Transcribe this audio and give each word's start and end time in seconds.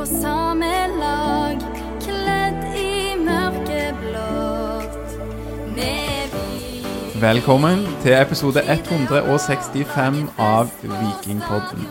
på 0.00 0.06
samme 0.06 0.68
lag, 0.96 1.58
kledd 2.00 2.60
i 2.78 3.16
mørkeblått. 3.20 4.94
Velkommen 7.20 7.82
til 8.00 8.14
episode 8.16 8.62
165 8.64 10.22
av 10.40 10.70
Vikingpodden. 10.80 11.84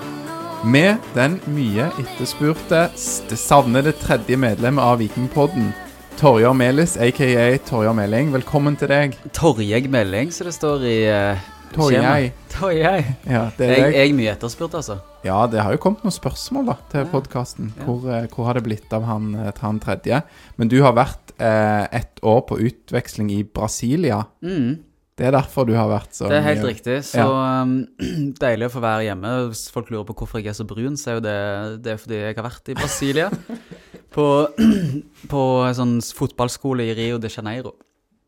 Med 0.65 0.97
den 1.13 1.37
mye 1.53 1.91
etterspurte, 2.01 2.87
savnede 2.97 3.93
tredje 4.01 4.39
medlemmet 4.41 4.81
av 4.89 4.97
Vikingpodden, 5.03 5.69
Torjar 6.17 6.57
Melis, 6.57 6.97
aka 6.97 7.45
Torjar 7.69 7.93
Meling. 7.93 8.33
Velkommen 8.33 8.79
til 8.79 8.89
deg. 8.89 9.19
Torjeg 9.37 9.85
Meling, 9.93 10.33
som 10.33 10.49
det 10.49 10.57
står 10.57 10.89
i 10.89 10.97
uh, 11.13 11.45
Torjei. 11.77 12.33
Torjei. 12.57 13.05
Ja, 13.29 13.51
det 13.53 13.69
er 13.69 13.77
Jeg, 13.77 13.85
deg. 13.85 14.01
jeg 14.01 14.09
er 14.09 14.19
mye 14.23 14.33
etterspurt, 14.33 14.81
altså. 14.81 14.97
Ja, 15.25 15.41
det 15.51 15.59
har 15.59 15.73
jo 15.75 15.79
kommet 15.83 16.03
noen 16.05 16.15
spørsmål 16.15 16.65
da, 16.69 16.75
til 16.91 17.01
Ja. 17.03 17.09
podkasten. 17.11 17.73
Ja. 17.77 17.83
Hvor, 17.85 18.05
eh, 18.09 18.27
hvor 18.31 18.45
har 18.45 18.53
det 18.55 18.63
blitt 18.63 18.93
av 18.93 19.03
han, 19.03 19.33
eh, 19.35 19.51
han 19.59 19.79
tredje? 19.79 20.21
Men 20.57 20.67
du 20.69 20.81
har 20.81 20.93
vært 20.93 21.33
eh, 21.39 21.87
ett 21.91 22.19
år 22.23 22.41
på 22.47 22.57
utveksling 22.59 23.29
i 23.31 23.43
Brasilia. 23.43 24.25
Mm, 24.43 24.83
Det 25.19 25.27
er 25.27 25.31
derfor 25.31 25.65
du 25.67 25.73
har 25.75 25.89
vært 25.89 26.13
så 26.15 26.29
det 26.29 26.37
er 26.37 26.41
helt 26.43 26.61
mye- 26.63 26.69
riktig. 26.71 27.03
Så 27.03 27.25
um, 27.27 27.85
deilig 28.39 28.69
å 28.69 28.71
få 28.71 28.79
være 28.79 29.03
hjemme. 29.03 29.49
Hvis 29.49 29.69
folk 29.69 29.89
lurer 29.91 30.05
på 30.07 30.15
hvorfor 30.15 30.39
jeg 30.39 30.47
er 30.47 30.53
så 30.53 30.65
brun, 30.65 30.95
så 30.95 31.09
er 31.11 31.13
jo 31.15 31.19
det, 31.25 31.83
det 31.83 31.91
er 31.91 31.97
fordi 31.97 32.15
jeg 32.21 32.35
har 32.37 32.43
vært 32.47 32.69
i 32.69 32.73
Brasilia. 32.79 33.29
på, 34.15 34.47
på 35.27 35.41
en 35.67 35.75
sånn 35.75 35.99
fotballskole 36.15 36.87
i 36.87 36.93
Rio 36.95 37.17
de 37.19 37.27
Janeiro 37.27 37.73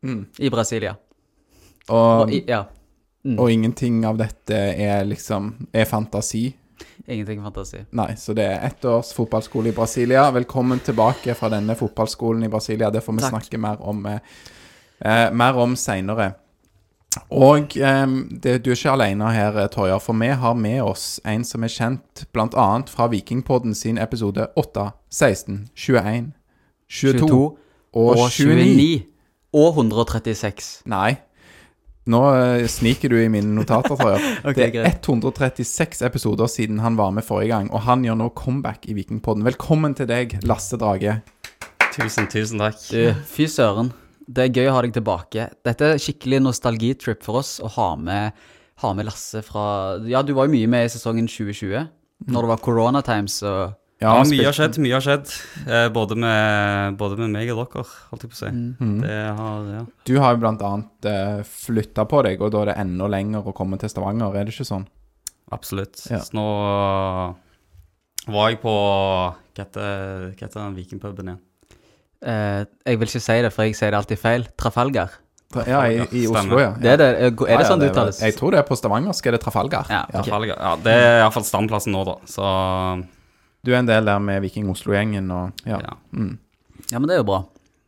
Mm. 0.04 0.26
i 0.40 0.50
Brasilia. 0.50 0.96
Og, 1.90 2.22
Og, 2.28 2.32
i, 2.34 2.44
ja. 2.48 2.64
Mm, 3.24 3.38
og 3.40 3.52
ingenting 3.52 4.04
av 4.04 4.18
dette 4.18 4.52
er 4.82 5.06
liksom 5.06 5.68
er 5.74 5.86
fantasi. 5.86 6.56
Ingenting 7.14 7.42
fantasi. 7.44 7.84
Nei, 7.98 8.14
så 8.20 8.36
det 8.38 8.46
er 8.48 8.62
ett 8.68 8.86
års 8.86 9.12
fotballskole 9.18 9.72
i 9.72 9.76
Brasilia. 9.76 10.26
Velkommen 10.32 10.80
tilbake 10.84 11.36
fra 11.38 11.50
denne 11.54 11.76
fotballskolen 11.80 12.44
i 12.48 12.52
Brasilia. 12.52 12.90
Det 12.92 13.04
får 13.04 13.18
vi 13.18 13.26
Takk. 13.26 13.36
snakke 13.36 13.60
mer 13.62 13.82
om, 13.82 14.06
eh, 14.06 14.20
eh, 15.02 15.28
mer 15.32 15.60
om 15.60 15.76
seinere. 15.76 16.34
Og 17.30 17.76
eh, 17.78 18.08
det, 18.44 18.62
du 18.64 18.72
er 18.72 18.78
ikke 18.78 18.94
alene 18.96 19.32
her, 19.36 19.58
eh, 19.60 19.68
Torjar, 19.72 20.00
for 20.00 20.16
vi 20.16 20.28
har 20.28 20.54
med 20.56 20.82
oss 20.84 21.20
en 21.28 21.44
som 21.44 21.64
er 21.64 21.74
kjent 21.74 22.26
bl.a. 22.32 22.68
fra 22.88 23.08
Vikingpodden 23.12 23.76
sin 23.76 23.98
episode 24.00 24.48
8, 24.56 24.92
16, 25.12 25.70
21, 25.76 26.32
22, 26.88 27.20
22 27.20 27.42
og, 27.42 27.58
og 27.94 28.30
29. 28.30 28.56
29. 28.64 29.08
Og 29.54 29.76
136. 29.76 30.82
Nei. 30.88 31.18
Nå 32.10 32.20
eh, 32.34 32.64
sniker 32.66 33.12
du 33.14 33.18
i 33.22 33.28
mine 33.30 33.52
notater, 33.54 33.94
tror 33.94 34.16
jeg. 34.16 34.30
Ok, 34.50 34.58
det 34.58 34.64
er 34.66 34.74
greit. 34.74 35.06
136 35.06 36.02
episoder 36.08 36.50
siden 36.50 36.80
han 36.82 36.98
var 36.98 37.12
med 37.14 37.26
forrige 37.28 37.52
gang, 37.54 37.68
og 37.70 37.84
han 37.86 38.06
gjør 38.06 38.18
nå 38.24 38.32
comeback 38.38 38.88
i 38.90 38.96
Vikingpodden. 38.98 39.46
Velkommen 39.46 39.94
til 39.98 40.10
deg, 40.10 40.40
Lasse 40.50 40.80
Drage. 40.82 41.20
Tusen, 41.94 42.26
tusen 42.32 42.64
takk. 42.64 42.80
Du, 42.90 43.12
fy 43.30 43.46
søren. 43.52 43.92
Det 44.32 44.48
er 44.48 44.56
gøy 44.56 44.72
å 44.72 44.76
ha 44.78 44.82
deg 44.86 44.96
tilbake. 44.96 45.50
Dette 45.68 45.92
er 45.94 46.02
skikkelig 46.02 46.40
nostalgitrip 46.42 47.22
for 47.26 47.42
oss 47.42 47.60
å 47.62 47.70
ha 47.76 47.92
med, 48.00 48.38
ha 48.82 48.94
med 48.98 49.06
Lasse 49.10 49.44
fra 49.46 49.66
Ja, 50.10 50.24
du 50.26 50.34
var 50.38 50.50
jo 50.50 50.56
mye 50.56 50.72
med 50.72 50.88
i 50.88 50.94
sesongen 50.94 51.30
2020, 51.30 51.86
når 52.32 52.48
det 52.48 52.52
var 52.56 52.66
corona 52.66 53.04
times 53.06 53.38
og 53.46 53.78
Ja, 54.02 54.16
ja 54.18 54.24
mye 54.26 54.46
har 54.48 54.56
skjedd, 54.58 54.80
mye 54.82 54.96
har 54.98 55.04
skjedd. 55.06 55.34
Eh, 55.68 55.88
både, 55.94 56.16
med, 56.18 56.96
både 56.98 57.20
med 57.20 57.30
meg 57.36 57.52
og 57.54 57.60
dere, 57.62 57.84
holdt 58.10 58.26
jeg 58.26 58.32
på 58.32 58.38
å 58.38 58.40
si. 58.40 58.50
Mm. 58.50 58.96
Det 59.04 59.20
har, 59.38 59.68
ja. 59.76 59.84
Du 60.10 60.16
har 60.24 60.34
jo 60.34 60.42
blant 60.42 60.64
annet 60.66 61.08
uh, 61.12 61.44
flytta 61.46 62.08
på 62.10 62.24
deg, 62.26 62.42
og 62.42 62.50
da 62.56 62.64
er 62.64 62.72
det 62.72 62.80
enda 62.82 63.10
lenger 63.14 63.52
å 63.52 63.54
komme 63.54 63.78
til 63.82 63.94
Stavanger, 63.94 64.34
er 64.34 64.50
det 64.50 64.56
ikke 64.56 64.66
sånn? 64.72 64.88
Absolutt. 65.54 66.02
Ja. 66.10 66.22
Så 66.24 66.34
nå 66.38 66.48
øh, 66.64 67.34
var 68.32 68.52
jeg 68.54 68.62
på 68.64 68.72
Hva 68.72 69.66
heter 69.66 70.56
den 70.56 70.78
vikingpuben 70.78 71.34
igjen? 71.34 71.42
eh, 72.24 72.62
Jeg 72.88 73.02
vil 73.02 73.10
ikke 73.12 73.24
si 73.28 73.38
det, 73.44 73.52
for 73.54 73.68
jeg 73.68 73.76
sier 73.78 73.92
det 73.92 74.00
alltid 74.00 74.22
feil. 74.22 74.48
Trafalgar. 74.58 75.18
Ja, 75.68 75.82
i, 75.92 76.06
i 76.16 76.28
Oslo, 76.32 76.62
ja. 76.62 76.70
Det 76.80 76.94
er 76.94 77.00
det. 77.02 77.08
Er 77.12 77.34
det 77.34 77.50
Ja, 77.50 77.58
ja, 77.60 77.66
sånn 77.68 77.82
det 77.84 77.90
uttales? 77.92 78.22
Jeg 78.24 78.38
tror 78.38 78.56
det 78.56 78.62
er 78.62 78.68
på 78.70 78.78
stavangersk 78.80 79.26
er 79.28 79.36
det 79.36 79.42
Trafalgar. 79.44 79.90
Ja, 79.92 80.06
ok. 80.08 80.22
Trafalgar. 80.30 80.62
Ja, 80.64 80.76
det 80.86 80.94
er 80.96 81.18
iallfall 81.26 81.46
standplassen 81.50 81.92
nå, 81.92 82.06
da. 82.08 82.16
Så 82.32 82.46
Du 83.62 83.72
er 83.72 83.80
en 83.82 83.90
del 83.90 84.08
der 84.10 84.22
med 84.24 84.42
Viking 84.42 84.70
Oslo-gjengen 84.74 85.28
og 85.34 85.66
ja. 85.70 85.78
ja. 85.84 85.98
Mm. 86.18 86.38
Ja, 86.90 86.98
men 86.98 87.08
det 87.08 87.18
er 87.18 87.22
jo 87.22 87.28
bra. 87.30 87.42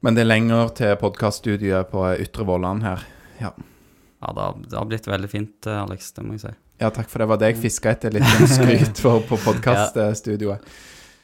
Men 0.06 0.18
det 0.18 0.22
er 0.26 0.30
lenger 0.30 0.74
til 0.78 0.92
podkaststudioet 1.02 1.90
på 1.90 2.04
Ytre 2.22 2.46
Vollan 2.46 2.84
her. 2.86 3.06
ja 3.42 3.54
det, 4.32 4.42
har, 4.42 4.58
det 4.70 4.78
har 4.78 4.88
blitt 4.88 5.08
veldig 5.10 5.30
fint, 5.32 5.68
eh, 5.68 5.82
Alex. 5.82 6.12
Det 6.16 6.24
må 6.24 6.38
jeg 6.38 6.46
si. 6.46 6.54
Ja, 6.82 6.90
takk 6.94 7.10
for 7.12 7.22
det. 7.22 7.30
var 7.32 7.40
det 7.42 7.54
jeg 7.54 7.62
fiska 7.66 7.94
etter 7.96 8.14
litt 8.14 8.28
sånn 8.28 8.52
skryt 8.58 9.02
for 9.02 9.24
på 9.28 9.40
podkaststudioet. 9.44 10.74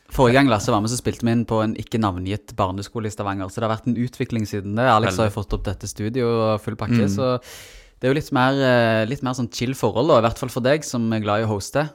Forrige 0.09 0.39
gang 0.39 0.49
Lasse 0.49 0.73
var 0.73 0.81
med, 0.81 0.89
så 0.89 0.97
spilte 0.97 1.21
vi 1.21 1.33
inn 1.35 1.45
på 1.45 1.59
en 1.61 1.75
ikke 1.77 2.01
navngitt 2.01 2.55
barneskole 2.57 3.11
i 3.11 3.13
Stavanger. 3.13 3.51
Så 3.51 3.61
det 3.61 3.67
har 3.67 3.75
vært 3.75 3.89
en 3.91 3.99
utvikling 4.01 4.47
siden 4.49 4.73
det. 4.79 4.87
Alex 4.89 5.19
har 5.21 5.29
jo 5.29 5.35
fått 5.37 5.53
opp 5.53 5.67
dette 5.67 5.89
studioet 5.89 6.25
og 6.25 6.63
full 6.63 6.79
pakke. 6.79 7.03
Mm. 7.05 7.11
Så 7.13 7.35
det 7.37 8.07
er 8.07 8.16
jo 8.16 8.17
litt 8.17 8.31
mer, 8.33 8.57
eh, 8.66 9.05
litt 9.09 9.21
mer 9.25 9.37
sånn 9.37 9.51
chill 9.53 9.77
forhold, 9.77 10.09
da, 10.09 10.19
i 10.23 10.25
hvert 10.25 10.41
fall 10.41 10.53
for 10.53 10.66
deg 10.66 10.87
som 10.87 11.05
er 11.13 11.21
glad 11.21 11.43
i 11.43 11.47
å 11.47 11.51
hoste. 11.53 11.85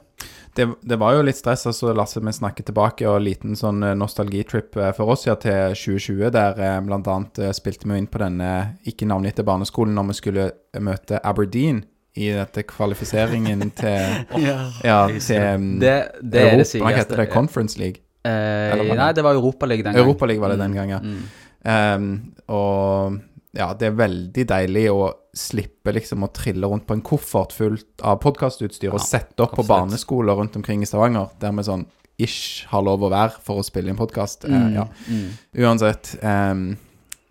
Det, 0.55 0.65
det 0.87 0.95
var 0.95 1.17
jo 1.17 1.23
litt 1.27 1.35
stress, 1.35 1.65
altså 1.67 1.91
Lasse, 1.95 2.21
vi 2.23 2.31
snakker 2.31 2.63
tilbake, 2.63 3.03
og 3.09 3.17
en 3.19 3.25
liten 3.27 3.57
sånn 3.59 3.83
eh, 3.83 3.95
nostalgitrip 3.99 4.77
eh, 4.79 4.93
for 4.95 5.11
oss 5.11 5.25
ja, 5.27 5.35
til 5.35 5.75
2020, 5.75 6.29
der 6.31 6.61
eh, 6.63 6.77
annet 6.79 7.41
eh, 7.43 7.51
spilte 7.55 7.89
vi 7.89 7.97
inn 7.99 8.07
på 8.07 8.21
denne 8.23 8.51
ikke 8.87 9.07
navngitte 9.09 9.43
barneskolen 9.47 9.97
når 9.97 10.07
vi 10.13 10.17
skulle 10.21 10.47
møte 10.79 11.19
Aberdeen 11.27 11.83
i 12.15 12.29
dette 12.31 12.63
kvalifiseringen 12.69 13.67
til 13.81 14.39
Ja, 14.39 15.01
jeg 15.11 15.21
til 15.27 15.67
det, 15.83 15.95
Det, 16.21 16.39
Europa, 16.39 16.39
er 16.39 16.45
det 16.45 16.45
Europa, 16.45 16.69
sykeste. 16.71 16.85
hva 16.85 16.95
heter 17.01 17.23
det? 17.23 17.29
Conference 17.33 17.81
League? 17.81 17.99
Eh, 18.25 18.71
Eller 18.77 18.95
nei, 18.95 19.11
det 19.13 19.27
var 19.27 19.35
Europaligaen 19.35 19.89
den 19.91 19.97
gang. 19.99 20.05
Europaliga 20.07 20.45
var 20.45 20.55
det 20.55 20.61
den 20.63 20.79
gangen, 20.79 20.95
ja. 20.95 21.03
Mm. 21.03 21.25
Um, 21.65 22.09
og 22.53 23.19
ja, 23.55 23.71
det 23.75 23.89
er 23.89 23.99
veldig 23.99 24.43
deilig 24.49 24.85
å 24.93 25.09
slippe 25.35 25.91
liksom 25.91 26.23
å 26.23 26.31
trille 26.33 26.67
rundt 26.67 26.87
på 26.87 26.95
en 26.95 27.03
koffert 27.05 27.53
fullt 27.55 28.03
av 28.07 28.21
podkastutstyr 28.23 28.93
og 28.93 29.03
sette 29.03 29.43
opp 29.43 29.57
på 29.57 29.65
barneskoler 29.67 30.37
rundt 30.39 30.55
omkring 30.55 30.83
i 30.83 30.89
Stavanger, 30.89 31.33
der 31.41 31.53
vi 31.55 31.65
sånn 31.67 31.85
ish 32.21 32.63
har 32.71 32.85
lov 32.85 33.03
å 33.03 33.11
være 33.11 33.41
for 33.43 33.59
å 33.59 33.65
spille 33.67 33.91
inn 33.91 33.99
podkast. 33.99 34.47
Mm. 34.47 34.69
ja. 34.77 34.85
Mm. 35.11 35.25
Uansett. 35.65 36.13
Um, 36.23 36.67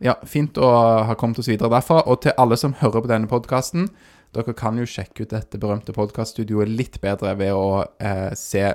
ja, 0.05 0.19
fint 0.29 0.59
å 0.61 0.69
ha 1.09 1.15
kommet 1.17 1.41
oss 1.41 1.49
videre 1.49 1.73
derfra. 1.73 2.03
Og 2.11 2.21
til 2.27 2.37
alle 2.41 2.59
som 2.61 2.77
hører 2.83 3.01
på 3.01 3.11
denne 3.11 3.31
podkasten, 3.31 3.89
dere 4.35 4.57
kan 4.59 4.77
jo 4.81 4.89
sjekke 4.89 5.25
ut 5.25 5.33
dette 5.33 5.61
berømte 5.63 5.95
podkaststudioet 5.97 6.69
litt 6.69 7.01
bedre 7.01 7.33
ved 7.39 7.55
å 7.57 7.85
eh, 8.03 8.35
se 8.37 8.67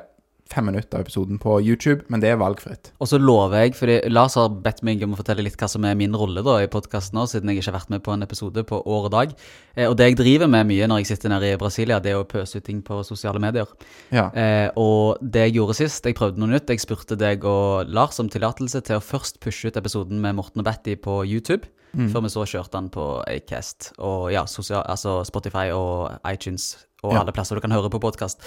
fem 0.49 0.65
minutter 0.65 0.97
av 0.97 1.03
episoden 1.05 1.37
på 1.37 1.59
YouTube, 1.61 2.01
men 2.09 2.19
det 2.23 2.31
er 2.31 2.39
valgfritt. 2.41 2.89
Og 2.99 3.07
så 3.11 3.19
lover 3.21 3.61
jeg, 3.67 3.75
fordi 3.77 3.97
Lars 4.09 4.33
har 4.39 4.49
bedt 4.49 4.81
meg 4.87 5.03
om 5.05 5.13
å 5.13 5.19
fortelle 5.19 5.43
litt 5.45 5.55
hva 5.61 5.67
som 5.69 5.85
er 5.85 5.93
min 5.99 6.15
rolle 6.17 6.41
da 6.45 6.55
i 6.63 6.67
podkasten 6.71 7.19
siden 7.29 7.51
jeg 7.53 7.59
ikke 7.61 7.69
har 7.71 7.77
vært 7.79 7.91
med 7.93 8.03
på 8.03 8.13
en 8.15 8.25
episode 8.25 8.63
på 8.65 8.79
år 8.81 9.05
og 9.05 9.11
dag. 9.13 9.35
Eh, 9.75 9.85
og 9.87 9.95
det 9.99 10.07
jeg 10.09 10.17
driver 10.17 10.47
med 10.49 10.65
mye 10.71 10.87
når 10.89 11.03
jeg 11.03 11.11
sitter 11.11 11.29
nede 11.29 11.53
i 11.53 11.57
Brasilia, 11.61 11.99
det 12.01 12.11
er 12.15 12.21
å 12.23 12.25
pøse 12.25 12.57
ut 12.57 12.65
ting 12.65 12.81
på 12.81 13.03
sosiale 13.05 13.39
medier. 13.39 13.69
Ja. 14.11 14.29
Eh, 14.33 14.69
og 14.75 15.21
det 15.21 15.47
jeg 15.51 15.59
gjorde 15.59 15.77
sist, 15.77 16.03
jeg 16.09 16.17
prøvde 16.17 16.41
noe 16.41 16.49
nytt. 16.55 16.67
Jeg 16.73 16.81
spurte 16.81 17.15
deg 17.19 17.45
og 17.45 17.85
Lars 17.93 18.17
om 18.19 18.29
tillatelse 18.29 18.81
til 18.89 18.97
å 18.97 19.03
først 19.05 19.39
pushe 19.39 19.69
ut 19.69 19.77
episoden 19.77 20.19
med 20.19 20.35
Morten 20.35 20.59
og 20.63 20.65
Betty 20.65 20.95
på 20.97 21.21
YouTube, 21.29 21.67
Mm. 21.89 22.11
før 22.13 22.21
vi 22.21 22.29
så 22.29 22.43
kjørte 22.45 22.71
den 22.77 22.89
på 22.93 23.23
Acast 23.25 23.93
og 23.97 24.27
ja, 24.31 24.43
sosial, 24.45 24.83
altså 24.85 25.23
Spotify 25.25 25.71
og 25.73 26.19
iTunes 26.23 26.85
og 27.01 27.13
Ja. 27.15 27.21
alle 27.23 27.31
plasser 27.33 27.55
du 27.57 27.61
kan 27.61 27.71
høre 27.73 27.89
på 27.89 27.97
podkast. 27.99 28.37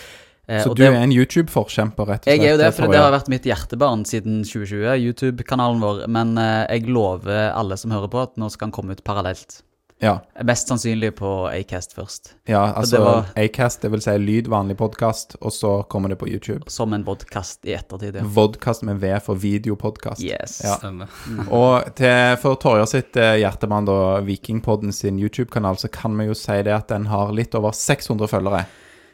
Eh, 0.49 0.63
Så 0.65 0.71
og 0.71 0.77
du 0.77 0.83
det- 0.83 0.93
er 0.93 1.03
en 1.03 1.13
YouTube-forkjemper, 1.13 2.07
rett 2.07 2.21
og 2.21 2.25
slett? 2.25 2.41
jeg 2.41 2.41
er 2.49 2.51
jo 2.57 2.59
det, 2.59 2.75
for 2.75 2.87
det 2.91 2.99
har 3.01 3.13
vært 3.13 3.29
mitt 3.29 3.45
hjertebarn 3.45 4.05
siden 4.05 4.43
2020, 4.45 4.99
YouTube-kanalen 5.07 5.81
vår. 5.81 6.07
Men 6.09 6.37
eh, 6.39 6.67
jeg 6.79 6.89
lover 6.91 7.53
alle 7.55 7.77
som 7.79 7.91
hører 7.93 8.09
på, 8.11 8.23
at 8.23 8.37
nå 8.37 8.51
skal 8.51 8.67
den 8.69 8.73
komme 8.73 8.91
ut 8.93 9.05
parallelt. 9.05 9.63
Ja, 10.03 10.17
Mest 10.43 10.67
sannsynlig 10.67 11.13
på 11.15 11.47
Acast 11.49 11.95
først. 11.95 12.33
ja 12.49 12.73
altså 12.75 12.91
det 12.91 13.01
var- 13.05 13.27
Acast, 13.37 13.83
det 13.83 13.91
vil 13.93 14.01
si 14.01 14.11
lyd, 14.19 14.49
vanlig 14.49 14.77
podkast, 14.77 15.37
og 15.41 15.53
så 15.53 15.87
kommer 15.89 16.09
det 16.09 16.19
på 16.19 16.27
YouTube. 16.27 16.69
Som 16.69 16.93
en 16.93 17.05
vodkast 17.05 17.61
i 17.65 17.77
ettertid. 17.77 18.17
Ja. 18.17 18.23
Vodkast 18.25 18.83
med 18.83 18.99
V 18.99 19.21
for 19.21 19.37
videopodkast. 19.37 20.21
Yes. 20.21 20.61
Ja. 20.65 20.75
Stemmer. 20.77 21.07
Og 21.53 21.95
til, 21.95 22.37
for 22.43 22.57
Torjer 22.57 22.89
sitt 22.91 23.17
eh, 23.17 23.37
hjertemann, 23.45 23.85
da, 23.87 24.19
Vikingpodden 24.27 24.93
sin 24.93 25.21
YouTube-kanal, 25.21 25.77
så 25.79 25.89
kan 25.89 26.17
vi 26.19 26.27
jo 26.27 26.35
si 26.35 26.61
det 26.63 26.75
at 26.75 26.89
den 26.89 27.07
har 27.07 27.31
litt 27.31 27.55
over 27.55 27.71
600 27.71 28.27
følgere. 28.27 28.67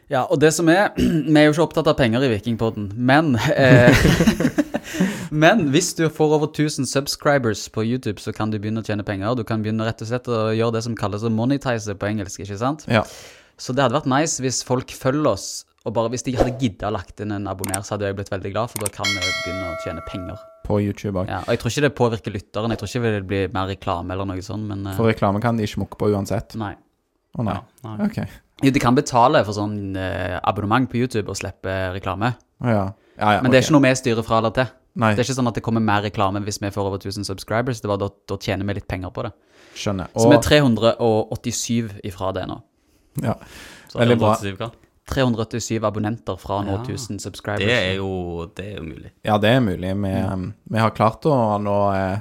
Ja, 0.08 0.24
og 0.24 0.40
det 0.40 0.54
som 0.56 0.68
er 0.72 0.90
Vi 0.96 1.36
er 1.36 1.48
jo 1.48 1.52
ikke 1.54 1.66
opptatt 1.66 1.90
av 1.90 1.98
penger 1.98 2.24
i 2.24 2.30
Vikingpodden, 2.32 2.92
men 2.96 3.34
eh, 3.52 3.92
Men 5.30 5.66
hvis 5.74 5.92
du 5.98 6.06
får 6.08 6.34
over 6.38 6.48
1000 6.48 6.88
subscribers 6.88 7.66
på 7.68 7.84
YouTube, 7.84 8.16
så 8.20 8.32
kan 8.32 8.50
du 8.50 8.56
begynne 8.58 8.80
å 8.80 8.86
tjene 8.86 9.04
penger. 9.04 9.36
Du 9.36 9.44
kan 9.44 9.60
begynne 9.62 9.84
rett 9.84 10.00
og 10.00 10.08
slett 10.08 10.30
å 10.32 10.48
gjøre 10.56 10.78
det 10.78 10.84
som 10.86 10.96
kalles 10.96 11.26
å 11.26 11.30
monetize 11.32 11.92
på 11.94 12.08
engelsk, 12.08 12.40
ikke 12.40 12.56
sant? 12.56 12.86
Ja. 12.88 13.02
Så 13.60 13.74
det 13.76 13.84
hadde 13.84 13.98
vært 13.98 14.08
nice 14.08 14.40
hvis 14.42 14.62
folk 14.64 14.92
følger 14.96 15.28
oss, 15.34 15.48
og 15.84 15.94
bare 15.96 16.10
hvis 16.14 16.24
de 16.26 16.34
hadde 16.38 16.56
gidda 16.62 16.90
lagt 16.94 17.20
inn 17.20 17.34
en 17.36 17.48
abonner, 17.50 17.84
så 17.84 17.96
hadde 17.96 18.08
jeg 18.08 18.18
blitt 18.18 18.32
veldig 18.32 18.54
glad, 18.54 18.72
for 18.72 18.86
da 18.86 18.90
kan 18.94 19.08
vi 19.12 19.20
begynne 19.20 19.68
å 19.68 19.78
tjene 19.84 20.04
penger. 20.08 20.40
På 20.64 20.80
YouTube 20.80 21.20
òg. 21.20 21.30
Ja, 21.30 21.42
og 21.44 21.52
jeg 21.52 21.62
tror 21.62 21.74
ikke 21.74 21.86
det 21.86 21.94
påvirker 22.00 22.36
lytteren, 22.38 22.72
jeg 22.72 22.80
tror 22.80 22.92
ikke 22.94 23.14
det 23.18 23.24
blir 23.28 23.54
mer 23.54 23.68
reklame 23.74 24.16
eller 24.16 24.28
noe 24.32 24.44
sånt, 24.44 24.68
men 24.72 24.88
eh, 24.88 24.96
For 24.96 25.12
reklame 25.12 25.44
kan 25.44 25.60
de 25.60 25.68
ikke 25.68 25.84
mukke 25.84 26.00
på 26.00 26.12
uansett. 26.16 26.56
nei. 26.60 26.74
Å 27.38 27.44
nei. 27.46 27.54
Ja, 27.54 27.94
nei. 27.96 28.06
Ok. 28.08 28.18
Jo, 28.66 28.70
de 28.74 28.80
kan 28.82 28.94
betale 28.98 29.44
for 29.46 29.54
sånn 29.54 29.94
eh, 29.96 30.38
abonnement 30.42 30.88
på 30.90 30.98
YouTube 30.98 31.30
og 31.30 31.36
slippe 31.38 31.92
reklame, 31.94 32.32
Å 32.60 32.66
ja. 32.66 32.84
ja, 33.18 33.32
ja 33.36 33.42
men 33.42 33.52
det 33.52 33.60
er 33.60 33.62
ok. 33.62 33.68
ikke 33.68 33.76
noe 33.78 33.86
vi 33.86 33.94
styrer 34.00 34.26
fra 34.26 34.38
eller 34.42 34.50
til. 34.56 34.66
Nei, 34.98 35.12
Det 35.14 35.22
er 35.22 35.28
ikke 35.28 35.36
sånn 35.38 35.46
at 35.52 35.54
det 35.54 35.62
kommer 35.62 35.80
mer 35.84 36.02
reklame 36.02 36.40
hvis 36.42 36.58
vi 36.60 36.70
får 36.74 36.88
over 36.90 36.98
1000 36.98 37.22
subscribers, 37.28 37.80
det 37.80 37.86
var 37.88 38.00
da, 38.02 38.08
da 38.26 38.36
tjener 38.42 38.66
vi 38.66 38.74
litt 38.80 38.88
penger 38.90 39.10
på 39.14 39.22
det. 39.28 39.32
skjønner. 39.78 40.08
Så 40.18 40.26
vi 40.28 40.34
er 40.34 40.42
387 40.42 42.00
ifra 42.10 42.32
det 42.34 42.46
nå. 42.50 42.58
ja. 43.22 43.36
Så 43.88 43.98
Veldig 44.02 44.18
bra. 44.20 44.34
187 44.36 44.58
hva? 44.60 44.70
387 45.08 45.84
abonnenter 45.88 46.36
fra 46.36 46.58
nå 46.66 46.74
Ja. 46.74 46.82
1000 46.84 47.18
subscribers. 47.22 47.64
Det 47.64 47.78
er 47.78 47.94
jo 47.96 48.46
det 48.54 48.66
er 48.66 48.76
jo 48.76 48.82
mulig. 48.84 49.10
ja, 49.24 49.38
det 49.38 49.48
er 49.54 49.60
mulig. 49.60 49.94
Vi, 50.02 50.12
Mm. 50.12 50.52
vi 50.70 50.78
har 50.78 50.90
klart 50.90 51.22
å 51.24 51.58
nå 51.62 51.76
eh, 51.94 52.18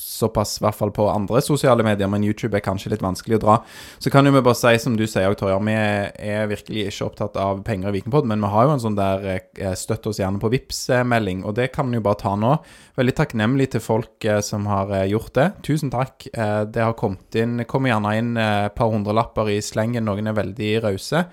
såpass, 0.00 0.56
i 0.58 0.64
hvert 0.64 0.76
fall 0.76 0.92
på 0.94 1.06
andre 1.10 1.40
sosiale 1.44 1.84
medier, 1.86 2.08
men 2.10 2.24
YouTube 2.24 2.56
er 2.56 2.64
kanskje 2.64 2.92
litt 2.94 3.04
vanskelig 3.04 3.38
å 3.38 3.42
dra. 3.44 3.56
Så 4.02 4.12
kan 4.12 4.26
jo 4.26 4.32
vi 4.34 4.42
bare 4.44 4.58
si, 4.58 4.72
som 4.82 4.96
du 4.98 5.04
sier, 5.08 5.34
Torjar, 5.38 5.60
vi 5.66 5.74
er 5.76 6.48
virkelig 6.50 6.86
ikke 6.90 7.08
opptatt 7.08 7.38
av 7.40 7.62
penger 7.66 7.90
i 7.90 7.98
Vikingpod, 7.98 8.28
men 8.30 8.42
vi 8.42 8.50
har 8.52 8.66
jo 8.66 8.74
en 8.74 8.82
sånn 8.84 8.98
der 8.98 9.26
eh, 9.30 9.74
støtt 9.78 10.08
oss 10.10 10.20
gjerne 10.22 10.42
på 10.42 10.50
Vips-melding, 10.54 11.44
og 11.44 11.56
det 11.58 11.70
kan 11.74 11.90
vi 11.90 12.00
jo 12.00 12.06
bare 12.06 12.20
ta 12.22 12.34
nå. 12.38 12.56
Veldig 13.00 13.16
takknemlig 13.20 13.70
til 13.74 13.84
folk 13.84 14.26
eh, 14.26 14.40
som 14.44 14.66
har 14.70 14.92
eh, 14.96 15.08
gjort 15.12 15.34
det. 15.38 15.48
Tusen 15.66 15.92
takk. 15.92 16.26
Det 16.30 16.82
har 16.82 16.96
kommet 16.98 17.36
inn, 17.38 17.64
kommer 17.68 17.92
gjerne 17.92 18.16
inn 18.18 18.34
et 18.40 18.74
par 18.76 18.90
hundrelapper 18.92 19.50
i 19.52 19.60
slengen, 19.64 20.06
noen 20.08 20.30
er 20.30 20.36
veldig 20.36 20.72
rause. 20.86 21.24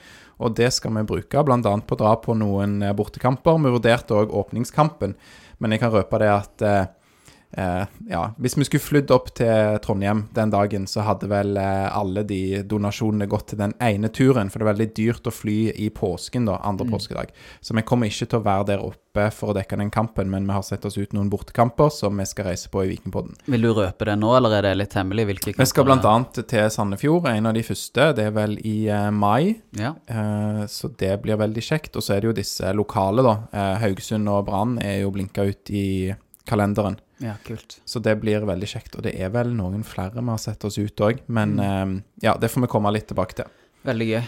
Og 0.44 0.54
det 0.58 0.70
skal 0.76 0.94
vi 1.00 1.08
bruke, 1.10 1.42
bl.a. 1.44 1.58
på 1.58 1.96
å 1.96 2.00
dra 2.00 2.14
på 2.22 2.36
noen 2.38 2.80
bortekamper. 2.98 3.58
Vi 3.64 3.74
vurderte 3.74 4.18
òg 4.20 4.36
åpningskampen, 4.38 5.16
men 5.58 5.74
jeg 5.74 5.82
kan 5.82 5.94
røpe 5.94 6.20
det 6.22 6.30
at 6.30 6.66
eh, 7.56 7.82
eh, 7.82 7.86
ja, 8.10 8.34
hvis 8.38 8.58
vi 8.58 8.66
skulle 8.68 8.84
flydd 8.84 9.12
opp 9.12 9.32
til 9.38 9.78
Trondheim 9.84 10.26
den 10.36 10.50
dagen, 10.54 10.88
så 10.88 11.02
hadde 11.08 11.30
vel 11.32 11.58
eh, 11.58 11.88
alle 11.98 12.24
de 12.28 12.62
donasjonene 12.64 13.28
gått 13.28 13.48
til 13.54 13.58
den 13.62 13.74
ene 13.80 14.10
turen, 14.10 14.50
for 14.50 14.60
det 14.60 14.66
er 14.68 14.74
veldig 14.74 14.90
dyrt 14.98 15.28
å 15.28 15.34
fly 15.34 15.58
i 15.76 15.90
påsken, 15.90 16.46
da, 16.50 16.58
andre 16.64 16.88
påskedag. 16.92 17.32
Så 17.62 17.76
vi 17.78 17.82
kommer 17.88 18.08
ikke 18.12 18.28
til 18.32 18.40
å 18.40 18.46
være 18.46 18.66
der 18.74 18.84
oppe 18.84 19.04
for 19.34 19.50
å 19.50 19.56
dekke 19.58 19.78
den 19.80 19.90
kampen, 19.90 20.30
men 20.30 20.46
vi 20.46 20.54
har 20.54 20.62
sett 20.62 20.84
oss 20.86 20.98
ut 20.98 21.14
noen 21.18 21.30
bortekamper 21.34 21.90
som 21.90 22.18
vi 22.22 22.26
skal 22.30 22.52
reise 22.52 22.70
på 22.70 22.84
i 22.86 22.92
Vikingpodden. 22.92 23.34
Vil 23.50 23.64
du 23.66 23.72
røpe 23.74 24.06
det 24.06 24.14
nå, 24.22 24.30
eller 24.38 24.54
er 24.60 24.68
det 24.68 24.76
litt 24.78 24.94
hemmelig? 24.94 25.26
Hvilke 25.32 25.56
Vi 25.58 25.66
skal 25.66 25.88
kamper- 25.90 26.04
bl.a. 26.36 26.44
til 26.54 26.70
Sandefjord, 26.70 27.26
en 27.32 27.50
av 27.50 27.56
de 27.58 27.64
første. 27.66 28.12
Det 28.18 28.28
er 28.28 28.36
vel 28.36 28.60
i 28.62 28.76
eh, 28.94 29.10
mai. 29.10 29.56
Ja. 29.80 29.96
Eh, 30.06 30.64
Så 30.70 30.92
det 31.00 31.16
blir 31.24 31.38
veldig 31.40 31.64
kjekt. 31.66 31.96
Og 31.98 32.04
så 32.06 32.14
er 32.16 32.22
det 32.22 32.30
jo 32.30 32.38
disse 32.38 32.70
lokale, 32.78 33.24
da. 33.26 33.36
Haugesund 33.82 34.30
og 34.30 34.46
Brann 34.46 34.78
er 34.84 35.02
jo 35.02 35.12
blinka 35.16 35.48
ut 35.50 35.70
i 35.74 36.14
kalenderen. 36.48 37.00
Ja, 37.24 37.36
kult. 37.46 37.80
Så 37.86 38.00
det 38.04 38.16
blir 38.22 38.46
veldig 38.46 38.68
kjekt. 38.70 38.98
Og 38.98 39.06
det 39.06 39.16
er 39.18 39.32
vel 39.34 39.54
noen 39.58 39.86
flere 39.88 40.22
vi 40.22 40.30
har 40.30 40.42
sett 40.42 40.66
oss 40.68 40.78
ut 40.78 41.06
òg. 41.06 41.24
Men 41.28 41.58
eh, 41.62 41.86
ja, 42.26 42.36
det 42.40 42.52
får 42.54 42.68
vi 42.68 42.72
komme 42.72 42.94
litt 42.94 43.10
tilbake 43.10 43.40
til. 43.40 43.50
Veldig 43.88 44.10
gøy. 44.12 44.22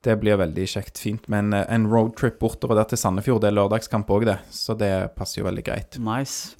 Det 0.00 0.16
blir 0.16 0.38
veldig 0.40 0.64
kjekt, 0.72 0.98
fint. 1.02 1.26
Men 1.32 1.52
eh, 1.52 1.66
en 1.68 1.88
roadtrip 1.90 2.38
bortover 2.40 2.78
der 2.78 2.88
til 2.88 3.00
Sandefjord, 3.00 3.42
det 3.44 3.50
er 3.50 3.58
lørdagskamp 3.58 4.10
òg, 4.10 4.24
det. 4.30 4.38
Så 4.54 4.76
det 4.78 4.92
passer 5.18 5.42
jo 5.42 5.48
veldig 5.50 5.66
greit. 5.66 6.00
Nice. 6.00 6.56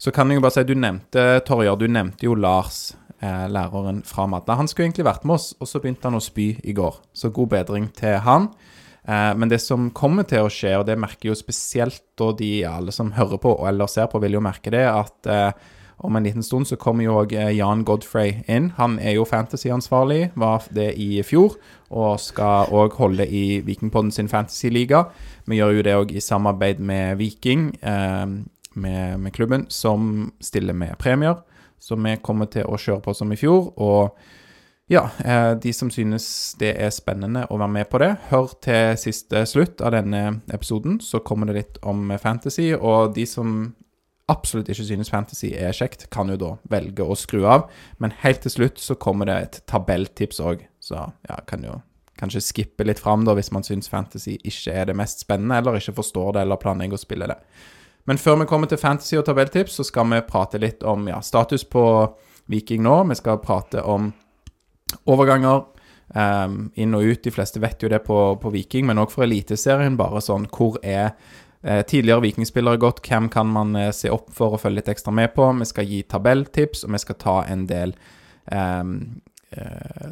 Så 0.00 0.10
kan 0.16 0.30
jeg 0.30 0.40
jo 0.40 0.42
bare 0.46 0.56
si, 0.56 0.64
du 0.66 0.74
nevnte, 0.74 1.22
Torjer, 1.46 1.76
du 1.76 1.86
nevnte 1.92 2.24
jo 2.26 2.34
Lars, 2.34 2.94
eh, 3.20 3.46
læreren 3.52 4.00
fra 4.08 4.24
Madla. 4.26 4.56
Han 4.58 4.70
skulle 4.70 4.88
egentlig 4.88 5.06
vært 5.06 5.26
med 5.28 5.36
oss, 5.36 5.52
og 5.60 5.68
så 5.68 5.82
begynte 5.82 6.08
han 6.08 6.18
å 6.18 6.24
spy 6.24 6.54
i 6.64 6.74
går. 6.74 6.98
Så 7.12 7.30
god 7.36 7.52
bedring 7.52 7.90
til 7.94 8.16
han. 8.24 8.48
Eh, 9.10 9.32
men 9.36 9.50
det 9.50 9.58
som 9.62 9.90
kommer 9.96 10.26
til 10.28 10.46
å 10.46 10.52
skje, 10.52 10.76
og 10.78 10.86
det 10.86 10.98
merker 11.00 11.32
jo 11.32 11.38
spesielt 11.38 12.02
da 12.20 12.30
de 12.38 12.52
alle 12.68 12.94
som 12.94 13.12
hører 13.16 13.40
på 13.42 13.56
eller 13.66 13.90
ser 13.90 14.10
på, 14.12 14.20
vil 14.22 14.38
jo 14.38 14.44
merke 14.44 14.72
det, 14.74 14.86
at 14.86 15.30
eh, 15.30 15.76
om 16.00 16.16
en 16.16 16.24
liten 16.24 16.44
stund 16.44 16.64
så 16.68 16.78
kommer 16.80 17.04
jo 17.04 17.18
òg 17.20 17.34
Jan 17.52 17.82
Godfrey 17.84 18.38
inn. 18.48 18.70
Han 18.78 18.96
er 19.04 19.18
jo 19.18 19.26
fantasyansvarlig, 19.28 20.30
var 20.40 20.64
det 20.72 20.94
i 20.96 21.20
fjor, 21.26 21.58
og 21.92 22.22
skal 22.22 22.72
òg 22.72 22.96
holde 22.96 23.26
i 23.26 23.60
Vikingpodden 23.66 24.14
sin 24.14 24.30
fantasyliga. 24.32 25.04
Vi 25.44 25.58
gjør 25.58 25.76
jo 25.76 25.84
det 25.84 25.98
òg 25.98 26.14
i 26.16 26.24
samarbeid 26.24 26.80
med 26.80 27.20
Viking, 27.20 27.74
eh, 27.82 28.24
med, 28.80 29.20
med 29.20 29.34
klubben, 29.36 29.66
som 29.68 30.30
stiller 30.40 30.72
med 30.72 30.96
premier. 30.98 31.42
Så 31.80 31.96
vi 32.00 32.16
kommer 32.22 32.48
til 32.52 32.68
å 32.68 32.78
kjøre 32.80 33.02
på 33.04 33.16
som 33.16 33.32
i 33.32 33.40
fjor. 33.40 33.72
Og 33.76 34.16
ja, 34.90 35.04
eh, 35.24 35.52
de 35.62 35.72
som 35.72 35.90
synes 35.90 36.24
det 36.58 36.72
er 36.82 36.90
spennende 36.90 37.44
å 37.46 37.58
være 37.60 37.74
med 37.76 37.86
på 37.92 38.00
det, 38.02 38.08
hør 38.32 38.48
til 38.64 38.96
siste 38.98 39.44
slutt 39.46 39.82
av 39.86 39.94
denne 39.94 40.40
episoden, 40.50 40.96
så 40.98 41.20
kommer 41.22 41.46
det 41.46 41.54
litt 41.54 41.76
om 41.86 42.10
fantasy. 42.18 42.72
Og 42.74 43.14
de 43.14 43.26
som 43.30 43.52
absolutt 44.30 44.70
ikke 44.70 44.88
synes 44.88 45.12
fantasy 45.12 45.52
er 45.54 45.76
kjekt, 45.76 46.08
kan 46.10 46.32
jo 46.32 46.38
da 46.40 46.50
velge 46.72 47.06
å 47.06 47.14
skru 47.18 47.44
av. 47.46 47.68
Men 48.02 48.16
helt 48.24 48.42
til 48.42 48.56
slutt 48.56 48.82
så 48.82 48.96
kommer 48.98 49.30
det 49.30 49.36
et 49.38 49.60
tabelltips 49.70 50.42
òg, 50.42 50.64
så 50.82 51.04
ja, 51.28 51.38
kan 51.46 51.62
jo 51.66 51.76
kanskje 52.20 52.42
skippe 52.44 52.84
litt 52.84 52.98
fram 53.00 53.22
da 53.24 53.32
hvis 53.38 53.52
man 53.54 53.64
synes 53.64 53.88
fantasy 53.88 54.34
ikke 54.42 54.74
er 54.74 54.90
det 54.90 54.96
mest 54.98 55.22
spennende, 55.22 55.60
eller 55.60 55.78
ikke 55.78 55.94
forstår 56.00 56.34
det 56.34 56.42
eller 56.42 56.58
planlegger 56.60 56.98
å 56.98 57.04
spille 57.04 57.28
det. 57.30 57.38
Men 58.10 58.18
før 58.18 58.40
vi 58.42 58.48
kommer 58.50 58.66
til 58.66 58.80
fantasy 58.82 59.14
og 59.20 59.28
tabelltips, 59.28 59.78
så 59.78 59.86
skal 59.86 60.10
vi 60.10 60.18
prate 60.26 60.58
litt 60.58 60.82
om 60.82 61.06
ja, 61.06 61.20
status 61.22 61.62
på 61.62 61.84
Viking 62.50 62.82
nå. 62.82 62.96
Vi 63.12 63.20
skal 63.20 63.38
prate 63.38 63.86
om 63.86 64.10
overganger 65.10 65.62
um, 66.14 66.56
inn 66.74 66.96
og 66.96 67.06
ut. 67.06 67.22
De 67.24 67.32
fleste 67.34 67.62
vet 67.62 67.82
jo 67.82 67.90
det 67.92 68.02
på, 68.06 68.18
på 68.42 68.52
Viking, 68.54 68.88
men 68.88 69.00
òg 69.02 69.12
for 69.14 69.26
Eliteserien. 69.26 69.98
Bare 70.00 70.22
sånn 70.24 70.48
hvor 70.50 70.78
er 70.82 71.12
eh, 71.62 71.82
tidligere 71.86 72.24
Vikingspillere 72.26 72.80
gått? 72.80 73.02
Hvem 73.06 73.30
kan 73.32 73.50
man 73.52 73.74
eh, 73.78 73.92
se 73.96 74.12
opp 74.12 74.30
for 74.34 74.56
og 74.56 74.64
følge 74.64 74.80
litt 74.80 74.92
ekstra 74.92 75.14
med 75.14 75.34
på? 75.36 75.48
Vi 75.60 75.68
skal 75.70 75.90
gi 75.90 76.04
tabelltips, 76.08 76.84
og 76.86 76.94
vi 76.96 77.02
skal 77.02 77.20
ta 77.20 77.36
en 77.50 77.66
del 77.70 77.94
eh, 78.50 78.84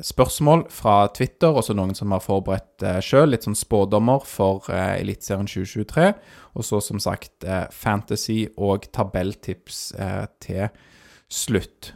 spørsmål 0.02 0.66
fra 0.74 0.96
Twitter, 1.14 1.54
også 1.54 1.76
noen 1.78 1.94
som 1.94 2.12
har 2.14 2.24
forberedt 2.24 2.82
eh, 2.82 3.00
sjøl, 3.04 3.30
litt 3.32 3.46
sånn 3.46 3.58
spådommer 3.58 4.24
for 4.26 4.66
eh, 4.72 4.98
Eliteserien 5.02 5.48
2023. 5.50 6.10
Og 6.58 6.66
så 6.66 6.82
som 6.82 7.02
sagt 7.02 7.46
eh, 7.46 7.66
fantasy 7.70 8.44
og 8.56 8.88
tabelltips 8.94 9.92
eh, 9.98 10.24
til 10.42 10.68
slutt. 11.30 11.92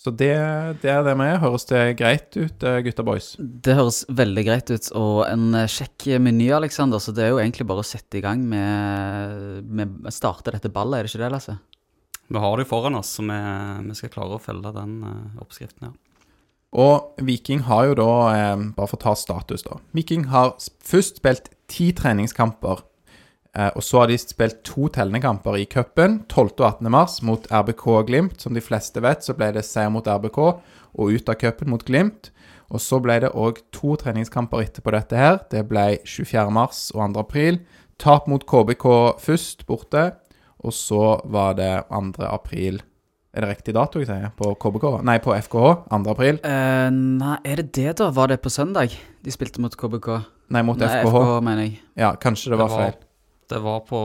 Så 0.00 0.08
det, 0.16 0.32
det 0.80 0.88
er 0.88 1.02
det 1.04 1.12
vi 1.12 1.26
er. 1.28 1.42
Høres 1.42 1.66
det 1.68 1.80
greit 1.98 2.32
ut, 2.32 2.62
eh, 2.64 2.78
gutta 2.86 3.04
boys? 3.04 3.34
Det 3.36 3.74
høres 3.76 3.98
veldig 4.08 4.44
greit 4.46 4.70
ut, 4.72 4.86
og 4.96 5.26
en 5.26 5.50
eh, 5.58 5.68
kjekk 5.68 6.06
meny, 6.24 6.46
Aleksander. 6.56 7.02
Så 7.04 7.12
det 7.12 7.26
er 7.26 7.34
jo 7.34 7.40
egentlig 7.42 7.66
bare 7.68 7.84
å 7.84 7.88
sette 7.88 8.16
i 8.16 8.22
gang 8.24 8.40
med, 8.48 9.66
med 9.68 10.08
starte 10.16 10.54
dette 10.54 10.72
ballet, 10.72 11.02
er 11.02 11.04
det 11.04 11.12
ikke 11.12 11.24
det, 11.26 11.32
Lasse? 11.34 11.58
Vi 12.30 12.40
har 12.40 12.56
det 12.56 12.64
jo 12.64 12.70
foran 12.70 12.96
oss, 12.96 13.12
så 13.18 13.26
vi, 13.28 13.40
vi 13.90 13.98
skal 13.98 14.14
klare 14.14 14.38
å 14.38 14.40
følge 14.40 14.72
den 14.78 14.96
eh, 15.04 15.42
oppskriften. 15.44 15.90
ja. 15.90 15.96
Og 16.80 17.20
Viking 17.26 17.64
har 17.66 17.88
jo 17.88 17.96
da, 17.98 18.10
bare 18.76 18.86
for 18.86 18.94
å 18.94 19.02
ta 19.02 19.12
status, 19.18 19.64
da 19.66 19.80
Viking 19.90 20.28
har 20.30 20.52
først 20.86 21.18
spilt 21.18 21.48
ti 21.66 21.88
treningskamper. 21.98 22.84
Eh, 23.56 23.70
og 23.74 23.82
så 23.82 24.02
har 24.02 24.10
de 24.10 24.18
spilt 24.20 24.60
to 24.66 24.86
tellende 24.94 25.58
i 25.58 25.66
cupen 25.66 26.24
12. 26.28 26.60
og 26.60 26.66
18. 26.66 26.90
mars 26.90 27.20
mot 27.22 27.46
RBK 27.50 27.86
og 27.86 28.06
Glimt. 28.06 28.40
Som 28.40 28.54
de 28.54 28.60
fleste 28.60 29.02
vet, 29.02 29.24
så 29.24 29.34
ble 29.34 29.50
det 29.52 29.64
seier 29.66 29.90
mot 29.90 30.06
RBK 30.06 30.38
og 30.38 31.10
ut 31.10 31.28
av 31.28 31.34
cupen 31.34 31.70
mot 31.70 31.84
Glimt. 31.84 32.30
Og 32.70 32.80
så 32.80 33.00
ble 33.02 33.18
det 33.24 33.32
òg 33.34 33.58
to 33.74 33.96
treningskamper 33.98 34.62
etterpå 34.62 34.92
dette 34.94 35.18
her. 35.18 35.40
Det 35.50 35.64
ble 35.66 35.98
24. 36.06 36.50
mars 36.54 36.90
og 36.94 37.02
2. 37.02 37.24
april. 37.24 37.58
Tap 37.98 38.28
mot 38.30 38.46
KBK 38.46 38.86
først, 39.20 39.66
borte. 39.66 40.12
Og 40.62 40.72
så 40.76 41.18
var 41.24 41.58
det 41.58 41.72
2. 41.90 42.22
april 42.28 42.82
Er 43.32 43.44
det 43.44 43.48
riktig 43.48 43.74
dato 43.76 44.00
jeg 44.00 44.08
sier? 44.08 44.32
På 44.34 44.56
KBK? 44.58 45.04
Nei, 45.06 45.18
på 45.22 45.30
FKH. 45.34 45.66
2. 45.90 46.00
april. 46.10 46.40
Uh, 46.42 46.90
nei, 46.90 47.36
er 47.46 47.62
det 47.62 47.68
det, 47.76 47.92
da? 48.00 48.10
Var 48.10 48.32
det 48.32 48.40
på 48.42 48.50
søndag 48.50 48.90
de 49.22 49.34
spilte 49.34 49.62
mot 49.62 49.74
KBK? 49.74 50.08
Nei, 50.50 50.64
mot 50.66 50.78
Nei, 50.78 50.88
FKH. 50.90 51.14
FKH, 51.14 51.36
mener 51.46 51.62
jeg. 51.68 51.78
Ja, 51.98 52.16
kanskje 52.18 52.50
det 52.54 52.58
var 52.58 52.74
feil. 52.74 52.98
Det 53.50 53.58
var 53.64 53.80
på 53.88 54.00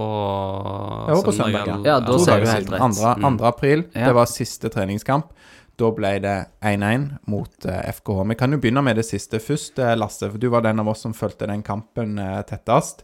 Det 1.07 1.15
var 1.15 1.23
på 1.27 1.33
søndag, 1.35 1.67
ja. 1.69 1.75
Ja, 1.85 1.99
da 2.03 2.17
ser 2.19 2.41
du 2.41 2.47
helt 2.49 2.71
rett. 2.73 2.81
Andre, 2.81 3.11
Mm. 3.21 3.37
2. 3.37 3.45
april. 3.45 3.83
Ja. 3.93 4.07
Det 4.09 4.15
var 4.17 4.25
siste 4.31 4.69
treningskamp. 4.73 5.31
Da 5.77 5.89
ble 5.91 6.13
det 6.23 6.35
1-1 6.63 7.05
mot 7.27 7.65
eh, 7.67 7.91
FKH. 7.91 8.23
Vi 8.31 8.35
kan 8.39 8.51
jo 8.55 8.57
begynne 8.63 8.81
med 8.83 8.95
det 8.95 9.05
siste 9.05 9.41
først, 9.43 9.77
eh, 9.79 9.95
Lasse. 9.99 10.29
For 10.31 10.39
du 10.39 10.47
var 10.49 10.61
den 10.63 10.79
av 10.79 10.87
oss 10.89 11.01
som 11.03 11.13
fulgte 11.13 11.47
den 11.51 11.63
kampen 11.67 12.17
eh, 12.17 12.41
tettest. 12.47 13.03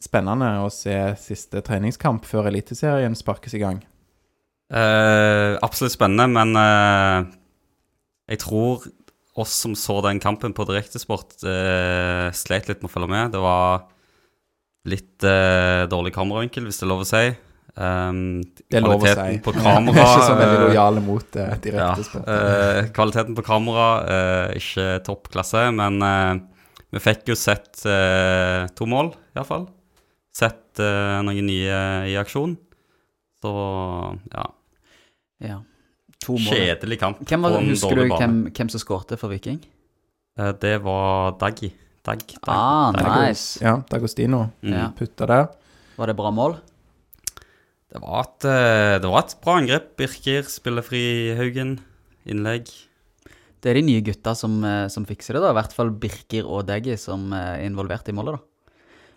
Spennende 0.00 0.48
å 0.64 0.70
se 0.72 0.94
siste 1.20 1.60
treningskamp 1.66 2.24
før 2.24 2.48
Eliteserien 2.48 3.14
sparkes 3.18 3.54
i 3.54 3.60
gang. 3.62 3.82
Eh, 4.72 5.58
absolutt 5.62 5.92
spennende, 5.96 6.28
men 6.32 6.56
eh, 6.56 7.34
jeg 8.34 8.40
tror 8.44 8.86
oss 9.38 9.52
som 9.54 9.74
så 9.78 10.00
den 10.02 10.18
kampen 10.20 10.52
på 10.52 10.64
direktesport, 10.66 11.36
uh, 11.46 12.26
slet 12.34 12.66
litt 12.66 12.80
med 12.82 12.88
å 12.90 12.92
følge 12.92 13.08
med. 13.12 13.30
Det 13.36 13.38
var 13.38 13.84
litt 14.88 15.24
eh, 15.26 15.84
dårlig 15.90 16.12
kameravinkel, 16.14 16.64
hvis 16.68 16.78
det 16.80 16.86
er 16.86 16.90
lov 16.92 17.04
å 17.04 17.08
si. 17.08 17.24
Um, 17.78 18.20
Det 18.66 18.78
er 18.78 18.82
lov 18.82 18.96
å 18.96 19.00
kvaliteten 19.04 19.36
si. 19.36 19.42
på 19.44 19.52
kamera 19.54 20.02
er 20.02 20.12
ikke 20.12 20.26
så 20.26 20.36
veldig 20.38 20.58
eh, 20.58 20.62
lojale 20.66 21.02
mot 21.06 21.36
uh, 21.38 21.42
ja, 21.42 21.56
direkte 21.62 22.06
sport. 22.06 22.30
eh, 22.34 22.80
Kvaliteten 22.96 23.36
på 23.38 23.44
kamera 23.46 23.88
uh, 24.02 24.56
ikke 24.58 24.86
topp 25.06 25.28
klasse, 25.34 25.64
men 25.74 25.98
vi 26.88 27.02
fikk 27.04 27.28
jo 27.28 27.36
sett 27.36 27.82
to 27.82 28.86
mål, 28.88 29.12
iallfall. 29.36 29.66
Sett 30.32 30.80
noen 30.80 31.44
nye 31.44 31.80
i 32.08 32.14
aksjon. 32.16 32.54
Så 33.42 33.50
ja. 34.32 34.46
Ja. 35.44 35.58
To 36.24 36.34
mål. 36.38 36.48
Kjedelig 36.48 36.98
kamp 36.98 37.20
Hvem 37.28 37.44
var, 37.44 37.52
på 37.54 37.60
en 37.60 37.68
husker 37.70 37.94
du 37.94 38.00
dårlig 38.02 38.16
hvem, 38.18 38.38
hvem 38.56 38.70
som 38.72 38.82
skårte 38.82 39.18
for 39.20 39.30
Viking? 39.30 39.60
Eh, 40.38 40.52
det 40.62 40.78
var 40.82 41.36
Daggy. 41.38 41.70
Dag, 42.04 42.18
Dag, 42.44 42.54
Ah, 42.54 42.92
Dag. 42.92 43.28
nice. 43.28 43.58
Ja, 43.62 43.76
Dagostino 43.90 44.50
Mm. 44.62 44.72
Ja. 44.72 44.88
putta 44.96 45.26
der. 45.26 45.48
Var 45.96 46.06
det 46.06 46.16
bra 46.16 46.30
mål? 46.30 46.56
Det, 47.92 48.00
var 48.00 48.20
et, 48.24 48.44
eh, 48.44 48.98
det 49.00 49.08
var 49.10 49.18
et 49.24 49.34
bra 49.42 49.56
angrep. 49.58 49.96
Birker, 49.96 50.42
spillefri 50.42 51.34
Haugen, 51.36 51.78
innlegg. 52.26 52.68
Det 53.60 53.70
er 53.70 53.74
de 53.74 53.82
nye 53.82 54.00
gutta 54.02 54.34
som, 54.36 54.62
eh, 54.64 54.86
som 54.88 55.04
fikser 55.04 55.34
det, 55.34 55.42
da. 55.42 55.50
I 55.50 55.54
hvert 55.62 55.72
fall 55.72 55.90
Birker 55.90 56.46
og 56.46 56.66
Deggy 56.66 56.96
som 56.98 57.32
eh, 57.32 57.58
er 57.58 57.66
involvert 57.68 58.08
i 58.08 58.12
målet, 58.12 58.38
da. 58.38 58.72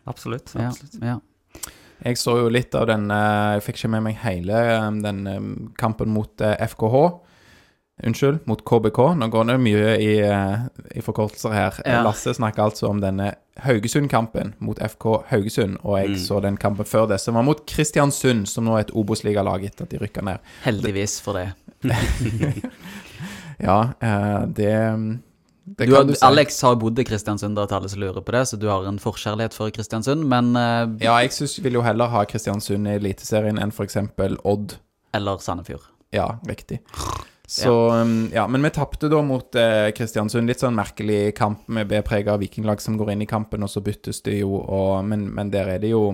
Absolutt. 0.07 0.55
Absolutt. 0.55 1.01
ja. 1.01 1.19
Jeg 2.03 2.15
så 2.17 2.33
jo 2.39 2.47
litt 2.49 2.73
av 2.73 2.87
den 2.87 3.03
Jeg 3.09 3.61
fikk 3.61 3.75
ikke 3.77 3.89
med 3.91 4.01
meg 4.07 4.15
hele 4.23 5.01
den 5.03 5.69
kampen 5.77 6.09
mot 6.09 6.35
FKH. 6.41 7.19
Unnskyld, 8.03 8.39
mot 8.49 8.63
KBK. 8.65 8.97
Nå 9.19 9.27
går 9.29 9.45
det 9.51 9.55
mye 9.61 9.91
i, 10.01 10.11
eh, 10.25 10.63
i 10.97 11.01
forkortelser 11.05 11.53
her. 11.53 11.75
Ja. 11.85 11.99
Lasse 12.03 12.33
snakker 12.33 12.63
altså 12.63 12.89
om 12.89 12.99
denne 13.03 13.35
Haugesund-kampen 13.61 14.53
mot 14.59 14.79
FK 14.81 15.23
Haugesund, 15.29 15.77
og 15.83 15.99
jeg 15.99 16.09
Mm. 16.09 16.17
så 16.17 16.41
den 16.41 16.57
kampen 16.57 16.85
før 16.85 17.07
det, 17.09 17.19
som 17.21 17.35
var 17.35 17.43
mot 17.43 17.61
Kristiansund, 17.67 18.47
som 18.47 18.65
nå 18.65 18.75
er 18.77 18.79
et 18.87 18.91
Obos-ligalag 18.95 19.63
etter 19.65 19.83
at 19.83 19.89
de 19.89 19.99
rykka 20.01 20.23
ned. 20.23 20.39
Heldigvis 20.63 21.19
for 21.21 21.33
det. 21.33 21.53
Ja, 23.61 23.93
eh, 23.99 24.45
det 24.47 25.19
Det 25.77 25.85
Du, 25.85 25.93
du. 26.03 26.13
Alex 26.25 26.61
har 26.61 26.75
bodd 26.75 26.97
i 26.99 27.03
Kristiansund, 27.05 27.55
da, 27.55 27.67
til 27.67 27.75
alle 27.77 27.89
som 27.89 27.99
lurer 28.01 28.21
på 28.25 28.31
det, 28.33 28.41
så 28.49 28.57
du 28.59 28.67
har 28.67 28.83
en 28.89 28.97
forkjærlighet 28.99 29.53
for 29.53 29.69
Kristiansund, 29.69 30.25
men 30.25 30.55
eh, 30.55 31.05
Ja, 31.05 31.19
jeg 31.21 31.31
synes, 31.31 31.59
vil 31.63 31.73
jo 31.77 31.81
heller 31.85 32.07
ha 32.09 32.23
Kristiansund 32.25 32.87
i 32.89 32.95
Eliteserien 32.97 33.59
enn 33.61 33.69
f.eks. 33.71 33.97
Odd. 34.43 34.75
Eller 35.13 35.37
Sandefjord. 35.37 35.85
Ja, 36.11 36.39
riktig. 36.47 36.79
Så, 37.51 37.89
um, 37.91 38.29
ja, 38.33 38.47
Men 38.47 38.63
vi 38.63 38.69
tapte 38.69 39.09
da 39.11 39.17
mot 39.21 39.55
eh, 39.59 39.89
Kristiansund. 39.91 40.47
Litt 40.47 40.61
sånn 40.63 40.77
merkelig 40.77 41.33
kamp 41.35 41.65
med 41.67 41.89
B-prega 41.89 42.37
vikinglag 42.39 42.79
som 42.79 42.95
går 42.95 43.09
inn 43.11 43.23
i 43.25 43.27
kampen, 43.27 43.65
og 43.65 43.71
så 43.73 43.81
byttes 43.83 44.21
det 44.23 44.37
jo, 44.37 44.53
og, 44.61 45.01
men, 45.03 45.25
men 45.35 45.49
der 45.51 45.73
er 45.73 45.81
det 45.83 45.89
jo 45.91 46.13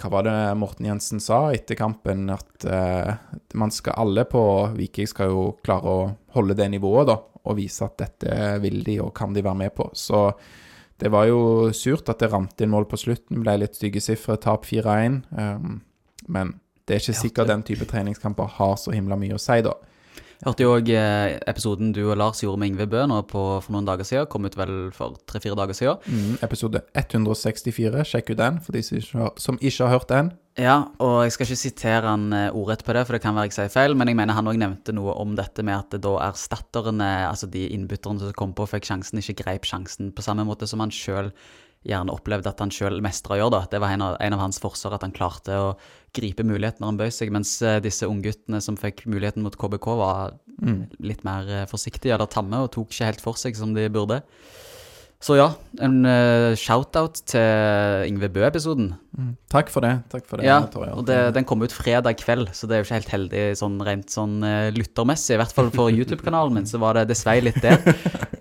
Hva 0.00 0.08
var 0.10 0.24
det 0.26 0.32
Morten 0.58 0.88
Jensen 0.88 1.22
sa 1.22 1.52
etter 1.54 1.78
kampen? 1.78 2.24
At 2.34 2.66
eh, 2.66 3.12
man 3.54 3.70
skal 3.70 4.02
alle 4.02 4.24
på 4.26 4.42
Viking 4.74 5.06
skal 5.06 5.30
jo 5.30 5.44
klare 5.62 5.92
å 5.92 6.00
holde 6.34 6.56
det 6.58 6.66
nivået, 6.72 7.06
da, 7.12 7.14
og 7.44 7.56
vise 7.60 7.86
at 7.86 7.94
dette 8.02 8.40
vil 8.64 8.80
de 8.82 8.96
og 9.04 9.12
kan 9.14 9.36
de 9.36 9.44
være 9.46 9.60
med 9.60 9.76
på. 9.76 9.86
Så 9.94 10.24
det 10.98 11.12
var 11.14 11.28
jo 11.30 11.70
surt 11.70 12.10
at 12.10 12.18
det 12.18 12.32
rant 12.32 12.58
inn 12.58 12.72
mål 12.74 12.88
på 12.90 12.98
slutten. 12.98 13.44
Ble 13.44 13.60
litt 13.62 13.78
stygge 13.78 14.02
sifre, 14.02 14.40
tap 14.42 14.66
4-1. 14.66 15.22
Um, 15.38 15.78
men 16.26 16.56
det 16.82 16.96
er 16.98 17.04
ikke 17.04 17.20
sikkert 17.20 17.52
den 17.52 17.62
type 17.62 17.86
treningskamper 17.86 18.50
har 18.58 18.74
så 18.82 18.90
himla 18.90 19.14
mye 19.20 19.38
å 19.38 19.40
si, 19.40 19.60
da. 19.62 19.76
Jeg 20.40 20.48
hørte 20.48 20.64
jo 20.64 20.70
òg 20.72 20.86
eh, 20.96 21.34
episoden 21.50 21.90
du 21.92 21.98
og 22.06 22.14
Lars 22.16 22.38
gjorde 22.40 22.62
med 22.62 22.70
Yngve 22.70 22.86
Bø 22.88 23.02
nå 23.10 23.18
på, 23.28 23.40
for 23.60 23.74
noen 23.74 23.84
dager 23.84 24.06
siden. 24.08 24.28
Kom 24.32 24.48
ut 24.48 24.54
vel 24.56 24.72
for 24.96 25.18
tre-fire 25.28 25.58
dager 25.58 25.76
siden. 25.76 26.00
Mm, 26.08 26.38
episode 26.46 26.80
164, 26.96 28.06
sjekk 28.08 28.32
ut 28.32 28.40
den 28.40 28.62
for 28.64 28.72
de 28.72 28.80
som 28.86 28.96
ikke 28.96 29.20
har, 29.20 29.34
som 29.36 29.60
ikke 29.60 29.84
har 29.84 29.92
hørt 29.98 30.08
den. 30.08 30.30
Ja, 30.56 30.78
og 30.96 31.18
jeg 31.26 31.34
skal 31.34 31.46
ikke 31.46 31.60
sitere 31.60 32.14
han 32.14 32.24
eh, 32.32 32.56
ordrett 32.56 32.86
på 32.86 32.96
det, 32.96 33.04
for 33.04 33.18
det 33.18 33.20
kan 33.26 33.36
være 33.36 33.50
jeg 33.50 33.58
sier 33.58 33.74
feil, 33.74 33.98
men 34.00 34.08
jeg 34.08 34.16
mener 34.16 34.38
han 34.38 34.48
òg 34.48 34.56
nevnte 34.64 34.96
noe 34.96 35.12
om 35.20 35.36
dette 35.36 35.60
med 35.66 35.76
at 35.76 35.92
det 35.92 36.00
da 36.08 36.16
erstatterne, 36.30 37.10
altså 37.28 37.50
de 37.52 37.66
innbytterne 37.76 38.24
som 38.24 38.38
kom 38.40 38.56
på 38.56 38.70
fikk 38.72 38.88
sjansen, 38.88 39.20
ikke 39.20 39.42
greip 39.44 39.68
sjansen 39.68 40.08
på 40.16 40.24
samme 40.24 40.48
måte 40.48 40.68
som 40.70 40.80
han 40.80 40.94
sjøl 40.94 41.34
gjerne 41.86 42.12
opplevde 42.12 42.50
at 42.50 42.60
han 42.60 42.72
sjøl 42.74 43.00
mestra 43.04 43.36
å 43.36 43.40
gjøre. 43.40 43.54
da. 43.56 43.60
Det 43.72 43.80
var 43.80 43.94
en 43.94 44.04
av, 44.04 44.16
en 44.20 44.36
av 44.36 44.42
hans 44.44 44.60
forsvar, 44.60 44.96
at 44.96 45.06
han 45.06 45.14
klarte 45.16 45.56
å 45.56 45.70
gripe 46.16 46.44
muligheten 46.44 46.84
når 46.84 46.92
han 46.92 47.00
bøy 47.00 47.10
seg, 47.14 47.32
mens 47.32 47.54
eh, 47.62 47.80
disse 47.84 48.08
ungguttene 48.08 48.60
som 48.64 48.78
fikk 48.80 49.06
muligheten 49.08 49.44
mot 49.46 49.56
KBK, 49.56 49.88
var 50.00 50.34
litt 51.00 51.24
mer 51.24 51.48
eh, 51.48 51.68
forsiktige 51.70 52.16
eller 52.16 52.28
tamme 52.30 52.64
og 52.64 52.72
tok 52.74 52.92
ikke 52.92 53.08
helt 53.08 53.24
for 53.24 53.40
seg 53.40 53.56
som 53.56 53.72
de 53.76 53.86
burde. 53.92 54.20
Så 55.20 55.34
ja, 55.36 55.50
en 55.84 55.98
uh, 56.08 56.54
shout-out 56.56 57.18
til 57.28 58.06
Yngve 58.08 58.30
Bø-episoden. 58.32 58.94
Takk 59.52 59.68
for 59.68 59.84
det. 59.84 59.98
Takk 60.08 60.24
for 60.24 60.40
det. 60.40 60.46
Ja, 60.48 60.62
Torje. 60.72 60.94
og 60.96 61.04
det, 61.10 61.18
den 61.36 61.44
kom 61.44 61.60
ut 61.60 61.74
fredag 61.76 62.16
kveld, 62.22 62.48
så 62.56 62.64
det 62.64 62.78
er 62.78 62.80
jo 62.80 62.86
ikke 62.86 62.96
helt 62.96 63.12
heldig 63.12 63.42
sånn 63.60 63.76
rent 63.84 64.14
sånn 64.14 64.38
uh, 64.40 64.70
lyttermessig. 64.72 65.34
I 65.36 65.42
hvert 65.42 65.52
fall 65.52 65.68
for 65.74 65.92
YouTube-kanalen 65.92 66.56
min, 66.56 66.70
så 66.70 66.80
var 66.80 66.96
det 66.96 67.10
det 67.12 67.36
litt 67.44 67.60
der. 67.66 67.84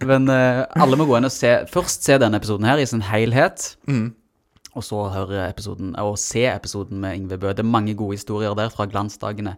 Men 0.07 0.31
uh, 0.31 0.63
alle 0.79 0.95
må 0.95 1.09
gå 1.09 1.19
inn 1.19 1.27
og 1.27 1.35
se 1.35 1.51
Først 1.67 2.07
se 2.07 2.15
denne 2.21 2.39
episoden 2.39 2.69
her 2.69 2.79
i 2.79 2.87
sin 2.87 3.03
helhet. 3.03 3.73
Mm. 3.91 4.13
Og 4.79 4.85
så 4.87 5.03
høre 5.11 5.49
episoden, 5.49 5.91
og 5.99 6.15
se 6.21 6.47
episoden 6.47 7.03
med 7.03 7.19
Yngve 7.19 7.41
Bø. 7.43 7.51
Det 7.51 7.65
er 7.65 7.73
mange 7.75 7.97
gode 7.99 8.15
historier 8.15 8.55
der 8.55 8.71
fra 8.71 8.87
glansdagene. 8.87 9.57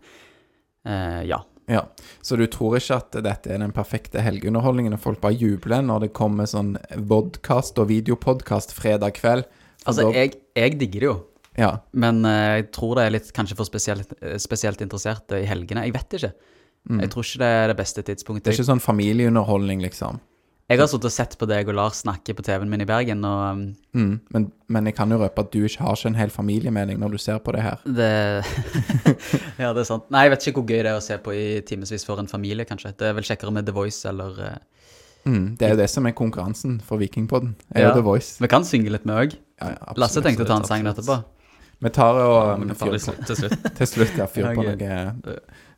Ja. 0.82 1.44
Ja, 1.72 1.86
Så 2.22 2.36
du 2.38 2.44
tror 2.52 2.76
ikke 2.78 2.98
at 3.00 3.16
dette 3.24 3.54
er 3.54 3.62
den 3.64 3.72
perfekte 3.72 4.20
helgeunderholdningen, 4.26 4.94
og 4.98 5.00
folk 5.00 5.22
bare 5.24 5.38
jubler 5.40 5.82
når 5.86 6.08
det 6.08 6.14
kommer 6.18 6.50
sånn 6.50 6.74
vodkast 7.08 7.80
og 7.80 7.88
videopodkast 7.94 8.74
fredag 8.76 9.16
kveld? 9.22 9.46
Altså, 9.86 10.10
da- 10.10 10.14
jeg, 10.20 10.34
jeg 10.58 10.78
digger 10.82 11.00
det 11.06 11.08
jo. 11.10 11.18
Ja. 11.60 11.72
Men 11.94 12.24
uh, 12.26 12.60
jeg 12.60 12.70
tror 12.76 12.96
det 13.00 13.06
er 13.08 13.14
litt 13.18 13.32
kanskje 13.36 13.58
for 13.60 13.68
spesielt, 13.68 14.12
eh, 14.22 14.38
spesielt 14.40 14.82
interesserte 14.84 15.42
i 15.42 15.48
helgene. 15.50 15.84
Jeg 15.88 15.96
vet 15.96 16.18
ikke. 16.20 16.34
Jeg 16.98 17.10
tror 17.14 17.26
ikke 17.28 17.40
det 17.44 17.48
er 17.54 17.68
det 17.70 17.78
beste 17.78 18.02
tidspunktet. 18.02 18.42
Mm. 18.42 18.46
Det 18.48 18.54
er 18.56 18.58
ikke 18.58 18.72
sånn 18.72 18.82
familieunderholdning, 18.82 19.84
liksom. 19.84 20.20
Jeg 20.72 20.80
har 20.80 20.88
sittet 20.88 21.06
og 21.10 21.14
sett 21.14 21.34
på 21.42 21.48
deg 21.52 21.68
og 21.68 21.76
Lars 21.76 22.00
snakke 22.06 22.34
på 22.38 22.44
TV-en 22.48 22.70
min 22.72 22.82
i 22.82 22.88
Bergen, 22.88 23.26
og 23.28 23.42
um, 23.52 23.64
Mm. 23.94 24.14
Men, 24.32 24.46
men 24.72 24.86
jeg 24.88 24.96
kan 24.96 25.12
jo 25.12 25.18
røpe 25.20 25.44
at 25.44 25.52
du 25.52 25.66
ikke 25.68 25.84
har 25.84 25.98
ikke 26.00 26.08
en 26.14 26.16
hel 26.16 26.30
familie 26.32 26.72
med 26.72 26.94
når 26.96 27.12
du 27.12 27.18
ser 27.20 27.42
på 27.44 27.52
det 27.52 27.62
her. 27.66 27.82
det 27.84 28.08
Ja, 29.60 29.74
det 29.76 29.82
er 29.84 29.88
sant. 29.90 30.06
Nei, 30.14 30.24
jeg 30.26 30.32
vet 30.36 30.48
ikke 30.48 30.62
hvor 30.62 30.70
gøy 30.72 30.80
det 30.86 30.92
er 30.94 31.00
å 31.00 31.04
se 31.04 31.18
på 31.22 31.34
i 31.36 31.46
timevis 31.68 32.06
for 32.08 32.22
en 32.24 32.30
familie, 32.32 32.64
kanskje. 32.70 32.94
Det 32.98 33.10
er 33.10 33.18
vel 33.18 33.28
kjekkere 33.28 33.52
med 33.52 33.68
The 33.68 33.76
Voice 33.76 34.06
eller 34.10 34.40
uh, 34.40 34.54
Mm. 35.22 35.52
Det 35.54 35.68
er 35.68 35.76
jo 35.76 35.78
det 35.78 35.86
som 35.94 36.08
er 36.10 36.16
konkurransen 36.18 36.80
for 36.82 36.98
Vikingpodden. 36.98 37.52
Er 37.76 37.82
Ja. 37.84 37.90
jo 37.92 38.00
The 38.00 38.02
Voice. 38.08 38.40
Vi 38.42 38.48
kan 38.50 38.64
synge 38.66 38.90
litt 38.90 39.04
med 39.06 39.20
òg. 39.22 39.36
Ja, 39.62 39.68
ja, 39.76 39.94
Lasse 40.02 40.18
tenkte 40.26 40.48
å 40.48 40.48
ta 40.50 40.56
en 40.58 40.66
sang 40.66 40.82
etterpå. 40.90 41.20
Vi 41.80 41.90
tar 41.94 42.18
og 42.18 42.58
kan 42.58 42.74
fyr 42.74 42.98
på- 42.98 43.26
til 43.28 43.36
slutt. 43.38 43.68
til 43.78 43.86
slutt 43.92 44.18
ja, 44.18 44.26
fyr 44.26 44.48
på 44.56 44.64
noe, 44.66 45.36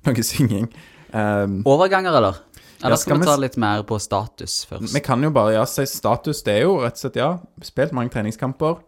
noe 0.07 0.23
synging. 0.23 0.69
Um, 1.11 1.57
Overganger, 1.67 2.15
eller? 2.21 2.39
Ja, 2.83 2.97
skal 2.97 2.97
skal 2.99 3.15
vi 3.15 3.23
vi 3.23 3.29
ta 3.31 3.35
litt 3.39 3.59
mer 3.61 3.83
på 3.87 3.97
status 4.01 4.63
først? 4.67 4.93
Vi 4.93 5.01
kan 5.03 5.23
jo 5.23 5.31
bare 5.33 5.55
ja, 5.55 5.63
si 5.69 5.85
status. 5.87 6.43
Det 6.43 6.57
er 6.57 6.65
jo 6.65 6.81
rett 6.83 6.97
og 6.97 7.03
slett, 7.05 7.19
ja, 7.21 7.29
spilt 7.63 7.95
mange 7.95 8.11
treningskamper. 8.11 8.81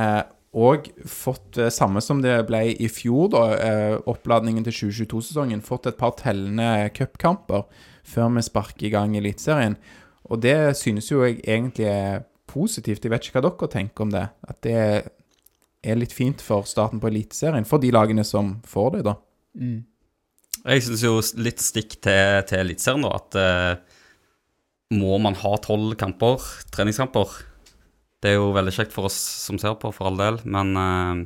Eh, 0.00 0.22
og 0.56 0.88
fått 1.08 1.56
eh, 1.60 1.72
samme 1.72 2.00
som 2.04 2.20
det 2.24 2.34
ble 2.48 2.64
i 2.72 2.88
fjor, 2.92 3.30
da, 3.32 3.44
eh, 3.56 3.94
oppladningen 4.08 4.64
til 4.68 4.76
2022-sesongen. 4.90 5.64
Fått 5.64 5.88
et 5.88 6.00
par 6.00 6.16
tellende 6.20 6.88
cupkamper 6.96 7.66
før 8.08 8.32
vi 8.36 8.44
sparker 8.48 8.88
i 8.88 8.92
gang 8.92 9.16
Eliteserien. 9.16 9.76
Og 10.32 10.40
det 10.44 10.76
synes 10.80 11.10
jo 11.10 11.22
jeg 11.24 11.40
egentlig 11.44 11.88
er 11.92 12.24
positivt. 12.48 13.04
Jeg 13.04 13.12
vet 13.12 13.28
ikke 13.28 13.40
hva 13.40 13.48
dere 13.48 13.72
tenker 13.72 14.06
om 14.06 14.12
det. 14.12 14.26
At 14.48 14.60
det 14.64 14.80
er 15.82 15.98
litt 15.98 16.12
fint 16.14 16.40
for 16.44 16.68
starten 16.68 17.00
på 17.02 17.10
Eliteserien, 17.10 17.68
for 17.68 17.82
de 17.82 17.92
lagene 17.94 18.24
som 18.24 18.58
får 18.68 18.96
det, 18.96 19.06
da. 19.08 19.16
Mm. 19.58 19.80
Jeg 20.62 20.84
syns 20.86 21.02
jo 21.02 21.16
litt 21.42 21.62
stikk 21.62 21.96
til, 22.04 22.42
til 22.46 22.62
Eliteserien, 22.62 23.02
da, 23.02 23.16
at 23.18 23.38
eh, 23.40 23.98
må 24.94 25.16
man 25.22 25.34
ha 25.40 25.56
tolv 25.64 25.96
kamper, 25.98 26.44
treningskamper? 26.74 27.32
Det 28.22 28.30
er 28.30 28.38
jo 28.38 28.52
veldig 28.54 28.74
kjekt 28.76 28.94
for 28.94 29.08
oss 29.08 29.18
som 29.18 29.58
ser 29.58 29.74
på, 29.82 29.90
for 29.94 30.10
all 30.10 30.20
del, 30.20 30.38
men 30.46 30.76
eh, 30.78 31.22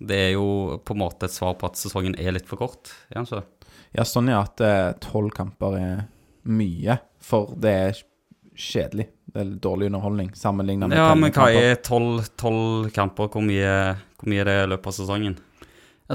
det 0.00 0.20
er 0.28 0.30
jo 0.38 0.80
på 0.80 0.96
en 0.96 1.02
måte 1.02 1.28
et 1.28 1.36
svar 1.36 1.58
på 1.60 1.68
at 1.68 1.76
sesongen 1.80 2.16
er 2.16 2.32
litt 2.32 2.48
for 2.48 2.62
kort, 2.62 2.94
kanskje. 3.12 3.42
Ja, 3.92 4.06
sånn 4.08 4.30
er 4.30 4.40
at 4.40 4.62
eh, 4.64 4.92
tolv 5.04 5.34
kamper 5.36 5.76
er 5.76 6.00
mye, 6.48 6.96
for 7.20 7.52
det 7.60 7.74
er 7.76 8.00
kjedelig. 8.56 9.10
Det 9.30 9.44
er 9.44 9.52
dårlig 9.62 9.90
underholdning 9.90 10.32
sammenlignet 10.34 10.90
med 10.90 10.98
Ja, 10.98 11.12
men 11.14 11.30
hva 11.34 11.50
er 11.54 11.76
tolv 11.84 12.88
kamper? 12.94 13.28
Hvor 13.30 13.44
mye, 13.46 13.74
hvor 14.18 14.32
mye 14.32 14.42
er 14.42 14.48
det 14.48 14.56
i 14.64 14.70
løpet 14.72 14.90
av 14.90 14.96
sesongen? 14.96 15.36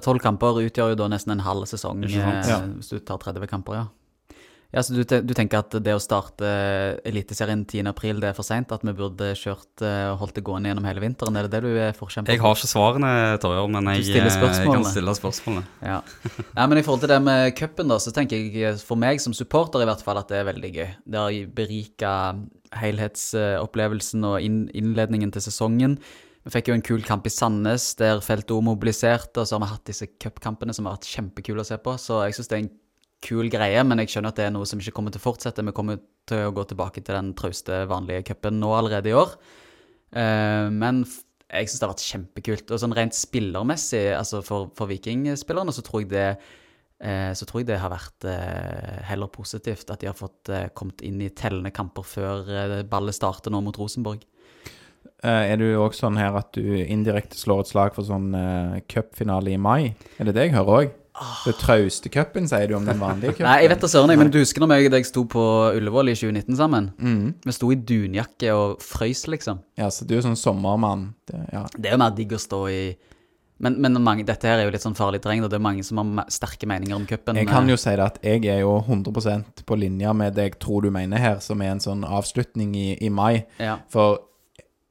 Tolv 0.03 0.19
kamper 0.23 0.57
utgjør 0.65 0.93
jo 0.93 0.97
da 1.03 1.11
nesten 1.11 1.35
en 1.35 1.45
halv 1.45 1.67
sesong, 1.69 2.03
eh, 2.03 2.15
Ja. 2.15 2.59
hvis 2.61 2.89
du 2.89 2.99
tar 2.99 3.21
30 3.21 3.47
kamper, 3.47 3.73
ja. 3.73 3.85
Ja, 4.75 4.81
så 4.83 4.91
du, 4.91 5.03
du 5.05 5.31
tenker 5.37 5.61
at 5.61 5.71
det 5.85 5.93
å 5.95 6.01
starte 6.03 6.47
Eliteserien 7.07 7.61
10. 7.63 7.87
april, 7.87 8.17
det 8.19 8.31
er 8.31 8.35
for 8.35 8.43
seint? 8.43 8.73
At 8.75 8.81
vi 8.83 8.91
burde 8.97 9.29
kjørt 9.39 9.83
eh, 9.85 10.09
og 10.11 10.17
holdt 10.19 10.35
det 10.35 10.43
gående 10.43 10.67
gjennom 10.67 10.87
hele 10.89 11.03
vinteren? 11.03 11.37
Er 11.39 11.47
det 11.47 11.53
det 11.53 11.61
du 11.63 11.79
er 11.79 11.95
forkjemper 11.95 12.35
Jeg 12.35 12.41
har 12.43 12.57
ikke 12.57 12.67
svarene, 12.67 13.11
Torjer, 13.39 13.69
men 13.71 13.87
jeg, 13.93 14.09
eh, 14.09 14.27
jeg 14.27 14.67
kan 14.67 14.83
stille 14.89 15.15
spørsmålene. 15.15 15.63
Ja. 15.79 16.01
ja. 16.41 16.67
men 16.67 16.81
i 16.81 16.83
forhold 16.83 17.05
til 17.05 17.13
det 17.13 17.21
med 17.23 17.55
cupen, 17.55 17.93
da, 17.93 18.01
så 18.03 18.11
tenker 18.15 18.51
jeg 18.51 18.81
for 18.83 18.99
meg 18.99 19.23
som 19.23 19.37
supporter 19.37 19.85
i 19.85 19.87
hvert 19.87 20.03
fall 20.03 20.19
at 20.19 20.33
det 20.33 20.41
er 20.41 20.49
veldig 20.49 20.73
gøy. 20.75 20.91
Det 21.07 21.23
har 21.23 21.55
berika 21.55 22.11
helhetsopplevelsen 22.75 24.27
og 24.27 24.41
innledningen 24.43 25.31
til 25.31 25.45
sesongen. 25.45 25.99
Vi 26.45 26.53
fikk 26.53 26.67
jo 26.69 26.75
en 26.77 26.83
kul 26.85 27.01
kamp 27.01 27.25
i 27.25 27.33
Sandnes 27.33 27.87
der 27.97 28.19
Felto 28.21 28.59
mobiliserte, 28.61 29.41
og 29.41 29.47
så 29.49 29.55
har 29.55 29.63
vi 29.63 29.69
hatt 29.71 29.87
disse 29.89 30.05
cupkampene 30.21 30.75
som 30.77 30.85
har 30.85 30.99
vært 30.99 31.07
kjempekule 31.09 31.63
å 31.63 31.65
se 31.65 31.77
på. 31.81 31.95
Så 31.97 32.19
jeg 32.21 32.35
syns 32.37 32.51
det 32.51 32.57
er 32.57 32.61
en 32.61 32.73
kul 33.25 33.49
greie, 33.49 33.81
men 33.81 34.03
jeg 34.03 34.11
skjønner 34.13 34.29
at 34.29 34.37
det 34.37 34.45
er 34.45 34.53
noe 34.53 34.67
som 34.69 34.81
ikke 34.81 34.93
kommer 34.93 35.13
til 35.13 35.23
å 35.23 35.25
fortsette. 35.25 35.65
Vi 35.65 35.73
kommer 35.73 35.97
til 36.29 36.43
å 36.45 36.51
gå 36.53 36.67
tilbake 36.69 37.01
til 37.01 37.17
den 37.17 37.31
trauste, 37.37 37.79
vanlige 37.89 38.27
cupen 38.29 38.59
nå 38.61 38.69
allerede 38.77 39.09
i 39.09 39.15
år. 39.17 39.33
Eh, 40.13 40.67
men 40.69 41.01
jeg 41.49 41.71
syns 41.71 41.79
det 41.79 41.87
har 41.87 41.93
vært 41.95 42.05
kjempekult. 42.11 42.75
Og 42.75 42.83
sånn 42.83 42.95
rent 42.99 43.17
spillermessig, 43.17 44.03
altså 44.13 44.43
for, 44.45 44.69
for 44.77 44.93
vikingspillerne, 44.93 45.73
så 45.73 45.81
tror 45.87 46.03
jeg 46.03 46.11
det 46.13 46.27
eh, 46.29 47.33
så 47.33 47.49
tror 47.49 47.63
jeg 47.63 47.71
det 47.71 47.81
har 47.81 47.93
vært 47.95 48.29
eh, 48.29 49.01
heller 49.09 49.33
positivt 49.33 49.89
at 49.89 50.05
de 50.05 50.13
har 50.13 50.17
fått 50.21 50.53
kommet 50.77 51.01
inn 51.09 51.17
i 51.25 51.33
tellende 51.33 51.73
kamper 51.73 52.05
før 52.05 52.55
ballet 52.85 53.17
starter 53.17 53.49
nå 53.49 53.65
mot 53.65 53.81
Rosenborg. 53.81 54.21
Eh, 55.25 55.53
er 55.53 55.57
du 55.57 55.65
òg 55.81 55.95
sånn 55.97 56.19
her 56.21 56.37
at 56.37 56.53
du 56.53 56.75
indirekte 56.83 57.37
slår 57.39 57.63
et 57.63 57.71
slag 57.71 57.95
for 57.95 58.05
sånn 58.05 58.29
uh, 58.37 58.77
cupfinale 58.91 59.55
i 59.55 59.57
mai? 59.57 59.95
Er 60.19 60.29
det 60.29 60.35
det 60.37 60.49
jeg 60.49 60.57
hører 60.59 60.81
òg? 60.83 60.93
Det 61.45 61.53
trauste 61.61 62.11
cupen, 62.11 62.47
sier 62.49 62.67
du 62.67 62.75
om 62.75 62.85
den 62.85 62.99
vanlige 62.99 63.37
cupen? 63.37 63.47
Nei, 63.47 63.61
jeg 63.63 63.71
vet 63.71 63.85
da 63.85 63.89
søren, 63.89 64.11
men 64.19 64.29
du 64.33 64.41
husker 64.41 64.61
når 64.61 64.75
jeg 64.75 64.89
og 64.89 64.95
deg 64.97 65.07
sto 65.07 65.23
på 65.31 65.45
Ullevål 65.77 66.11
i 66.11 66.15
2019 66.19 66.59
sammen? 66.59 66.91
Mm. 66.99 67.29
Vi 67.45 67.55
sto 67.55 67.71
i 67.71 67.79
dunjakke 67.79 68.51
og 68.53 68.83
frøys, 68.83 69.23
liksom. 69.31 69.63
Ja, 69.79 69.87
så 69.93 70.05
du 70.05 70.17
er 70.17 70.25
sånn 70.27 70.37
sommermann. 70.39 71.13
Det, 71.25 71.39
ja. 71.55 71.63
Det 71.71 71.89
er 71.89 71.95
jo 71.95 72.01
mer 72.03 72.17
digg 72.17 72.35
å 72.35 72.41
stå 72.41 72.61
i 72.71 72.79
Men, 73.63 73.77
men 73.79 73.95
mange, 74.03 74.25
dette 74.27 74.49
her 74.49 74.59
er 74.59 74.65
jo 74.67 74.71
litt 74.73 74.83
sånn 74.83 74.97
farlig 74.99 75.21
terreng, 75.23 75.39
og 75.45 75.47
det 75.47 75.55
er 75.55 75.63
mange 75.63 75.83
som 75.87 76.01
har 76.01 76.25
sterke 76.27 76.67
meninger 76.67 76.97
om 76.97 77.05
cupen. 77.07 77.37
Jeg 77.39 77.47
kan 77.47 77.69
jo 77.71 77.77
si 77.79 77.93
det 77.95 78.03
at 78.03 78.17
jeg 78.19 78.43
er 78.51 78.65
jo 78.65 78.73
100 78.81 79.63
på 79.63 79.77
linje 79.79 80.11
med 80.11 80.35
det 80.35 80.49
jeg 80.49 80.57
tror 80.59 80.83
du 80.83 80.91
mener 80.91 81.23
her, 81.23 81.39
som 81.39 81.63
er 81.63 81.71
en 81.71 81.79
sånn 81.79 82.03
avslutning 82.03 82.75
i, 82.75 82.89
i 82.99 83.07
mai. 83.07 83.45
Ja. 83.63 83.77
For 83.87 84.19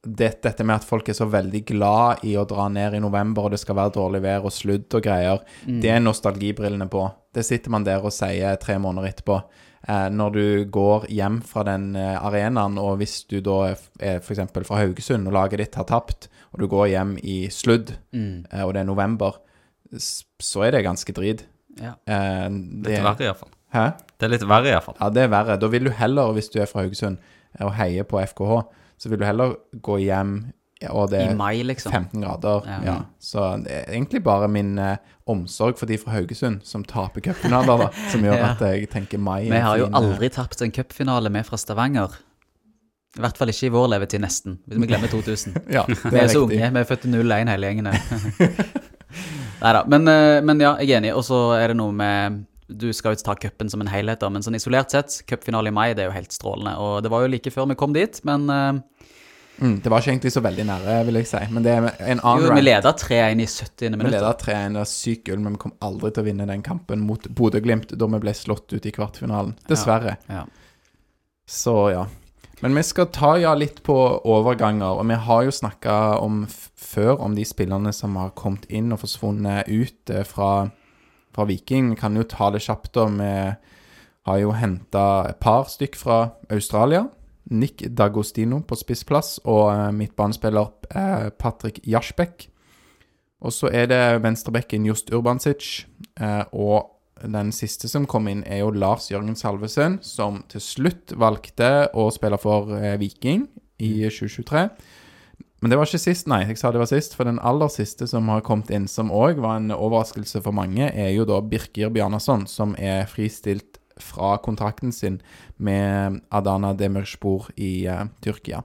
det, 0.07 0.43
dette 0.45 0.65
med 0.65 0.77
at 0.77 0.85
folk 0.87 1.09
er 1.09 1.17
så 1.19 1.27
veldig 1.31 1.65
glad 1.67 2.25
i 2.29 2.37
å 2.37 2.45
dra 2.49 2.69
ned 2.69 2.95
i 2.95 3.01
november, 3.03 3.47
og 3.49 3.51
det 3.55 3.61
skal 3.63 3.77
være 3.79 3.95
dårlig 3.97 4.23
vær 4.25 4.45
og 4.49 4.53
sludd 4.53 4.93
og 4.99 5.03
greier, 5.05 5.41
det 5.67 5.91
er 5.91 6.01
nostalgibrillene 6.05 6.89
på. 6.93 7.07
Det 7.35 7.45
sitter 7.45 7.71
man 7.75 7.85
der 7.87 8.05
og 8.05 8.13
sier 8.15 8.57
tre 8.63 8.77
måneder 8.79 9.09
etterpå. 9.11 9.41
Eh, 9.89 10.07
når 10.15 10.31
du 10.33 10.45
går 10.73 11.07
hjem 11.13 11.41
fra 11.45 11.65
den 11.69 11.91
eh, 11.97 12.15
arenaen, 12.25 12.79
og 12.81 12.97
hvis 13.03 13.25
du 13.29 13.41
da 13.45 13.75
er, 13.75 14.21
f.eks. 14.21 14.41
fra 14.65 14.79
Haugesund, 14.81 15.27
og 15.29 15.35
laget 15.37 15.61
ditt 15.61 15.75
har 15.77 15.85
tapt, 15.91 16.29
og 16.55 16.61
du 16.63 16.69
går 16.73 16.87
hjem 16.95 17.17
i 17.23 17.49
sludd, 17.53 17.97
Mm. 18.15 18.47
eh, 18.53 18.63
og 18.65 18.73
det 18.75 18.81
er 18.85 18.89
november, 18.89 19.41
så 19.99 20.65
er 20.67 20.73
det 20.77 20.85
ganske 20.87 21.13
drit. 21.17 21.45
Ja. 21.81 21.95
Eh, 22.07 22.49
Litt 22.49 22.87
det, 22.87 23.01
verre, 23.03 23.27
iallfall. 23.29 23.51
hæ? 23.75 23.85
Det 24.19 24.27
er 24.29 24.33
litt 24.33 24.47
verre, 24.49 24.71
iallfall. 24.73 24.97
Ja, 25.01 25.11
det 25.11 25.23
er 25.27 25.29
verre. 25.33 25.57
Da 25.61 25.69
vil 25.69 25.85
du 25.85 25.91
heller, 25.91 26.33
hvis 26.37 26.49
du 26.55 26.61
er 26.63 26.67
fra 26.71 26.85
Haugesund 26.85 27.19
eh, 27.59 27.67
og 27.67 27.75
heier 27.79 28.05
på 28.09 28.21
FKH, 28.23 28.63
så 28.99 29.09
vil 29.11 29.19
du 29.21 29.25
heller 29.27 29.55
gå 29.83 29.99
hjem, 30.05 30.35
og 30.91 31.11
det 31.11 31.21
I 31.23 31.31
er 31.33 31.37
mai, 31.39 31.63
liksom. 31.65 31.93
15 31.93 32.21
grader. 32.25 32.67
Ja. 32.69 32.79
Ja. 32.85 32.95
Så 33.23 33.45
det 33.65 33.73
er 33.73 33.93
egentlig 33.95 34.21
bare 34.27 34.49
min 34.53 34.75
eh, 34.79 34.97
omsorg 35.27 35.79
for 35.81 35.87
de 35.89 35.97
fra 35.99 36.13
Haugesund 36.19 36.61
som 36.69 36.85
taper 36.85 37.21
cupfinaler, 37.25 37.87
da, 37.87 37.89
som 38.13 38.21
gjør 38.27 38.37
Ja. 38.43 38.51
at 38.53 38.61
jeg 38.69 38.91
tenker 38.93 39.19
mai. 39.19 39.47
er 39.47 39.53
Vi 39.55 39.63
har 39.65 39.79
jo 39.81 39.87
fin, 39.87 39.95
eh, 39.95 40.01
aldri 40.03 40.29
tapt 40.35 40.61
en 40.67 40.73
cupfinale 40.77 41.31
med 41.33 41.47
fra 41.49 41.57
Stavanger. 41.57 42.19
I 43.17 43.23
hvert 43.23 43.37
fall 43.39 43.49
ikke 43.53 43.69
i 43.69 43.71
vår 43.71 43.89
levetid, 43.93 44.21
nesten. 44.25 44.59
Hvis 44.67 44.81
vi 44.83 44.87
glemmer 44.91 45.09
2000. 45.09 45.55
Ja, 45.77 45.85
det 45.87 46.01
Vi 46.03 46.19
er 46.19 46.25
er 46.25 46.29
så 46.33 46.43
riktig. 46.43 46.59
unge. 46.59 46.71
Vi 46.75 46.81
er 46.81 46.89
født 46.91 47.05
i 47.07 47.13
01 47.15 47.49
hele 47.55 47.67
gjengen. 47.71 47.89
Nei 49.63 49.73
da. 49.77 49.85
Men, 49.89 50.09
eh, 50.11 50.41
men 50.45 50.61
ja, 50.61 50.75
jeg 50.83 50.91
er 50.91 50.99
enig. 51.01 51.13
Og 51.17 51.23
så 51.25 51.39
er 51.57 51.71
det 51.73 51.77
noe 51.79 51.93
med 51.95 52.43
Du 52.69 52.89
skal 52.97 53.15
jo 53.15 53.25
ta 53.27 53.35
cupen 53.37 53.69
som 53.71 53.83
en 53.85 53.91
helhet, 53.93 54.23
da, 54.23 54.31
men 54.33 54.45
sånn 54.45 54.57
isolert 54.57 54.95
sett, 54.95 55.21
cupfinale 55.29 55.69
i 55.69 55.75
mai, 55.75 55.91
det 55.93 56.07
er 56.07 56.09
jo 56.11 56.17
helt 56.17 56.33
strålende. 56.33 56.79
Og 56.81 57.03
det 57.05 57.13
var 57.13 57.25
jo 57.25 57.33
like 57.35 57.53
før 57.53 57.69
vi 57.71 57.77
kom 57.79 57.97
dit, 57.97 58.21
men 58.25 58.49
eh, 58.53 59.11
Mm, 59.59 59.77
det 59.81 59.91
var 59.91 60.03
ikke 60.03 60.11
egentlig 60.11 60.33
så 60.35 60.41
veldig 60.43 60.65
nære, 60.67 60.97
vil 61.07 61.19
jeg 61.21 61.29
si. 61.31 61.41
Men 61.55 61.63
det 61.63 61.75
er 61.77 61.85
en 62.11 62.21
annen 62.27 62.43
jo, 62.43 62.55
vi 62.57 62.65
leda 62.65 62.91
3-1 62.99 63.43
i 63.45 63.47
70. 63.47 63.85
Vi 63.85 63.91
minutt. 63.93 64.17
leda 64.17 64.33
3-1, 64.41 64.75
det 64.75 64.81
var 64.81 64.91
sykt 64.91 65.29
gull, 65.29 65.41
men 65.45 65.55
vi 65.55 65.63
kom 65.63 65.75
aldri 65.85 66.11
til 66.11 66.25
å 66.25 66.27
vinne 66.27 66.49
den 66.51 66.65
kampen 66.67 67.05
mot 67.07 67.29
Bodø-Glimt 67.39 67.95
da 67.95 68.09
vi 68.17 68.21
ble 68.25 68.35
slått 68.35 68.75
ut 68.75 68.89
i 68.89 68.93
kvartfinalen. 68.95 69.55
Dessverre. 69.71 70.17
Ja. 70.27 70.43
Så 71.47 71.77
ja. 71.95 72.07
Men 72.65 72.75
vi 72.79 72.83
skal 72.87 73.11
ta 73.15 73.35
ja 73.39 73.53
litt 73.59 73.83
på 73.87 73.95
overganger, 74.25 74.99
og 74.99 75.07
vi 75.11 75.19
har 75.27 75.47
jo 75.47 75.55
snakka 75.55 75.99
om 76.25 76.45
før 76.49 77.21
om 77.23 77.35
de 77.37 77.45
spillerne 77.47 77.93
som 77.95 78.17
har 78.19 78.35
kommet 78.39 78.67
inn 78.73 78.93
og 78.95 79.03
forsvunnet 79.05 79.71
ut 79.71 80.11
eh, 80.11 80.27
fra, 80.27 80.71
fra 81.35 81.47
Viking. 81.49 81.93
Vi 81.93 82.01
kan 82.01 82.17
jo 82.17 82.25
ta 82.29 82.51
det 82.55 82.63
kjapt, 82.65 82.93
da. 82.97 83.09
Vi 83.11 84.31
har 84.31 84.41
jo 84.41 84.55
henta 84.57 85.05
et 85.29 85.41
par 85.43 85.69
stykk 85.69 85.99
fra 86.01 86.19
Australia. 86.53 87.05
Nick 87.51 87.85
Dagostino 87.93 88.63
på 88.65 88.77
spissplass 88.79 89.37
og 89.45 89.69
eh, 89.75 89.91
midtbanespiller 89.93 90.71
eh, 90.97 91.29
Patrick 91.37 91.83
Jasbekk. 91.85 92.49
Og 93.45 93.53
så 93.53 93.69
er 93.69 93.91
det 93.91 94.01
venstrebekken 94.25 94.87
Just 94.89 95.13
Urbansic. 95.13 95.85
Eh, 96.17 96.45
og 96.53 96.91
den 97.21 97.53
siste 97.53 97.89
som 97.89 98.09
kom 98.09 98.29
inn, 98.29 98.43
er 98.49 98.63
jo 98.63 98.73
Lars 98.73 99.11
Jørgen 99.13 99.37
Salvesen, 99.37 99.99
som 100.03 100.43
til 100.49 100.61
slutt 100.65 101.13
valgte 101.21 101.91
å 101.95 102.09
spille 102.13 102.41
for 102.41 102.73
Viking 103.01 103.47
i 103.81 103.93
2023. 104.09 104.65
Men 105.65 105.73
det 105.73 105.79
var 105.81 105.89
ikke 105.89 106.03
sist, 106.03 106.27
nei. 106.29 106.43
Jeg 106.45 106.59
sa 106.61 106.69
det 106.75 106.81
var 106.83 106.89
sist. 106.91 107.15
For 107.17 107.25
den 107.25 107.39
aller 107.41 107.71
siste 107.73 108.05
som 108.05 108.27
har 108.29 108.43
kommet 108.45 108.69
inn, 108.69 108.85
som 108.85 109.09
òg 109.09 109.39
var 109.41 109.57
en 109.57 109.73
overraskelse 109.73 110.43
for 110.45 110.53
mange, 110.53 110.91
er 110.93 111.09
jo 111.15 111.25
da 111.25 111.39
Birkir 111.41 111.89
Bjarnason, 111.95 112.43
som 112.45 112.75
er 112.77 113.07
fristilt 113.09 113.79
fra 113.97 114.35
kontrakten 114.45 114.93
sin 114.93 115.23
med 115.57 116.19
Adana 116.29 116.75
Demirspor 116.77 117.47
i 117.57 117.87
uh, 117.89 118.03
Tyrkia. 118.21 118.59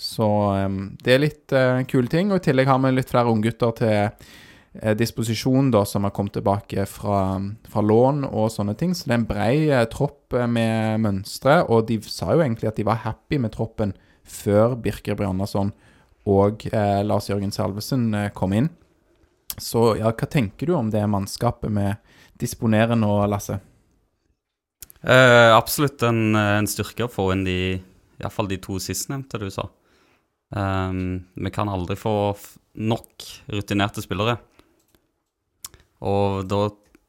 Så 0.00 0.24
um, 0.64 0.78
det 1.04 1.12
er 1.12 1.20
litt 1.20 1.52
uh, 1.52 1.82
kule 1.84 2.08
ting. 2.08 2.32
Og 2.32 2.40
i 2.40 2.46
tillegg 2.46 2.70
har 2.72 2.80
vi 2.86 2.92
litt 2.94 3.12
flere 3.12 3.34
unggutter 3.34 3.74
til 3.76 3.98
uh, 4.08 4.94
disposisjon, 4.96 5.68
da, 5.76 5.82
som 5.84 6.08
har 6.08 6.14
kommet 6.16 6.38
tilbake 6.38 6.86
fra, 6.88 7.36
fra 7.68 7.82
lån 7.84 8.24
og 8.30 8.48
sånne 8.54 8.78
ting. 8.80 8.96
Så 8.96 9.10
det 9.10 9.12
er 9.12 9.20
en 9.20 9.28
brei 9.28 9.84
tropp 9.92 10.38
med 10.48 11.04
mønstre, 11.04 11.66
og 11.68 11.84
de 11.92 12.00
sa 12.08 12.30
jo 12.32 12.46
egentlig 12.46 12.72
at 12.72 12.80
de 12.80 12.88
var 12.88 13.04
happy 13.04 13.42
med 13.44 13.52
troppen 13.58 13.92
før 14.24 14.72
Birker 14.80 15.20
Bjarnason 15.20 15.74
og 16.28 16.66
eh, 16.72 17.00
Lars 17.06 17.30
Jørgen 17.30 17.54
Salvesen 17.54 18.12
eh, 18.14 18.30
kom 18.36 18.54
inn. 18.56 18.68
Så 19.58 19.96
ja, 19.98 20.12
hva 20.12 20.28
tenker 20.30 20.68
du 20.68 20.76
om 20.76 20.90
det 20.92 21.02
mannskapet 21.10 21.72
vi 21.74 21.88
disponerer 22.38 22.98
nå, 22.98 23.10
Lasse? 23.30 23.58
Eh, 25.02 25.50
absolutt 25.54 26.02
en, 26.06 26.36
en 26.36 26.68
styrke 26.68 27.06
å 27.06 27.12
få 27.12 27.30
inn 27.34 27.46
de 27.46 27.58
Iallfall 28.18 28.50
de 28.50 28.58
to 28.62 28.78
sistnevnte 28.82 29.38
du 29.38 29.48
sa. 29.54 29.68
Um, 30.48 31.28
vi 31.36 31.50
kan 31.54 31.68
aldri 31.70 31.94
få 31.98 32.34
nok 32.80 33.26
rutinerte 33.52 34.02
spillere. 34.02 34.38
Og 36.02 36.46
da 36.50 36.64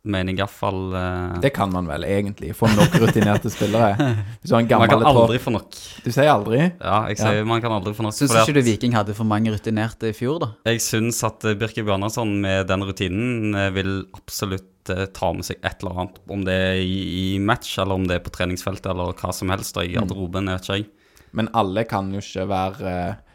mener 0.07 0.31
jeg 0.31 0.39
iallfall 0.39 0.93
uh, 0.93 1.39
Det 1.43 1.51
kan 1.55 1.71
man 1.73 1.87
vel 1.89 2.05
egentlig, 2.07 2.53
få 2.55 2.69
nok 2.71 2.93
rutinerte 3.01 3.51
spillere. 3.51 3.91
Hvis 4.39 4.51
du 4.51 4.55
har 4.55 4.63
en 4.63 4.69
Man 4.79 4.91
kan 4.91 5.05
aldri 5.11 5.39
få 5.43 5.51
nok. 5.53 5.75
Du 6.05 6.09
sier 6.11 6.31
aldri? 6.31 6.61
Ja, 6.79 7.01
jeg 7.11 7.19
sier 7.19 7.47
man 7.47 7.63
kan 7.63 7.75
aldri 7.75 7.93
få 7.97 8.05
nok. 8.05 8.15
Syns 8.15 8.35
ikke 8.39 8.55
du 8.59 8.63
Viking 8.69 8.95
hadde 8.95 9.15
for 9.17 9.27
mange 9.27 9.51
rutinerte 9.53 10.13
i 10.13 10.15
fjor, 10.15 10.39
da? 10.43 10.51
Jeg 10.69 10.83
syns 10.85 11.19
at 11.27 11.43
Birke 11.59 11.83
Bjørnarsson 11.83 12.37
med 12.43 12.69
den 12.71 12.85
rutinen 12.87 13.57
eh, 13.57 13.71
vil 13.75 13.93
absolutt 14.15 14.93
eh, 14.93 15.05
ta 15.15 15.33
med 15.35 15.47
seg 15.47 15.59
et 15.59 15.83
eller 15.83 16.05
annet. 16.05 16.21
Om 16.31 16.47
det 16.47 16.59
er 16.69 16.83
i, 16.83 16.99
i 17.19 17.25
match, 17.43 17.75
eller 17.81 17.99
om 17.99 18.07
det 18.07 18.19
er 18.19 18.23
på 18.23 18.33
treningsfeltet, 18.35 18.91
eller 18.93 19.11
hva 19.19 19.35
som 19.35 19.51
helst. 19.51 19.75
Og 19.75 19.83
i 19.87 19.97
garderoben, 19.97 20.51
vet 20.53 20.63
ikke 20.63 20.79
jeg. 20.79 20.89
Men 21.35 21.51
alle 21.57 21.83
kan 21.89 22.07
jo 22.13 22.23
ikke 22.23 22.47
være 22.49 22.93
eh, 22.93 23.25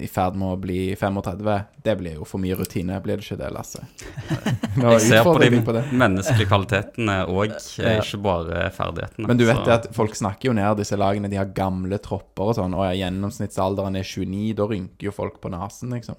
i 0.00 0.06
ferd 0.08 0.36
med 0.40 0.48
å 0.54 0.56
bli 0.60 0.94
35. 0.96 1.64
Det 1.84 1.94
blir 1.98 2.14
jo 2.16 2.24
for 2.24 2.40
mye 2.40 2.56
rutine, 2.56 2.96
blir 3.04 3.18
det 3.20 3.26
ikke 3.26 3.36
det, 3.42 3.50
Lasse? 3.52 3.82
Nå 4.80 4.94
Jeg 4.94 5.00
ser 5.08 5.24
på 5.26 5.34
de 5.42 5.50
på 5.66 5.74
menneskelige 5.92 6.48
kvalitetene 6.48 7.16
òg, 7.28 7.52
ikke 8.00 8.20
bare 8.24 8.70
ferdighetene. 8.72 9.26
Men 9.28 9.36
du 9.36 9.44
vet 9.44 9.56
Så- 9.60 9.64
det 9.66 9.74
at 9.74 9.90
folk 9.94 10.14
snakker 10.16 10.48
jo 10.48 10.54
ned 10.56 10.76
disse 10.80 10.96
lagene, 10.96 11.28
de 11.28 11.36
har 11.36 11.50
gamle 11.52 11.98
tropper 12.00 12.52
og 12.52 12.56
sånn, 12.56 12.72
og 12.74 12.88
gjennomsnittsalderen 12.96 13.96
er 14.00 14.02
29, 14.08 14.54
da 14.56 14.66
rynker 14.70 15.10
jo 15.10 15.12
folk 15.12 15.40
på 15.42 15.50
nesen, 15.52 15.92
liksom. 15.92 16.16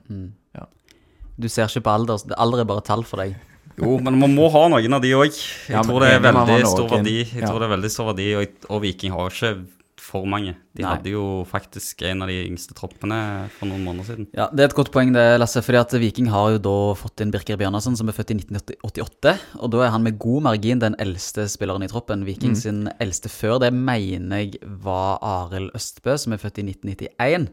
Du 1.34 1.48
ser 1.50 1.66
ikke 1.66 1.82
på 1.88 1.90
alder. 1.96 2.20
så 2.22 2.30
Alder 2.38 2.62
er 2.62 2.66
bare 2.70 2.82
tall 2.86 3.02
for 3.04 3.18
deg. 3.24 3.34
Jo, 3.82 3.96
men 4.06 4.20
man 4.22 4.36
må 4.38 4.52
ha 4.54 4.68
noen 4.70 4.94
av 4.94 5.02
de 5.02 5.10
òg. 5.18 5.32
Jeg 5.34 5.74
Ja, 5.74 5.82
tror 5.82 6.04
det 6.04 6.12
er 6.14 6.20
veldig 6.22 6.58
stor 6.70 6.90
verdi. 6.92 7.16
Jeg 7.26 7.42
Ja. 7.42 7.48
tror 7.50 7.58
det 7.64 7.66
er 7.66 7.72
veldig 7.74 7.90
stor 7.90 8.06
verdi, 8.12 8.28
og, 8.38 8.48
og 8.70 8.82
Viking 8.84 9.12
har 9.16 9.32
ikke 9.34 9.66
for 10.14 10.28
mange. 10.30 10.54
De 10.78 10.84
Nei. 10.86 10.92
hadde 10.94 11.10
jo 11.14 11.24
faktisk 11.50 12.04
en 12.06 12.22
av 12.22 12.30
de 12.30 12.36
yngste 12.46 12.76
troppene 12.78 13.18
for 13.58 13.70
noen 13.70 13.82
måneder 13.86 14.06
siden. 14.12 14.28
Ja, 14.38 14.46
Det 14.54 14.62
er 14.62 14.70
et 14.70 14.76
godt 14.78 14.92
poeng, 14.94 15.12
det, 15.16 15.24
Lasse. 15.42 15.64
fordi 15.66 15.80
at 15.82 15.96
Viking 16.04 16.30
har 16.30 16.52
jo 16.54 16.62
da 16.62 16.76
fått 17.00 17.22
inn 17.26 17.34
Birker 17.34 17.58
Bjørnarsson 17.58 17.98
som 17.98 18.10
er 18.10 18.14
født 18.18 18.32
i 18.36 18.38
1988. 18.38 19.34
Og 19.60 19.72
da 19.74 19.84
er 19.88 19.92
han 19.96 20.04
med 20.06 20.20
god 20.22 20.44
margin 20.46 20.80
den 20.84 20.96
eldste 21.02 21.48
spilleren 21.50 21.84
i 21.84 21.90
troppen. 21.92 22.26
Viking 22.30 22.54
sin 22.56 22.86
eldste 23.02 23.30
før 23.34 23.60
det 23.66 23.74
mener 23.74 24.46
jeg 24.46 24.62
var 24.86 25.18
Arild 25.22 25.74
Østbø, 25.76 26.16
som 26.22 26.34
er 26.34 26.42
født 26.42 26.62
i 26.62 26.68
1991. 26.70 27.50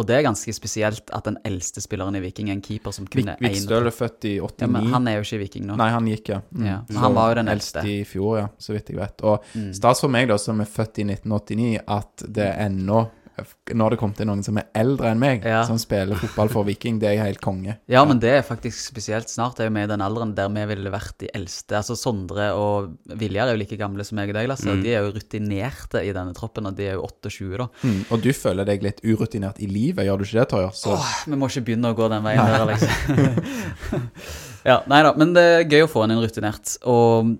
Og 0.00 0.06
det 0.08 0.16
er 0.16 0.22
ganske 0.24 0.52
spesielt 0.56 1.10
at 1.12 1.26
den 1.28 1.36
eldste 1.44 1.82
spilleren 1.84 2.16
i 2.16 2.22
Viking 2.24 2.48
er 2.48 2.56
en 2.56 2.62
keeper 2.64 2.94
som 2.96 3.04
kun 3.10 3.28
er 3.28 3.36
Vik- 3.40 3.52
Vikstøl 3.58 3.86
er 3.90 3.92
født 3.92 4.24
i 4.30 4.34
89. 4.40 4.60
Ja, 4.64 4.66
men 4.72 4.86
han 4.94 5.08
er 5.10 5.18
jo 5.18 5.26
ikke 5.26 5.36
i 5.36 5.42
Viking 5.44 5.66
nå. 5.68 5.76
Nei, 5.76 5.90
han 5.92 6.06
gikk, 6.08 6.28
ja. 6.32 6.40
Mm. 6.56 6.64
Ja, 6.66 6.78
men 6.88 6.96
han 7.04 7.14
var 7.18 7.30
jo 7.34 7.38
den 7.42 7.48
eldste. 7.52 7.82
eldst 7.84 7.92
i 7.92 8.04
fjor, 8.08 8.38
ja, 8.40 8.46
så 8.58 8.72
vidt 8.72 8.88
jeg 8.94 8.96
vet. 8.96 9.20
Og 9.28 9.44
Mm. 9.54 9.72
stas 9.76 10.00
for 10.00 10.08
meg, 10.08 10.28
da, 10.28 10.36
som 10.38 10.60
er 10.60 10.64
født 10.64 10.98
i 10.98 11.04
1989, 11.04 11.80
at 11.86 12.24
det 12.32 12.48
ennå 12.56 13.02
Nå 13.74 13.84
har 13.86 13.94
det 13.94 13.98
kommet 14.00 14.16
til 14.20 14.26
noen 14.28 14.42
som 14.44 14.58
er 14.60 14.66
eldre 14.74 15.10
enn 15.12 15.18
meg, 15.22 15.44
Ja. 15.46 15.62
som 15.68 15.78
spiller 15.78 16.18
fotball 16.20 16.48
for 16.52 16.64
Viking. 16.68 16.98
Det 17.00 17.08
er 17.08 17.14
jeg 17.16 17.24
helt 17.24 17.40
konge. 17.44 17.76
Ja, 17.90 18.04
men 18.04 18.18
det 18.22 18.30
er 18.34 18.42
faktisk 18.46 18.78
spesielt 18.92 19.28
snart. 19.30 19.60
Er 19.60 19.68
jo 19.68 19.74
vi 19.74 19.82
i 19.84 19.90
den 19.90 20.00
alderen 20.04 20.34
der 20.34 20.48
vi 20.50 20.64
ville 20.74 20.90
vært 20.92 21.16
de 21.18 21.28
eldste. 21.34 21.76
Altså 21.78 21.96
Sondre 21.96 22.50
og 22.56 22.96
Viljar 23.06 23.48
er 23.48 23.56
jo 23.56 23.62
like 23.62 23.78
gamle 23.80 24.04
som 24.04 24.16
meg 24.20 24.30
og 24.32 24.38
deg, 24.40 24.48
Lasse. 24.50 24.66
Mm. 24.68 24.82
De 24.84 24.94
er 24.94 25.04
jo 25.06 25.12
rutinerte 25.16 26.02
i 26.04 26.12
denne 26.12 26.34
troppen, 26.34 26.66
og 26.66 26.76
de 26.76 26.88
er 26.90 26.94
jo 26.98 27.06
28, 27.08 27.56
da. 27.58 27.68
Mm. 27.82 28.00
Og 28.10 28.22
du 28.22 28.30
føler 28.32 28.64
deg 28.68 28.82
litt 28.82 29.00
urutinert 29.04 29.60
i 29.60 29.66
livet, 29.70 30.04
gjør 30.06 30.18
du 30.18 30.24
ikke 30.24 30.40
det, 30.40 30.48
Torjer? 30.54 30.72
Så 30.76 30.94
Åh, 30.96 31.10
vi 31.30 31.36
må 31.40 31.48
ikke 31.50 31.64
begynne 31.70 31.90
å 31.92 31.96
gå 31.98 32.08
den 32.12 32.22
veien 32.26 32.44
der, 32.44 32.66
liksom. 32.70 34.00
ja, 34.70 34.80
nei 34.90 35.02
da, 35.06 35.12
men 35.18 35.34
det 35.36 35.44
er 35.54 35.68
gøy 35.70 35.84
å 35.86 35.90
få 35.90 36.04
inn 36.06 36.14
en 36.16 36.22
rutinert. 36.24 36.76
Og 36.90 37.36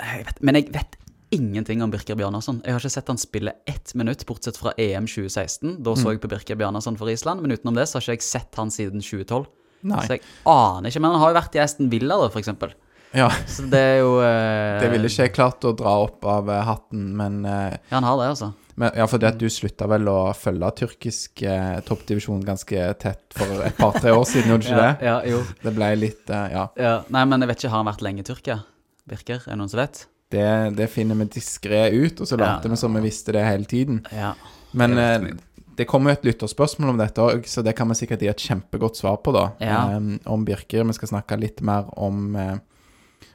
jeg 0.00 0.24
vet, 0.26 0.40
Men 0.42 0.58
jeg 0.58 0.70
vet 0.74 0.96
ingenting 1.34 1.82
om 1.84 1.90
Birker 1.92 2.16
Bjarnason. 2.18 2.60
Jeg 2.64 2.74
har 2.76 2.82
ikke 2.82 2.94
sett 2.94 3.10
han 3.12 3.20
spille 3.20 3.52
ett 3.70 3.92
minutt, 3.98 4.24
bortsett 4.28 4.58
fra 4.60 4.72
EM 4.80 5.06
2016. 5.10 5.76
Da 5.84 5.94
så 5.98 6.14
jeg 6.14 6.22
på 6.22 6.30
Birker 6.32 6.58
Bjarnason 6.60 6.96
for 7.00 7.10
Island, 7.12 7.42
men 7.44 7.54
utenom 7.56 7.76
det 7.78 7.88
så 7.90 7.98
har 7.98 8.06
ikke 8.06 8.16
jeg 8.18 8.26
sett 8.28 8.60
han 8.60 8.72
siden 8.74 9.02
2012. 9.04 9.44
Nei. 9.84 10.00
Så 10.06 10.16
jeg 10.16 10.24
aner 10.48 10.88
ikke. 10.90 11.02
Men 11.04 11.12
han 11.16 11.20
har 11.24 11.32
jo 11.34 11.38
vært 11.42 11.56
i 11.58 11.62
Aston 11.64 11.90
Villa, 11.92 12.16
da, 12.22 12.30
for 12.32 12.40
eksempel. 12.40 12.72
ja, 13.14 13.28
Så 13.46 13.66
det 13.70 13.78
er 13.78 13.98
jo 14.00 14.14
eh, 14.24 14.80
det 14.82 14.88
ville 14.94 15.10
ikke 15.10 15.26
jeg 15.28 15.34
klart 15.36 15.64
å 15.68 15.74
dra 15.76 15.92
opp 16.06 16.24
av 16.26 16.48
eh, 16.50 16.62
hatten, 16.66 17.10
men 17.18 17.42
eh, 17.44 17.76
Ja, 17.90 17.98
han 17.98 18.06
har 18.08 18.16
det, 18.22 18.30
altså. 18.34 18.52
Men, 18.74 18.90
ja, 18.98 19.04
det 19.06 19.28
at 19.28 19.36
du 19.38 19.46
slutta 19.52 19.86
vel 19.86 20.08
å 20.10 20.32
følge 20.34 20.70
tyrkisk 20.80 21.44
eh, 21.46 21.76
toppdivisjon 21.86 22.40
ganske 22.42 22.88
tett 22.98 23.36
for 23.36 23.62
et 23.68 23.76
par-tre 23.78 24.10
år 24.10 24.24
siden, 24.26 24.50
gjorde 24.50 24.64
du 24.64 24.72
ikke 24.72 24.80
Ja, 24.82 24.88
det? 24.88 25.06
ja, 25.06 25.18
jo. 25.30 25.44
Det 25.62 25.74
ble 25.76 25.92
litt 26.00 26.32
eh, 26.34 26.48
Ja. 26.56 26.64
Ja. 26.80 26.94
Nei, 27.14 27.22
men 27.30 27.44
jeg 27.44 27.52
vet 27.52 27.62
ikke, 27.62 27.70
har 27.76 27.84
han 27.84 27.92
vært 27.92 28.02
lenge 28.08 28.24
i 28.24 28.26
Tyrkia? 28.26 28.58
Birker? 29.06 29.44
Er 29.46 29.52
det 29.52 29.60
noen 29.60 29.70
som 29.70 29.78
vet? 29.84 30.06
Det, 30.34 30.50
det 30.76 30.90
finner 30.92 31.18
vi 31.22 31.30
diskré 31.38 31.86
ut, 31.94 32.20
og 32.20 32.28
så 32.28 32.38
later 32.40 32.72
vi 32.72 32.78
som 32.80 32.94
vi 32.98 33.06
visste 33.06 33.34
det 33.36 33.46
hele 33.46 33.70
tiden. 33.70 34.02
Ja. 34.12 34.34
Men 34.74 34.98
Det 34.98 35.10
eh, 35.14 35.34
det 35.76 35.86
kommer 35.90 36.12
jo 36.12 36.18
et 36.18 36.28
lytterspørsmål 36.28 36.92
om 36.92 37.00
dette 37.00 37.22
òg, 37.22 37.48
så 37.50 37.62
det 37.64 37.74
kan 37.78 37.90
vi 37.90 37.96
sikkert 37.98 38.22
gi 38.22 38.30
et 38.30 38.44
kjempegodt 38.46 39.00
svar 39.00 39.18
på, 39.24 39.34
da. 39.34 39.48
Ja. 39.62 39.80
Eh, 39.96 40.12
om 40.30 40.44
Birker. 40.46 40.86
Vi 40.86 40.96
skal 40.96 41.10
snakke 41.16 41.38
litt 41.40 41.62
mer 41.66 41.88
om, 41.98 42.36
eh, 42.36 42.58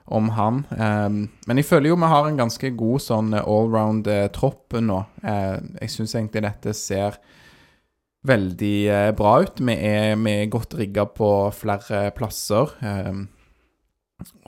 om 0.07 0.29
han. 0.37 0.63
Eh, 0.71 1.09
men 1.47 1.61
jeg 1.61 1.67
føler 1.67 1.91
jo 1.91 1.99
vi 1.99 2.13
har 2.13 2.29
en 2.29 2.39
ganske 2.39 2.71
god 2.79 3.03
sånn 3.03 3.33
allround 3.41 4.07
eh, 4.07 4.27
tropp 4.35 4.77
nå. 4.79 5.01
Eh, 5.23 5.57
jeg 5.81 5.95
syns 5.95 6.15
egentlig 6.15 6.45
dette 6.47 6.75
ser 6.77 7.19
veldig 8.27 8.77
eh, 8.87 9.11
bra 9.15 9.39
ut. 9.43 9.59
Vi 9.59 9.75
er, 9.75 10.15
vi 10.19 10.37
er 10.39 10.51
godt 10.51 10.77
rigga 10.79 11.05
på 11.11 11.29
flere 11.55 12.09
plasser. 12.15 12.71
Eh, 12.79 13.25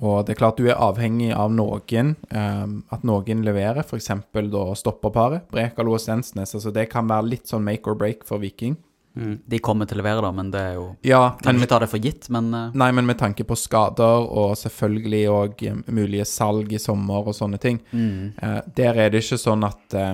og 0.02 0.26
det 0.26 0.34
er 0.34 0.40
klart 0.40 0.60
du 0.60 0.68
er 0.68 0.80
avhengig 0.82 1.32
av 1.36 1.52
noen, 1.54 2.16
um, 2.34 2.78
at 2.92 3.04
noen 3.08 3.44
leverer, 3.46 3.84
f.eks. 3.86 4.12
da 4.34 4.64
stopperparet, 4.78 5.48
Brekalo 5.52 5.96
og 5.96 6.02
Stensnes. 6.04 6.56
Altså 6.58 6.74
det 6.76 6.90
kan 6.92 7.10
være 7.10 7.30
litt 7.36 7.52
sånn 7.52 7.64
make 7.66 7.88
or 7.90 7.98
break 7.98 8.26
for 8.28 8.42
Viking. 8.44 8.78
Mm. 9.16 9.34
De 9.52 9.60
kommer 9.60 9.88
til 9.90 10.00
å 10.00 10.02
levere, 10.02 10.24
da, 10.24 10.32
men 10.32 10.52
det 10.54 10.60
er 10.64 10.76
jo 10.78 10.86
Ja, 11.04 11.34
Kan 11.44 11.58
ikke 11.60 11.74
ta 11.74 11.82
det 11.84 11.90
for 11.92 12.00
gitt, 12.00 12.30
men 12.32 12.48
uh... 12.56 12.70
nei, 12.80 12.88
men 12.96 13.10
med 13.10 13.20
tanke 13.20 13.44
på 13.44 13.58
skader 13.60 14.24
og 14.24 14.54
selvfølgelig 14.56 15.22
òg 15.28 15.64
mulige 15.92 16.24
salg 16.30 16.72
i 16.72 16.80
sommer 16.80 17.28
og 17.28 17.36
sånne 17.36 17.60
ting, 17.60 17.82
mm. 17.92 18.40
uh, 18.40 18.62
der 18.78 19.02
er 19.04 19.12
det 19.12 19.26
ikke 19.26 19.42
sånn 19.42 19.68
at 19.68 19.98
eh, 20.00 20.14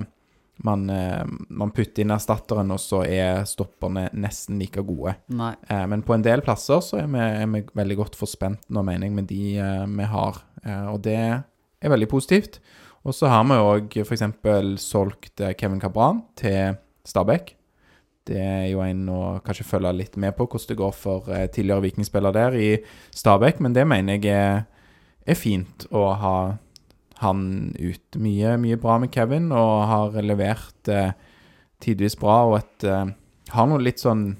man, 0.65 0.89
eh, 0.89 1.23
man 1.49 1.71
putter 1.75 2.03
inn 2.03 2.13
erstatteren, 2.15 2.71
og 2.73 2.79
så 2.81 3.03
er 3.05 3.43
stopperne 3.49 4.07
nesten 4.17 4.57
like 4.61 4.81
gode. 4.85 5.13
Eh, 5.69 5.85
men 5.89 6.03
på 6.05 6.15
en 6.15 6.25
del 6.25 6.41
plasser 6.45 6.81
så 6.85 7.01
er 7.01 7.11
vi, 7.11 7.21
er 7.21 7.51
vi 7.53 7.63
veldig 7.77 7.99
godt 7.99 8.17
forspent 8.19 8.65
nå, 8.73 8.83
mener 8.85 9.07
jeg, 9.07 9.15
med 9.17 9.29
de 9.29 9.43
eh, 9.61 9.85
vi 9.99 10.09
har. 10.13 10.41
Eh, 10.63 10.87
og 10.93 11.01
det 11.05 11.19
er 11.21 11.93
veldig 11.93 12.09
positivt. 12.11 12.59
Og 13.07 13.15
så 13.15 13.29
har 13.31 13.45
vi 13.47 13.59
òg 13.61 13.99
f.eks. 14.03 14.25
solgt 14.83 15.43
eh, 15.43 15.55
Kevin 15.59 15.79
Cabran 15.83 16.23
til 16.39 16.75
Stabæk. 17.07 17.53
Det 18.27 18.39
er 18.43 18.65
jo 18.73 18.81
en 18.83 19.05
å 19.07 19.21
kanskje 19.45 19.67
følge 19.69 19.93
litt 19.95 20.17
med 20.19 20.35
på 20.35 20.49
hvordan 20.49 20.73
det 20.73 20.79
går 20.81 20.95
for 20.95 21.29
eh, 21.31 21.45
tidligere 21.47 21.85
vikingspiller 21.85 22.35
der 22.35 22.57
i 22.59 22.71
Stabæk, 23.15 23.61
men 23.63 23.77
det 23.77 23.85
mener 23.87 24.17
jeg 24.17 24.33
er, 24.33 24.65
er 25.23 25.39
fint 25.39 25.87
å 25.95 26.09
ha 26.19 26.37
han 27.23 27.75
ut. 27.79 28.17
Mye, 28.21 28.57
mye 28.61 28.77
bra 28.81 28.97
med 29.01 29.13
Kevin, 29.13 29.51
og 29.55 29.87
har 29.89 30.17
levert 30.25 30.91
eh, 30.91 31.15
tidvis 31.83 32.17
bra, 32.19 32.41
og 32.49 32.59
et 32.61 32.87
eh, 32.87 33.15
Har 33.53 33.67
noe 33.69 33.79
litt 33.79 34.01
sånn 34.03 34.33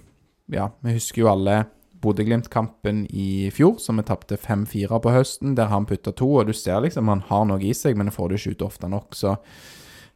Ja, 0.52 0.70
vi 0.84 0.98
husker 0.98 1.22
jo 1.22 1.30
alle 1.32 1.62
Bodø-Glimt-kampen 2.04 3.06
i 3.10 3.50
fjor, 3.56 3.78
som 3.82 3.98
vi 3.98 4.06
tapte 4.08 4.38
5-4 4.38 5.00
på 5.02 5.14
høsten, 5.16 5.56
der 5.58 5.72
han 5.72 5.88
putta 5.90 6.14
to, 6.14 6.28
og 6.40 6.48
du 6.48 6.54
ser 6.54 6.84
liksom 6.84 7.10
han 7.10 7.24
har 7.30 7.48
noe 7.50 7.64
i 7.64 7.74
seg, 7.76 7.98
men 7.98 8.10
det 8.10 8.16
får 8.16 8.30
du 8.30 8.38
ikke 8.38 8.54
ut 8.54 8.68
ofte 8.68 8.90
nok, 8.92 9.18
så 9.18 9.38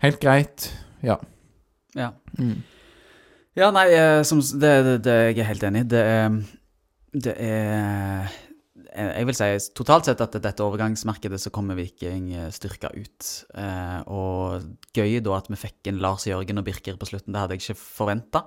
helt 0.05 0.21
greit. 0.21 0.69
Ja. 1.01 1.17
Ja. 1.97 2.11
Mm. 2.37 2.61
Ja, 3.57 3.71
nei, 3.75 3.87
eh, 3.95 4.21
som, 4.27 4.39
det, 4.39 4.71
det, 4.85 4.95
det 5.07 5.17
jeg 5.31 5.41
er 5.41 5.49
helt 5.49 5.65
enig 5.67 5.83
i. 5.83 5.89
Det 5.91 6.03
er 6.07 6.39
Det 7.11 7.33
er 7.43 8.21
eh, 8.23 8.37
Jeg 8.91 9.27
vil 9.29 9.37
si 9.37 9.47
totalt 9.77 10.09
sett 10.09 10.21
at 10.23 10.35
dette 10.43 10.65
overgangsmarkedet 10.65 11.39
så 11.39 11.51
kommer 11.53 11.77
Viking 11.79 12.33
eh, 12.35 12.49
styrka 12.51 12.91
ut. 12.91 13.29
Eh, 13.55 13.99
og 14.11 14.65
gøy 14.97 15.21
da 15.23 15.37
at 15.37 15.47
vi 15.51 15.59
fikk 15.59 15.91
inn 15.91 16.01
Lars 16.03 16.27
Jørgen 16.27 16.59
og 16.59 16.67
Birker 16.67 16.99
på 16.99 17.07
slutten. 17.07 17.31
Det 17.31 17.39
hadde 17.39 17.55
jeg 17.55 17.63
ikke 17.63 17.79
forventa. 17.79 18.45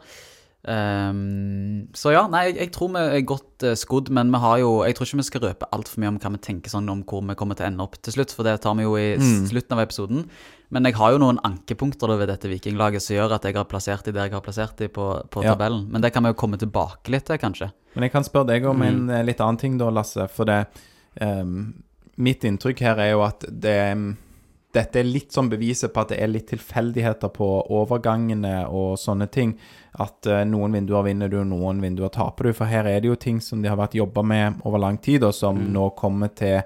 så 0.64 2.12
ja, 2.14 2.22
nei, 2.33 2.46
jeg, 2.46 2.54
jeg 2.57 2.70
tror 2.72 2.88
vi 2.94 3.00
er 3.02 3.26
godt 3.28 3.64
uh, 3.68 3.74
skodd, 3.76 4.09
men 4.16 4.30
vi 4.33 4.38
har 4.40 4.62
jo 4.62 4.70
Jeg 4.88 4.96
tror 4.96 5.04
ikke 5.04 5.18
vi 5.18 5.26
skal 5.28 5.42
røpe 5.42 5.68
altfor 5.76 6.00
mye 6.00 6.12
om 6.14 6.20
hva 6.22 6.30
vi 6.33 6.40
tenker 6.46 6.72
sånn 6.72 6.88
om 6.88 7.02
hvor 7.04 7.20
vi 7.20 7.37
kommer 7.37 7.59
til 7.59 7.66
å 7.66 7.68
ende 7.68 7.85
opp 7.85 7.98
til 8.00 8.16
slutt, 8.16 8.33
for 8.33 8.48
det 8.48 8.62
tar 8.64 8.78
vi 8.78 8.87
jo 8.87 8.94
i 8.96 9.11
mm. 9.20 9.44
slutten 9.50 9.76
av 9.76 9.83
episoden. 9.85 10.24
Men 10.70 10.85
jeg 10.88 10.94
har 10.94 11.12
jo 11.12 11.18
noen 11.18 11.38
ankepunkter 11.44 12.09
ved 12.18 12.29
dette 12.29 12.48
vikinglaget 12.48 13.03
som 13.03 13.14
gjør 13.16 13.35
at 13.37 13.44
jeg 13.44 13.55
har 13.55 13.64
plassert 13.70 14.05
de 14.05 14.12
der 14.12 14.24
jeg 14.29 14.33
har 14.33 14.40
plassert 14.42 14.77
de 14.81 14.88
på, 14.88 15.29
på 15.31 15.42
Ja. 15.44 15.55
tabellen. 15.55 15.88
Men 15.90 16.00
det 16.03 16.12
kan 16.12 16.22
vi 16.24 16.31
jo 16.31 16.35
komme 16.40 16.59
tilbake 16.59 17.11
litt 17.12 17.27
til, 17.27 17.37
kanskje. 17.38 17.70
Men 17.94 18.03
jeg 18.09 18.12
kan 18.12 18.24
spørre 18.24 18.46
deg 18.46 18.64
om 18.66 18.83
en 18.83 19.07
Mm. 19.07 19.11
eh, 19.11 19.22
litt 19.24 19.40
annen 19.40 19.59
ting 19.61 19.79
da, 19.79 19.90
Lasse. 19.90 20.29
For 20.29 20.44
det 20.44 20.66
um, 21.20 21.74
Mitt 22.16 22.42
inntrykk 22.44 22.81
her 22.81 22.98
er 22.98 23.11
jo 23.11 23.22
at 23.27 23.40
det 23.50 24.16
dette 24.74 24.96
er 24.98 25.05
litt 25.07 25.31
sånn 25.31 25.48
beviset 25.48 25.92
på 25.94 26.00
at 26.00 26.09
det 26.09 26.18
er 26.20 26.27
litt 26.27 26.48
tilfeldigheter 26.50 27.29
på 27.31 27.46
overgangene 27.70 28.66
og 28.66 28.96
sånne 28.98 29.29
ting. 29.31 29.53
At 30.03 30.27
uh, 30.27 30.40
noen 30.44 30.72
vinduer 30.74 31.05
vinner 31.07 31.29
du, 31.31 31.44
noen 31.46 31.81
vinduer 31.83 32.11
taper 32.11 32.44
du. 32.48 32.53
For 32.53 32.66
her 32.66 32.87
er 32.90 33.00
det 33.00 33.07
jo 33.12 33.14
ting 33.14 33.38
som 33.40 33.62
de 33.62 33.68
har 33.70 33.77
vært 33.79 33.94
jobba 33.94 34.22
med 34.27 34.61
over 34.66 34.79
lang 34.83 34.98
tid, 34.98 35.22
og 35.22 35.35
som 35.35 35.59
nå 35.72 35.90
kommer 35.94 36.33
til 36.35 36.62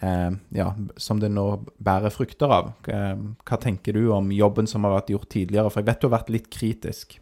Ja, 0.00 0.68
som 0.96 1.18
det 1.20 1.28
nå 1.34 1.44
bærer 1.82 2.12
frukter 2.14 2.52
av. 2.54 2.70
Eh, 2.88 3.18
hva 3.44 3.58
tenker 3.60 3.92
du 3.98 4.06
om 4.14 4.30
jobben 4.32 4.68
som 4.70 4.86
har 4.86 4.94
vært 4.94 5.10
gjort 5.12 5.28
tidligere? 5.34 5.68
For 5.68 5.82
jeg 5.82 5.90
vet 5.90 6.00
du 6.00 6.06
har 6.08 6.14
vært 6.14 6.32
litt 6.32 6.48
kritisk. 6.52 7.18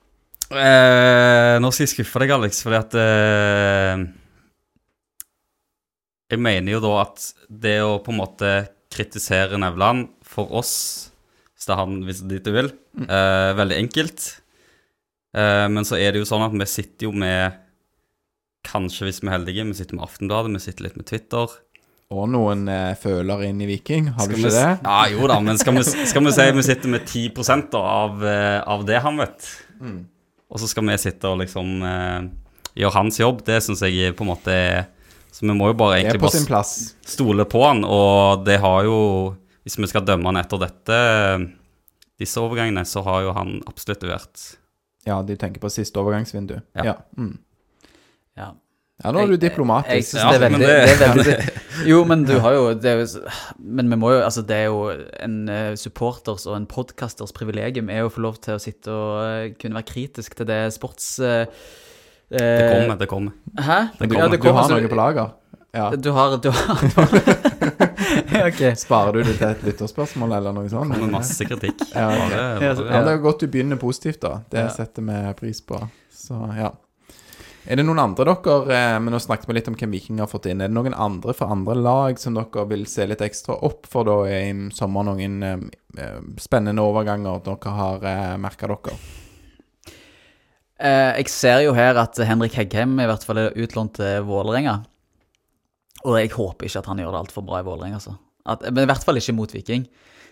Eh, 0.48 1.58
nå 1.60 1.68
skal 1.74 1.84
jeg 1.84 1.92
skuffe 1.92 2.22
deg, 2.22 2.32
Alex, 2.32 2.62
fordi 2.64 2.78
at 2.78 2.94
eh, 2.96 4.04
Jeg 6.32 6.40
mener 6.40 6.72
jo 6.72 6.80
da 6.80 6.92
at 7.02 7.26
det 7.48 7.78
å 7.84 7.98
på 8.04 8.14
en 8.14 8.20
måte 8.22 8.52
kritisere 8.92 9.60
Nevland 9.60 10.08
for 10.24 10.48
oss, 10.56 10.72
hvis 11.52 11.68
det 11.68 11.74
er 11.74 11.80
han, 11.82 12.00
hvis 12.06 12.22
det 12.22 12.30
dit 12.32 12.48
du 12.48 12.54
vil, 12.56 12.70
eh, 13.04 13.52
veldig 13.58 13.76
enkelt. 13.82 14.26
Eh, 15.36 15.66
men 15.68 15.84
så 15.88 15.98
er 16.00 16.12
det 16.12 16.22
jo 16.22 16.28
sånn 16.28 16.46
at 16.46 16.56
vi 16.56 16.68
sitter 16.68 17.10
jo 17.10 17.16
med 17.16 17.64
Kanskje 18.68 19.06
hvis 19.06 19.20
vi 19.22 19.28
er 19.30 19.36
heldige, 19.36 19.64
vi 19.64 19.76
sitter 19.78 19.96
med 19.96 20.04
Aftenbladet, 20.04 20.50
vi 20.52 20.60
sitter 20.60 20.84
litt 20.84 20.96
med 20.98 21.06
Twitter. 21.08 21.52
Og 22.08 22.24
noen 22.32 22.64
eh, 22.72 22.94
føler 22.96 23.42
inn 23.50 23.58
i 23.60 23.66
Viking, 23.68 24.06
har 24.16 24.28
du 24.28 24.32
Skal 24.32 24.38
du 24.38 24.46
ikke 24.46 24.48
vi, 24.48 24.56
det? 24.56 24.68
Ja, 24.86 25.00
jo 25.12 25.26
da, 25.28 25.34
men 25.44 25.58
skal 25.60 25.76
vi, 25.76 25.82
skal 26.08 26.24
vi 26.24 26.30
si 26.32 26.46
vi 26.56 26.62
sitter 26.64 26.92
med 26.94 27.02
10 27.04 27.26
da, 27.74 27.82
av, 27.82 28.22
eh, 28.24 28.60
av 28.64 28.84
det 28.88 29.00
han 29.04 29.18
vet. 29.20 29.48
Og 30.48 30.62
så 30.62 30.68
skal 30.70 30.86
vi 30.88 30.96
sitte 31.02 31.28
og 31.28 31.42
liksom 31.42 31.82
eh, 31.84 32.30
gjøre 32.80 32.96
hans 32.96 33.20
jobb. 33.20 33.42
Det 33.44 33.58
syns 33.64 33.84
jeg 33.84 34.14
på 34.16 34.24
en 34.24 34.30
måte 34.32 34.54
er 34.54 34.86
Så 35.28 35.44
vi 35.44 35.52
må 35.52 35.68
jo 35.68 35.76
bare 35.76 35.98
egentlig 35.98 36.22
bare 36.22 36.40
plass. 36.48 36.72
stole 37.04 37.44
på 37.44 37.60
han, 37.66 37.84
og 37.84 38.46
det 38.46 38.56
har 38.64 38.86
jo 38.88 39.36
Hvis 39.62 39.76
vi 39.76 39.90
skal 39.90 40.06
dømme 40.08 40.32
han 40.32 40.40
etter 40.40 40.62
dette, 40.62 41.00
disse 42.18 42.40
overgangene, 42.40 42.86
så 42.88 43.02
har 43.04 43.26
jo 43.26 43.34
han 43.36 43.58
absolutt 43.68 44.00
levert. 44.02 44.56
Ja, 45.04 45.20
de 45.22 45.36
tenker 45.36 45.60
på 45.60 45.68
siste 45.68 46.00
overgangsvindu. 46.00 46.56
Ja. 46.72 46.86
Ja. 46.88 46.94
Mm. 47.18 47.36
Ja. 48.38 48.48
Ja, 49.04 49.10
nå 49.12 49.20
er 49.22 49.26
du 49.26 49.32
Jeg- 49.32 49.40
Jeg 49.42 49.50
diplomatisk. 49.50 50.08
synes 50.10 50.24
det 50.24 50.34
er 50.34 50.44
veldig, 50.50 50.58
det- 50.66 50.98
det, 50.98 51.06
er 51.06 51.14
veldig 51.14 51.34
Jo, 51.92 52.04
men 52.04 52.24
du 52.26 52.32
har 52.42 52.52
jo 52.56 52.74
det 52.74 52.84
er 52.90 52.98
jo, 53.04 53.20
Men 53.58 53.88
vi 53.90 53.96
må 53.96 54.10
jo 54.10 54.22
Altså, 54.26 54.42
det 54.42 54.56
er 54.56 54.64
jo 54.64 54.90
en 55.22 55.48
eh, 55.48 55.74
supporters 55.76 56.46
og 56.46 56.56
en 56.56 56.66
podkasters 56.66 57.32
privilegium 57.32 57.88
er 57.90 58.00
jo 58.02 58.08
å 58.08 58.14
få 58.16 58.20
lov 58.24 58.40
til 58.42 58.54
å 58.56 58.58
sitte 58.62 58.90
og 58.90 59.20
eh, 59.24 59.52
kunne 59.60 59.74
være 59.78 59.86
kritisk 59.92 60.34
til 60.34 60.46
det 60.46 60.72
sports... 60.74 61.18
eh, 61.20 61.46
Det 62.30 62.42
eh, 62.42 62.72
kommer, 62.74 62.98
det 62.98 63.08
kommer. 63.08 63.32
Hæ? 63.56 63.78
Det 64.00 64.08
du, 64.10 64.16
Ja, 64.18 64.26
det 64.28 64.42
du 64.42 64.50
har 64.52 64.68
noe 64.68 64.88
på 64.90 64.98
lager? 64.98 65.30
Ja. 65.74 65.90
Du 65.94 66.10
har 66.12 66.36
Du 66.42 66.50
har, 66.50 66.82
du 66.82 66.96
har 66.98 68.46
Ok. 68.48 68.60
Sparer 68.76 69.12
du 69.12 69.22
det 69.22 69.36
til 69.38 69.46
et 69.48 69.62
lytterspørsmål 69.68 70.32
eller 70.38 70.52
noe 70.56 70.68
sånt? 70.72 70.90
Det 70.94 70.98
Kommer 71.00 71.18
masse 71.20 71.44
kritikk. 71.46 71.82
Ja, 71.94 72.08
okay. 72.08 72.66
Ja, 72.66 72.74
det 73.04 73.14
er 73.14 73.22
godt 73.22 73.40
du 73.40 73.46
begynner 73.52 73.76
positivt, 73.80 74.20
da. 74.24 74.40
Det 74.50 74.58
Ja. 74.64 74.68
setter 74.74 75.02
vi 75.06 75.34
pris 75.38 75.60
på. 75.60 75.80
Så 76.12 76.34
ja. 76.56 76.70
Er 77.68 77.76
det 77.76 77.84
noen 77.84 78.00
andre 78.00 78.32
dere 78.32 78.72
eh, 78.72 78.96
Men 79.02 79.12
nå 79.12 79.20
snakket 79.20 79.48
vi 79.50 79.58
litt 79.58 79.68
om 79.68 79.76
hvem 79.76 79.92
Viking 79.92 80.22
har 80.22 80.30
fått 80.30 80.48
inn. 80.48 80.62
Er 80.64 80.70
det 80.70 80.76
noen 80.76 80.96
andre 80.96 81.34
fra 81.36 81.50
andre 81.52 81.76
lag 81.76 82.20
som 82.20 82.38
dere 82.38 82.64
vil 82.70 82.86
se 82.88 83.04
litt 83.04 83.24
ekstra 83.24 83.58
opp 83.66 83.88
for 83.92 84.08
da 84.08 84.22
i 84.24 84.70
sommer? 84.74 85.04
Noen 85.10 85.36
eh, 85.44 85.64
eh, 86.00 86.20
spennende 86.40 86.84
overganger 86.84 87.42
dere 87.44 87.74
har 87.76 88.06
merka 88.40 88.70
dere? 88.72 88.96
Jeg 90.78 91.26
ser 91.32 91.64
jo 91.64 91.72
her 91.74 91.98
at 91.98 92.20
Henrik 92.22 92.54
Heggheim 92.54 92.92
i 93.02 93.06
hvert 93.10 93.24
fall 93.26 93.40
er 93.42 93.56
utlånt 93.58 93.96
til 93.98 94.22
Vålerenga. 94.28 94.76
Og 96.06 96.14
jeg 96.20 96.30
håper 96.36 96.68
ikke 96.68 96.84
at 96.84 96.90
han 96.92 97.00
gjør 97.02 97.16
det 97.16 97.22
altfor 97.24 97.42
bra 97.48 97.58
i 97.58 97.66
Vålerenga, 97.66 97.98
altså. 97.98 98.14
Men 98.70 98.84
i 98.84 98.86
hvert 98.86 99.02
fall 99.02 99.18
ikke 99.18 99.34
mot 99.34 99.52
Viking. 99.52 99.88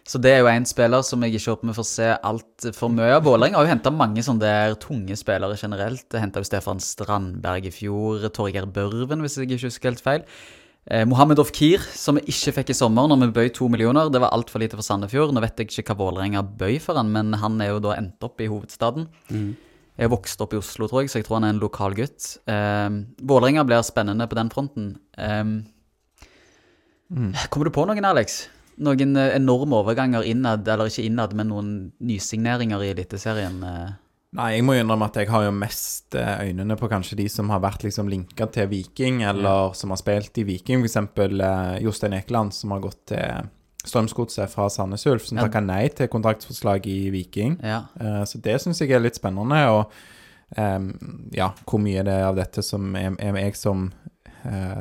Så 0.07 0.21
det 0.23 0.31
er 0.37 0.45
jo 0.45 0.47
en 0.47 0.67
spiller 0.69 1.03
som 1.03 1.25
jeg 1.27 1.35
ikke 1.35 1.51
håper 1.51 1.67
vi 1.73 1.75
får 1.81 1.87
se 1.89 2.11
altfor 2.29 2.93
mye 2.95 3.17
av. 3.17 3.25
Vålerenga 3.27 3.59
har 3.59 3.67
jo 3.67 3.73
henta 3.73 3.91
mange 3.91 4.23
sånne 4.23 4.45
der 4.45 4.77
tunge 4.79 5.17
spillere 5.19 5.57
generelt. 5.59 6.07
Henta 6.15 6.39
jo 6.39 6.47
Stefan 6.47 6.79
Strandberg 6.83 7.67
i 7.67 7.73
fjor, 7.75 8.29
Torgeir 8.31 8.69
Børven, 8.71 9.25
hvis 9.25 9.35
jeg 9.41 9.51
ikke 9.51 9.67
husker 9.67 9.91
helt 9.91 10.05
feil. 10.05 10.23
Eh, 10.87 11.03
Mohammed 11.11 11.43
Ofkir, 11.43 11.83
som 11.99 12.21
vi 12.21 12.23
ikke 12.31 12.55
fikk 12.61 12.71
i 12.71 12.79
sommer 12.79 13.11
når 13.11 13.25
vi 13.25 13.31
bøy 13.41 13.51
to 13.57 13.67
millioner. 13.73 14.07
Det 14.15 14.23
var 14.23 14.31
altfor 14.37 14.63
lite 14.63 14.79
for 14.79 14.87
Sandefjord. 14.87 15.35
Nå 15.35 15.43
vet 15.43 15.59
jeg 15.59 15.73
ikke 15.75 15.91
hva 15.91 15.99
Vålerenga 16.05 16.45
bøy 16.47 16.79
for 16.79 16.95
han, 17.03 17.11
men 17.11 17.35
han 17.43 17.59
er 17.61 17.73
jo 17.75 17.83
da 17.83 17.97
endt 17.99 18.23
opp 18.23 18.39
i 18.39 18.47
hovedstaden. 18.53 19.09
Jeg 19.99 20.13
vokste 20.13 20.45
opp 20.47 20.55
i 20.55 20.61
Oslo, 20.61 20.87
tror 20.87 21.03
jeg, 21.03 21.11
så 21.11 21.19
jeg 21.19 21.27
tror 21.27 21.41
han 21.41 21.49
er 21.49 21.57
en 21.57 21.63
lokal 21.67 21.99
gutt. 21.99 22.37
Eh, 22.47 23.03
Vålerenga 23.27 23.67
blir 23.67 23.83
spennende 23.83 24.31
på 24.31 24.39
den 24.39 24.55
fronten. 24.55 24.93
Eh, 25.19 25.43
Kommer 27.51 27.67
du 27.67 27.75
på 27.75 27.85
noen, 27.91 28.07
Alex? 28.07 28.45
Noen 28.79 29.17
eh, 29.17 29.35
enorme 29.37 29.79
overganger 29.79 30.27
innad, 30.29 30.67
eller 30.69 30.91
ikke 30.91 31.05
innad, 31.09 31.33
men 31.35 31.49
noen 31.49 31.71
nysigneringer 32.01 32.83
i 32.85 32.91
Eliteserien? 32.93 33.63
eh? 33.65 33.95
Nei, 34.37 34.51
jeg 34.57 34.65
må 34.67 34.75
innrømme 34.77 35.07
at 35.09 35.17
jeg 35.17 35.31
har 35.33 35.47
jo 35.47 35.53
mest 35.57 36.15
eh, 36.19 36.43
øynene 36.49 36.77
på 36.77 36.89
kanskje 36.93 37.17
de 37.17 37.29
som 37.33 37.49
har 37.55 37.63
vært 37.65 37.87
liksom 37.87 38.11
linka 38.13 38.49
til 38.53 38.69
Viking, 38.69 39.23
eller 39.25 39.73
som 39.79 39.95
har 39.95 40.01
spilt 40.03 40.37
i 40.39 40.45
Viking. 40.45 40.85
Eh, 40.85 41.79
Jostein 41.85 42.13
Ekeland, 42.19 42.53
som 42.53 42.75
har 42.75 42.81
gått 42.85 43.07
til 43.15 43.49
Strømsgodset 43.87 44.51
fra 44.51 44.69
Sandnes 44.69 45.07
Ulf, 45.07 45.25
som 45.29 45.39
Ja. 45.39 45.45
takka 45.47 45.63
nei 45.65 45.89
til 45.89 46.09
kontraktsforslag 46.09 46.87
i 46.91 47.11
Viking. 47.15 47.61
Ja. 47.63 47.85
Så 48.27 48.41
det 48.43 48.61
syns 48.61 48.81
jeg 48.81 48.91
er 48.91 49.01
litt 49.01 49.15
spennende. 49.17 49.63
Og 49.71 49.91
Um, 50.57 51.27
ja, 51.35 51.49
hvor 51.67 51.81
mye 51.83 52.05
det 52.07 52.13
er 52.21 52.29
av 52.29 52.37
dette 52.39 52.63
som 52.63 52.95
er, 52.95 53.17
er 53.19 53.35
jeg 53.35 53.57
som 53.59 53.89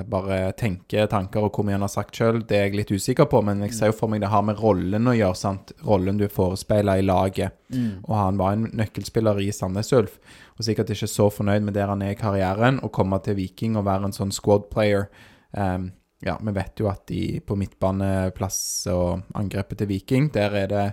bare 0.10 0.52
tenker 0.60 1.08
tanker, 1.10 1.46
og 1.46 1.56
hvor 1.56 1.66
mye 1.66 1.78
han 1.78 1.86
har 1.86 1.92
sagt 1.94 2.18
sjøl, 2.20 2.42
det 2.46 2.58
er 2.58 2.68
jeg 2.68 2.78
litt 2.80 2.92
usikker 2.94 3.28
på. 3.32 3.42
Men 3.46 3.64
jeg 3.66 3.74
ser 3.78 3.92
jo 3.92 3.98
for 3.98 4.12
meg 4.12 4.22
det 4.22 4.32
har 4.34 4.46
med 4.46 4.60
rollen 4.62 5.10
å 5.10 5.16
gjøre. 5.16 5.40
sant? 5.40 5.74
Rollen 5.86 6.20
du 6.22 6.28
forespeiler 6.32 7.02
i 7.02 7.06
laget. 7.06 7.58
Og 8.06 8.16
han 8.16 8.38
var 8.42 8.56
en 8.56 8.70
nøkkelspiller 8.78 9.42
i 9.42 9.52
Sandnes 9.56 9.94
Ulf. 9.98 10.20
Og 10.56 10.68
sikkert 10.68 10.94
ikke 10.94 11.10
så 11.12 11.30
fornøyd 11.34 11.66
med 11.68 11.76
der 11.78 11.92
han 11.92 12.04
er 12.06 12.14
i 12.14 12.20
karrieren, 12.20 12.80
å 12.86 12.92
komme 12.94 13.20
til 13.26 13.40
Viking 13.40 13.76
og 13.80 13.88
være 13.90 14.10
en 14.10 14.16
sånn 14.16 14.34
squad 14.36 14.70
player. 14.72 15.10
Um, 15.52 15.92
ja, 16.26 16.38
vi 16.42 16.54
vet 16.56 16.80
jo 16.80 16.88
at 16.90 17.04
de 17.12 17.40
på 17.46 17.58
midtbaneplass 17.60 18.60
og 18.94 19.26
angrepet 19.36 19.82
til 19.82 19.92
Viking, 19.92 20.32
der 20.34 20.56
er 20.64 20.72
det 20.72 20.88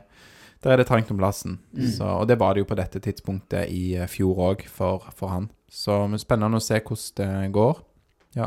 der 0.63 0.77
er 0.77 0.79
det 0.79 0.87
trangt 0.87 1.11
om 1.11 1.19
plassen. 1.19 1.57
Så, 1.91 2.07
og 2.07 2.29
det 2.31 2.39
var 2.39 2.55
det 2.55 2.63
jo 2.63 2.69
på 2.71 2.77
dette 2.79 3.01
tidspunktet 3.03 3.67
i 3.75 3.97
eh, 3.99 4.07
fjor 4.07 4.39
òg 4.53 4.61
for, 4.71 5.09
for 5.11 5.33
han. 5.33 5.49
Så 5.67 5.97
spennende 6.23 6.61
å 6.61 6.63
se 6.63 6.79
hvordan 6.79 7.49
det 7.49 7.51
går. 7.57 7.81
Ja. 8.39 8.47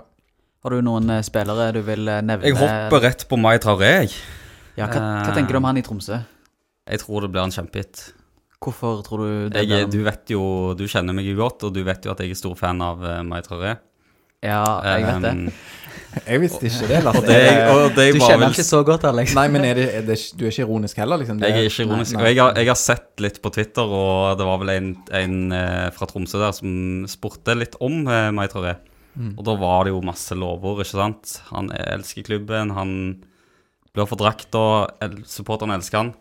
Har 0.65 0.73
du 0.73 0.81
noen 0.81 1.11
eh, 1.13 1.21
spillere 1.21 1.67
du 1.75 1.83
vil 1.85 2.07
eh, 2.09 2.23
nevne? 2.25 2.49
Jeg 2.49 2.57
hopper 2.57 3.03
rett 3.03 3.27
på 3.29 3.37
Mai 3.37 3.59
Traoré. 3.61 4.07
Ja, 4.73 4.87
hva, 4.89 5.01
hva 5.21 5.33
tenker 5.35 5.53
du 5.53 5.59
om 5.59 5.67
han 5.69 5.77
i 5.77 5.83
Tromsø? 5.85 6.17
Jeg 6.89 7.01
tror 7.03 7.21
det 7.21 7.29
blir 7.35 7.43
en 7.45 7.53
kjempehit. 7.53 8.01
Hvorfor 8.65 9.03
tror 9.05 9.21
du 9.21 9.49
det 9.53 9.61
Jeg, 9.67 9.85
du 9.93 9.99
vet 10.01 10.31
jo, 10.33 10.41
du 10.73 10.87
kjenner 10.89 11.13
meg 11.13 11.27
jo 11.29 11.35
godt, 11.37 11.67
og 11.67 11.75
du 11.75 11.83
vet 11.85 12.07
jo 12.07 12.15
at 12.15 12.23
jeg 12.23 12.33
er 12.33 12.39
stor 12.39 12.55
fan 12.57 12.81
av 12.81 13.03
uh, 13.05 13.19
Mai 13.27 13.43
Traoré. 13.45 13.75
Ja, 14.41 14.63
jeg 14.89 15.05
vet 15.05 15.27
det. 15.27 15.33
Um, 15.37 15.51
Jeg 16.15 16.39
visste 16.39 16.69
ikke 16.69 16.87
det, 16.87 16.99
Lasse. 17.03 17.19
og 17.19 17.25
det, 17.27 17.39
og 17.67 17.95
det 17.97 18.05
Du 18.15 18.19
kjenner 18.21 18.45
vel 18.45 18.53
ikke 18.55 18.63
så 18.63 18.79
godt, 18.87 19.03
Alex. 19.09 19.33
Nei, 19.35 19.45
men 19.51 19.65
er 19.67 19.75
det, 19.75 19.85
er 19.99 20.05
det, 20.07 20.15
du 20.31 20.45
er 20.45 20.53
ikke 20.53 20.63
ironisk 20.63 21.01
heller, 21.01 21.19
liksom? 21.19 21.41
Jeg 21.43 21.51
er 21.51 21.67
ikke 21.67 21.83
ironisk. 21.83 22.15
Nei, 22.15 22.21
Og 22.21 22.23
nei. 22.23 22.29
jeg 22.31 22.39
har, 22.39 22.59
jeg 22.61 22.69
har 22.71 22.79
sett 22.79 23.23
litt 23.25 23.39
på 23.43 23.51
Twitter, 23.51 23.95
og 23.99 24.39
det 24.39 24.47
var 24.47 24.61
vel 24.61 24.71
en, 24.77 24.91
en 25.19 25.35
eh, 25.59 25.89
fra 25.95 26.07
Tromsø 26.07 26.39
der 26.39 26.55
som 26.55 27.03
spurte 27.11 27.57
litt 27.59 27.75
om 27.83 28.05
eh, 28.07 28.29
Mai 28.35 28.45
Traoré. 28.51 28.77
Mm. 29.15 29.31
Og 29.37 29.45
da 29.47 29.55
var 29.59 29.87
det 29.87 29.95
jo 29.95 30.03
masse 30.05 30.35
lovord, 30.37 30.83
ikke 30.83 30.97
sant. 30.97 31.39
Han 31.51 31.71
elsker 31.75 32.27
klubben, 32.27 32.75
han 32.75 32.91
blir 33.95 34.07
for 34.09 34.19
drakta, 34.19 34.63
el 35.03 35.21
supporterne 35.29 35.77
elsker 35.79 36.01
han. 36.01 36.13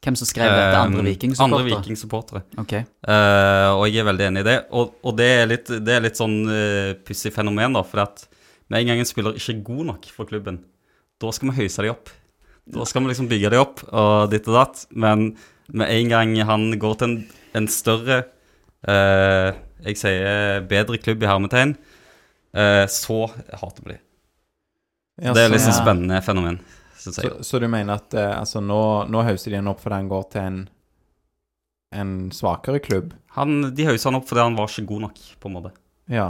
Hvem 0.00 0.16
som 0.16 0.28
skrev 0.28 0.48
dette? 0.48 0.76
Andre 0.80 1.02
vikingsupportere? 1.04 1.66
Viking-supportere? 1.66 1.66
Andre 1.66 1.76
Viking-supportere. 1.76 2.40
Ok. 2.62 2.72
Eh, 2.80 3.70
og 3.76 3.82
jeg 3.84 4.00
er 4.00 4.06
veldig 4.08 4.26
enig 4.30 4.44
i 4.44 4.48
det. 4.48 4.56
Og, 4.72 4.94
og 5.04 5.16
det, 5.18 5.28
er 5.42 5.50
litt, 5.50 5.68
det 5.68 5.96
er 5.96 6.04
litt 6.06 6.16
sånn 6.16 6.38
uh, 6.48 6.94
pussig 7.04 7.34
fenomen, 7.34 7.76
da. 7.76 7.84
For 7.84 8.06
at 8.06 8.24
med 8.72 8.80
en 8.80 8.92
gang 8.92 9.02
en 9.02 9.08
spiller 9.08 9.36
ikke 9.36 9.58
er 9.58 9.62
god 9.66 9.84
nok 9.90 10.08
for 10.14 10.30
klubben, 10.30 10.62
da 11.20 11.34
skal 11.36 11.50
vi 11.50 11.58
høyse 11.60 11.84
de 11.84 11.92
opp. 11.92 12.08
Da 12.70 12.86
skal 12.88 13.04
vi 13.04 13.10
liksom 13.10 13.28
bygge 13.28 13.50
de 13.52 13.60
opp 13.60 13.82
og 13.90 14.30
ditt 14.32 14.48
og 14.48 14.56
datt. 14.56 14.84
Men 14.90 15.34
med 15.68 15.92
en 15.92 16.12
gang 16.12 16.34
han 16.48 16.68
går 16.80 16.96
til 17.00 17.10
en, 17.10 17.16
en 17.60 17.68
større 17.70 18.22
uh, 18.88 19.50
Jeg 19.84 20.00
sier 20.00 20.64
bedre 20.70 21.00
klubb 21.00 21.22
i 21.24 21.28
hermetegn, 21.28 21.76
eh, 21.76 21.89
så 22.90 23.16
hater 23.60 23.82
vi 23.84 23.92
de. 23.94 23.98
Ja, 25.22 25.34
det 25.36 25.44
er 25.44 25.52
liksom 25.52 25.74
Ja. 25.74 25.78
spennende 25.82 26.20
fenomen, 26.24 26.58
Så, 26.96 27.12
så 27.44 27.58
du 27.60 27.68
mener 27.68 27.94
at 28.00 28.14
eh, 28.14 28.32
altså, 28.40 28.60
nå, 28.60 28.80
nå 29.08 29.22
hauser 29.24 29.50
de 29.52 29.56
han 29.60 29.68
opp 29.70 29.80
fordi 29.80 29.94
han 30.00 30.08
går 30.10 30.24
til 30.32 30.40
en, 30.42 30.58
en 31.94 32.14
svakere 32.34 32.80
klubb? 32.84 33.14
Han, 33.36 33.74
de 33.74 33.86
hauser 33.88 34.10
han 34.10 34.18
opp 34.20 34.28
fordi 34.28 34.42
han 34.44 34.56
var 34.58 34.68
ikke 34.68 34.86
god 34.90 35.00
nok, 35.06 35.20
på 35.40 35.48
en 35.48 35.54
måte. 35.56 35.72
Ja. 36.10 36.26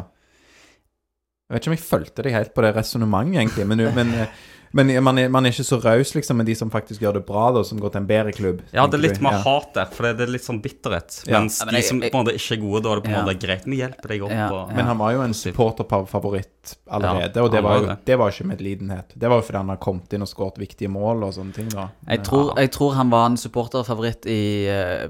Jeg 1.51 1.55
vet 1.57 1.63
ikke 1.65 1.71
om 1.73 1.77
jeg 1.79 1.87
fulgte 1.89 2.23
deg 2.27 2.37
helt 2.37 2.53
på 2.55 2.63
det 2.63 2.75
resonnementet, 2.77 3.41
egentlig. 3.41 3.67
Men, 3.67 3.83
men, 3.97 4.13
eh, 4.15 4.35
men 4.73 4.91
man, 5.03 5.19
er, 5.19 5.29
man 5.29 5.47
er 5.47 5.51
ikke 5.51 5.65
så 5.67 5.79
raus 5.83 6.13
liksom, 6.15 6.37
med 6.37 6.47
de 6.47 6.55
som 6.55 6.71
faktisk 6.71 7.01
gjør 7.03 7.15
det 7.19 7.25
bra, 7.27 7.51
da, 7.53 7.63
som 7.67 7.81
går 7.83 7.91
til 7.95 8.01
en 8.03 8.07
bedre 8.07 8.33
klubb. 8.37 8.61
Ja, 8.73 8.87
det 8.87 8.95
er 9.01 9.03
litt 9.09 9.21
mer 9.21 9.33
Ja. 9.39 9.43
hat 9.43 9.75
der, 9.75 9.87
for 9.91 10.07
det 10.07 10.21
er 10.29 10.31
litt 10.31 10.45
sånn 10.47 10.61
bitterhet. 10.63 11.23
Ja. 11.27 11.41
Mens 11.41 11.59
Ja, 11.61 11.67
men 11.67 11.75
de 11.75 11.83
som 11.83 12.01
på 12.01 12.11
en 12.13 12.25
måte 12.25 12.35
ikke 12.37 12.55
er 12.59 12.63
gode, 12.63 12.83
da 12.85 12.93
er 12.93 13.01
det 13.01 13.05
på 13.05 13.11
en 13.11 13.19
Ja. 13.19 13.25
måte 13.27 13.41
greit, 13.47 13.65
vi 13.67 13.81
hjelper 13.83 14.09
deg 14.15 14.23
opp. 14.23 14.31
Ja, 14.31 14.49
og, 14.53 14.75
Men 14.75 14.87
han 14.87 14.99
var 14.99 15.13
jo 15.13 15.23
en 15.23 15.35
supporterfavoritt 15.35 16.77
allerede, 16.91 17.35
Ja, 17.37 17.43
og 17.43 17.51
det 17.53 17.63
var, 17.65 17.79
jo, 17.81 17.97
det. 18.05 18.19
var 18.19 18.31
ikke 18.31 18.47
medlidenhet. 18.47 19.13
Det 19.19 19.29
var 19.29 19.41
jo 19.41 19.43
fordi 19.47 19.57
han 19.59 19.69
har 19.73 19.77
kommet 19.79 20.13
inn 20.13 20.23
og 20.23 20.29
skåret 20.29 20.59
viktige 20.61 20.89
mål 20.93 21.25
og 21.25 21.33
sånne 21.35 21.55
ting, 21.55 21.69
da. 21.73 21.89
Jeg 22.09 22.23
tror, 22.27 22.55
jeg 22.59 22.71
tror 22.71 22.95
han 22.95 23.11
var 23.11 23.27
en 23.31 23.37
supporterfavoritt 23.37 24.27
i, 24.27 24.67
eh, 24.69 25.09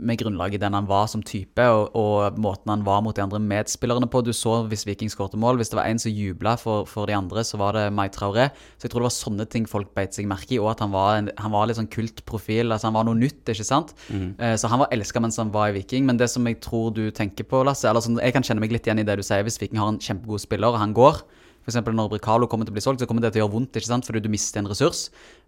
med 0.00 0.18
grunnlag 0.18 0.54
i 0.54 0.58
den 0.58 0.72
han 0.74 0.86
var 0.86 1.06
som 1.06 1.22
type, 1.22 1.58
og, 1.62 1.90
og 1.94 2.36
måten 2.38 2.68
han 2.68 2.84
var 2.84 3.00
mot 3.02 3.14
de 3.14 3.22
andre 3.22 3.38
medspillerne 3.38 4.08
på. 4.10 4.22
Du 4.24 4.32
så 4.32 4.66
hvis 4.68 4.84
Viking 4.86 5.08
skårte 5.10 5.36
mål. 5.38 5.56
Hvis 5.60 5.70
det 5.70 5.76
var 5.78 5.86
en 5.86 5.98
som 5.98 6.12
jubla 6.12 6.56
for, 6.58 6.84
for 6.86 7.06
de 7.06 7.12
andre, 7.14 7.40
så 7.44 7.56
var 7.58 7.72
det 7.78 7.92
Mai 7.92 8.08
Traoré. 8.08 8.50
Så 8.82 8.88
jeg 8.88 8.90
tror 8.96 9.04
det 9.04 9.06
var 9.06 9.14
sånne 9.14 9.44
ting 9.46 9.66
folk 9.70 9.92
beit 9.94 10.10
seg 10.16 10.26
merke 10.26 10.56
i, 10.56 10.58
og 10.58 10.72
at 10.72 10.80
han 10.82 10.90
var, 10.90 11.12
en, 11.20 11.28
han 11.38 11.52
var 11.54 11.68
litt 11.70 11.78
sånn 11.78 11.86
kultprofil. 11.86 12.72
Altså 12.74 12.88
han 12.88 12.96
var 12.96 13.06
noe 13.06 13.14
nytt, 13.14 13.44
ikke 13.46 13.62
sant? 13.68 13.92
Eh, 14.42 14.56
Så 14.58 14.66
han 14.72 14.80
var 14.82 14.90
elska 14.90 15.22
mens 15.22 15.38
han 15.38 15.52
var 15.54 15.68
i 15.70 15.76
Viking. 15.76 16.02
Men 16.08 16.18
det 16.18 16.26
som 16.32 16.42
jeg 16.50 16.58
tror 16.64 16.90
du 16.96 17.04
tenker 17.14 17.46
på, 17.46 17.60
Lasse 17.62 17.86
eller 17.86 18.02
sånn, 18.02 18.18
Jeg 18.18 18.34
kan 18.34 18.42
kjenne 18.42 18.58
meg 18.64 18.74
litt 18.74 18.82
igjen 18.90 18.98
i 18.98 19.06
det 19.06 19.14
du 19.20 19.22
sier. 19.22 19.44
Hvis 19.46 19.60
Viking 19.62 19.78
har 19.78 19.92
en 19.94 20.00
kjempegod 20.02 20.42
spiller, 20.42 20.74
og 20.74 20.82
han 20.82 20.92
går 20.92 21.22
F.eks. 21.62 21.76
når 21.78 22.08
Bricalo 22.10 22.48
kommer 22.50 22.66
til 22.66 22.72
å 22.74 22.74
bli 22.74 22.82
solgt, 22.82 22.98
så 22.98 23.06
kommer 23.06 23.22
det 23.22 23.30
til 23.36 23.38
å 23.38 23.44
gjøre 23.44 23.54
vondt, 23.54 23.76
ikke 23.78 23.86
sant? 23.86 24.04
fordi 24.08 24.18
du 24.24 24.28
mister 24.28 24.58
en 24.58 24.66
ressurs. 24.66 25.04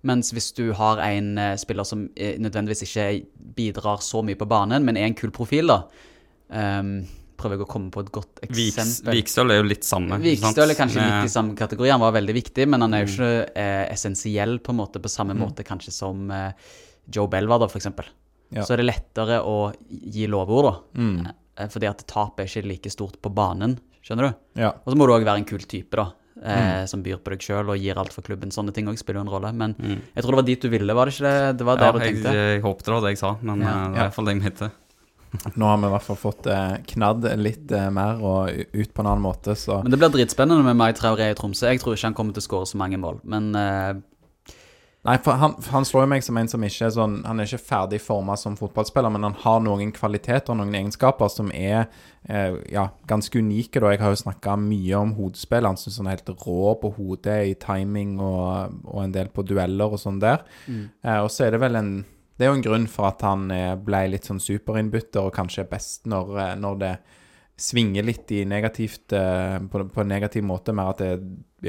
Mens 0.06 0.30
hvis 0.30 0.52
du 0.54 0.68
har 0.78 1.02
en 1.02 1.32
eh, 1.42 1.56
spiller 1.58 1.82
som 1.82 2.04
eh, 2.14 2.36
nødvendigvis 2.38 2.84
ikke 2.86 3.26
bidrar 3.58 3.98
så 3.98 4.22
mye 4.22 4.38
på 4.38 4.46
banen, 4.46 4.86
men 4.86 4.94
er 4.96 5.08
en 5.08 5.18
kul 5.18 5.32
profil, 5.34 5.66
da 5.66 5.80
ehm, 6.54 7.00
Prøver 7.36 7.58
jeg 7.58 7.66
å 7.66 7.70
komme 7.70 7.90
på 7.94 8.00
et 8.04 8.10
godt 8.14 8.40
eksempel. 8.46 9.14
Vikstøl 9.18 9.50
er 9.54 9.58
jo 9.60 9.66
litt 9.68 9.84
samme. 9.84 10.18
Vikstøl 10.22 10.70
er 10.70 10.78
kanskje 10.78 11.02
litt 11.04 11.28
i 11.28 11.32
samme 11.32 11.56
kategori. 11.58 11.90
Han 11.90 12.00
var 12.04 12.12
veldig 12.16 12.34
viktig, 12.36 12.66
men 12.70 12.80
han 12.86 12.94
er 12.94 13.04
jo 13.04 13.12
ikke 13.12 13.30
eh, 13.58 13.84
essensiell 13.92 14.58
på 14.64 14.70
en 14.74 14.78
måte, 14.82 15.02
på 15.02 15.10
samme 15.12 15.34
måte 15.38 15.64
kanskje 15.66 15.92
som 15.92 16.30
eh, 16.30 16.52
Joe 17.12 17.26
Bell 17.28 17.48
var, 17.50 17.58
da, 17.64 17.66
eksempel. 17.68 18.06
Ja. 18.54 18.62
Så 18.64 18.74
er 18.76 18.82
det 18.84 18.86
lettere 18.92 19.40
å 19.42 19.72
gi 19.88 20.28
lovord, 20.30 20.68
da. 20.70 20.74
Mm. 21.02 21.16
Eh, 21.58 21.68
Fordi 21.72 21.88
at 21.90 22.04
tapet 22.06 22.44
er 22.44 22.50
ikke 22.52 22.68
like 22.70 22.90
stort 22.92 23.18
på 23.24 23.32
banen, 23.34 23.78
skjønner 24.04 24.30
du? 24.30 24.60
Ja. 24.62 24.70
Og 24.84 24.92
så 24.94 24.98
må 25.00 25.08
du 25.08 25.14
òg 25.16 25.24
være 25.26 25.42
en 25.42 25.48
kul 25.48 25.64
type, 25.66 25.96
da. 25.98 26.12
Eh, 26.44 26.84
Som 26.90 27.02
byr 27.02 27.20
på 27.24 27.30
deg 27.32 27.40
sjøl 27.46 27.70
og 27.72 27.78
gir 27.80 27.96
alt 27.98 28.12
for 28.12 28.22
klubben. 28.26 28.50
Sånne 28.52 28.72
ting 28.74 28.86
òg 28.90 28.98
spiller 29.00 29.20
jo 29.22 29.26
en 29.26 29.32
rolle. 29.32 29.52
Men 29.54 29.74
jeg 29.80 30.22
tror 30.22 30.34
det 30.34 30.40
var 30.42 30.48
dit 30.48 30.60
du 30.66 30.68
ville, 30.68 30.94
var 30.94 31.06
det 31.10 31.14
ikke 31.14 31.30
det? 31.30 31.58
Det 31.58 31.66
var 31.68 31.78
Ja, 31.78 31.84
der 31.84 31.98
du 31.98 32.04
tenkte? 32.04 32.32
jeg 32.38 32.62
håpet 32.62 32.84
det 32.84 32.92
var 32.94 33.00
det 33.06 33.12
jeg 33.14 33.18
sa, 33.22 33.30
men 33.42 33.60
Ja. 33.62 33.74
det 33.88 33.98
er 33.98 34.02
iallfall 34.04 34.24
det 34.30 34.34
jeg 34.34 34.42
mente. 34.42 34.70
Nå 35.54 35.66
har 35.66 35.78
vi 35.82 35.88
i 35.88 35.92
hvert 35.94 36.06
fall 36.06 36.18
fått 36.20 36.48
eh, 36.50 36.76
knadd 36.94 37.26
litt 37.40 37.72
eh, 37.74 37.90
mer 37.94 38.22
og 38.22 38.50
ut 38.54 38.94
på 38.94 39.02
en 39.02 39.10
annen 39.10 39.24
måte, 39.24 39.56
så 39.58 39.80
Men 39.82 39.94
det 39.94 40.00
blir 40.00 40.12
dritspennende 40.14 40.66
med 40.66 40.78
Mai 40.78 40.92
Traoré 40.96 41.30
i 41.32 41.38
Tromsø. 41.38 41.68
Jeg 41.72 41.82
tror 41.82 41.96
ikke 41.96 42.10
han 42.10 42.18
kommer 42.18 42.36
til 42.36 42.44
å 42.44 42.48
skåre 42.48 42.70
så 42.70 42.80
mange 42.80 43.00
mål, 43.00 43.22
men 43.28 43.54
eh, 43.58 43.94
Nei, 45.04 45.18
for 45.20 45.36
han, 45.36 45.52
for 45.60 45.76
han 45.76 45.84
slår 45.84 46.06
jo 46.06 46.08
meg 46.14 46.22
som 46.24 46.38
en 46.40 46.48
som 46.48 46.62
ikke 46.64 46.86
er 46.86 46.92
sånn 46.94 47.18
Han 47.28 47.40
er 47.40 47.48
ikke 47.48 47.60
ferdig 47.60 47.98
forma 48.00 48.38
som 48.40 48.54
fotballspiller, 48.56 49.12
men 49.12 49.26
han 49.26 49.36
har 49.42 49.58
noen 49.60 49.92
kvaliteter 49.92 50.54
og 50.54 50.62
noen 50.62 50.72
egenskaper 50.78 51.28
som 51.28 51.50
er 51.52 51.90
eh, 52.24 52.56
ja, 52.72 52.86
ganske 53.10 53.36
unike. 53.36 53.82
da. 53.82 53.92
Jeg 53.92 54.00
har 54.00 54.14
jo 54.14 54.22
snakka 54.22 54.56
mye 54.62 54.96
om 54.96 55.12
hodespill. 55.18 55.68
Han 55.68 55.76
syns 55.80 56.00
han 56.00 56.08
er 56.08 56.16
helt 56.16 56.32
rå 56.46 56.72
på 56.80 56.94
hodet 56.96 57.36
i 57.50 57.52
timing 57.60 58.16
og, 58.16 58.80
og 58.88 59.02
en 59.04 59.12
del 59.12 59.28
på 59.28 59.44
dueller 59.44 59.92
og 59.92 60.00
sånn 60.00 60.22
der. 60.24 60.46
Eh, 61.04 61.20
og 61.20 61.28
så 61.28 61.50
er 61.50 61.52
det 61.52 61.60
vel 61.66 61.76
en 61.82 61.92
Det 62.36 62.46
er 62.46 62.50
jo 62.50 62.58
en 62.58 62.64
grunn 62.66 62.86
for 62.90 63.08
at 63.12 63.22
han 63.22 63.46
eh, 63.54 63.72
ble 63.78 64.06
litt 64.10 64.26
sånn 64.26 64.42
superinnbytter 64.42 65.22
og 65.22 65.34
kanskje 65.36 65.62
er 65.64 65.70
best 65.70 66.08
når, 66.10 66.38
eh, 66.42 66.54
når 66.58 66.78
det 66.82 66.94
svinger 67.54 68.02
litt 68.02 68.32
i 68.34 68.42
negativt, 68.50 69.12
eh, 69.14 69.58
på, 69.70 69.84
på 69.86 70.02
en 70.02 70.10
negativ 70.10 70.42
måte, 70.46 70.74
med 70.74 70.90
at 70.90 71.02
det 71.02 71.10
er 71.12 71.20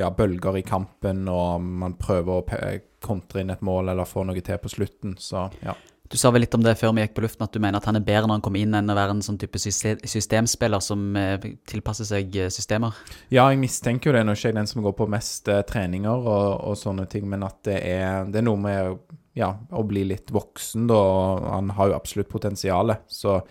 ja, 0.01 0.09
bølger 0.09 0.57
i 0.57 0.63
kampen, 0.65 1.27
og 1.29 1.61
man 1.61 1.93
prøver 2.01 2.39
å 2.39 2.61
kontre 3.05 3.43
inn 3.43 3.53
et 3.53 3.61
mål 3.61 3.93
eller 3.93 4.09
få 4.09 4.23
noe 4.25 4.41
til 4.41 4.57
på 4.57 4.71
slutten. 4.73 5.13
Så 5.21 5.45
ja. 5.61 5.75
Du 6.09 6.17
sa 6.17 6.29
vel 6.33 6.43
litt 6.43 6.53
om 6.57 6.61
det 6.65 6.73
før 6.77 6.93
vi 6.93 7.03
gikk 7.03 7.13
på 7.17 7.23
luften, 7.25 7.45
at 7.45 7.53
du 7.53 7.61
mener 7.61 7.77
at 7.77 7.85
han 7.89 7.97
er 7.97 8.03
bedre 8.05 8.25
når 8.25 8.39
han 8.39 8.43
kommer 8.45 8.61
inn 8.61 8.77
enn 8.77 8.89
å 8.89 8.97
være 8.97 9.15
en 9.15 9.23
sånn 9.25 9.39
type 9.41 9.57
systemspiller 9.61 10.81
som 10.83 11.17
tilpasser 11.69 12.05
seg 12.09 12.35
systemer. 12.53 12.97
Ja, 13.33 13.47
jeg 13.49 13.61
mistenker 13.61 14.11
jo 14.11 14.17
det. 14.17 14.21
Nå 14.25 14.35
er 14.35 14.37
ikke 14.37 14.51
jeg 14.51 14.57
den 14.59 14.69
som 14.69 14.85
går 14.85 14.93
på 14.99 15.07
mest 15.09 15.49
treninger 15.69 16.29
og, 16.29 16.49
og 16.69 16.77
sånne 16.77 17.07
ting, 17.09 17.25
men 17.29 17.45
at 17.45 17.57
det 17.65 17.79
er, 17.89 18.29
det 18.29 18.41
er 18.41 18.45
noe 18.45 18.61
med 18.61 18.99
ja, 19.35 19.51
å 19.75 19.83
bli 19.83 20.05
litt 20.07 20.31
voksen, 20.31 20.87
da. 20.87 21.01
Han 21.51 21.73
har 21.75 21.91
jo 21.91 21.97
absolutt 21.97 22.31
potensialet. 22.31 23.03
Så, 23.11 23.41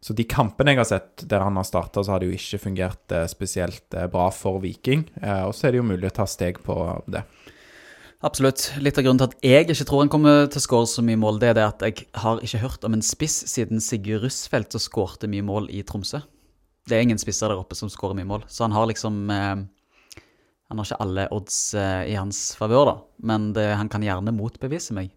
så 0.00 0.16
de 0.16 0.26
kampene 0.30 0.76
jeg 0.76 0.80
har 0.80 0.88
sett 0.88 1.24
der 1.30 1.42
han 1.42 1.58
har 1.58 1.66
starta, 1.66 2.04
så 2.04 2.14
har 2.14 2.22
det 2.22 2.30
jo 2.30 2.38
ikke 2.38 2.62
fungert 2.62 3.14
eh, 3.16 3.26
spesielt 3.30 3.98
eh, 3.98 4.06
bra 4.10 4.28
for 4.34 4.62
Viking. 4.62 5.08
Eh, 5.18 5.42
og 5.48 5.56
så 5.56 5.66
er 5.66 5.74
det 5.74 5.82
jo 5.82 5.88
mulig 5.90 6.12
å 6.12 6.18
ta 6.22 6.28
steg 6.30 6.62
på 6.62 6.78
det. 7.10 7.24
Absolutt. 8.22 8.66
Litt 8.84 9.00
av 9.00 9.06
grunnen 9.06 9.22
til 9.22 9.30
at 9.30 9.46
jeg 9.48 9.66
ikke 9.66 9.88
tror 9.88 10.04
han 10.04 10.12
kommer 10.12 10.44
til 10.52 10.60
å 10.60 10.64
skåre 10.66 10.88
så 10.92 11.02
mye 11.04 11.18
mål, 11.18 11.40
det 11.40 11.50
er 11.50 11.58
det 11.58 11.66
at 11.66 11.84
jeg 11.86 12.06
har 12.20 12.42
ikke 12.44 12.62
hørt 12.66 12.84
om 12.84 12.94
en 12.94 13.04
spiss 13.04 13.38
siden 13.48 13.80
Sigurd 13.80 14.26
Russfeldt 14.26 14.76
som 14.76 14.82
skårte 14.84 15.30
mye 15.32 15.46
mål 15.46 15.70
i 15.72 15.80
Tromsø. 15.88 16.20
Det 16.86 16.96
er 16.98 17.06
ingen 17.06 17.20
spisser 17.20 17.48
der 17.48 17.60
oppe 17.60 17.78
som 17.78 17.90
skårer 17.90 18.18
mye 18.18 18.28
mål, 18.28 18.44
så 18.46 18.66
han 18.66 18.76
har 18.76 18.86
liksom 18.90 19.22
eh, 19.32 19.54
Han 20.70 20.78
har 20.78 20.86
ikke 20.86 21.02
alle 21.02 21.22
odds 21.34 21.56
eh, 21.74 22.12
i 22.12 22.14
hans 22.14 22.52
favør, 22.58 22.84
da, 22.86 22.92
men 23.26 23.48
det, 23.56 23.64
han 23.74 23.88
kan 23.90 24.04
gjerne 24.06 24.34
motbevise 24.36 24.94
meg. 24.94 25.10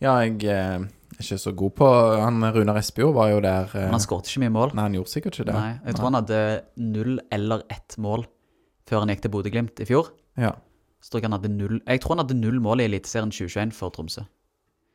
Ja, 0.00 0.14
jeg 0.24 0.38
eh, 0.48 0.78
er 0.78 1.20
ikke 1.20 1.38
så 1.40 1.52
god 1.56 1.74
på 1.76 1.88
Han 2.20 2.44
Runar 2.54 2.78
Espejord 2.80 3.16
var 3.16 3.32
jo 3.32 3.42
der 3.44 3.68
eh, 3.72 3.86
Men 3.88 3.96
han 3.96 4.04
skårte 4.04 4.30
ikke 4.30 4.44
mye 4.44 4.54
mål. 4.54 4.72
Nei, 4.76 4.86
han 4.86 4.96
gjorde 4.96 5.12
sikkert 5.12 5.36
ikke 5.36 5.48
det. 5.50 5.58
Nei, 5.58 5.74
jeg 5.84 5.98
tror 5.98 6.08
han 6.08 6.18
hadde 6.20 6.40
null 6.96 7.20
eller 7.34 7.64
ett 7.74 7.98
mål 8.00 8.24
før 8.88 9.04
han 9.04 9.12
gikk 9.12 9.26
til 9.26 9.34
Bodø-Glimt 9.34 9.84
i 9.84 9.88
fjor. 9.88 10.08
Ja. 10.40 10.54
Så 11.04 11.12
tror 11.12 11.20
jeg, 11.20 11.28
han 11.28 11.36
hadde 11.36 11.52
null, 11.52 11.80
jeg 11.84 12.00
tror 12.02 12.16
han 12.16 12.24
hadde 12.24 12.38
null 12.38 12.60
mål 12.64 12.82
i 12.82 12.88
Eliteserien 12.88 13.32
2021 13.34 13.76
for 13.76 13.92
Tromsø. 13.94 14.24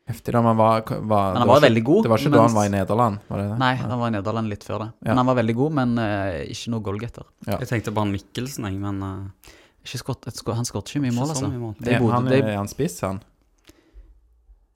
Heftig, 0.10 0.34
da. 0.36 0.42
Men 0.44 0.58
var, 0.60 0.82
var, 0.84 0.98
han 0.98 1.08
var, 1.08 1.48
var 1.48 1.58
ikke- 1.58 1.66
veldig 1.70 1.84
god, 1.88 2.04
Det 2.04 2.10
var 2.12 2.18
ikke 2.18 2.30
mens- 2.30 2.36
da 2.36 2.42
han 2.48 2.56
var 2.58 2.66
i 2.66 2.72
Nederland? 2.74 3.20
var 3.30 3.38
det 3.40 3.50
det? 3.50 3.58
Nei, 3.60 3.74
han 3.76 4.00
var 4.00 4.08
i 4.08 4.12
Nederland 4.18 4.50
litt 4.50 4.64
før 4.68 4.80
det. 4.84 4.90
Ja. 5.00 5.08
Men 5.14 5.18
han 5.18 5.26
var 5.32 5.36
veldig 5.40 5.56
god, 5.56 5.72
men 5.80 5.98
uh, 5.98 6.44
ikke 6.44 6.72
noe 6.74 6.82
goalgetter. 6.84 7.24
Jeg 7.48 7.68
tenkte 7.70 7.94
på 7.96 8.04
han 8.04 8.12
Mikkelsen, 8.12 8.66
jeg, 8.68 8.80
men 8.84 9.00
uh, 9.04 9.52
Ikke 9.84 10.00
skått, 10.00 10.28
et 10.28 10.42
han 10.56 10.64
skåret 10.68 10.92
ikke 10.92 11.02
mye 11.04 11.12
mål, 11.16 11.30
altså. 11.34 11.48
mye 11.52 11.60
mål. 11.60 11.76
Det 11.80 11.94
er 11.94 12.02
Er 12.04 12.12
han, 12.12 12.26
det 12.26 12.38
er 12.44 12.48
er, 12.52 12.58
han 12.58 12.68
spiss, 12.72 13.00
han? 13.02 13.22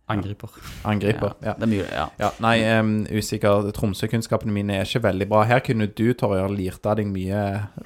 Angriper. 0.08 0.50
Angriper. 0.88 1.34
Ja. 1.44 1.54
det 1.60 1.66
er 1.68 1.72
mye, 1.72 1.86
ja. 1.92 2.06
Ja, 2.22 2.30
nei, 2.44 2.56
um, 2.80 2.92
usikker. 3.12 3.68
Tromsø-kunnskapene 3.76 4.54
mine 4.56 4.78
er 4.80 4.86
ikke 4.88 5.02
veldig 5.04 5.28
bra. 5.32 5.42
Her 5.50 5.60
kunne 5.66 5.88
du, 5.92 6.06
Torjer, 6.18 6.48
lirt 6.56 6.86
av 6.88 6.96
deg 7.00 7.10
mye 7.12 7.42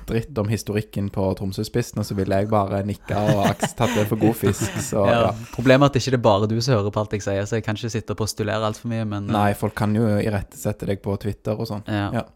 dritt 0.09 0.37
om 0.37 0.51
historikken 0.51 1.09
på 1.13 1.25
Tromsø-spissen, 1.39 2.01
og 2.03 2.05
så 2.05 2.17
ville 2.19 2.37
jeg 2.43 2.51
bare 2.51 2.83
nikka 2.87 3.23
og 3.33 3.41
aks 3.49 3.73
tatt 3.79 3.95
det 3.97 4.05
for 4.11 4.21
god 4.21 4.37
fisk, 4.37 4.77
så 4.91 5.05
Ja. 5.09 5.21
ja. 5.27 5.31
Problemet 5.55 5.87
er 5.87 5.91
at 5.91 5.97
det 5.97 6.03
ikke 6.05 6.19
er 6.19 6.25
bare 6.29 6.51
du 6.51 6.59
som 6.61 6.75
hører 6.77 6.93
på 6.93 7.01
alt 7.03 7.17
jeg 7.17 7.25
sier, 7.25 7.45
så 7.49 7.57
jeg 7.57 7.65
kan 7.65 7.79
ikke 7.79 7.93
sitte 7.95 8.13
og 8.13 8.21
postulere 8.21 8.69
altfor 8.69 8.91
mye, 8.93 9.05
men 9.05 9.25
eh, 9.29 9.33
Nei, 9.35 9.49
folk 9.57 9.73
kan 9.81 9.95
jo 9.97 10.05
irettesette 10.21 10.85
deg 10.89 11.01
på 11.01 11.17
Twitter 11.21 11.57
og 11.57 11.67
sånn. 11.69 11.83
ja. 11.89 12.09
Ja. 12.21 12.27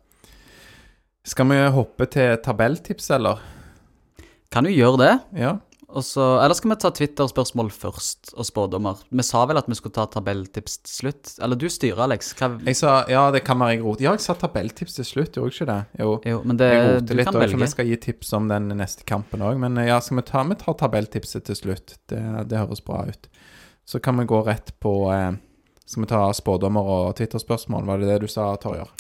Skal 1.26 1.48
vi 1.50 1.56
hoppe 1.74 2.06
til 2.14 2.36
tabelltips, 2.46 3.08
eller? 3.16 3.40
Kan 4.54 4.68
du 4.68 4.70
gjøre 4.70 5.00
det? 5.02 5.14
Ja. 5.42 5.56
Og 5.96 6.04
så, 6.04 6.24
eller 6.44 6.58
skal 6.58 6.74
vi 6.74 6.76
ta 6.84 6.90
Twitter-spørsmål 6.92 7.70
først, 7.72 8.34
og 8.36 8.48
spådommer? 8.48 9.00
Vi 9.16 9.24
sa 9.24 9.46
vel 9.48 9.60
at 9.62 9.70
vi 9.72 9.78
skulle 9.80 9.96
ta 9.96 10.04
tabelltips 10.12 10.76
til 10.84 10.92
slutt? 10.92 11.32
Eller 11.46 11.60
du 11.60 11.70
styrer, 11.72 12.02
Alex. 12.04 12.34
Hva, 12.36 12.50
Jeg 12.68 12.80
sa 12.82 12.98
ja, 13.12 13.24
det 13.32 13.46
kan 13.48 13.62
være 13.62 13.78
jeg 13.78 13.86
roter. 13.86 14.04
Ja, 14.04 14.16
jeg 14.18 14.26
sa 14.26 14.36
tabelltips 14.42 15.00
til 15.00 15.08
slutt, 15.08 15.40
gjorde 15.40 15.54
jeg 15.54 15.62
ikke 15.62 15.70
det? 15.72 16.04
Jo. 16.04 16.18
jo, 16.34 16.42
men 16.44 16.60
det, 16.60 16.70
Jeg 16.74 16.84
roter 16.90 17.20
litt 17.22 17.30
kan 17.32 17.40
òg, 17.40 17.48
for 17.54 17.64
vi 17.64 17.72
skal 17.72 17.90
gi 17.92 18.00
tips 18.10 18.36
om 18.36 18.52
den 18.52 18.68
neste 18.76 19.08
kampen 19.08 19.46
òg. 19.48 19.56
Men 19.64 19.80
ja, 19.88 20.02
skal 20.04 20.20
vi 20.20 20.28
ta 20.28 20.44
vi 20.44 20.60
tar 20.60 20.80
tabelltipset 20.84 21.48
til 21.48 21.62
slutt? 21.62 21.96
Det, 22.12 22.22
det 22.52 22.60
høres 22.60 22.84
bra 22.84 23.06
ut. 23.08 23.32
Så 23.88 24.04
kan 24.04 24.20
vi 24.20 24.28
gå 24.28 24.44
rett 24.44 24.74
på 24.84 24.98
eh, 25.14 25.32
Skal 25.86 26.04
vi 26.04 26.12
ta 26.12 26.26
spådommer 26.34 26.92
og 27.00 27.16
Twitter-spørsmål? 27.16 27.88
Var 27.88 28.04
det 28.04 28.12
det 28.12 28.24
du 28.26 28.28
sa, 28.28 28.52
Torjer? 28.60 28.92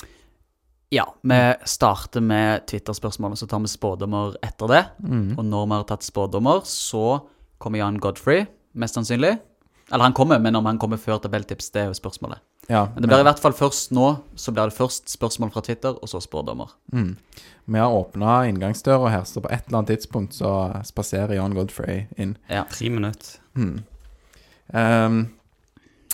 Ja, 0.95 1.03
vi 1.21 1.53
starter 1.67 2.23
med 2.23 2.67
Twitter-spørsmål, 2.71 3.33
og 3.35 3.39
så 3.41 3.47
tar 3.51 3.59
vi 3.59 3.67
spådommer 3.67 4.37
etter 4.45 4.69
det. 4.71 4.83
Mm. 5.03 5.33
Og 5.35 5.43
når 5.43 5.65
vi 5.65 5.75
har 5.75 5.87
tatt 5.89 6.05
spådommer, 6.07 6.61
så 6.69 7.19
kommer 7.59 7.81
Jan 7.81 7.97
Godfrey, 7.99 8.45
mest 8.79 8.95
sannsynlig. 8.95 9.33
Eller 9.91 10.07
han 10.07 10.15
kommer, 10.15 10.39
men 10.39 10.55
om 10.55 10.65
han 10.65 10.79
kommer 10.79 11.01
før 11.01 11.19
tabelltips, 11.21 11.67
det 11.75 11.81
er 11.83 11.89
jo 11.91 11.97
spørsmålet. 11.97 12.39
Ja, 12.71 12.87
Men 12.93 13.03
det 13.03 13.09
blir 13.11 13.21
i 13.21 13.27
hvert 13.27 13.41
fall 13.43 13.53
først 13.53 13.91
nå, 13.93 14.07
så 14.39 14.53
blir 14.55 14.71
det 14.71 14.77
først 14.77 15.11
spørsmål 15.11 15.51
fra 15.53 15.61
Twitter, 15.67 15.99
og 15.99 16.09
så 16.09 16.21
spådommer. 16.23 16.71
mm. 16.93 17.15
Vi 17.65 17.79
har 17.81 17.89
åpna 17.89 18.45
inngangsdøra 18.45 19.09
her, 19.09 19.23
så 19.25 19.41
på 19.41 19.49
et 19.49 19.65
eller 19.67 19.79
annet 19.79 19.97
tidspunkt 19.97 20.35
så 20.37 20.51
spaserer 20.85 21.33
Jan 21.33 21.55
Godfrey 21.57 22.05
inn. 22.15 22.37
Ja. 22.49 22.63
Tre 22.69 22.89
minutter. 22.89 23.39
Ehm, 24.73 25.17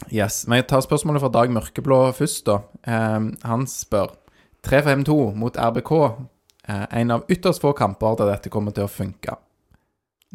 yes. 0.09 0.47
Men 0.47 0.61
jeg 0.61 0.67
tar 0.67 0.81
spørsmålet 0.85 1.21
fra 1.21 1.29
Dag 1.29 1.51
Mørkeblå 1.51 1.99
først, 2.15 2.45
da. 2.47 2.61
Um, 2.87 3.33
han 3.43 3.67
spør 3.67 4.15
3-5-2 4.67 5.35
mot 5.35 5.57
RBK. 5.57 5.91
Eh, 6.67 6.85
en 7.01 7.11
av 7.11 7.25
ytterst 7.29 7.61
få 7.61 7.73
kamper 7.77 8.19
der 8.19 8.35
dette 8.35 8.51
kommer 8.53 8.75
til 8.75 8.85
å 8.85 8.91
funke. 8.91 9.37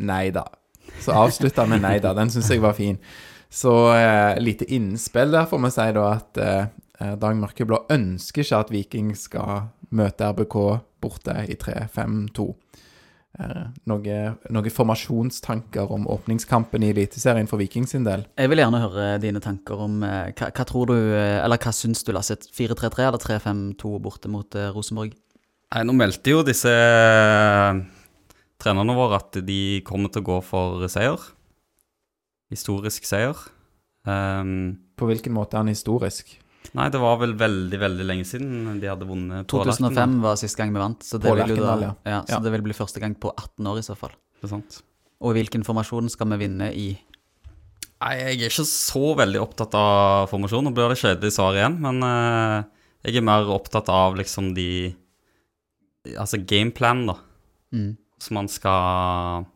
Nei 0.02 0.30
da. 0.34 0.44
Så 1.02 1.14
avslutta 1.16 1.66
med 1.66 1.82
nei 1.84 1.98
da. 2.02 2.14
Den 2.16 2.30
syns 2.32 2.50
jeg 2.50 2.62
var 2.64 2.76
fin. 2.78 2.98
Så 3.50 3.72
eh, 3.94 4.38
lite 4.42 4.66
innspill 4.74 5.32
der, 5.34 5.46
får 5.46 5.62
vi 5.62 5.70
si 5.74 5.86
da 5.96 6.08
at 6.16 6.42
eh, 6.42 6.66
Dag 7.20 7.36
Mørkeblå 7.36 7.84
ønsker 7.92 8.42
ikke 8.42 8.60
at 8.64 8.70
Viking 8.72 9.10
skal 9.18 9.68
møte 9.96 10.30
RBK 10.32 10.56
borte 11.02 11.34
i 11.46 11.56
3-5-2. 11.60 12.46
Eh, 13.36 13.64
noe, 13.90 14.18
noen 14.48 14.72
formasjonstanker 14.72 15.90
om 15.92 16.06
åpningskampen 16.08 16.86
i 16.86 16.92
Eliteserien 16.94 17.48
for 17.50 17.60
Viking 17.60 17.84
sin 17.88 18.06
del? 18.06 18.24
Jeg 18.38 18.48
vil 18.48 18.62
gjerne 18.62 18.80
høre 18.80 19.08
dine 19.20 19.42
tanker 19.44 19.82
om 19.84 19.98
eh, 20.06 20.32
hva, 20.32 20.48
hva 20.48 20.66
tror 20.68 20.88
du, 20.92 20.96
eh, 20.96 21.42
eller 21.42 21.60
hva 21.60 21.74
syns 21.76 22.00
du, 22.06 22.14
Lasse? 22.16 22.38
4-3-3 22.56 23.04
eller 23.10 23.20
3-5-2 23.20 23.92
borte 24.04 24.32
mot 24.32 24.56
eh, 24.56 24.70
Rosenborg? 24.72 25.12
Nei, 25.74 25.82
nå 25.84 25.96
meldte 25.98 26.32
jo 26.32 26.40
disse 26.46 26.72
trenerne 28.62 28.96
våre 28.96 29.20
at 29.20 29.36
de 29.44 29.60
kommer 29.84 30.12
til 30.12 30.24
å 30.24 30.28
gå 30.30 30.40
for 30.46 30.86
seier. 30.88 31.20
Historisk 32.54 33.04
seier. 33.04 33.36
Um, 34.06 34.78
På 34.96 35.08
hvilken 35.10 35.34
måte 35.34 35.58
er 35.58 35.64
han 35.64 35.72
historisk? 35.74 36.30
Nei, 36.74 36.88
det 36.90 37.00
var 37.00 37.16
vel 37.20 37.34
veldig, 37.38 37.78
veldig 37.80 38.06
lenge 38.08 38.26
siden 38.28 38.80
de 38.80 38.88
hadde 38.90 39.06
vunnet 39.08 39.46
på 39.46 39.62
2005 39.62 39.92
Lerkendal. 39.94 40.20
var 40.24 40.36
siste 40.40 40.58
gang 40.60 40.72
vi 40.74 40.80
vant, 40.82 41.02
så 41.06 41.20
det 41.22 41.34
vil 41.38 41.54
jo 41.54 41.62
da, 41.62 41.76
ja. 41.80 41.92
ja, 42.04 42.20
så 42.26 42.36
Ja. 42.36 42.38
det 42.44 42.52
vil 42.56 42.62
bli 42.66 42.74
første 42.76 43.00
gang 43.00 43.14
på 43.14 43.30
18 43.36 43.66
år 43.66 43.78
i 43.78 43.86
så 43.86 43.96
fall. 43.96 44.14
Det 44.40 44.48
er 44.48 44.54
sant. 44.56 44.82
Og 45.20 45.32
i 45.32 45.40
hvilken 45.40 45.64
formasjon 45.64 46.10
skal 46.12 46.28
vi 46.34 46.40
vinne 46.44 46.72
i? 46.74 46.88
Nei, 47.96 48.12
jeg 48.20 48.40
er 48.42 48.50
ikke 48.50 48.66
så 48.68 49.14
veldig 49.16 49.40
opptatt 49.40 49.74
av 49.78 50.28
formasjon. 50.28 50.66
Nå 50.68 50.74
blir 50.76 50.90
det 50.92 50.98
kjedelig 51.00 51.32
svar 51.32 51.56
igjen, 51.56 51.78
men 51.80 52.02
uh, 52.04 52.64
jeg 53.06 53.16
er 53.16 53.24
mer 53.24 53.48
opptatt 53.54 53.88
av 53.88 54.16
liksom 54.18 54.54
de 54.56 54.94
Altså 56.06 56.38
gameplan, 56.38 57.00
da. 57.08 57.16
Mm. 57.74 57.96
Som 58.22 58.36
man 58.38 58.46
skal 58.46 59.46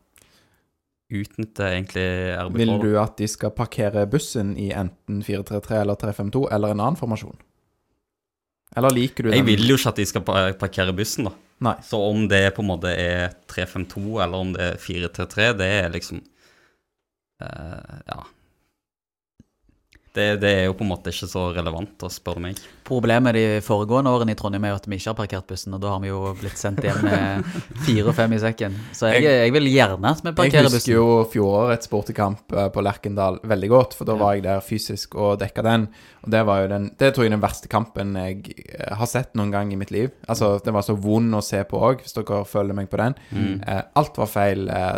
utnytte 1.11 1.67
egentlig 1.67 2.07
RBK. 2.47 2.57
Vil 2.61 2.73
du 2.81 2.89
at 3.01 3.15
de 3.19 3.27
skal 3.29 3.53
parkere 3.55 4.07
bussen 4.09 4.55
i 4.59 4.71
enten 4.71 5.21
433 5.25 5.79
eller 5.83 5.99
352, 5.99 6.43
eller 6.55 6.73
en 6.73 6.83
annen 6.83 6.99
formasjon? 6.99 7.37
Eller 8.79 8.95
liker 8.95 9.23
du 9.23 9.29
den? 9.29 9.37
Jeg 9.41 9.47
vil 9.49 9.67
jo 9.67 9.77
ikke 9.79 9.91
at 9.91 9.99
de 9.99 10.07
skal 10.07 10.23
parkere 10.59 10.95
bussen, 10.95 11.27
da. 11.27 11.33
Nei. 11.61 11.75
Så 11.85 11.99
om 12.01 12.23
det 12.31 12.45
på 12.55 12.63
en 12.63 12.71
måte 12.71 12.91
er 12.97 13.33
352 13.51 14.21
eller 14.23 14.45
om 14.45 14.53
det 14.55 14.69
er 14.71 14.77
433, 14.81 15.49
det 15.59 15.71
er 15.81 15.91
liksom 15.93 16.21
uh, 17.43 17.97
Ja. 18.07 18.21
Det, 20.11 20.25
det 20.41 20.49
er 20.51 20.65
jo 20.67 20.73
på 20.75 20.83
en 20.83 20.89
måte 20.91 21.11
ikke 21.13 21.27
så 21.31 21.45
relevant, 21.55 22.03
å 22.03 22.09
spørre 22.11 22.41
meg. 22.43 22.57
Problemet 22.83 23.35
de 23.37 23.43
foregående 23.63 24.11
årene 24.11 24.33
i 24.33 24.37
Trondheim 24.39 24.65
er 24.67 24.73
jo 24.73 24.79
at 24.81 24.87
vi 24.91 24.97
ikke 24.99 25.11
har 25.13 25.17
parkert 25.21 25.47
bussen, 25.47 25.71
og 25.77 25.79
da 25.79 25.93
har 25.93 26.01
vi 26.03 26.09
jo 26.09 26.33
blitt 26.35 26.59
sendt 26.59 26.83
hjem 26.83 26.99
med 27.05 27.47
fire 27.85 28.11
og 28.11 28.17
fem 28.17 28.35
i 28.35 28.41
sekken. 28.43 28.75
Så 28.97 29.07
jeg, 29.13 29.23
jeg 29.23 29.55
vil 29.55 29.69
gjerne 29.71 30.11
at 30.11 30.19
vi 30.25 30.33
Jeg 30.33 30.65
husker 30.65 30.75
bussen. 30.75 30.93
jo 30.97 31.05
fjorårets 31.31 31.91
bortekamp 31.93 32.51
eh, 32.57 32.67
på 32.75 32.83
Lerkendal 32.83 33.39
veldig 33.47 33.71
godt, 33.71 33.95
for 33.95 34.09
da 34.09 34.17
var 34.19 34.35
jeg 34.35 34.45
der 34.49 34.65
fysisk 34.65 35.15
og 35.15 35.39
dekka 35.39 35.63
den. 35.69 35.87
Og 36.25 36.35
det 36.35 36.43
var 36.45 36.65
jo 36.65 36.71
den 36.73 36.91
Det 36.99 37.13
tror 37.15 37.25
jeg 37.25 37.33
den 37.33 37.45
verste 37.47 37.71
kampen 37.71 38.11
jeg 38.19 38.55
eh, 38.67 38.91
har 38.99 39.07
sett 39.07 39.31
noen 39.39 39.55
gang 39.55 39.71
i 39.71 39.79
mitt 39.79 39.95
liv. 39.95 40.11
Altså, 40.27 40.57
den 40.65 40.75
var 40.75 40.83
så 40.83 40.97
vond 40.99 41.39
å 41.39 41.45
se 41.45 41.63
på 41.63 41.79
òg, 41.79 42.03
hvis 42.03 42.19
dere 42.19 42.43
følger 42.43 42.75
meg 42.75 42.91
på 42.91 42.99
den. 42.99 43.15
Mm. 43.31 43.61
alt 43.95 44.19
var 44.19 44.27
feil 44.27 44.67
eh, 44.67 44.97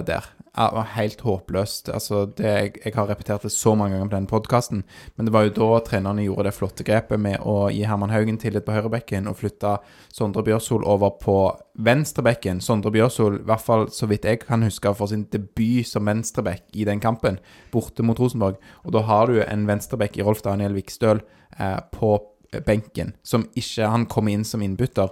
der. 0.55 0.69
Det 0.69 0.75
var 0.75 0.89
helt 0.95 1.21
håpløst. 1.21 1.89
Altså, 1.89 2.25
det, 2.25 2.43
jeg, 2.43 2.73
jeg 2.85 2.93
har 2.95 3.09
repetert 3.09 3.43
det 3.43 3.51
så 3.51 3.75
mange 3.75 3.95
ganger 3.95 4.09
på 4.09 4.15
den 4.15 4.27
podkasten, 4.27 4.83
men 5.15 5.25
det 5.25 5.33
var 5.33 5.43
jo 5.43 5.53
da 5.57 5.79
trenerne 5.85 6.23
gjorde 6.23 6.47
det 6.49 6.55
flotte 6.55 6.83
grepet 6.83 7.19
med 7.19 7.39
å 7.41 7.69
gi 7.73 7.83
Herman 7.83 8.13
Haugen 8.13 8.37
tillit 8.37 8.65
på 8.65 8.75
høyrebekken 8.75 9.27
og 9.27 9.37
flytte 9.41 9.77
Sondre 10.13 10.43
Bjørsol 10.43 10.85
over 10.85 11.15
på 11.21 11.37
venstrebekken. 11.73 12.61
Sondre 12.61 12.91
Bjørsol, 12.93 13.41
i 13.41 13.47
hvert 13.49 13.65
fall 13.65 13.87
så 13.91 14.09
vidt 14.09 14.25
jeg 14.25 14.43
kan 14.45 14.63
huske, 14.63 14.93
for 14.93 15.09
sin 15.09 15.25
debut 15.31 15.87
som 15.87 16.05
venstrebekk 16.05 16.67
i 16.77 16.85
den 16.85 17.01
kampen, 17.03 17.39
borte 17.73 18.05
mot 18.05 18.19
Rosenborg. 18.19 18.59
Og 18.83 18.93
da 18.93 19.03
har 19.07 19.31
du 19.31 19.41
en 19.43 19.65
venstrebekk 19.67 20.19
i 20.19 20.25
Rolf 20.25 20.43
Daniel 20.45 20.75
Vikstøl 20.77 21.23
eh, 21.57 21.79
på 21.93 22.17
benken, 22.61 23.15
som 23.23 23.47
ikke 23.57 23.87
Han 23.89 24.05
kommer 24.05 24.33
inn 24.33 24.45
som 24.45 24.61
innbytter. 24.61 25.09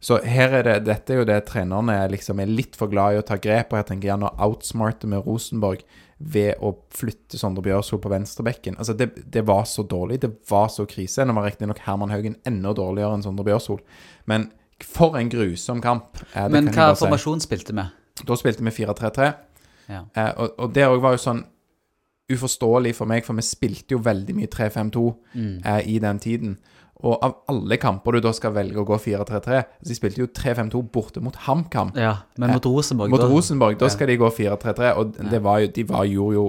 Så 0.00 0.18
her 0.24 0.52
er 0.58 0.62
det, 0.66 0.74
dette 0.86 1.14
er 1.14 1.22
jo 1.22 1.26
det 1.28 1.38
trenerne 1.48 1.94
liksom 2.12 2.40
er 2.42 2.50
litt 2.50 2.76
for 2.76 2.90
glad 2.92 3.16
i 3.16 3.20
å 3.20 3.24
ta 3.26 3.38
grep, 3.40 3.72
og 3.72 3.80
jeg 3.80 3.86
tenker 3.88 4.10
gjerne 4.10 4.28
å 4.28 4.48
outsmarte 4.50 5.08
med 5.08 5.24
Rosenborg 5.26 5.82
ved 6.18 6.60
å 6.64 6.70
flytte 6.96 7.36
Sondre 7.40 7.64
Bjørsol 7.64 8.00
på 8.00 8.12
venstrebekken. 8.12 8.76
Altså, 8.80 8.94
det, 8.96 9.10
det 9.32 9.42
var 9.48 9.64
så 9.68 9.82
dårlig. 9.88 10.20
Det 10.22 10.30
var 10.48 10.68
så 10.72 10.86
krise. 10.88 11.24
Nå 11.24 11.34
var 11.36 11.48
riktignok 11.48 11.80
Herman 11.84 12.12
Haugen 12.12 12.36
enda 12.48 12.72
dårligere 12.76 13.16
enn 13.18 13.24
Sondre 13.24 13.44
Bjørsol, 13.48 13.82
men 14.30 14.50
for 14.84 15.16
en 15.16 15.28
grusom 15.32 15.80
kamp. 15.84 16.20
eh, 16.34 16.46
det 16.46 16.52
Men 16.52 16.70
kan 16.72 16.90
hva 16.92 16.94
si. 16.96 17.04
formasjon 17.06 17.40
spilte 17.44 17.72
vi? 17.76 17.84
Da 18.28 18.36
spilte 18.36 18.64
vi 18.64 18.72
4-3-3. 18.84 19.28
Ja. 19.88 20.02
Eh, 20.12 20.32
og, 20.36 20.56
og 20.60 20.72
det 20.76 20.84
òg 20.88 21.00
var 21.04 21.16
jo 21.16 21.22
sånn 21.24 21.44
uforståelig 22.32 22.94
for 22.98 23.06
meg, 23.08 23.24
for 23.24 23.38
vi 23.38 23.44
spilte 23.46 23.94
jo 23.94 24.00
veldig 24.02 24.34
mye 24.34 24.50
3-5-2 24.50 25.02
eh, 25.36 25.82
i 25.94 25.98
den 26.02 26.18
tiden. 26.22 26.56
Og 27.06 27.18
av 27.22 27.34
alle 27.52 27.76
kamper 27.78 28.16
du 28.16 28.20
da 28.24 28.32
skal 28.34 28.54
velge 28.56 28.80
å 28.82 28.86
gå 28.88 28.96
4-3-3 29.04 29.58
De 29.86 29.94
spilte 29.94 30.22
jo 30.24 30.26
3-5-2 30.34 30.80
borte 30.92 31.20
mot 31.22 31.36
HamKam. 31.46 31.92
ja, 31.94 32.14
men 32.40 32.50
mot 32.56 32.64
Rosenborg 32.66 33.12
Mot 33.14 33.20
da- 33.22 33.28
Rosenborg, 33.30 33.76
da 33.78 33.88
skal 33.92 34.10
de 34.10 34.16
gå 34.18 34.30
4-3-3, 34.40 34.94
og 34.98 35.12
det 35.30 35.42
var 35.44 35.60
jo, 35.62 35.68
de 35.76 35.84
var, 35.92 36.04
gjorde 36.10 36.34
jo 36.40 36.46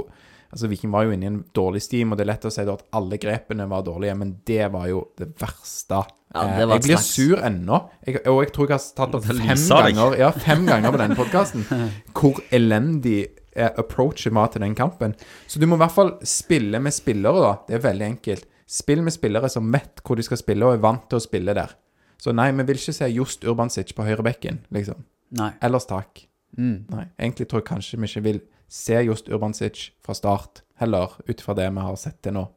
Altså 0.48 0.70
Viking 0.72 0.92
var 0.94 1.04
jo 1.04 1.12
inne 1.12 1.26
i 1.26 1.28
en 1.28 1.42
dårlig 1.54 1.82
stim, 1.84 2.14
og 2.14 2.18
det 2.18 2.24
er 2.24 2.30
lett 2.32 2.46
å 2.48 2.52
si 2.56 2.62
at 2.64 2.84
alle 2.96 3.18
grepene 3.20 3.66
var 3.68 3.82
dårlige, 3.84 4.14
men 4.16 4.30
det 4.48 4.70
var 4.72 4.86
jo 4.88 5.02
det 5.20 5.28
verste. 5.42 6.00
Ja, 6.34 6.44
Eh, 6.48 6.54
det 6.62 6.68
var 6.70 6.78
jeg 6.80 6.84
blir 6.86 6.96
straks. 6.96 7.10
sur 7.18 7.42
ennå, 7.44 7.80
jeg, 8.08 8.22
og 8.32 8.40
jeg 8.46 8.54
tror 8.56 8.68
jeg 8.72 8.78
har 8.78 8.86
tatt 8.96 9.16
opp 9.20 9.26
fem 9.28 9.38
ganger 9.68 10.16
Ja, 10.20 10.30
fem 10.32 10.66
ganger 10.66 10.92
på 10.96 11.02
denne 11.04 11.16
podkasten 11.20 11.66
hvor 12.16 12.40
elendig 12.56 13.28
eh, 13.56 13.70
approachen 13.78 14.34
var 14.40 14.48
til 14.54 14.62
den 14.64 14.74
kampen. 14.76 15.16
Så 15.48 15.60
du 15.60 15.68
må 15.68 15.76
i 15.76 15.84
hvert 15.84 15.96
fall 16.00 16.14
spille 16.24 16.80
med 16.80 16.96
spillere, 16.96 17.44
da. 17.44 17.54
Det 17.68 17.76
er 17.82 17.84
veldig 17.90 18.08
enkelt. 18.14 18.48
Spill 18.68 19.02
med 19.04 19.16
spillere 19.16 19.50
som 19.50 19.70
vet 19.72 20.02
hvor 20.04 20.20
de 20.20 20.26
skal 20.28 20.40
spille, 20.42 20.66
og 20.68 20.76
er 20.76 20.84
vant 20.84 21.06
til 21.08 21.22
å 21.22 21.24
spille 21.24 21.56
der. 21.56 21.76
Så 22.20 22.34
nei, 22.36 22.50
vi 22.58 22.66
vil 22.68 22.80
ikke 22.80 22.96
se 22.98 23.08
Just 23.14 23.46
Urbansic 23.48 23.94
på 23.96 24.04
høyrebekken, 24.04 24.64
liksom. 24.74 25.06
Nei. 25.38 25.52
Ellers 25.64 25.88
takk. 25.88 26.26
Mm. 26.58 26.88
Nei, 26.90 27.06
egentlig 27.20 27.48
tror 27.48 27.62
jeg 27.62 27.70
kanskje 27.70 28.00
vi 28.02 28.10
ikke 28.10 28.26
vil 28.26 28.42
se 28.72 29.00
Just 29.06 29.30
Urbansic 29.32 29.92
fra 30.04 30.16
start, 30.18 30.64
heller 30.82 31.16
ut 31.28 31.44
fra 31.44 31.56
det 31.58 31.70
vi 31.72 31.86
har 31.88 32.00
sett 32.02 32.20
til 32.26 32.36
nå. 32.40 32.48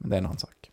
Men 0.00 0.10
det 0.10 0.18
er 0.18 0.24
en 0.24 0.30
annen 0.32 0.42
sak. 0.42 0.70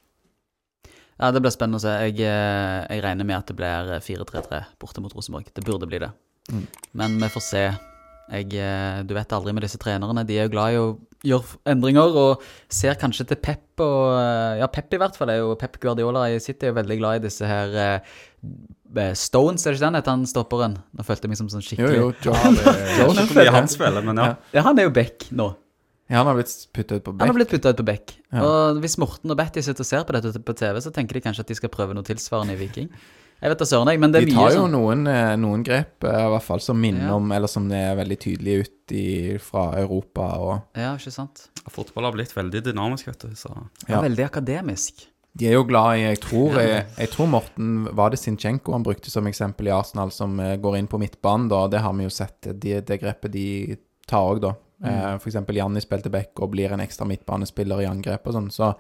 Ja, 1.20 1.34
det 1.36 1.42
blir 1.44 1.52
spennende 1.52 1.82
å 1.82 1.84
se. 1.84 1.92
Jeg, 2.08 2.16
eh, 2.24 2.80
jeg 2.88 3.04
regner 3.04 3.28
med 3.28 3.42
at 3.42 3.52
det 3.52 3.58
blir 3.60 3.94
4-3-3 4.00 4.64
borte 4.80 5.04
mot 5.04 5.14
Rosenborg. 5.14 5.52
Det 5.54 5.66
burde 5.68 5.90
bli 5.90 6.00
det. 6.00 6.10
Mm. 6.50 6.66
Men 6.96 7.18
vi 7.20 7.30
får 7.34 7.44
se. 7.44 7.64
Jeg, 8.30 8.54
eh, 8.62 9.04
du 9.10 9.14
vet 9.18 9.32
aldri 9.34 9.54
med 9.56 9.66
disse 9.66 9.80
trenerne. 9.82 10.26
De 10.28 10.38
er 10.38 10.48
jo 10.48 10.54
glad 10.54 10.74
i 10.74 10.82
å 10.82 10.90
gjøre 11.26 11.60
endringer 11.74 12.18
og 12.22 12.44
ser 12.72 12.96
kanskje 13.00 13.26
til 13.32 13.40
Pep 13.44 13.82
og 13.84 14.14
eh, 14.16 14.60
Ja, 14.62 14.70
Pep 14.72 14.94
i 14.96 15.00
hvert 15.02 15.18
fall 15.20 15.34
er 15.34 15.42
jo 15.42 15.56
Pep 15.60 15.80
Guardiola 15.82 16.30
i 16.32 16.38
City 16.44 16.68
er 16.68 16.72
jo 16.72 16.78
veldig 16.78 17.00
glad 17.02 17.20
i 17.20 17.24
disse 17.26 17.48
her 17.50 17.74
eh, 17.76 18.20
Stones, 19.20 19.66
er 19.66 19.74
det 19.74 19.80
ikke 19.80 19.86
den 19.90 19.98
heter 20.00 20.16
han 20.16 20.28
stopperen? 20.30 20.78
Nå 20.98 21.06
følte 21.06 21.28
jeg 21.28 21.34
meg 21.34 21.42
som 21.42 21.50
sånn 21.52 21.66
skikkelig 21.66 21.98
jo, 21.98 22.12
Joe, 22.26 22.38
Hvor 23.04 23.20
mye 23.36 23.54
han 23.54 23.70
spiller, 23.70 24.06
men 24.06 24.22
ja. 24.22 24.30
Ja, 24.56 24.64
han 24.70 24.80
er 24.80 24.88
jo 24.88 24.94
back 24.96 25.28
nå. 25.36 25.52
Ja, 26.10 26.24
han 26.24 26.32
har 26.32 26.40
blitt 26.40 26.54
puttet 26.74 26.98
ut 26.98 27.06
på 27.06 27.14
Han 27.20 27.30
har 27.30 27.36
blitt 27.38 27.52
putta 27.52 27.70
ut 27.70 27.78
på 27.78 27.86
bekk. 27.86 28.16
Ja. 28.34 28.42
Og 28.42 28.80
hvis 28.82 28.98
Morten 28.98 29.30
og 29.30 29.38
Betty 29.38 29.62
sitter 29.62 29.86
og 29.86 29.90
ser 29.92 30.08
på 30.08 30.16
dette 30.16 30.42
på 30.42 30.56
TV, 30.58 30.80
så 30.82 30.90
tenker 30.94 31.20
de 31.20 31.22
kanskje 31.22 31.46
at 31.46 31.52
de 31.52 31.58
skal 31.60 31.70
prøve 31.70 31.94
noe 31.94 32.08
tilsvarende 32.08 32.56
i 32.56 32.62
Viking. 32.64 32.88
Jeg 33.40 33.54
vet 33.54 33.62
da 33.62 33.66
søren, 33.70 33.88
jeg, 33.88 34.00
men 34.04 34.12
det 34.12 34.20
er 34.20 34.26
De 34.28 34.34
mye 34.34 34.40
tar 34.42 34.52
jo 34.52 34.64
sånn 34.66 34.74
noen, 34.76 35.04
eh, 35.08 35.36
noen 35.40 35.62
grep, 35.64 36.04
eh, 36.04 36.24
i 36.26 36.32
hvert 36.34 36.44
fall, 36.44 36.60
som 36.60 36.80
minner 36.82 37.08
Ja. 37.08 37.14
om 37.16 37.32
Eller 37.32 37.48
som 37.48 37.72
er 37.72 37.96
veldig 37.96 38.18
tydelige 38.20 38.66
ut 38.66 38.92
i, 38.92 39.38
fra 39.38 39.70
Europa 39.80 40.26
og 40.40 40.62
Ja, 40.76 40.96
ikke 40.98 41.12
sant? 41.14 41.46
Fotball 41.70 42.04
har 42.10 42.12
blitt 42.18 42.34
veldig 42.36 42.64
dynamisk, 42.66 43.08
vet 43.08 43.20
du. 43.20 43.30
Så 43.36 43.54
Ja. 43.88 44.02
Veldig 44.02 44.26
akademisk. 44.30 45.06
De 45.38 45.48
er 45.48 45.54
jo 45.54 45.64
glad 45.64 45.98
i 46.00 46.02
Jeg 46.10 46.20
tror, 46.20 46.54
jeg, 46.60 46.86
jeg 46.98 47.10
tror 47.12 47.28
Morten 47.28 47.86
Var 47.96 48.10
det 48.10 48.20
Sinchenko 48.20 48.74
han 48.74 48.84
brukte 48.84 49.10
som 49.10 49.26
eksempel 49.26 49.68
i 49.68 49.72
Arsenal, 49.72 50.12
som 50.12 50.38
eh, 50.40 50.58
går 50.58 50.78
inn 50.78 50.88
på 50.88 51.00
midtbanen, 51.00 51.48
da? 51.48 51.68
Det 51.68 51.80
har 51.80 51.94
vi 51.94 52.04
jo 52.04 52.10
sett. 52.10 52.42
Det, 52.60 52.86
de 52.86 52.98
grepet 52.98 53.32
de 53.32 53.78
tar 54.08 54.34
òg, 54.36 54.42
da. 54.42 54.56
Mm. 54.82 55.20
eksempel 55.20 55.56
Janni 55.56 55.82
spilte 55.84 56.10
back 56.10 56.40
og 56.40 56.52
blir 56.52 56.72
en 56.72 56.80
ekstra 56.80 57.06
midtbanespiller 57.06 57.82
i 57.84 57.86
angrep 57.86 58.26
og 58.28 58.34
sånn. 58.34 58.50
Så 58.50 58.76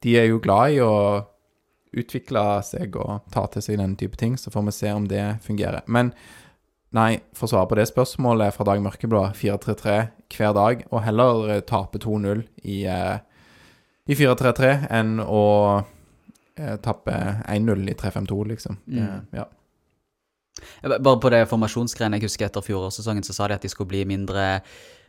de 0.00 0.16
er 0.16 0.28
jo 0.28 0.38
glad 0.38 0.70
i 0.72 0.78
å 0.78 1.26
utvikle 1.92 2.42
seg 2.64 2.96
og 2.96 3.26
ta 3.32 3.46
til 3.52 3.62
seg 3.64 3.78
den 3.80 3.96
type 4.00 4.16
ting. 4.20 4.36
Så 4.40 4.50
får 4.54 4.64
vi 4.68 4.72
se 4.76 4.92
om 4.92 5.08
det 5.10 5.24
fungerer. 5.44 5.82
Men 5.86 6.12
nei, 6.92 7.20
for 7.36 7.46
å 7.48 7.52
svare 7.54 7.68
på 7.70 7.76
det 7.78 7.88
spørsmålet 7.90 8.54
fra 8.56 8.64
Dag 8.68 8.82
Mørkeblå, 8.84 9.26
4-3-3 9.36 9.96
hver 10.32 10.54
dag, 10.56 10.84
og 10.90 11.02
heller 11.04 11.56
eh, 11.56 11.60
tape 11.68 12.00
2-0 12.00 12.44
i 12.64 12.82
eh, 12.88 13.18
i 14.10 14.16
4-3-3 14.18 14.70
enn 14.90 15.18
å 15.22 15.42
eh, 16.58 16.76
tappe 16.82 17.12
1-0 17.46 17.84
i 17.92 17.94
3-5-2, 17.94 18.38
liksom. 18.50 18.80
Det, 18.86 19.02
Mm. 19.02 19.26
ja. 19.36 19.44
Bare 20.98 21.20
på 21.22 21.30
det 21.32 21.44
formasjonsgreiene 21.48 22.18
jeg 22.18 22.26
husker 22.26 22.46
etter 22.48 22.64
fjorårssesongen, 22.66 23.24
så 23.24 23.32
sa 23.36 23.46
de 23.48 23.54
at 23.56 23.62
de 23.64 23.70
skulle 23.72 23.88
bli 23.92 24.02
mindre 24.04 24.60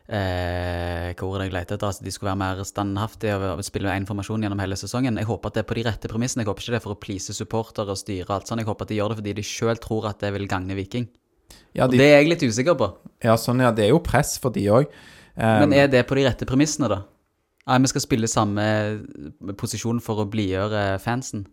eh, 0.09 1.13
Hva 1.13 1.27
ordet 1.29 1.47
jeg 1.47 1.53
leter 1.55 1.77
etter? 1.77 1.87
Altså, 1.89 2.03
de 2.03 2.11
skulle 2.13 2.31
være 2.31 2.41
mer 2.41 2.63
standhaftige 2.67 3.37
og 3.37 3.63
spille 3.65 3.91
én 3.93 4.07
formasjon 4.09 4.43
gjennom 4.43 4.59
hele 4.63 4.75
sesongen. 4.79 5.17
Jeg 5.21 5.29
håper 5.29 5.51
at 5.51 5.57
det 5.57 5.63
er 5.63 5.69
på 5.69 5.77
de 5.79 5.85
rette 5.87 6.11
premissene. 6.11 6.43
Jeg 6.43 6.49
håper 6.51 6.65
ikke 6.65 6.75
det 6.75 6.79
er 6.81 6.85
for 6.87 6.95
å 6.95 7.01
please 7.05 7.33
supportere 7.37 7.93
og 7.93 7.99
styre 8.01 8.35
alt 8.35 8.47
sånt. 8.49 8.63
Jeg 8.63 8.69
håper 8.69 8.87
at 8.87 8.93
de 8.93 8.99
gjør 8.99 9.13
det 9.13 9.19
fordi 9.21 9.35
de 9.39 9.45
sjøl 9.47 9.81
tror 9.83 10.09
at 10.11 10.19
det 10.25 10.33
vil 10.35 10.47
gagne 10.51 10.75
Viking. 10.77 11.07
Ja, 11.73 11.85
Og 11.87 11.91
det 11.95 12.05
er 12.05 12.19
jeg 12.21 12.29
litt 12.33 12.43
usikker 12.45 12.75
på. 12.77 12.91
ja, 13.23 13.35
sånn, 13.37 13.59
ja. 13.61 13.71
Det 13.71 13.85
er 13.85 13.89
jo 13.93 13.99
press 14.03 14.37
for 14.41 14.53
de 14.53 14.65
òg. 14.69 14.85
Men 15.37 15.73
er 15.73 15.87
det 15.89 16.03
på 16.05 16.15
de 16.15 16.27
rette 16.27 16.45
premissene, 16.45 16.89
da? 16.91 16.99
Nei, 17.65 17.77
vi 17.79 17.89
skal 17.89 18.03
spille 18.03 18.27
samme 18.27 18.63
posisjon 19.57 20.01
for 20.03 20.21
å 20.21 20.27
blidgjøre 20.29 20.99
fansen. 21.01 21.45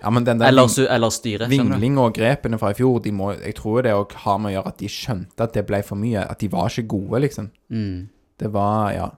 Ja, 0.00 0.10
men 0.10 0.24
den 0.24 0.38
der 0.40 0.48
Eller, 0.48 0.68
ving, 0.68 0.86
eller 0.88 1.10
styre. 1.12 1.48
vingling 1.50 1.98
og 2.00 2.14
grepene 2.16 2.58
fra 2.58 2.70
i 2.72 2.78
fjor, 2.78 3.00
de 3.04 3.12
må, 3.12 3.32
jeg 3.36 3.54
tror 3.58 3.82
det 3.84 3.92
òg 3.96 4.14
har 4.24 4.38
med 4.40 4.52
å 4.52 4.54
gjøre 4.58 4.72
at 4.72 4.78
de 4.80 4.88
skjønte 4.88 5.44
at 5.44 5.56
det 5.56 5.66
ble 5.68 5.82
for 5.84 6.00
mye. 6.00 6.22
At 6.24 6.40
de 6.40 6.48
var 6.52 6.70
ikke 6.70 6.88
gode, 6.94 7.20
liksom. 7.26 7.50
Mm. 7.68 8.08
Det 8.40 8.52
var 8.52 8.92
Ja. 8.96 9.10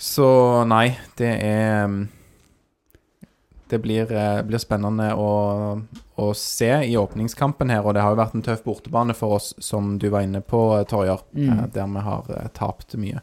Så 0.00 0.64
nei, 0.64 0.96
det 1.20 1.28
er 1.44 1.84
mm, 1.84 2.08
Det 3.68 3.78
blir, 3.78 4.10
eh, 4.10 4.40
blir 4.42 4.58
spennende 4.58 5.12
å, 5.14 5.82
å 6.16 6.30
se 6.34 6.70
i 6.88 6.96
åpningskampen 6.96 7.70
her, 7.70 7.84
og 7.84 7.94
det 7.94 8.02
har 8.02 8.16
jo 8.16 8.18
vært 8.18 8.34
en 8.34 8.42
tøff 8.42 8.64
bortebane 8.64 9.14
for 9.14 9.36
oss, 9.36 9.52
som 9.62 9.92
du 10.00 10.08
var 10.10 10.24
inne 10.26 10.40
på, 10.40 10.58
Torjer, 10.90 11.20
mm. 11.36 11.68
der 11.76 11.86
vi 11.86 12.02
har 12.08 12.32
eh, 12.34 12.48
tapt 12.56 12.96
mye. 12.98 13.20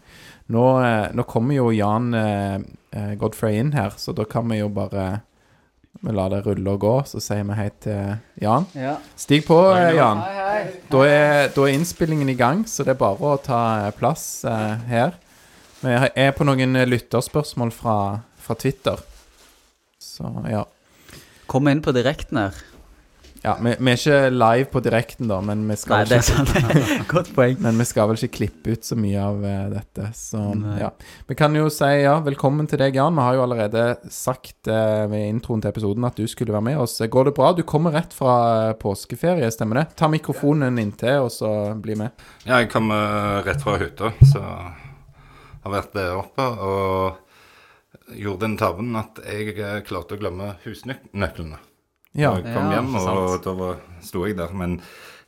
Nå, 0.53 0.63
eh, 0.85 1.07
nå 1.17 1.25
kommer 1.27 1.57
jo 1.57 1.73
Jan 1.75 2.13
eh, 2.15 2.61
eh, 2.95 3.13
Godfrey 3.19 3.59
inn 3.59 3.73
her, 3.75 3.97
så 3.97 4.13
da 4.15 4.23
kan 4.23 4.47
vi 4.47 4.61
jo 4.61 4.69
bare 4.71 5.23
vi 6.01 6.13
lar 6.13 6.29
det 6.29 6.43
rulle 6.45 6.73
og 6.75 6.81
gå, 6.83 6.93
så 7.09 7.21
sier 7.23 7.45
vi 7.47 7.57
hei 7.57 7.67
til 7.83 8.17
Jan. 8.43 8.67
Ja. 8.77 8.97
Stig 9.19 9.45
på, 9.47 9.57
hei, 9.73 9.95
Jan. 9.97 10.21
Da 10.91 11.03
er, 11.07 11.49
da 11.55 11.65
er 11.65 11.73
innspillingen 11.73 12.29
i 12.29 12.37
gang, 12.37 12.63
så 12.69 12.85
det 12.85 12.95
er 12.95 13.01
bare 13.01 13.33
å 13.33 13.41
ta 13.41 13.61
eh, 13.87 13.91
plass 13.97 14.25
eh, 14.47 14.87
her. 14.89 15.17
Vi 15.81 15.93
er 15.93 16.33
på 16.37 16.47
noen 16.47 16.77
eh, 16.77 16.87
lytterspørsmål 16.89 17.73
fra, 17.75 17.97
fra 18.41 18.57
Twitter. 18.59 19.01
Så 20.01 20.29
ja. 20.49 20.63
Kom 21.49 21.69
inn 21.71 21.83
på 21.85 21.93
direkten 21.95 22.41
her. 22.41 22.61
Ja 23.47 23.53
vi, 23.63 23.73
vi 23.79 23.91
er 23.93 23.99
ikke 23.99 24.31
live 24.33 24.67
på 24.73 24.81
direkten, 24.83 25.29
da, 25.31 25.39
men 25.45 25.63
vi 25.69 25.77
skal, 25.79 26.03
er 26.03 26.21
ikke. 26.21 27.03
Godt 27.13 27.31
poeng. 27.35 27.57
men 27.63 27.79
vi 27.79 27.87
skal 27.87 28.09
vel 28.09 28.19
ikke 28.19 28.35
klippe 28.41 28.75
ut 28.75 28.87
så 28.87 28.97
mye 28.99 29.23
av 29.23 29.45
eh, 29.47 29.67
dette. 29.71 30.09
Så 30.17 30.41
Nei. 30.59 30.77
ja. 30.81 30.91
Vi 31.29 31.37
kan 31.39 31.55
jo 31.57 31.69
si 31.73 31.91
ja, 32.03 32.17
velkommen 32.25 32.69
til 32.69 32.81
deg, 32.81 32.97
Jan. 32.99 33.15
Vi 33.17 33.25
har 33.25 33.37
jo 33.37 33.45
allerede 33.45 33.85
sagt 34.13 34.71
eh, 34.71 35.05
ved 35.11 35.29
introen 35.29 35.63
til 35.63 35.71
episoden 35.71 36.07
at 36.07 36.19
du 36.19 36.25
skulle 36.29 36.55
være 36.55 36.67
med 36.69 36.81
oss. 36.83 36.97
Går 36.99 37.29
det 37.29 37.37
bra? 37.37 37.53
Du 37.55 37.63
kommer 37.67 37.95
rett 37.95 38.15
fra 38.15 38.35
eh, 38.69 38.73
påskeferie, 38.81 39.51
stemmer 39.53 39.81
det? 39.81 39.87
Ta 39.99 40.11
mikrofonen 40.11 40.81
inntil, 40.81 41.27
og 41.27 41.31
så 41.33 41.53
bli 41.79 41.97
med. 41.99 42.27
Ja, 42.43 42.59
jeg 42.59 42.71
kommer 42.73 43.41
rett 43.47 43.63
fra 43.63 43.77
hytta, 43.81 44.11
så 44.33 44.43
har 44.43 45.73
vært 45.73 45.95
der 45.95 46.19
oppe 46.19 46.43
og 46.43 47.23
gjorde 48.15 48.45
den 48.45 48.57
tabben 48.59 48.95
at 48.99 49.19
jeg 49.25 49.55
eh, 49.57 49.81
klarte 49.87 50.15
å 50.15 50.21
glemme 50.21 50.53
husnøklene. 50.63 51.59
Ja. 52.17 52.33
Jeg 52.35 52.47
kom 52.49 52.71
Ja, 52.71 52.79
hjem, 52.79 52.95
og 52.97 53.05
sant. 53.05 53.43
da 53.45 53.53
var, 53.59 53.79
sto 54.01 54.25
jeg 54.25 54.37
der. 54.39 54.53
Men 54.57 54.79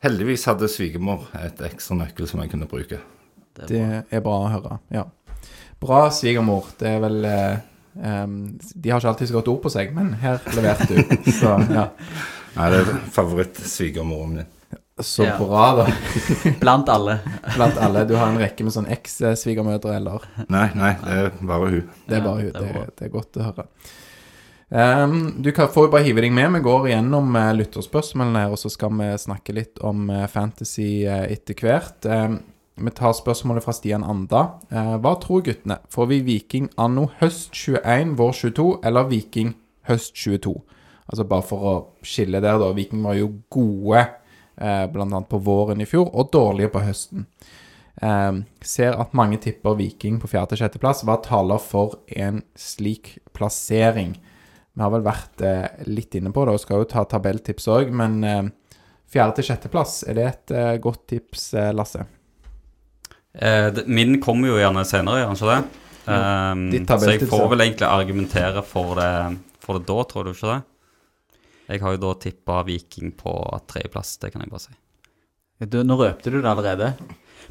heldigvis 0.03 0.45
hadde 0.49 0.69
svigermor 0.71 1.27
et 1.37 1.61
ekstra 1.69 1.95
nøkkel 1.99 2.27
som 2.27 2.41
jeg 2.43 2.51
kunne 2.53 2.67
bruke. 2.71 2.99
Det 3.67 3.81
er 4.11 4.21
bra 4.23 4.37
å 4.45 4.51
høre. 4.51 4.79
Ja. 4.93 5.05
Bra 5.79 6.05
svigermor. 6.11 6.69
Det 6.79 6.87
er 6.95 6.99
vel 7.03 7.25
eh, 7.25 7.57
De 8.75 8.89
har 8.91 8.99
ikke 9.01 9.09
alltid 9.13 9.27
så 9.31 9.37
godt 9.39 9.47
ord 9.51 9.61
på 9.65 9.71
seg, 9.73 9.91
men 9.95 10.13
her 10.21 10.39
leverte 10.55 10.87
du. 10.95 11.17
Så 11.39 11.55
ja. 11.71 11.89
Nei, 12.55 12.69
det 12.73 12.79
er 12.81 12.95
favorittsvigermoren 13.15 14.39
min. 14.39 14.47
Så 14.99 15.23
Ja. 15.23 15.37
bra, 15.39 15.67
da. 15.79 15.85
Blant 16.63 16.89
alle. 16.91 17.19
Blant 17.55 17.77
alle. 17.79 18.01
Du 18.09 18.15
har 18.19 18.27
en 18.33 18.39
rekke 18.41 18.65
med 18.67 18.73
sånn 18.75 18.87
eks-svigermødre, 18.91 19.93
eller? 19.95 20.25
Nei, 20.51 20.65
nei, 20.75 20.89
det 21.05 21.13
er 21.21 21.29
bare 21.47 21.69
hun. 21.71 21.85
Det 22.09 22.17
er 22.17 22.25
bare 22.25 22.41
hun. 22.41 22.49
det 22.51 22.59
er 22.59 22.65
Det, 22.65 22.73
bra. 22.75 22.85
det 22.99 23.05
er 23.07 23.13
godt 23.13 23.39
å 23.39 23.45
høre. 23.47 23.65
Em, 24.69 25.41
du 25.41 25.51
kan, 25.51 25.67
får 25.67 25.87
jo 25.87 25.91
bare 25.95 26.05
hive 26.05 26.21
deg 26.21 26.33
med. 26.35 26.53
Vi 26.57 26.63
går 26.67 26.87
igjennom 26.91 27.33
uh, 27.35 27.49
lytterspørsmålene 27.57 28.45
og 28.51 28.59
så 28.61 28.69
skal 28.69 28.93
vi 28.99 29.09
snakke 29.17 29.55
litt 29.57 29.81
om 29.85 30.07
uh, 30.13 30.27
fantasy 30.29 31.07
uh, 31.09 31.25
etter 31.25 31.57
hvert. 31.57 32.05
Um, 32.05 32.39
vi 32.79 32.93
tar 32.95 33.15
spørsmålet 33.17 33.65
fra 33.65 33.73
Stian 33.75 34.05
Anda. 34.07 34.45
Hva 34.71 35.11
tror 35.19 35.41
guttene? 35.43 35.81
Får 35.91 36.05
vi 36.13 36.21
Viking 36.23 36.69
anno 36.79 37.09
høst 37.19 37.51
21, 37.51 38.13
vår 38.15 38.37
22, 38.37 38.67
eller 38.87 39.09
Viking 39.09 39.49
høst 39.89 40.13
22? 40.15 40.53
Altså 41.09 41.25
bare 41.27 41.45
for 41.49 41.65
å 41.65 41.73
skille 42.05 42.39
der, 42.39 42.59
da. 42.61 42.69
Viking 42.77 43.01
var 43.03 43.17
jo 43.17 43.33
gode 43.51 44.05
eh, 44.05 44.85
bl.a. 44.93 45.21
på 45.27 45.41
våren 45.43 45.81
i 45.81 45.87
fjor, 45.89 46.07
og 46.13 46.29
dårlige 46.33 46.71
på 46.73 46.83
høsten. 46.85 47.25
Um, 47.99 48.43
ser 48.63 48.95
at 48.95 49.15
mange 49.17 49.41
tipper 49.43 49.75
Viking 49.75 50.21
på 50.21 50.29
fjerde- 50.31 50.53
til 50.53 50.61
sjetteplass. 50.61 51.03
Hva 51.03 51.17
taler 51.25 51.59
for 51.59 51.97
en 52.15 52.43
slik 52.55 53.17
plassering? 53.35 54.15
Vi 54.73 54.83
har 54.85 54.91
vel 54.93 55.03
vært 55.05 55.41
eh, 55.43 55.83
litt 55.89 56.15
inne 56.19 56.31
på 56.35 56.45
det, 56.45 56.53
og 56.55 56.61
skal 56.63 56.83
jo 56.83 56.87
ta 56.89 57.03
tabelltips 57.09 57.67
òg, 57.73 57.91
men 57.91 58.23
eh, 58.23 58.41
fjerde- 59.11 59.39
til 59.39 59.49
sjetteplass, 59.49 60.01
er 60.07 60.17
det 60.19 60.25
et 60.29 60.55
eh, 60.55 60.71
godt 60.83 61.05
tips, 61.11 61.49
eh, 61.57 61.71
Lasse? 61.75 62.05
Eh, 63.33 63.83
min 63.89 64.19
kommer 64.23 64.53
jo 64.53 64.59
gjerne 64.61 64.85
senere, 64.87 65.21
gjør 65.21 65.31
den 65.33 65.39
ikke 65.39 65.53
det? 65.53 65.85
Um, 66.09 66.61
så 66.87 67.11
jeg 67.11 67.27
får 67.29 67.49
vel 67.51 67.61
egentlig 67.67 67.85
argumentere 67.85 68.63
for 68.65 68.95
det, 68.97 69.09
for 69.61 69.77
det 69.77 69.85
da, 69.91 69.97
tror 70.09 70.25
du 70.25 70.31
ikke 70.31 70.55
det? 70.55 70.61
Jeg 71.69 71.83
har 71.83 71.93
jo 71.93 72.01
da 72.01 72.13
tippa 72.23 72.63
Viking 72.65 73.11
på 73.17 73.33
tredjeplass, 73.69 74.15
det 74.23 74.31
kan 74.33 74.41
jeg 74.41 74.49
bare 74.49 74.63
si. 74.63 74.73
Du, 75.69 75.81
nå 75.85 75.97
røpte 75.99 76.31
du 76.33 76.39
det 76.39 76.49
allerede. 76.49 76.93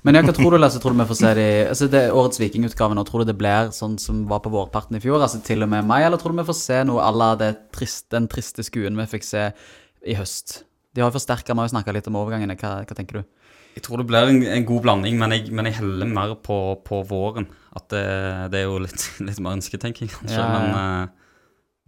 Men 0.07 0.18
ja, 0.18 0.22
hva 0.22 0.34
tror 0.36 0.55
du, 0.55 0.59
Lasse? 0.61 0.80
Tror 0.82 0.95
du 0.95 1.01
vi 1.01 1.09
får 1.09 1.18
se 1.18 1.32
de 1.39 1.47
Altså, 1.68 1.89
det 1.91 2.01
er 2.05 2.14
årets 2.16 2.41
Vikingutgave 2.41 2.95
nå. 2.95 3.05
Tror 3.09 3.24
du 3.24 3.30
det 3.32 3.39
blir 3.41 3.72
sånn 3.74 3.97
som 4.03 4.22
var 4.30 4.43
på 4.45 4.53
vårparten 4.53 4.99
i 4.99 5.03
fjor, 5.03 5.22
altså 5.24 5.41
til 5.45 5.66
og 5.66 5.72
med 5.72 5.89
mai, 5.89 6.01
eller 6.07 6.20
tror 6.20 6.34
du 6.34 6.41
vi 6.43 6.49
får 6.49 6.59
se 6.61 6.78
noe 6.89 7.03
à 7.05 7.11
la 7.14 7.32
det 7.41 7.53
trist, 7.74 8.07
den 8.14 8.28
triste 8.30 8.64
skuen 8.66 8.99
vi 8.99 9.09
fikk 9.11 9.26
se 9.26 9.49
i 10.07 10.16
høst? 10.18 10.62
De 10.95 11.03
har 11.05 11.14
forsterka, 11.14 11.55
vi 11.55 11.62
har 11.62 11.68
jo 11.68 11.74
snakka 11.74 11.95
litt 11.95 12.09
om 12.11 12.18
overgangene. 12.20 12.57
Hva, 12.59 12.78
hva 12.86 12.97
tenker 12.97 13.20
du? 13.20 13.26
Jeg 13.78 13.84
tror 13.86 14.01
det 14.01 14.09
blir 14.11 14.30
en, 14.30 14.41
en 14.43 14.66
god 14.66 14.84
blanding, 14.86 15.18
men 15.20 15.34
jeg, 15.36 15.51
men 15.55 15.68
jeg 15.68 15.78
heller 15.78 16.09
mer 16.11 16.34
på, 16.43 16.59
på 16.86 17.03
våren. 17.07 17.47
At 17.78 17.86
det, 17.93 18.05
det 18.55 18.62
er 18.62 18.66
jo 18.66 18.80
litt, 18.82 19.05
litt 19.28 19.43
mer 19.45 19.59
ønsketenking, 19.59 20.11
kanskje. 20.14 20.39
Ja, 20.39 20.47
ja, 20.47 20.55
Men, 20.57 20.78
eh, 20.78 21.34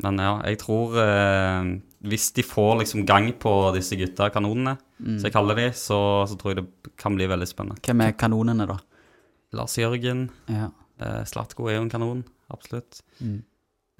men 0.04 0.20
ja, 0.22 0.34
jeg 0.48 0.60
tror 0.62 0.94
eh, 1.02 1.72
Hvis 2.02 2.30
de 2.32 2.42
får 2.42 2.78
liksom 2.80 3.04
gang 3.06 3.32
på 3.38 3.50
disse 3.76 3.96
gutta, 4.00 4.30
kanonene, 4.32 4.78
Mm. 5.00 5.18
som 5.18 5.24
jeg 5.28 5.32
kaller 5.32 5.54
de, 5.56 5.66
så, 5.72 6.26
så 6.28 6.36
tror 6.36 6.54
jeg 6.54 6.64
det 6.64 6.92
kan 7.00 7.14
bli 7.16 7.26
veldig 7.26 7.46
spennende. 7.48 7.80
Hvem 7.80 8.00
er 8.04 8.12
kanonene, 8.12 8.66
da? 8.68 8.76
Lars 9.56 9.76
Jørgen, 9.80 10.26
Ja. 10.48 10.70
eh, 11.00 11.24
Slatko 11.24 11.68
er 11.68 11.76
jo 11.78 11.82
en 11.82 11.90
kanon, 11.90 12.24
absolutt. 12.52 13.00
Mm. 13.20 13.42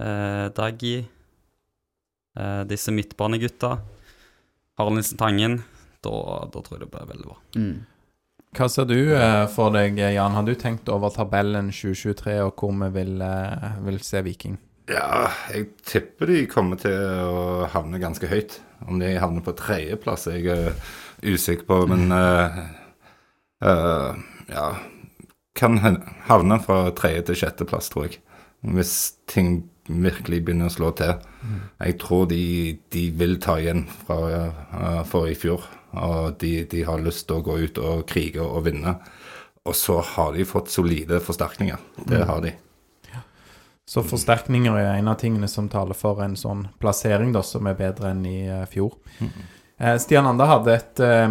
Eh, 0.01 0.49
Daggy, 0.57 1.07
eh, 2.37 2.65
disse 2.65 2.93
midtbanegutta. 2.93 3.79
Harald 4.79 4.97
Nilsen 4.97 5.19
Tangen. 5.19 5.63
Da, 6.03 6.11
da 6.53 6.61
tror 6.65 6.79
jeg 6.79 6.87
det 6.87 6.91
blir 6.95 7.09
veldig 7.11 7.27
bra. 7.27 7.37
Mm. 7.57 7.81
Hva 8.57 8.69
ser 8.73 8.85
du 8.89 8.97
eh, 9.15 9.47
for 9.53 9.71
deg, 9.75 9.99
Jan? 10.01 10.33
Har 10.35 10.43
du 10.47 10.55
tenkt 10.59 10.89
over 10.89 11.13
tabellen 11.15 11.69
2023 11.71 12.39
og 12.47 12.57
hvor 12.57 12.73
vi 12.81 12.89
vil, 12.97 13.21
eh, 13.23 13.77
vil 13.85 13.99
se 14.05 14.23
Viking? 14.27 14.57
Ja, 14.91 15.31
jeg 15.53 15.69
tipper 15.87 16.31
de 16.33 16.45
kommer 16.51 16.79
til 16.81 16.97
å 16.99 17.67
havne 17.71 18.01
ganske 18.03 18.27
høyt. 18.31 18.59
Om 18.89 18.99
de 19.03 19.13
havner 19.23 19.45
på 19.45 19.55
tredjeplass, 19.59 20.27
er 20.31 20.41
jeg 20.41 20.55
eh, 20.73 20.89
usikker 21.31 21.67
på. 21.69 21.83
Men 21.91 22.11
uh, 22.15 22.63
uh, 23.63 24.17
ja 24.51 24.71
Kan 25.59 25.77
havne 26.27 26.57
fra 26.65 26.89
tredje 26.97 27.29
til 27.29 27.43
sjetteplass, 27.43 27.91
tror 27.93 28.09
jeg. 28.09 28.21
Hvis 28.65 28.95
ting 29.31 29.69
virkelig 29.91 30.45
begynner 30.47 30.71
å 30.71 30.73
slå 30.73 30.91
til. 30.97 31.17
Jeg 31.81 31.97
tror 32.01 32.27
de, 32.31 32.79
de 32.95 33.03
vil 33.19 33.39
ta 33.43 33.57
igjen 33.59 33.83
fra 34.05 35.03
for 35.09 35.29
i 35.29 35.35
fjor. 35.39 35.67
Og 35.99 36.39
de, 36.41 36.53
de 36.71 36.85
har 36.87 37.03
lyst 37.03 37.27
til 37.29 37.41
å 37.41 37.45
gå 37.45 37.59
ut 37.67 37.83
og 37.83 38.07
krige 38.09 38.45
og 38.45 38.69
vinne. 38.69 38.95
Og 39.67 39.77
så 39.77 39.99
har 40.15 40.33
de 40.37 40.47
fått 40.49 40.71
solide 40.73 41.19
forsterkninger. 41.25 41.83
Det 42.07 42.23
har 42.31 42.45
de. 42.47 42.55
Så 43.91 44.05
forsterkninger 44.07 44.77
er 44.79 44.93
en 45.01 45.09
av 45.11 45.17
tingene 45.19 45.49
som 45.51 45.67
taler 45.69 45.97
for 45.99 46.23
en 46.23 46.37
sånn 46.39 46.69
plassering, 46.79 47.33
da, 47.35 47.43
som 47.43 47.67
er 47.67 47.75
bedre 47.75 48.13
enn 48.13 48.23
i 48.29 48.47
uh, 48.47 48.63
fjor. 48.71 48.93
Eh, 49.81 49.97
Stian 49.99 50.29
Ander 50.31 50.47
hadde 50.47 50.75
et 50.77 51.01
uh, 51.03 51.31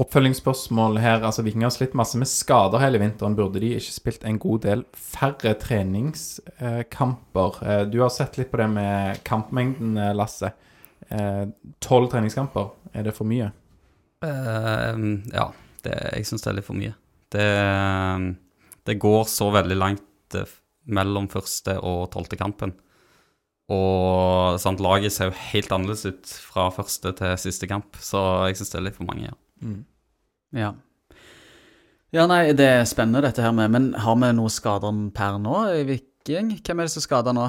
oppfølgingsspørsmål 0.00 0.96
her. 1.02 1.20
Altså, 1.20 1.42
Vikinger 1.44 1.66
har 1.68 1.74
slitt 1.74 1.96
masse 1.98 2.16
med 2.16 2.30
skader 2.30 2.80
hele 2.80 3.00
vinteren. 3.02 3.36
Burde 3.36 3.60
de 3.60 3.74
ikke 3.76 3.92
spilt 3.92 4.24
en 4.24 4.38
god 4.40 4.64
del 4.64 4.86
færre 4.96 5.52
treningskamper? 5.60 7.50
Du 7.92 7.98
har 8.00 8.12
sett 8.14 8.38
litt 8.40 8.48
på 8.54 8.62
det 8.62 8.70
med 8.72 9.20
kampmengden, 9.26 9.98
Lasse. 10.16 10.48
Tolv 11.84 12.06
treningskamper, 12.14 12.70
er 12.94 13.02
det 13.10 13.18
for 13.18 13.26
mye? 13.28 13.50
Ja, 14.22 15.48
det, 15.84 15.94
jeg 16.14 16.24
syns 16.30 16.46
det 16.46 16.54
er 16.54 16.58
litt 16.62 16.70
for 16.70 16.78
mye. 16.78 16.94
Det, 17.34 17.50
det 18.86 19.02
går 19.02 19.26
så 19.28 19.50
veldig 19.58 19.82
langt 19.82 20.38
mellom 20.86 21.28
første 21.32 21.76
og 21.80 22.10
tolvte 22.12 22.38
kampen. 22.40 22.74
Og 23.72 24.58
sant, 24.60 24.82
laget 24.84 25.14
ser 25.14 25.30
jo 25.30 25.38
helt 25.52 25.72
annerledes 25.72 26.04
ut 26.04 26.32
fra 26.50 26.68
første 26.74 27.14
til 27.16 27.36
siste 27.40 27.68
kamp, 27.70 27.96
så 27.96 28.46
jeg 28.50 28.58
syns 28.60 28.74
det 28.74 28.80
er 28.80 28.88
litt 28.90 28.98
for 28.98 29.08
mange. 29.08 29.30
ja. 29.30 29.76
Ja. 30.54 30.74
Ja, 32.14 32.28
nei, 32.30 32.52
det 32.54 32.66
er 32.70 32.84
spennende 32.86 33.24
dette 33.24 33.42
her 33.42 33.50
med 33.50 33.72
Men 33.74 33.86
har 33.98 34.14
vi 34.14 34.28
noe 34.38 34.50
skader 34.52 34.94
per 35.16 35.40
nå 35.42 35.64
i 35.74 35.80
Viking? 35.88 36.52
Hvem 36.62 36.78
er 36.78 36.86
det 36.86 36.92
som 36.94 37.02
skader 37.02 37.34
nå? 37.34 37.48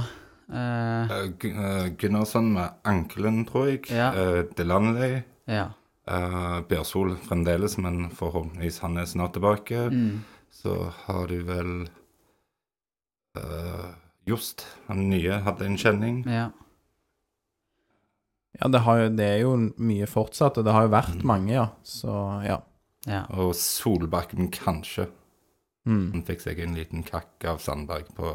Eh, 0.49 1.13
Uh, 1.45 1.89
Gunnarsson 1.97 2.51
med 2.53 2.69
ankelen, 2.83 3.43
tror 3.45 3.67
jeg. 3.69 3.83
Ja. 3.91 4.11
Eh, 4.13 4.43
Delanley. 4.57 5.23
ja. 5.47 5.67
Uh, 6.05 6.61
Bjørsol 6.69 7.15
fremdeles, 7.17 7.79
men 7.81 8.11
forhåpentligvis 8.13 8.79
han 8.83 8.97
er 8.97 9.05
snart 9.05 9.33
tilbake. 9.33 9.88
Mm. 9.89 10.23
Så 10.53 10.91
har 11.05 11.27
du 11.27 11.39
vel 11.43 11.88
uh, 13.38 13.93
Jost, 14.25 14.65
han 14.88 15.03
nye, 15.09 15.41
hadde 15.45 15.65
en 15.67 15.77
kjenning. 15.77 16.23
ja. 16.27 16.49
Ja, 18.61 18.67
det, 18.71 18.79
har 18.86 18.97
jo, 19.01 19.07
det 19.19 19.25
er 19.27 19.39
jo 19.43 19.55
mye 19.83 20.05
fortsatt, 20.07 20.57
og 20.61 20.63
det 20.63 20.71
har 20.71 20.86
jo 20.88 20.91
vært 20.93 21.23
mange, 21.27 21.51
ja. 21.51 21.65
Så 21.83 22.07
ja. 22.45 22.61
ja. 23.03 23.25
Og 23.36 23.51
Solbakken 23.59 24.47
kanskje. 24.55 25.09
Mm. 25.86 26.05
Han 26.13 26.23
fikk 26.25 26.45
seg 26.45 26.61
en 26.63 26.77
liten 26.79 27.03
kakk 27.05 27.43
av 27.51 27.59
Sandberg 27.59 28.07
på 28.15 28.31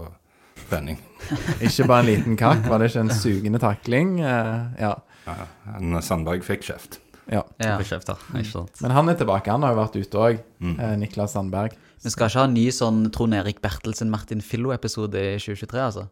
trening. 0.69 1.01
Ikke 1.65 1.87
bare 1.89 2.05
en 2.05 2.11
liten 2.11 2.37
kakk, 2.39 2.67
var 2.69 2.83
det 2.85 2.91
ikke 2.93 3.07
en 3.07 3.15
sugende 3.17 3.63
takling? 3.63 4.19
Uh, 4.21 4.69
ja. 4.79 4.93
Ja, 5.25 5.39
han, 5.71 5.97
Sandberg 6.05 6.45
fikk 6.45 6.69
kjeft. 6.69 7.01
ja. 7.33 7.41
ja. 7.63 7.79
da, 7.81 8.17
ikke 8.37 8.45
sant? 8.53 8.77
Men 8.85 8.93
han 8.99 9.09
er 9.09 9.17
tilbake. 9.21 9.49
Han 9.57 9.65
har 9.65 9.73
jo 9.73 9.81
vært 9.81 9.97
ute 10.05 10.21
òg, 10.27 10.45
Mm. 10.61 10.77
eh, 10.85 10.95
Niklas 11.01 11.33
Sandberg. 11.33 11.81
Vi 12.05 12.11
skal 12.15 12.31
ikke 12.31 12.41
ha 12.41 12.47
en 12.49 12.55
ny 12.57 12.69
sånn 12.73 13.03
Trond 13.13 13.35
Erik 13.37 13.61
Bertelsen 13.65 14.09
Martin 14.13 14.41
Fillo-episode 14.41 15.21
i 15.21 15.37
2023, 15.39 15.83
altså. 15.85 16.07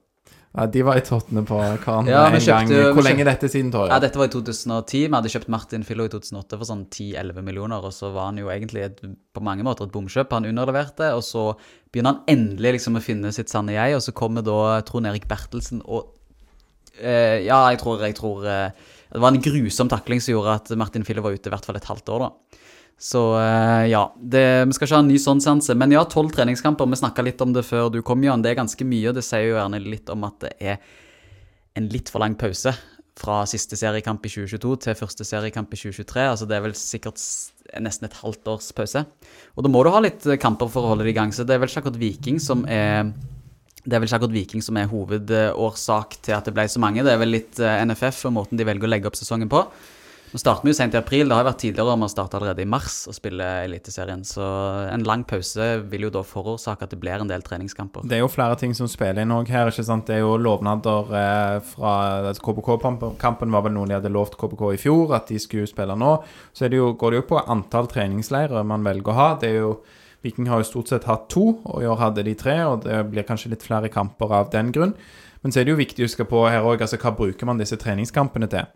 Ja, 0.57 0.65
de 0.67 0.81
var 0.83 0.97
i 0.97 1.03
tottene 1.05 1.43
på 1.45 1.57
hverandre 1.61 2.09
Ja, 2.11 2.23
en 2.33 2.41
gang. 2.41 2.71
Hvor 2.97 3.05
lenge 3.05 3.21
kjøpte- 3.21 3.21
er 3.21 3.29
dette 3.29 3.49
siden, 3.53 3.71
Torje? 3.73 3.91
Ja, 3.93 3.99
dette 4.01 4.17
var 4.17 4.29
i 4.29 4.33
2010. 4.33 5.03
Vi 5.09 5.15
hadde 5.15 5.29
kjøpt 5.33 5.49
Martin 5.53 5.85
Fillo 5.85 6.05
i 6.05 6.09
2008 6.09 6.57
for 6.57 6.65
sånn 6.65 6.87
10-11 6.89 7.43
millioner, 7.45 7.85
og 7.85 7.93
så 7.93 8.11
var 8.13 8.31
han 8.31 8.39
jo 8.41 8.49
egentlig 8.49 8.85
et, 8.85 9.01
på 9.35 9.43
mange 9.45 9.63
måter 9.63 9.85
et 9.87 9.93
bomkjøp. 9.93 10.33
Han 10.33 10.49
underleverte, 10.49 11.13
og 11.15 11.23
så 11.23 11.55
begynner 11.93 12.17
han 12.17 12.25
endelig 12.33 12.79
liksom 12.79 12.97
å 12.97 13.05
finne 13.05 13.33
sitt 13.33 13.49
sanne 13.53 13.77
jeg, 13.77 13.95
og 13.95 14.01
så 14.03 14.13
kommer 14.17 14.43
da 14.45 14.81
Trond 14.89 15.07
Erik 15.07 15.29
Bertelsen 15.29 15.83
og 15.85 16.15
eh, 17.01 17.45
Ja, 17.45 17.69
jeg 17.71 17.79
tror, 17.81 18.01
jeg 18.01 18.17
tror 18.19 18.45
eh, 18.49 18.71
Det 19.13 19.21
var 19.21 19.33
en 19.33 19.41
grusom 19.45 19.89
takling 19.89 20.21
som 20.21 20.35
gjorde 20.35 20.55
at 20.57 20.73
Martin 20.77 21.05
Fillo 21.05 21.23
var 21.23 21.37
ute 21.37 21.49
i 21.49 21.53
hvert 21.55 21.65
fall 21.65 21.77
et 21.77 21.85
halvt 21.93 22.09
år, 22.09 22.25
da. 22.27 22.59
Så 22.99 23.23
eh, 23.39 23.89
ja, 23.93 24.03
det, 24.19 24.45
vi 24.67 24.75
skal 24.75 24.89
ikke 24.89 24.97
ha 24.97 25.05
en 25.05 25.11
ny 25.13 25.19
sånn 25.23 25.43
seanse. 25.43 25.75
Men 25.79 25.95
ja, 25.95 26.03
tolv 26.11 26.33
treningskamper. 26.35 26.89
Vi 26.91 26.99
snakka 26.99 27.25
litt 27.25 27.43
om 27.45 27.55
det 27.55 27.63
før 27.69 27.93
du 27.95 28.01
kom, 28.03 28.25
Jan. 28.27 28.43
Det 28.43 28.53
er 28.53 28.59
ganske 28.59 28.87
mye, 28.89 29.11
og 29.11 29.19
det 29.19 29.27
sier 29.27 29.47
jo 29.47 29.59
gjerne 29.59 29.83
litt 29.85 30.11
om 30.11 30.27
at 30.27 30.41
det 30.43 30.55
er 30.59 30.81
en 31.79 31.87
litt 31.93 32.11
for 32.11 32.25
lang 32.25 32.35
pause 32.39 32.75
fra 33.19 33.43
siste 33.51 33.79
seriekamp 33.79 34.23
i 34.27 34.31
2022 34.31 34.75
til 34.85 34.99
første 34.99 35.27
seriekamp 35.27 35.73
i 35.75 35.79
2023. 35.79 36.27
Altså 36.27 36.47
det 36.51 36.59
er 36.59 36.65
vel 36.67 36.75
sikkert 36.79 37.23
nesten 37.83 38.09
et 38.09 38.19
halvt 38.19 38.51
års 38.51 38.71
pause. 38.75 39.05
Og 39.55 39.67
da 39.67 39.71
må 39.71 39.83
du 39.85 39.93
ha 39.95 40.03
litt 40.03 40.27
eh, 40.27 40.41
kamper 40.41 40.71
for 40.73 40.87
å 40.87 40.95
holde 40.95 41.07
det 41.07 41.15
i 41.15 41.19
gang. 41.19 41.35
Så 41.35 41.47
det 41.47 41.55
er 41.55 41.63
vel 41.63 41.71
ikke 41.71 41.85
akkurat 41.85 42.03
Viking 42.03 42.43
som 42.43 42.67
er 42.67 43.13
det 43.89 43.97
er 43.97 44.03
vel 44.03 44.11
ikke 44.11 44.29
Viking 44.35 44.63
som 44.65 44.77
er 44.77 44.91
hovedårsak 44.91 46.19
til 46.27 46.35
at 46.37 46.49
det 46.49 46.53
ble 46.57 46.67
så 46.69 46.83
mange. 46.83 47.05
Det 47.07 47.15
er 47.15 47.23
vel 47.23 47.33
litt 47.33 47.63
eh, 47.63 47.85
NFF 47.87 48.27
og 48.29 48.35
måten 48.41 48.59
de 48.59 48.67
velger 48.69 48.89
å 48.89 48.93
legge 48.93 49.11
opp 49.11 49.19
sesongen 49.19 49.51
på. 49.51 49.63
Nå 50.29 50.37
starter 50.37 50.67
vi 50.67 50.73
jo 50.75 50.77
sent 50.77 50.93
i 50.93 50.99
april. 50.99 51.31
Det 51.31 51.37
har 51.39 51.47
vært 51.47 51.63
tidligere 51.63 51.95
om 51.97 52.03
å 52.05 52.09
starte 52.13 52.37
allerede 52.37 52.61
i 52.61 52.69
mars 52.69 52.99
å 53.09 53.15
spille 53.17 53.47
Eliteserien. 53.65 54.21
Så 54.29 54.45
en 54.93 55.07
lang 55.09 55.23
pause 55.29 55.69
vil 55.89 56.05
jo 56.05 56.11
da 56.13 56.21
forårsake 56.27 56.85
at 56.85 56.93
det 56.93 56.99
blir 57.01 57.23
en 57.23 57.31
del 57.31 57.45
treningskamper. 57.47 58.05
Det 58.05 58.19
er 58.19 58.21
jo 58.21 58.29
flere 58.29 58.59
ting 58.61 58.75
som 58.77 58.91
spiller 58.93 59.25
inn 59.25 59.33
òg 59.33 59.49
her. 59.49 59.71
ikke 59.73 59.87
sant? 59.89 60.05
Det 60.11 60.19
er 60.19 60.27
jo 60.27 60.35
lovnader 60.37 61.15
eh, 61.17 61.55
fra 61.71 61.93
altså 62.29 62.45
KBK-kampen 62.45 63.55
var 63.55 63.65
vel 63.65 63.73
noe 63.79 63.89
de 63.89 63.97
hadde 63.97 64.13
lovt 64.13 64.37
KBK 64.41 64.67
i 64.75 64.81
fjor, 64.83 65.15
at 65.17 65.33
de 65.33 65.41
skulle 65.41 65.71
spille 65.71 65.97
nå. 65.97 66.11
Så 66.53 66.69
det 66.69 66.77
jo, 66.77 66.91
går 66.93 67.15
det 67.15 67.23
jo 67.23 67.29
på 67.31 67.41
antall 67.49 67.89
treningsleirer 67.89 68.69
man 68.69 68.85
velger 68.85 69.15
å 69.15 69.17
ha. 69.17 69.31
Det 69.41 69.49
er 69.55 69.63
jo 69.63 69.79
Viking 70.27 70.49
har 70.51 70.59
jo 70.61 70.67
stort 70.67 70.91
sett 70.91 71.05
hatt 71.07 71.29
to, 71.31 71.45
og 71.63 71.79
i 71.81 71.87
år 71.87 72.01
hadde 72.03 72.25
de 72.27 72.35
tre. 72.37 72.59
og 72.67 72.83
Det 72.85 73.01
blir 73.09 73.25
kanskje 73.25 73.55
litt 73.55 73.65
flere 73.65 73.89
kamper 73.89 74.35
av 74.35 74.53
den 74.53 74.75
grunn. 74.75 74.93
Men 75.41 75.55
så 75.55 75.61
er 75.61 75.65
det 75.65 75.73
jo 75.73 75.81
viktig 75.81 76.03
å 76.03 76.09
huske 76.11 76.27
på 76.29 76.43
her 76.51 76.67
òg, 76.67 76.83
altså 76.83 76.99
hva 77.01 77.15
bruker 77.17 77.49
man 77.49 77.61
disse 77.63 77.79
treningskampene 77.79 78.51
til? 78.51 78.67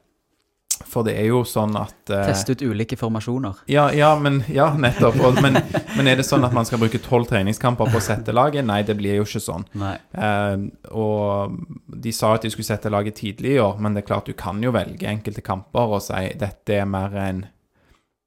For 0.89 1.07
det 1.07 1.15
er 1.21 1.29
jo 1.31 1.43
sånn 1.49 1.77
at 1.79 2.11
eh, 2.13 2.27
Teste 2.31 2.57
ut 2.57 2.65
ulike 2.73 2.97
formasjoner. 3.01 3.63
ja, 3.71 3.87
ja, 3.95 4.11
men, 4.19 4.41
ja, 4.53 4.71
nettopp. 4.79 5.19
Og, 5.23 5.41
men, 5.45 5.59
men 5.97 6.11
er 6.11 6.19
det 6.21 6.27
sånn 6.29 6.45
at 6.47 6.55
man 6.57 6.67
skal 6.69 6.81
bruke 6.83 7.01
tolv 7.05 7.29
treningskamper 7.31 7.91
på 7.93 8.01
å 8.01 8.05
sette 8.05 8.35
laget? 8.35 8.67
Nei, 8.69 8.81
det 8.89 8.97
blir 8.99 9.21
jo 9.21 9.27
ikke 9.29 9.43
sånn. 9.45 9.67
Eh, 9.79 10.67
og 10.93 11.57
de 12.03 12.13
sa 12.17 12.35
at 12.37 12.47
de 12.47 12.53
skulle 12.53 12.69
sette 12.69 12.93
laget 12.93 13.21
tidlig 13.23 13.57
i 13.57 13.63
år, 13.63 13.79
men 13.83 13.95
det 13.97 14.05
er 14.05 14.11
klart 14.13 14.31
du 14.31 14.37
kan 14.39 14.63
jo 14.63 14.75
velge 14.75 15.09
enkelte 15.09 15.45
kamper 15.47 15.97
og 15.99 16.03
si 16.05 16.29
dette 16.41 16.79
er 16.83 16.89
mer 16.89 17.15
en 17.23 17.45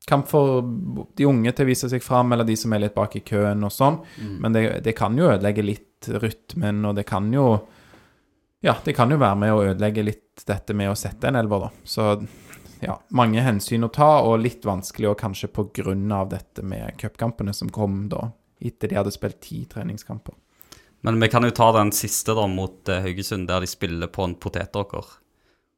kamp 0.05 0.27
for 0.29 0.59
de 1.17 1.25
unge 1.25 1.49
til 1.57 1.65
å 1.65 1.69
vise 1.71 1.87
seg 1.89 2.03
fram, 2.05 2.29
eller 2.35 2.45
de 2.45 2.53
som 2.59 2.73
er 2.77 2.83
litt 2.83 2.93
bak 2.93 3.15
i 3.17 3.23
køen 3.25 3.65
og 3.65 3.71
sånn. 3.73 3.95
Men 4.43 4.53
det, 4.53 4.61
det 4.85 4.93
kan 4.97 5.15
jo 5.17 5.31
ødelegge 5.31 5.65
litt 5.65 6.09
rytmen, 6.21 6.83
og 6.85 6.93
det 6.99 7.07
kan 7.09 7.31
jo 7.33 7.47
Ja, 8.65 8.75
det 8.85 8.93
kan 8.97 9.09
jo 9.13 9.17
være 9.21 9.37
med 9.37 9.53
å 9.53 9.63
ødelegge 9.71 10.03
litt 10.05 10.43
dette 10.45 10.73
med 10.77 10.89
å 10.89 10.95
sette 10.97 11.29
en 11.29 11.37
elver, 11.37 11.67
da. 11.67 11.69
Så 11.85 12.05
ja, 12.85 12.95
mange 13.09 13.41
hensyn 13.43 13.85
å 13.87 13.91
ta, 13.93 14.21
og 14.25 14.39
litt 14.43 14.65
vanskelig, 14.65 15.09
og 15.11 15.19
kanskje 15.19 15.49
av 16.13 16.29
dette 16.29 16.63
med 16.63 16.97
cupkampene 17.01 17.53
som 17.53 17.69
kom 17.69 18.07
da, 18.09 18.31
etter 18.59 18.89
de 18.89 18.99
hadde 18.99 19.13
spilt 19.13 19.41
ti 19.41 19.65
treningskamper. 19.65 20.35
Men 21.05 21.19
vi 21.19 21.29
kan 21.29 21.43
jo 21.45 21.51
ta 21.53 21.71
den 21.75 21.91
siste 21.93 22.33
da 22.33 22.47
mot 22.49 22.89
eh, 22.89 23.03
Haugesund, 23.03 23.47
der 23.47 23.61
de 23.61 23.69
spiller 23.69 24.09
på 24.09 24.25
en 24.25 24.33
potetåker. 24.41 25.05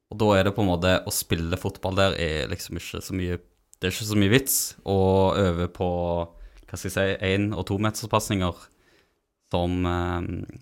Og 0.08 0.16
da 0.16 0.28
er 0.38 0.46
det 0.46 0.54
på 0.56 0.64
en 0.64 0.70
måte 0.70 0.94
Å 1.04 1.12
spille 1.12 1.58
fotball 1.60 1.98
der 1.98 2.14
er 2.16 2.46
liksom 2.48 2.78
ikke 2.80 3.02
så 3.04 3.12
mye 3.12 3.34
Det 3.76 3.90
er 3.90 3.92
ikke 3.92 4.06
så 4.08 4.16
mye 4.16 4.32
vits 4.32 4.54
å 4.88 4.96
øve 5.36 5.66
på 5.68 5.88
hva 6.68 6.78
skal 6.78 6.88
jeg 6.88 6.94
si, 6.94 7.26
én- 7.28 7.52
og 7.52 7.66
tometerspasninger 7.68 8.64
som, 9.52 9.76
eh, 9.88 10.56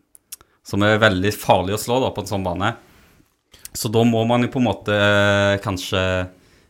som 0.66 0.82
er 0.82 1.00
veldig 1.02 1.32
farlig 1.34 1.74
å 1.74 1.80
slå 1.82 2.00
da, 2.02 2.10
på 2.14 2.22
en 2.22 2.30
sånn 2.30 2.44
bane. 2.46 2.76
Så 3.74 3.90
da 3.90 4.04
må 4.06 4.22
man 4.26 4.46
jo 4.46 4.50
på 4.52 4.60
en 4.62 4.68
måte 4.68 4.94
eh, 4.94 5.56
kanskje 5.64 6.02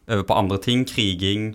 øve 0.09 0.27
på 0.27 0.37
andre 0.37 0.59
ting. 0.63 0.85
Kriging. 0.89 1.55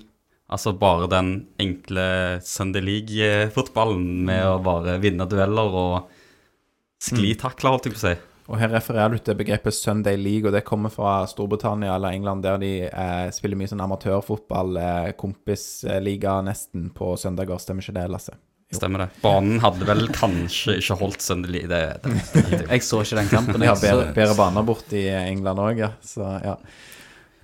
Altså 0.51 0.73
bare 0.75 1.07
den 1.07 1.29
enkle 1.63 2.41
Sunday 2.43 2.83
League-fotballen 2.83 4.25
med 4.27 4.43
å 4.49 4.57
bare 4.63 4.97
vinne 4.99 5.27
dueller 5.31 5.77
og 5.79 6.11
sklitakle, 7.01 7.71
holdt 7.71 7.87
jeg 7.87 7.95
på 7.95 8.01
å 8.01 8.03
si. 8.09 8.17
Og 8.51 8.57
her 8.59 8.73
refererer 8.73 9.15
du 9.15 9.21
til 9.23 9.37
begrepet 9.39 9.75
Sunday 9.77 10.17
League, 10.19 10.43
og 10.49 10.51
det 10.51 10.65
kommer 10.67 10.91
fra 10.91 11.21
Storbritannia 11.29 11.93
eller 11.95 12.17
England, 12.17 12.43
der 12.43 12.59
de 12.59 12.71
eh, 12.89 13.27
spiller 13.31 13.55
mye 13.55 13.71
sånn 13.71 13.83
amatørfotball, 13.85 14.75
eh, 14.81 15.11
kompisliga 15.19 16.41
nesten, 16.43 16.89
på 16.91 17.13
søndager. 17.21 17.61
Stemmer 17.63 17.85
ikke 17.85 17.95
det, 18.01 18.07
Lasse? 18.11 18.35
Stemmer 18.75 19.05
det. 19.05 19.09
Banen 19.23 19.59
hadde 19.63 19.87
vel 19.87 20.05
kanskje 20.15 20.77
ikke 20.79 20.99
holdt 20.99 21.23
Sunday 21.23 21.51
League. 21.55 21.71
Det, 21.71 21.81
det, 22.03 22.61
Jeg 22.67 22.83
så 22.87 23.01
ikke 23.05 23.21
den 23.21 23.31
kampen. 23.31 23.63
Jeg 23.63 23.71
har 23.71 23.81
bedre, 23.83 24.11
bedre 24.15 24.35
baner 24.35 24.67
borti 24.67 25.05
England 25.15 25.63
òg, 25.63 25.81
ja. 25.85 25.93
Så 26.03 26.27
ja. 26.43 26.57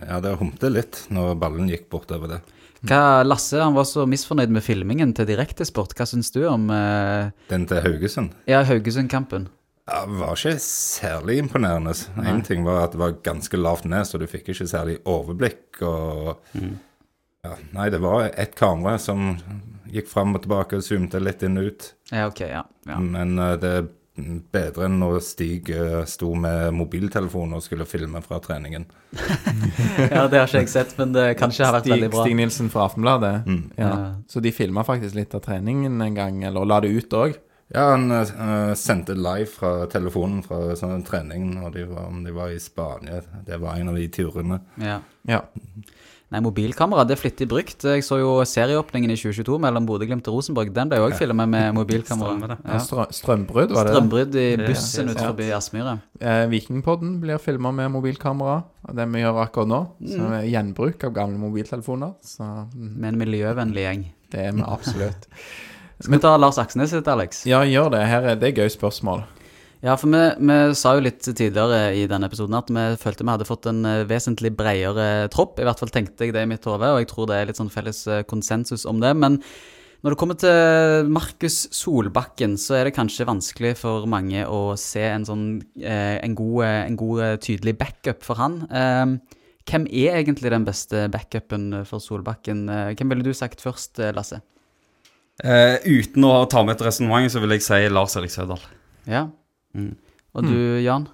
Ja, 0.04 0.20
det 0.22 0.38
humte 0.38 0.70
litt 0.70 1.06
når 1.14 1.36
ballen 1.42 1.70
gikk 1.72 1.88
bortover 1.94 2.36
det. 2.36 2.40
Hva, 2.88 3.24
Lasse 3.26 3.58
han 3.58 3.74
var 3.74 3.88
så 3.90 4.06
misfornøyd 4.10 4.52
med 4.54 4.62
filmingen 4.62 5.14
til 5.18 5.26
Direktesport. 5.30 5.96
Hva 5.98 6.06
syns 6.06 6.30
du 6.36 6.44
om 6.46 6.70
eh, 6.70 7.34
Den 7.50 7.66
til 7.70 7.82
Haugesund 7.82 8.36
ja, 8.46 8.62
Haugesund-kampen? 8.68 9.48
ja, 9.88 10.02
var 10.20 10.36
ikke 10.36 10.60
særlig 10.64 11.38
imponerende. 11.42 11.94
Én 12.20 12.44
ting 12.46 12.66
var 12.68 12.84
at 12.84 12.96
det 12.96 13.00
var 13.02 13.16
ganske 13.24 13.58
lavt 13.58 13.88
ned, 13.88 14.04
så 14.08 14.20
du 14.20 14.28
fikk 14.28 14.52
ikke 14.52 14.68
særlig 14.68 15.00
overblikk. 15.08 15.82
og... 15.82 16.44
Ja, 17.46 17.54
nei, 17.72 17.88
det 17.94 18.02
var 18.04 18.26
ett 18.34 18.58
kamera 18.60 18.98
som 19.00 19.38
gikk 19.88 20.10
fram 20.12 20.36
og 20.36 20.44
tilbake 20.44 20.80
og 20.80 20.84
zoomte 20.84 21.22
litt 21.22 21.46
inn 21.48 21.60
og 21.62 21.70
ut. 21.70 21.86
Ja, 22.12 22.26
ok, 22.28 22.42
ja. 22.44 22.66
ja. 22.90 22.98
Men 23.00 23.38
uh, 23.40 23.54
det 23.62 23.74
bedre 24.52 24.88
enn 24.88 24.98
når 25.02 25.20
Stig 25.26 25.70
eh, 25.74 26.02
sto 26.10 26.34
med 26.38 26.74
mobiltelefon 26.78 27.56
og 27.58 27.64
skulle 27.66 27.88
filme 27.90 28.22
fra 28.26 28.40
treningen. 28.44 28.88
ja, 30.14 30.26
det 30.28 30.42
har 30.42 30.48
ikke 30.48 30.64
jeg 30.64 30.72
sett, 30.74 30.96
men 31.00 31.14
det 31.16 31.28
kanskje 31.40 31.68
har 31.68 31.78
vært 31.78 31.88
Stig, 31.88 31.96
veldig 31.96 32.12
bra. 32.14 32.24
Stig 32.26 32.38
Nilsen 32.40 32.72
fra 32.74 32.88
Aftenbladet. 32.90 33.34
Ja. 33.78 33.90
Ja. 33.90 33.92
Så 34.30 34.44
de 34.44 34.54
filma 34.56 34.86
faktisk 34.88 35.18
litt 35.18 35.36
av 35.38 35.46
treningen 35.46 36.02
en 36.02 36.18
gang, 36.18 36.42
eller 36.50 36.68
la 36.68 36.82
det 36.84 36.94
ut 36.96 37.18
òg. 37.18 37.38
Ja, 37.68 37.90
han 37.92 38.12
uh, 38.12 38.74
sendte 38.80 39.16
live 39.18 39.50
fra 39.52 39.72
telefonen 39.92 40.40
fra 40.46 40.72
sånn 40.80 41.04
treningen, 41.08 41.58
når 41.60 41.74
de 41.74 41.88
var, 41.90 42.06
om 42.08 42.22
de 42.24 42.32
var 42.36 42.54
i 42.56 42.62
Spania. 42.64 43.20
Det 43.46 43.60
var 43.60 43.76
en 43.76 43.92
av 43.92 44.00
de 44.00 44.08
turene. 44.16 44.62
Ja. 44.80 45.02
Ja. 45.28 45.42
Nei, 46.28 46.42
mobilkamera 46.44 47.06
det 47.08 47.16
er 47.16 47.20
flittig 47.22 47.46
brukt. 47.48 47.86
Jeg 47.88 48.04
så 48.04 48.18
jo 48.20 48.34
serieåpningen 48.44 49.14
i 49.14 49.16
2022 49.16 49.56
mellom 49.64 49.86
Bodø-Glimt 49.88 50.28
og 50.28 50.36
Rosenborg. 50.36 50.74
Den 50.76 50.90
ble 50.92 50.98
jo 51.00 51.06
òg 51.08 51.14
filmet 51.16 51.48
med 51.48 51.70
mobilkamera. 51.78 52.50
det. 52.52 52.58
Ja. 52.68 52.80
Strø 52.84 53.06
Strømbrudd, 53.16 53.72
var 53.72 53.88
det? 53.88 53.94
Strømbrudd 53.96 54.36
i 54.36 54.48
bussen 54.60 55.14
ut 55.14 55.22
forbi 55.24 55.48
Aspmyra. 55.56 55.94
Eh, 56.20 56.44
Vikingpodden 56.52 57.22
blir 57.24 57.40
filma 57.40 57.72
med 57.72 57.94
mobilkamera, 57.96 58.58
det 58.92 59.08
vi 59.14 59.24
gjør 59.24 59.40
akkurat 59.46 59.72
nå. 59.72 59.82
Så 60.04 60.20
Mm. 60.28 60.36
Gjenbruk 60.52 61.04
av 61.08 61.14
gamle 61.16 61.40
mobiltelefoner. 61.40 62.14
Så 62.22 62.44
mm, 62.44 62.92
Med 63.00 63.14
en 63.14 63.20
miljøvennlig 63.24 63.88
gjeng. 63.88 64.06
det 64.32 64.40
er 64.50 64.52
vi 64.52 64.62
absolutt. 64.68 65.30
Skal 66.02 66.12
vi 66.14 66.20
ta 66.20 66.36
Lars 66.38 66.58
Aksnes 66.60 66.90
sitt, 66.92 67.08
Alex? 67.08 67.46
Ja, 67.48 67.64
gjør 67.64 67.90
det. 67.96 68.04
Her 68.06 68.22
er 68.34 68.36
det 68.36 68.54
gøy 68.56 68.68
spørsmål. 68.70 69.24
Ja, 69.86 69.94
for 69.94 70.10
vi, 70.10 70.22
vi 70.42 70.58
sa 70.78 70.96
jo 70.98 71.04
litt 71.06 71.22
tidligere 71.22 71.92
i 71.94 72.08
denne 72.10 72.26
episoden 72.30 72.58
at 72.58 72.70
vi 72.74 72.86
følte 72.98 73.26
vi 73.26 73.34
hadde 73.36 73.48
fått 73.48 73.68
en 73.70 73.86
eh, 73.86 74.06
vesentlig 74.10 74.56
bredere 74.58 75.28
tropp. 75.34 75.60
I 75.62 75.68
hvert 75.68 75.82
fall 75.84 75.94
tenkte 75.94 76.26
jeg 76.26 76.34
det 76.34 76.46
i 76.48 76.50
mitt 76.50 76.66
hode, 76.66 76.90
og 76.94 77.02
jeg 77.04 77.12
tror 77.12 77.30
det 77.30 77.38
er 77.38 77.52
litt 77.52 77.60
sånn 77.62 77.74
felles 77.74 78.02
eh, 78.10 78.24
konsensus 78.26 78.88
om 78.90 79.04
det. 79.04 79.14
Men 79.22 79.38
når 80.02 80.14
det 80.14 80.20
kommer 80.22 80.38
til 80.42 81.08
Markus 81.14 81.60
Solbakken, 81.74 82.58
så 82.62 82.80
er 82.80 82.88
det 82.88 82.96
kanskje 82.98 83.30
vanskelig 83.30 83.76
for 83.80 84.10
mange 84.10 84.44
å 84.50 84.76
se 84.82 85.06
en 85.06 85.26
sånn 85.30 85.48
eh, 85.82 86.18
en, 86.26 86.36
god, 86.38 86.60
eh, 86.66 86.82
en 86.84 87.00
god, 87.00 87.24
eh, 87.26 87.40
tydelig 87.46 87.78
backup 87.78 88.26
for 88.26 88.42
han. 88.42 88.60
Eh, 88.70 89.38
hvem 89.68 89.88
er 89.90 90.20
egentlig 90.22 90.54
den 90.54 90.68
beste 90.68 91.08
backupen 91.14 91.84
for 91.86 92.02
Solbakken? 92.02 92.66
Eh, 92.72 92.94
hvem 92.98 93.14
ville 93.14 93.26
du 93.26 93.34
sagt 93.38 93.62
først, 93.62 94.00
eh, 94.02 94.14
Lasse? 94.16 94.42
Eh, 95.44 95.84
uten 95.86 96.26
å 96.26 96.48
ta 96.50 96.64
med 96.66 96.78
et 96.78 96.88
resonnement, 96.88 97.30
så 97.30 97.42
vil 97.44 97.58
jeg 97.58 97.66
si 97.66 97.84
Lars 97.94 98.18
Erik 98.18 98.34
Sødal. 98.34 98.64
Ja. 99.06 99.28
Mm. 99.78 99.94
Og 100.38 100.50
du, 100.50 100.58
Jan? 100.84 101.08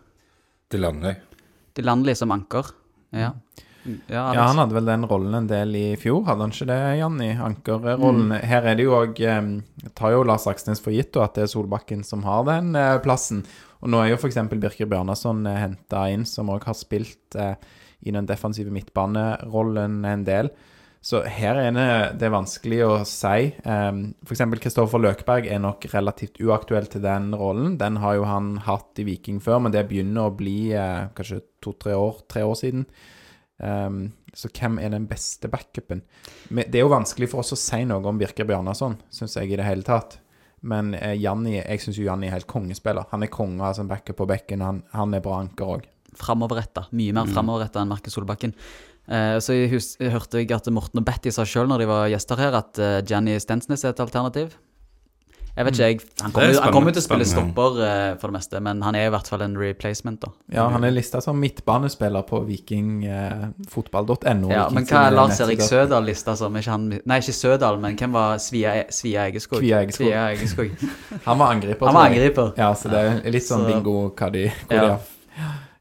Til 0.71 0.83
landlige.– 0.83 1.19
Til 1.77 1.85
landlige 1.87 2.19
som 2.19 2.33
anker? 2.33 2.71
Ja. 3.13 3.33
Ja, 3.83 4.33
Ja, 4.33 4.45
han 4.47 4.59
hadde 4.61 4.77
vel 4.77 4.87
den 4.87 5.03
rollen 5.09 5.35
en 5.35 5.47
del 5.49 5.75
i 5.75 5.85
fjor, 5.99 6.21
hadde 6.27 6.45
han 6.45 6.53
ikke 6.55 6.69
det, 6.69 6.79
Jan? 7.01 7.19
I 7.19 7.31
ankerrollen. 7.35 8.31
Her 8.39 8.69
er 8.71 8.77
det 8.79 8.85
jo 8.85 8.95
òg 8.95 9.19
Tar 9.97 10.15
jo 10.15 10.23
Lars 10.23 10.47
Aksnes 10.47 10.79
for 10.83 10.95
gitt 10.95 11.17
at 11.19 11.35
det 11.35 11.45
er 11.45 11.51
Solbakken 11.51 12.05
som 12.07 12.23
har 12.23 12.45
den 12.47 12.77
eh, 12.79 12.95
plassen. 13.03 13.43
Og 13.83 13.91
nå 13.91 13.99
er 13.99 14.13
jo 14.13 14.19
f.eks. 14.21 14.39
Birker 14.53 14.87
Bjørnason 14.87 15.43
eh, 15.49 15.59
henta 15.59 16.05
inn, 16.13 16.23
som 16.29 16.51
òg 16.53 16.63
har 16.69 16.77
spilt 16.79 17.35
eh, 17.35 17.57
i 18.07 18.15
den 18.15 18.27
defensive 18.29 18.71
midtbanerollen 18.71 19.99
en 20.07 20.23
del. 20.27 20.51
Så 21.03 21.19
her 21.27 21.57
er 21.59 21.73
det, 22.15 22.29
vanskelig 22.31 22.77
å 22.85 22.91
si. 23.07 23.49
Um, 23.67 24.13
F.eks. 24.23 24.43
Kristoffer 24.63 25.01
Løkberg 25.03 25.49
er 25.51 25.59
nok 25.59 25.83
relativt 25.91 26.39
uaktuell 26.39 26.87
til 26.87 27.03
den 27.03 27.33
rollen. 27.35 27.75
Den 27.81 27.99
har 27.99 28.15
jo 28.15 28.23
han 28.29 28.53
hatt 28.63 29.01
i 29.03 29.05
Viking 29.09 29.41
før, 29.43 29.59
men 29.65 29.75
det 29.75 29.83
begynner 29.89 30.29
å 30.29 30.35
bli 30.37 30.71
eh, 30.71 31.09
kanskje 31.17 31.41
to-tre 31.63 31.97
år, 31.99 32.23
tre 32.31 32.45
år 32.47 32.55
siden. 32.55 32.85
Um, 33.59 34.13
så 34.33 34.47
hvem 34.47 34.79
er 34.79 34.95
den 34.95 35.09
beste 35.11 35.51
backupen? 35.51 36.05
Men 36.49 36.71
Det 36.71 36.79
er 36.79 36.87
jo 36.87 36.95
vanskelig 36.95 37.29
for 37.33 37.43
oss 37.43 37.51
å 37.53 37.59
si 37.59 37.83
noe 37.89 37.99
om 38.07 38.23
Birker 38.23 38.47
Bjarnason, 38.47 38.95
syns 39.13 39.35
jeg 39.37 39.51
i 39.51 39.59
det 39.59 39.67
hele 39.67 39.83
tatt. 39.83 40.21
Men 40.63 40.93
eh, 40.95 41.17
Janni, 41.19 41.57
jeg 41.59 41.83
syns 41.83 41.99
jo 41.99 42.07
Janni 42.07 42.31
er 42.31 42.37
helt 42.37 42.47
kongespiller. 42.47 43.11
Han 43.11 43.27
er 43.27 43.33
konge 43.33 43.59
av 43.67 43.75
som 43.75 43.91
backup 43.91 44.21
på 44.21 44.29
bekken, 44.31 44.63
og 44.63 44.71
han, 44.71 44.81
han 44.95 45.19
er 45.19 45.27
bra 45.27 45.41
anker 45.43 45.75
òg. 45.75 45.85
framoverretta. 46.15 46.87
Mye 46.95 47.11
mer 47.11 47.27
framoverretta 47.27 47.83
enn 47.83 47.91
Markus 47.91 48.15
Solbakken. 48.15 48.55
Eh, 49.09 49.37
så 49.43 49.51
jeg, 49.57 49.67
hus 49.73 49.97
jeg 49.99 50.11
hørte 50.13 50.39
jeg 50.39 50.51
at 50.55 50.67
Morten 50.71 51.01
og 51.01 51.05
Betty 51.05 51.27
sa 51.35 51.43
sjøl 51.43 51.67
når 51.67 51.79
de 51.83 51.87
var 51.89 52.05
gjester 52.13 52.39
her, 52.39 52.53
at 52.55 52.79
uh, 52.79 53.01
Jenny 53.03 53.35
Stensnes 53.43 53.83
er 53.83 53.91
et 53.91 53.99
alternativ. 53.99 54.53
Jeg 55.53 55.65
vet 55.67 55.75
ikke, 55.77 55.85
jeg. 55.85 55.99
Han 56.23 56.31
kommer 56.33 56.49
er 56.49 56.53
jo- 56.55 56.91
til 56.97 57.03
å 57.03 57.05
spille 57.05 57.25
stopper 57.29 57.75
eh, 57.85 58.15
for 58.17 58.25
det 58.31 58.35
meste, 58.39 58.57
men 58.65 58.79
han 58.81 58.95
er 58.97 59.05
i 59.05 59.11
hvert 59.13 59.27
fall 59.29 59.43
en 59.45 59.53
replacement, 59.59 60.17
da. 60.23 60.31
Ja, 60.55 60.63
han 60.73 60.81
er 60.87 60.91
lista 60.95 61.19
som 61.21 61.37
midtbanespiller 61.37 62.23
på 62.25 62.39
vikingfotball.no. 62.47 64.49
Ja, 64.49 64.63
men 64.73 64.87
hva 64.89 65.03
er 65.07 65.13
Lars 65.13 65.37
Erik 65.45 65.61
Sødal 65.61 66.07
lista 66.09 66.33
som? 66.39 66.57
Ikke 66.57 66.73
han, 66.73 66.87
nei, 67.05 67.19
ikke 67.21 67.35
Sødal, 67.37 67.77
men 67.83 67.93
hvem 67.99 68.15
var 68.17 68.39
Svia, 68.41 68.79
Svia 68.89 69.27
Egeskog? 69.29 69.61
Kvia 69.61 69.83
Egeskog. 69.85 70.07
Kvia 70.09 70.23
Egeskog. 70.33 70.73
Han 71.27 71.37
var 71.43 71.53
angriper. 71.53 71.85
Han 71.85 71.93
var 72.01 72.09
angriper. 72.09 72.49
Ja, 72.57 72.71
så 72.73 72.89
det 72.89 72.97
er 73.11 73.21
litt 73.37 73.45
sånn 73.45 73.61
Så- 73.67 73.69
bingo 73.69 73.95
hva 74.09 74.31
de, 74.33 74.47
hvor 74.49 74.73
Ja. 74.73 74.81
de 74.81 74.89
har 74.95 75.01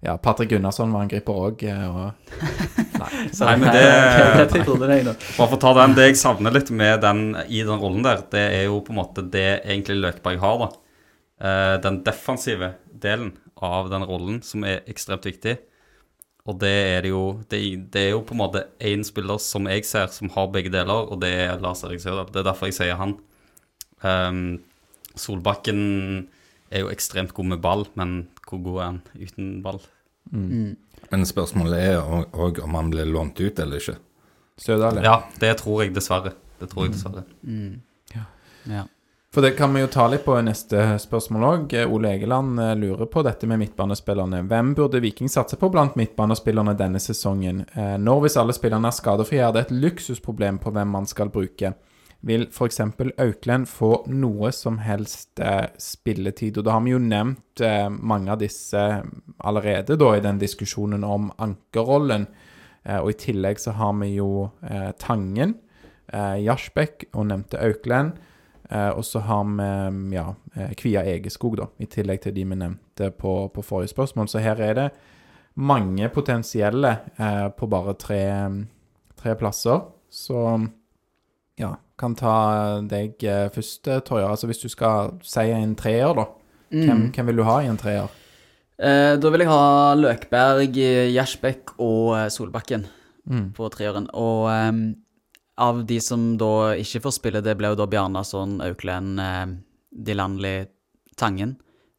Ja, 0.02 0.16
Patrick 0.18 0.50
Gunnarsson 0.50 0.90
var 0.90 1.04
angriper 1.04 1.36
òg, 1.46 1.62
og 1.86 2.12
Så, 3.32 3.46
Nei, 3.46 3.56
men 3.58 3.72
det-. 3.74 4.48
Bare 5.36 5.48
for 5.48 5.56
å 5.56 5.60
ta 5.62 5.72
den, 5.78 5.94
Det 5.96 6.08
jeg 6.08 6.18
savner 6.20 6.54
litt 6.54 6.70
med 6.74 7.00
den 7.02 7.22
i 7.46 7.62
den 7.66 7.80
rollen 7.82 8.04
der, 8.06 8.22
det 8.30 8.42
er 8.58 8.64
jo 8.66 8.80
på 8.84 8.94
en 8.94 9.00
måte 9.00 9.24
det 9.26 9.62
egentlig 9.62 10.00
Løkberg 10.00 10.42
har, 10.42 10.62
da. 10.62 10.68
Eh, 11.42 11.74
den 11.82 12.00
defensive 12.06 12.74
delen 13.02 13.32
av 13.62 13.90
den 13.90 14.06
rollen, 14.06 14.40
som 14.46 14.66
er 14.66 14.82
ekstremt 14.90 15.26
viktig. 15.26 15.56
Og 16.50 16.58
det 16.58 16.72
er 16.72 17.04
det 17.04 17.12
jo 17.12 17.24
Det, 17.50 17.60
det 17.94 18.00
er 18.02 18.10
jo 18.16 18.24
på 18.26 18.34
en 18.34 18.42
måte 18.42 18.64
én 18.82 19.04
spiller 19.06 19.38
som 19.42 19.66
jeg 19.70 19.86
ser, 19.86 20.10
som 20.10 20.30
har 20.34 20.50
begge 20.50 20.72
deler, 20.74 21.10
og 21.10 21.20
det 21.22 21.30
er 21.46 21.62
Lars 21.62 21.84
Erik 21.86 22.02
Sørdal. 22.02 22.30
Det 22.30 22.42
er 22.42 22.48
derfor 22.50 22.70
jeg 22.70 22.78
sier 22.80 22.98
han. 22.98 23.16
Ehm, 24.02 24.62
Solbakken 25.14 26.28
er 26.72 26.86
jo 26.86 26.92
ekstremt 26.92 27.34
god 27.36 27.52
med 27.54 27.60
ball, 27.64 27.84
men 27.98 28.28
hvor 28.48 28.62
god 28.64 28.78
er 28.80 28.86
han 28.88 29.02
uten 29.18 29.50
ball? 29.64 29.80
Mm. 30.32 30.72
Men 31.10 31.26
spørsmålet 31.28 31.78
er 31.78 32.00
òg 32.32 32.62
om 32.64 32.74
han 32.78 32.90
blir 32.92 33.08
lånt 33.10 33.40
ut 33.40 33.58
eller 33.60 33.82
ikke. 33.82 33.98
Sødal. 34.62 35.02
Ja, 35.04 35.18
det 35.42 35.56
tror 35.60 35.82
jeg 35.84 35.94
dessverre. 35.96 36.34
Det 36.60 36.70
tror 36.70 36.86
jeg 36.86 36.94
dessverre. 36.96 37.24
Ja. 38.68 38.84
For 39.32 39.40
det 39.40 39.54
kan 39.56 39.72
vi 39.72 39.80
jo 39.80 39.88
ta 39.88 40.04
litt 40.12 40.26
på 40.26 40.34
i 40.36 40.42
neste 40.44 40.82
spørsmål 41.00 41.44
òg. 41.48 41.74
Ole 41.88 42.10
Egeland 42.18 42.60
eh, 42.60 42.74
lurer 42.76 43.08
på 43.08 43.22
dette 43.24 43.48
med 43.48 43.62
midtbanespillerne. 43.62 44.42
Hvem 44.44 44.74
burde 44.76 45.00
Viking 45.00 45.30
satse 45.32 45.56
på 45.56 45.70
blant 45.72 45.96
midtbanespillerne 45.96 46.74
denne 46.76 47.00
sesongen? 47.00 47.62
Eh, 47.72 47.94
Når 47.96 48.20
hvis 48.26 48.36
alle 48.36 48.52
spillerne 48.52 48.90
er 48.90 48.96
skadefrie, 48.98 49.40
er 49.40 49.54
det 49.56 49.64
et 49.64 49.72
luksusproblem 49.72 50.60
på 50.60 50.74
hvem 50.76 50.92
man 50.98 51.08
skal 51.08 51.32
bruke. 51.32 51.72
Vil 52.22 52.46
f.eks. 52.46 52.80
Auklend 53.18 53.66
få 53.66 54.04
noe 54.06 54.52
som 54.54 54.78
helst 54.84 55.40
eh, 55.42 55.66
spilletid? 55.80 56.60
Og 56.60 56.66
da 56.68 56.76
har 56.76 56.84
vi 56.84 56.94
jo 56.94 57.00
nevnt 57.02 57.62
eh, 57.66 57.88
mange 57.90 58.30
av 58.30 58.38
disse 58.42 58.82
allerede 59.42 59.98
da 59.98 60.12
i 60.14 60.22
den 60.22 60.38
diskusjonen 60.38 61.02
om 61.02 61.32
ankerrollen. 61.42 62.28
Eh, 62.84 63.00
og 63.00 63.10
i 63.10 63.18
tillegg 63.24 63.58
så 63.62 63.74
har 63.78 63.96
vi 63.98 64.12
jo 64.14 64.28
eh, 64.62 64.92
Tangen, 65.02 65.56
eh, 66.14 66.36
Jarsbekk 66.44 67.08
og 67.10 67.26
nevnte 67.32 67.58
Auklend. 67.62 68.20
Eh, 68.70 68.88
og 68.94 69.04
så 69.04 69.20
har 69.26 69.42
vi 69.44 69.66
mm, 69.66 70.04
ja, 70.14 70.28
eh, 70.54 70.72
Kvia 70.78 71.02
Egeskog, 71.04 71.58
da, 71.58 71.66
i 71.82 71.90
tillegg 71.90 72.22
til 72.22 72.36
de 72.38 72.46
vi 72.46 72.56
nevnte 72.56 73.10
på, 73.18 73.34
på 73.52 73.66
forrige 73.66 73.92
spørsmål. 73.92 74.30
Så 74.30 74.44
her 74.44 74.62
er 74.62 74.78
det 74.78 74.88
mange 75.58 76.08
potensielle 76.08 76.94
eh, 77.18 77.48
på 77.50 77.68
bare 77.68 77.98
tre, 77.98 78.22
tre 79.18 79.34
plasser. 79.36 79.82
Så 80.08 80.38
ja, 81.58 81.74
kan 82.02 82.16
ta 82.18 82.34
deg 82.90 83.22
eh, 83.24 83.46
først, 83.54 83.86
Torje. 84.08 84.26
Altså 84.28 84.50
hvis 84.50 84.60
du 84.64 84.68
skal 84.72 85.14
si 85.26 85.46
en 85.54 85.76
treer, 85.78 86.10
da. 86.18 86.26
Hvem, 86.72 87.06
hvem 87.14 87.30
vil 87.30 87.38
du 87.40 87.44
ha 87.46 87.60
i 87.62 87.68
en 87.70 87.78
treer? 87.80 88.10
Eh, 88.82 89.14
da 89.22 89.30
vil 89.30 89.44
jeg 89.44 89.50
ha 89.52 89.94
Løkberg, 89.94 90.76
eh, 90.82 91.10
Gjersbekk 91.14 91.76
og 91.78 92.16
eh, 92.18 92.28
Solbakken 92.34 92.88
Mm. 93.22 93.52
på 93.54 93.68
treeren. 93.70 94.08
Og 94.18 94.48
ehm, 94.50 94.78
av 95.62 95.84
de 95.86 96.00
som 96.02 96.32
da 96.40 96.72
ikke 96.74 97.04
får 97.04 97.12
spille, 97.20 97.42
det 97.46 97.52
ble 97.60 97.68
jo 97.70 97.76
da 97.78 97.84
Bjarnason, 97.86 98.56
Auklend, 98.66 99.20
eh, 99.22 99.52
Dilanli, 99.94 100.66
Tangen. 101.20 101.52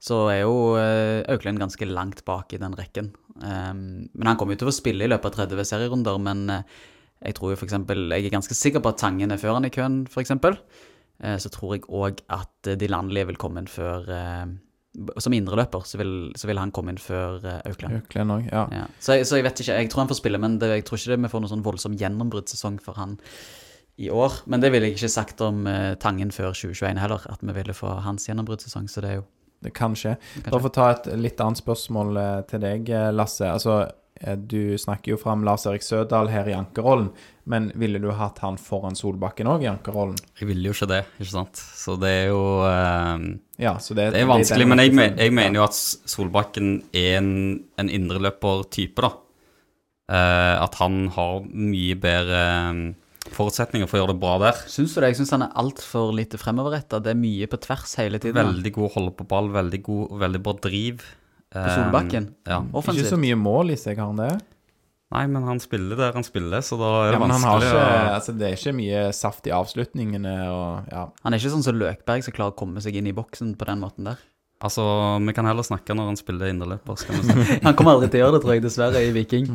Så 0.03 0.17
er 0.33 0.41
jo 0.41 0.73
eh, 0.75 1.21
Auklend 1.31 1.61
ganske 1.63 1.87
langt 1.87 2.25
bak 2.27 2.51
i 2.51 2.59
den 2.59 2.75
rekken. 2.75 3.13
Um, 3.39 4.09
men 4.13 4.27
han 4.27 4.35
kommer 4.37 4.57
jo 4.57 4.65
til 4.65 4.67
å 4.67 4.73
få 4.73 4.81
spille 4.81 5.07
i 5.07 5.09
løpet 5.13 5.31
av 5.31 5.47
30 5.47 5.63
serierunder, 5.71 6.19
men 6.21 6.43
eh, 6.51 6.67
jeg 7.25 7.35
tror 7.37 7.53
jo 7.53 7.55
for 7.59 7.65
eksempel, 7.69 8.09
jeg 8.11 8.25
er 8.27 8.33
ganske 8.35 8.55
sikker 8.57 8.81
på 8.83 8.89
at 8.93 8.97
Tangen 9.01 9.31
er 9.31 9.37
før 9.41 9.53
han 9.57 9.65
i 9.65 9.71
køen, 9.73 10.03
eksempel. 10.21 10.57
Eh, 11.23 11.37
så 11.39 11.49
tror 11.53 11.75
jeg 11.77 11.85
òg 11.89 12.21
at 12.29 12.73
de 12.79 12.87
landlige 12.89 13.27
vil 13.29 13.37
komme 13.39 13.61
inn 13.63 13.67
før 13.69 14.07
eh, 14.09 14.45
Som 15.17 15.33
indreløper 15.33 15.81
så 15.89 15.97
vil, 15.97 16.31
så 16.37 16.45
vil 16.49 16.59
han 16.61 16.71
komme 16.71 16.91
inn 16.93 16.99
før 17.01 17.39
Aukland. 17.41 17.65
Aukland 17.65 17.95
Auklend 18.01 18.31
òg, 18.35 18.47
ja. 18.51 18.67
Ja. 18.71 18.85
Så, 18.99 19.15
jeg- 19.17 19.25
så 19.25 19.37
jeg 19.39 19.43
vet 19.47 19.59
ikke. 19.63 19.77
Jeg 19.81 19.89
tror 19.89 20.03
han 20.03 20.09
får 20.11 20.19
spille, 20.19 20.37
men 20.37 20.59
det, 20.61 20.69
jeg 20.69 20.85
tror 20.85 20.97
ikke 20.99 21.13
det 21.15 21.21
vi 21.23 21.31
får 21.33 21.41
noen 21.41 21.49
sånn 21.55 21.63
voldsom 21.65 21.95
gjennombruddssesong 21.97 22.77
for 22.83 22.93
han 23.01 23.15
i 23.97 24.09
år. 24.09 24.35
Men 24.49 24.61
det 24.61 24.71
ville 24.73 24.85
jeg 24.89 24.97
ikke 24.97 25.09
sagt 25.09 25.41
om 25.41 25.65
eh, 25.69 25.95
Tangen 26.01 26.29
før 26.33 26.53
2021 26.53 26.99
heller, 27.01 27.25
at 27.29 27.41
vi 27.41 27.53
ville 27.57 27.73
få 27.77 27.95
hans 28.05 28.27
gjennombruddssesong. 28.29 28.85
Så 28.89 29.01
det 29.01 29.09
er 29.15 29.15
jo 29.21 29.25
Det 29.63 29.71
kan 29.73 29.93
skje. 29.95 30.17
Bare 30.43 30.59
for 30.59 30.69
å 30.69 30.73
ta 30.75 30.89
et 30.91 31.05
litt 31.17 31.39
annet 31.41 31.61
spørsmål 31.61 32.17
eh, 32.19 32.41
til 32.49 32.59
deg, 32.59 32.89
eh, 32.93 33.11
Lasse. 33.15 33.45
Altså, 33.49 33.79
eh, 33.87 33.91
du 34.37 34.77
snakker 34.79 35.15
jo 35.15 35.17
fram 35.19 35.41
Lars 35.43 35.65
Erik 35.67 35.83
Sødal 35.83 36.29
her 36.31 36.47
i 36.47 36.53
ankerrollen, 36.55 37.09
men 37.49 37.71
ville 37.75 37.99
du 37.99 38.07
hatt 38.15 38.39
han 38.43 38.59
foran 38.61 38.95
Solbakken 38.95 39.49
òg 39.51 39.65
i 39.65 39.69
ankerrollen? 39.71 40.15
Jeg 40.39 40.47
ville 40.47 40.69
jo 40.69 40.75
ikke 40.75 40.87
det, 40.93 41.01
ikke 41.17 41.31
sant. 41.33 41.59
Så 41.59 41.97
det 41.99 42.11
er 42.21 42.29
jo 42.31 42.43
eh, 42.67 43.25
Ja, 43.65 43.75
så 43.83 43.97
det, 43.97 44.11
Det 44.15 44.21
er 44.21 44.29
vanskelig, 44.29 44.67
men 44.69 44.83
jeg, 44.83 44.93
men, 44.95 45.17
jeg 45.19 45.35
mener 45.35 45.59
jo 45.59 45.65
at 45.65 45.75
Solbakken 45.75 46.77
er 46.95 47.17
en, 47.19 47.33
en 47.81 47.91
indreløper-type, 47.91 49.03
da. 49.03 49.11
Eh, 50.11 50.55
at 50.59 50.75
han 50.81 51.07
har 51.15 51.43
mye 51.47 51.95
bedre 51.99 52.43
eh, 52.43 52.81
forutsetninger 53.33 53.87
for 53.87 53.97
å 53.97 54.03
gjøre 54.03 54.15
det 54.15 54.21
bra 54.23 54.37
der. 54.45 54.63
Syns 54.71 54.95
du 54.95 55.01
det? 55.01 55.13
Jeg 55.13 55.21
syns 55.21 55.35
han 55.35 55.45
er 55.45 55.57
altfor 55.59 56.11
lite 56.15 56.39
fremoverretta. 56.39 56.99
Det 57.03 57.13
er 57.13 57.19
mye 57.19 57.47
på 57.51 57.59
tvers 57.63 57.95
hele 58.01 58.19
tiden. 58.23 58.39
Veldig 58.39 58.73
god 58.75 58.89
å 58.89 58.93
holde 58.97 59.13
på 59.19 59.27
ball, 59.29 59.51
veldig, 59.55 59.81
god, 59.85 60.15
veldig 60.25 60.43
bra 60.43 60.55
driv. 60.67 61.05
På 61.53 61.67
Solbakken. 61.69 62.31
Ja. 62.49 62.63
Ikke 62.81 63.05
så 63.07 63.19
mye 63.21 63.37
mål 63.37 63.75
i 63.75 63.77
seg, 63.79 64.01
har 64.01 64.11
han 64.11 64.21
det? 64.21 64.33
Nei, 65.13 65.27
men 65.29 65.45
han 65.45 65.59
spiller 65.61 65.99
der 65.99 66.15
han 66.15 66.25
spiller, 66.25 66.63
så 66.65 66.77
da 66.79 66.89
er 67.03 67.11
det 67.11 67.17
Ja, 67.19 67.21
men 67.21 67.33
han 67.35 67.43
har 67.45 67.59
vanskelig 67.59 67.73
ikke, 67.77 67.97
å 68.09 68.13
altså, 68.15 68.33
det 68.33 68.47
er 68.47 68.55
ikke 68.57 68.75
mye 68.79 69.01
saft 69.13 69.45
i 69.49 69.53
avslutningene 69.53 70.31
og 70.49 70.87
ja. 70.89 71.03
Han 71.21 71.35
er 71.35 71.41
ikke 71.41 71.51
sånn 71.53 71.65
som 71.65 71.77
Løkberg 71.77 72.25
som 72.25 72.33
klarer 72.33 72.55
å 72.55 72.57
komme 72.57 72.81
seg 72.81 72.97
inn 72.97 73.09
i 73.11 73.13
boksen 73.13 73.53
på 73.59 73.67
den 73.69 73.83
måten 73.83 74.09
der. 74.09 74.23
Altså, 74.63 74.83
vi 75.21 75.35
kan 75.35 75.45
heller 75.45 75.65
snakke 75.67 75.93
når 75.93 76.13
han 76.13 76.17
spiller 76.17 76.49
indreløper, 76.49 76.97
skal 76.97 77.19
vi 77.19 77.27
si. 77.27 77.57
Han 77.65 77.75
kommer 77.75 77.97
aldri 77.97 78.07
til 78.09 78.21
å 78.21 78.23
gjøre 78.23 78.37
det, 78.37 78.41
tror 78.45 78.55
jeg, 78.55 78.63
dessverre, 78.63 79.01
i 79.03 79.11
Viking. 79.11 79.49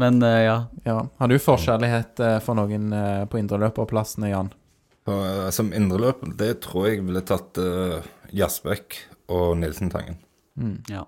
Men 0.00 0.22
uh, 0.24 0.38
ja. 0.40 0.56
ja. 0.88 0.96
Har 1.20 1.28
du 1.28 1.36
forkjærlighet 1.36 2.22
eh, 2.24 2.38
for 2.40 2.56
noen 2.56 2.88
uh, 2.96 3.26
på 3.28 3.42
indreløperplassene, 3.42 4.30
Jan? 4.32 4.48
Uh, 5.04 5.50
som 5.52 5.68
indreløper, 5.76 6.32
det 6.40 6.54
tror 6.64 6.88
jeg 6.88 7.04
ville 7.04 7.20
tatt 7.28 7.60
uh, 7.60 8.00
Jasbekk 8.32 8.96
og 9.36 9.58
Nilsen 9.60 9.92
Tangen. 9.92 10.16
Ja. 10.90 11.06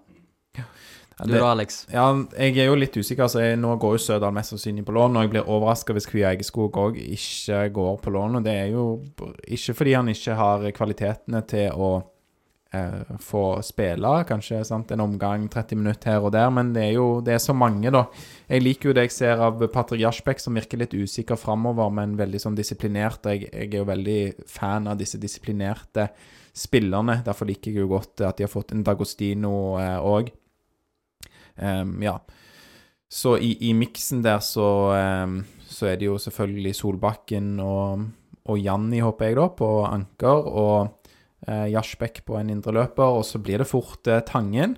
Ja, 1.18 1.24
Du 1.26 1.32
da, 1.32 1.52
Alex? 1.52 1.86
Ja, 1.92 2.08
jeg 2.38 2.56
er 2.58 2.66
jo 2.66 2.74
litt 2.74 2.96
usikker. 2.96 3.26
Altså, 3.28 3.40
jeg, 3.44 3.58
nå 3.62 3.76
går 3.78 3.94
jo 3.94 4.02
Sødal 4.02 4.34
mest 4.34 4.50
sannsynlig 4.50 4.84
på 4.86 4.94
lån, 4.96 5.14
og 5.16 5.22
jeg 5.26 5.30
blir 5.30 5.50
overraska 5.50 5.94
hvis 5.94 6.08
Kvia 6.10 6.32
Egeskog 6.34 6.74
òg 6.80 6.98
ikke 6.98 7.60
går 7.76 8.00
på 8.02 8.14
lån. 8.14 8.40
Og 8.40 8.46
det 8.46 8.54
er 8.64 8.72
jo 8.72 8.86
ikke 9.46 9.76
fordi 9.78 9.94
han 9.94 10.10
ikke 10.10 10.34
har 10.40 10.66
kvalitetene 10.74 11.42
til 11.46 11.70
å 11.70 11.92
eh, 12.74 13.16
få 13.22 13.44
spille, 13.64 14.12
kanskje 14.28 14.60
sant? 14.66 14.92
en 14.92 15.04
omgang 15.04 15.46
30 15.52 15.80
minutter 15.80 16.14
her 16.14 16.26
og 16.26 16.34
der, 16.34 16.50
men 16.54 16.74
det 16.74 16.84
er 16.88 16.92
jo 16.98 17.08
det 17.24 17.36
er 17.36 17.42
så 17.42 17.54
mange, 17.56 17.92
da. 17.94 18.04
Jeg 18.50 18.64
liker 18.66 18.90
jo 18.90 18.96
det 18.98 19.08
jeg 19.08 19.16
ser 19.16 19.42
av 19.46 19.62
Patrick 19.72 20.02
Jarsbekk, 20.02 20.42
som 20.42 20.58
virker 20.58 20.82
litt 20.82 20.94
usikker 20.94 21.38
framover, 21.40 21.92
men 21.94 22.18
veldig 22.20 22.42
sånn 22.42 22.58
disiplinert. 22.58 23.26
Jeg, 23.30 23.48
jeg 23.50 23.72
er 23.72 23.82
jo 23.82 23.90
veldig 23.90 24.20
fan 24.50 24.90
av 24.90 24.98
disse 25.00 25.20
disiplinerte 25.22 26.10
spillerne. 26.54 27.20
Derfor 27.26 27.48
liker 27.50 27.72
jeg 27.72 27.84
jo 27.84 27.92
godt 27.96 28.22
at 28.26 28.38
de 28.38 28.46
har 28.46 28.52
fått 28.52 28.74
en 28.74 28.84
Dagostino 28.86 29.54
òg. 29.78 30.34
Ehm, 31.56 32.02
ja. 32.02 32.18
Så 33.08 33.36
i, 33.38 33.54
i 33.68 33.74
miksen 33.74 34.22
der 34.24 34.40
så, 34.42 34.68
um, 35.24 35.38
så 35.68 35.92
er 35.92 36.00
det 36.00 36.08
jo 36.08 36.18
selvfølgelig 36.18 36.74
Solbakken 36.74 37.60
og, 37.62 38.08
og 38.44 38.58
Janni, 38.58 38.98
håper 39.04 39.30
jeg, 39.30 39.38
da, 39.38 39.48
på 39.54 39.68
anker. 39.86 40.48
Og 40.50 41.03
uh, 41.48 41.66
Jarsbekk 41.70 42.24
på 42.26 42.38
en 42.40 42.50
indreløper. 42.50 43.18
Og 43.18 43.24
så 43.24 43.38
blir 43.42 43.58
det 43.58 43.66
fort 43.70 44.06
eh, 44.06 44.20
Tangen. 44.20 44.76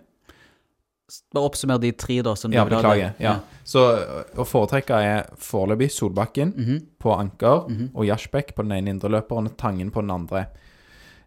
Bare 1.33 1.47
oppsummer 1.47 1.79
de 1.79 1.93
tre, 1.95 2.17
da. 2.27 2.35
Som 2.35 2.51
du 2.51 2.57
Ja, 2.57 2.65
vil 2.65 2.75
ha 2.75 2.83
beklager. 2.83 3.13
det. 3.17 3.25
Ja. 3.25 3.37
Så 3.65 3.83
eh, 3.95 4.25
å 4.43 4.45
foretrekke 4.45 4.91
er 4.99 5.29
foreløpig 5.39 5.91
Solbakken 5.95 6.53
Mhm. 6.57 6.81
på 6.99 7.13
anker 7.17 7.69
Mhm. 7.71 7.91
og 7.95 8.05
Jarsbekk 8.07 8.55
på 8.57 8.63
den 8.67 8.73
ene 8.73 8.91
indreløperen 8.99 9.47
og 9.47 9.57
Tangen 9.57 9.91
på 9.91 10.01
den 10.03 10.11
andre. 10.11 10.47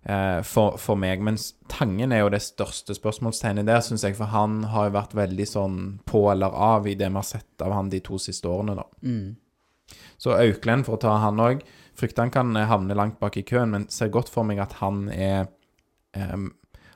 eh, 0.06 0.42
for, 0.44 0.78
for 0.78 0.96
meg. 0.96 1.20
Mens 1.22 1.54
Tangen 1.68 2.12
er 2.14 2.20
jo 2.22 2.30
det 2.30 2.40
største 2.42 2.96
spørsmålstegnet 2.96 3.66
der, 3.66 3.80
syns 3.82 4.02
jeg. 4.04 4.16
For 4.16 4.26
han 4.32 4.64
har 4.64 4.90
jo 4.90 4.96
vært 4.96 5.12
veldig 5.14 5.46
sånn 5.48 6.00
på 6.06 6.32
eller 6.32 6.48
av 6.56 6.88
i 6.88 6.94
det 6.96 7.10
vi 7.10 7.16
har 7.16 7.24
sett 7.24 7.62
av 7.62 7.74
han 7.74 7.90
de 7.90 8.00
to 8.00 8.16
siste 8.18 8.48
årene, 8.48 8.76
da. 8.78 8.84
Mm. 9.04 9.36
Så 10.18 10.32
Auklend, 10.40 10.86
for 10.86 10.96
å 10.96 11.00
ta 11.02 11.18
han 11.20 11.38
òg, 11.38 11.62
frykter 12.00 12.26
han 12.26 12.34
kan 12.34 12.56
eh, 12.58 12.70
havne 12.70 12.98
langt 12.98 13.20
bak 13.22 13.38
i 13.40 13.46
køen, 13.48 13.74
men 13.76 13.90
ser 13.94 14.12
godt 14.14 14.32
for 14.32 14.48
meg 14.48 14.62
at 14.64 14.78
han 14.80 15.08
er 15.14 15.48
um, 16.16 16.50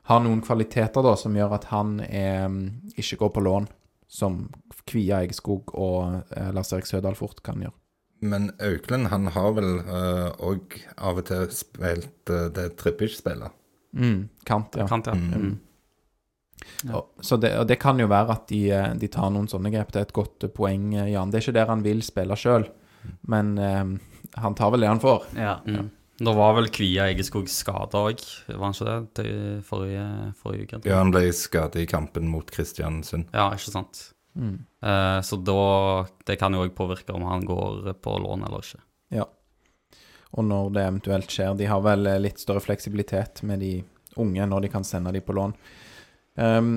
Har 0.09 0.19
noen 0.19 0.41
kvaliteter 0.43 1.05
da 1.05 1.13
som 1.15 1.35
gjør 1.37 1.53
at 1.55 1.69
han 1.71 1.99
er, 2.03 2.45
em, 2.45 2.57
ikke 2.99 3.21
går 3.21 3.29
på 3.35 3.43
lån, 3.45 3.69
som 4.11 4.41
Kvia 4.83 5.21
Eggskog 5.23 5.71
og 5.79 6.33
uh, 6.33 6.49
Lars 6.51 6.73
Erik 6.75 6.89
Sødal 6.89 7.15
fort 7.15 7.39
kan 7.45 7.61
gjøre. 7.63 7.75
Men 8.23 8.49
Auklend 8.63 9.07
han 9.11 9.29
har 9.35 9.51
vel 9.55 9.79
òg 9.83 10.75
av 10.95 11.19
og 11.19 11.25
til 11.27 11.47
spilt 11.55 12.31
uh, 12.31 12.49
det 12.55 12.73
Trippic-spillet. 12.79 13.55
Mm, 13.93 14.27
kant, 14.47 14.75
ja. 14.75 14.87
Kant, 14.89 15.07
ja. 15.07 15.15
Mm. 15.15 15.55
Ja. 16.83 16.95
Og, 16.95 17.23
så 17.25 17.37
det, 17.37 17.53
og 17.59 17.67
det 17.67 17.79
kan 17.81 17.99
jo 17.99 18.07
være 18.11 18.35
at 18.35 18.47
de, 18.51 18.61
eh, 18.71 18.89
de 18.99 19.09
tar 19.11 19.31
noen 19.33 19.49
sånne 19.51 19.71
grep. 19.73 19.91
Det 19.93 20.01
er 20.01 20.07
et 20.07 20.15
godt 20.15 20.47
eh, 20.47 20.53
poeng, 20.53 20.91
eh, 20.95 21.11
Jan. 21.13 21.31
Det 21.31 21.39
er 21.39 21.45
ikke 21.45 21.57
der 21.59 21.71
han 21.71 21.85
vil 21.85 22.03
spille 22.05 22.37
sjøl, 22.39 22.67
men 23.31 23.53
eh, 23.59 23.83
han 24.36 24.55
tar 24.55 24.71
vel 24.73 24.86
det 24.86 24.88
han 24.91 25.03
får. 25.03 25.27
Ja. 25.38 25.57
Mm. 25.67 25.91
Da 26.23 26.34
var 26.38 26.53
vel 26.53 26.69
Kvia 26.69 27.07
Egeskog 27.09 27.49
skada 27.49 28.03
òg, 28.09 28.21
var 28.47 28.67
han 28.67 28.75
ikke 28.75 28.89
det? 28.89 28.97
Til 29.17 29.61
forrige, 29.65 30.07
forrige 30.39 30.67
uke? 30.67 30.81
Ja, 30.86 30.99
han 31.01 31.13
ble 31.13 31.25
skadet 31.36 31.81
i 31.81 31.88
kampen 31.89 32.29
mot 32.29 32.49
Kristiansund. 32.53 33.31
Ja, 33.34 33.49
ikke 33.55 33.73
sant. 33.73 34.03
Mm. 34.38 34.65
Eh, 34.81 35.19
så 35.21 35.38
da 35.38 36.05
Det 36.25 36.39
kan 36.41 36.53
jo 36.53 36.63
òg 36.65 36.73
påvirke 36.73 37.13
om 37.13 37.25
han 37.29 37.45
går 37.45 37.93
på 38.01 38.17
lån 38.23 38.45
eller 38.47 38.65
ikke. 38.65 38.81
Ja. 39.13 39.27
Og 40.34 40.45
når 40.47 40.71
det 40.73 40.86
eventuelt 40.88 41.29
skjer 41.29 41.53
De 41.57 41.67
har 41.69 41.84
vel 41.86 42.07
eh, 42.09 42.21
litt 42.21 42.41
større 42.41 42.63
fleksibilitet 42.63 43.43
med 43.43 43.61
de 43.61 43.75
unge 44.17 44.47
når 44.49 44.65
de 44.65 44.73
kan 44.73 44.86
sende 44.86 45.13
de 45.13 45.21
på 45.21 45.34
lån. 45.34 45.53
Um, 46.36 46.75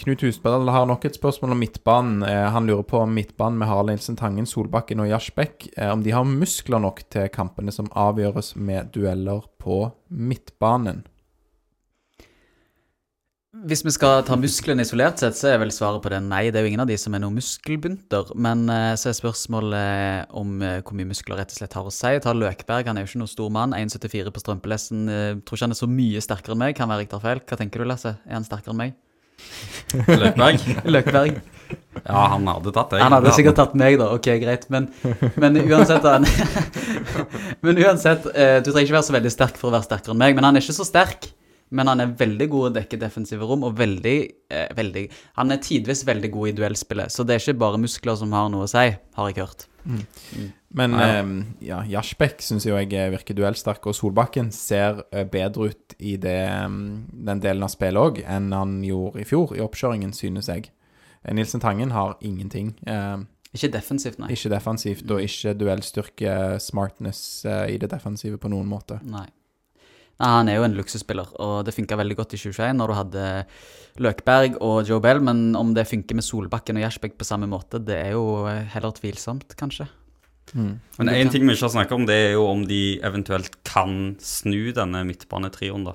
Knut 0.00 0.22
Husbadal 0.24 0.70
har 0.72 0.86
nok 0.88 1.04
et 1.04 1.16
spørsmål 1.18 1.52
om 1.52 1.58
midtbanen. 1.60 2.22
Eh, 2.24 2.46
han 2.54 2.64
lurer 2.64 2.86
på 2.88 3.02
om 3.02 3.10
midtbanen 3.12 3.58
med 3.60 3.68
Harald 3.68 3.92
Nilsen 3.92 4.16
Tangen, 4.16 4.46
Solbakken 4.48 5.02
og 5.02 5.10
Jarsbekk 5.10 5.66
eh, 5.74 5.90
om 5.92 6.00
de 6.00 6.14
har 6.16 6.24
muskler 6.24 6.80
nok 6.80 7.02
til 7.12 7.28
kampene 7.34 7.74
som 7.74 7.90
avgjøres 7.92 8.54
med 8.56 8.94
dueller 8.94 9.44
på 9.60 9.90
midtbanen. 10.08 11.02
Hvis 13.66 13.82
vi 13.84 13.92
skal 13.92 14.22
ta 14.24 14.38
musklene 14.40 14.86
isolert 14.86 15.20
sett, 15.20 15.36
så 15.36 15.50
er 15.50 15.60
vel 15.60 15.72
svaret 15.74 16.00
på 16.00 16.12
det 16.14 16.22
nei. 16.22 16.46
Det 16.48 16.60
er 16.60 16.64
jo 16.64 16.70
ingen 16.70 16.84
av 16.86 16.88
de 16.88 16.96
som 17.02 17.12
er 17.12 17.20
noen 17.20 17.36
muskelbunter. 17.36 18.32
Men 18.40 18.64
eh, 18.72 18.94
så 18.96 19.10
er 19.10 19.18
spørsmålet 19.20 20.32
om 20.32 20.56
hvor 20.62 20.96
mye 20.96 21.10
muskler 21.10 21.42
rett 21.42 21.52
og 21.52 21.60
slett 21.60 21.76
har 21.76 21.92
å 21.92 21.92
si. 21.92 22.14
Ta 22.24 22.32
Løkberg, 22.32 22.88
han 22.88 22.96
er 22.96 23.04
jo 23.04 23.10
ikke 23.10 23.24
noen 23.26 23.34
stor 23.34 23.52
mann. 23.52 23.76
1,74 23.76 24.32
på 24.32 24.46
strømpelesten. 24.46 25.04
Eh, 25.12 25.30
tror 25.44 25.60
ikke 25.60 25.68
han 25.68 25.76
er 25.76 25.82
så 25.82 25.92
mye 25.92 26.24
sterkere 26.24 26.56
enn 26.56 26.64
meg. 26.64 26.78
Kan 26.80 26.88
være 26.88 27.04
riktig 27.04 27.20
feil. 27.26 27.44
Hva 27.44 27.60
tenker 27.60 27.84
du, 27.84 27.90
Lasse? 27.90 28.16
Er 28.24 28.38
han 28.38 28.48
sterkere 28.48 28.72
enn 28.72 28.84
meg? 28.86 28.98
Løkberg. 30.06 30.68
Løkberg. 30.96 31.40
Ja, 32.00 32.22
han 32.32 32.46
hadde 32.50 32.72
tatt 32.74 32.94
deg. 32.94 33.02
Han 33.02 33.14
hadde 33.14 33.32
sikkert 33.36 33.58
tatt 33.60 33.74
meg, 33.78 33.98
da. 34.00 34.08
Ok, 34.16 34.28
greit. 34.42 34.66
Men, 34.72 34.88
men 35.40 35.58
uansett 35.64 36.06
han, 36.06 36.26
Men 37.66 37.78
uansett, 37.82 38.26
eh, 38.34 38.58
du 38.62 38.70
trenger 38.70 38.88
ikke 38.88 38.98
være 38.98 39.08
så 39.10 39.16
veldig 39.18 39.32
sterk 39.34 39.60
for 39.60 39.70
å 39.70 39.74
være 39.76 39.86
sterkere 39.88 40.14
enn 40.16 40.22
meg. 40.22 40.38
Men 40.38 40.48
han 40.48 40.58
er 40.58 40.64
ikke 40.64 40.78
så 40.80 40.86
sterk. 40.88 41.30
Men 41.70 41.86
han 41.86 42.00
er 42.02 42.06
veldig 42.18 42.48
god 42.50 42.70
å 42.70 42.74
dekke 42.80 42.98
defensive 42.98 43.46
rom, 43.46 43.62
og 43.64 43.76
veldig, 43.78 44.16
eh, 44.50 44.68
veldig 44.74 45.04
Han 45.36 45.52
er 45.52 45.58
tidvis 45.62 46.04
veldig 46.04 46.30
god 46.34 46.48
i 46.48 46.52
duellspillet. 46.58 47.10
Så 47.14 47.24
det 47.26 47.36
er 47.36 47.44
ikke 47.52 47.58
bare 47.60 47.78
muskler 47.78 48.16
som 48.18 48.32
har 48.32 48.48
noe 48.50 48.64
å 48.66 48.68
si, 48.68 48.96
har 49.16 49.28
jeg 49.30 49.36
hørt. 49.36 49.66
Men 50.74 50.90
Ja. 50.92 51.22
eh, 51.22 51.44
ja, 51.66 51.82
Jasbekk 51.82 52.42
syns 52.42 52.64
jo 52.66 52.76
jeg 52.76 52.88
virker 52.90 53.34
duellsterk, 53.34 53.86
og 53.86 53.94
Solbakken 53.94 54.52
ser 54.52 55.04
eh, 55.12 55.24
bedre 55.24 55.70
ut 55.70 55.94
i 55.98 56.16
det, 56.16 56.48
mm, 56.68 57.24
den 57.24 57.40
delen 57.40 57.62
av 57.62 57.70
spillet 57.70 57.96
òg 57.96 58.22
enn 58.26 58.52
han 58.52 58.82
gjorde 58.82 59.20
i 59.20 59.24
fjor, 59.24 59.54
i 59.56 59.60
oppkjøringen, 59.64 60.12
synes 60.12 60.46
jeg. 60.48 60.70
Eh, 61.24 61.32
Nilsen 61.34 61.60
Tangen 61.60 61.90
har 61.92 62.16
ingenting. 62.20 62.74
Eh, 62.86 63.18
Ikke 63.54 63.70
defensivt, 63.72 64.18
nei. 64.18 64.28
ikke 64.30 64.50
defensivt, 64.50 65.10
og 65.10 65.20
ikke 65.20 65.54
duellstyrke, 65.58 66.60
smartness 66.60 67.44
eh, 67.46 67.74
i 67.74 67.78
det 67.78 67.90
defensive 67.90 68.38
på 68.38 68.48
noen 68.50 68.66
måte. 68.70 69.00
Nei. 69.04 69.26
Nei, 70.20 70.30
Han 70.36 70.50
er 70.52 70.58
jo 70.58 70.66
en 70.66 70.76
luksusspiller, 70.76 71.30
og 71.40 71.64
det 71.64 71.74
funka 71.76 71.96
veldig 71.96 72.16
godt 72.18 72.34
i 72.36 72.40
2021 72.40 72.76
når 72.76 72.90
du 72.90 72.96
hadde 72.98 73.28
Løkberg 74.04 74.58
og 74.64 74.82
Joe 74.88 75.00
Bell, 75.02 75.22
men 75.24 75.56
om 75.58 75.72
det 75.76 75.88
funker 75.88 76.18
med 76.18 76.26
Solbakken 76.26 76.78
og 76.78 76.84
Gjersbekk 76.84 77.16
på 77.18 77.28
samme 77.28 77.48
måte, 77.50 77.80
det 77.82 77.96
er 77.96 78.12
jo 78.14 78.44
eh, 78.50 78.66
heller 78.74 78.92
tvilsomt, 78.96 79.56
kanskje. 79.60 79.88
Men 80.52 81.10
én 81.12 81.30
ting 81.30 81.44
vi 81.46 81.54
ikke 81.54 81.68
har 81.68 81.74
snakket 81.76 81.96
om, 81.96 82.06
det 82.08 82.16
er 82.26 82.32
jo 82.34 82.46
om 82.50 82.64
de 82.66 82.98
eventuelt 83.06 83.60
kan 83.66 84.16
snu 84.22 84.72
denne 84.76 85.04
midtbanetrioen, 85.08 85.86
da. 85.86 85.94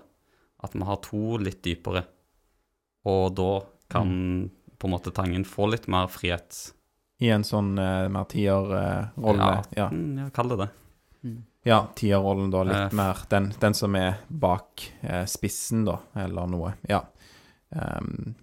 At 0.64 0.76
vi 0.76 0.86
har 0.88 1.02
to 1.04 1.38
litt 1.42 1.62
dypere. 1.66 2.06
Og 3.12 3.36
da 3.38 3.50
kan 3.92 4.14
på 4.80 4.88
en 4.88 4.94
måte 4.96 5.14
Tangen 5.16 5.46
få 5.48 5.68
litt 5.72 5.90
mer 5.92 6.08
frihet. 6.12 6.72
I 7.24 7.30
en 7.36 7.46
sånn 7.48 7.76
uh, 7.80 8.08
mer 8.12 8.26
tierrolle. 8.32 9.52
Ja, 9.76 9.86
ja. 9.86 9.90
mm, 9.92 10.24
ja 10.24 10.32
kall 10.36 10.52
det 10.52 10.64
det. 10.64 10.70
Ja, 11.66 11.82
tierrollen 11.98 12.52
da, 12.54 12.64
litt 12.64 12.92
Eh. 12.92 12.96
mer 12.98 13.24
den, 13.30 13.50
den 13.60 13.74
som 13.74 13.96
er 13.98 14.20
bak 14.30 14.86
eh, 15.02 15.24
spissen, 15.26 15.86
da, 15.88 16.00
eller 16.26 16.46
noe. 16.52 16.76
Ja. 16.90 17.02
Um, 17.74 18.36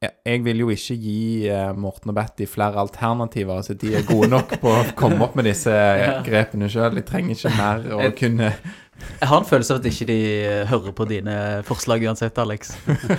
jeg, 0.00 0.42
vil 0.44 0.60
jo 0.60 0.70
ikke 0.72 0.96
gi 1.00 1.48
eh, 1.48 1.70
Morten 1.76 2.12
og 2.12 2.16
Betty 2.18 2.46
flere 2.48 2.80
alternativer, 2.82 3.62
så 3.64 3.76
de 3.78 3.94
er 3.96 4.04
gode 4.08 4.28
nok 4.32 4.56
på 4.60 4.72
å 4.72 4.82
komme 4.98 5.22
opp 5.24 5.36
med 5.38 5.48
disse 5.48 5.72
eh, 5.72 6.18
grepene 6.28 6.68
sjøl. 6.72 6.96
De 6.96 7.04
trenger 7.06 7.36
ikke 7.36 7.54
mer 7.56 7.86
å 7.96 8.10
kunne 8.16 8.50
Jeg 8.52 9.28
har 9.30 9.38
en 9.40 9.48
følelse 9.48 9.76
av 9.76 9.80
at 9.80 9.88
ikke 9.92 10.08
de 10.10 10.18
eh, 10.40 10.64
hører 10.68 10.96
på 10.96 11.08
dine 11.08 11.38
forslag 11.68 12.04
uansett, 12.08 12.38
Alex. 12.40 12.74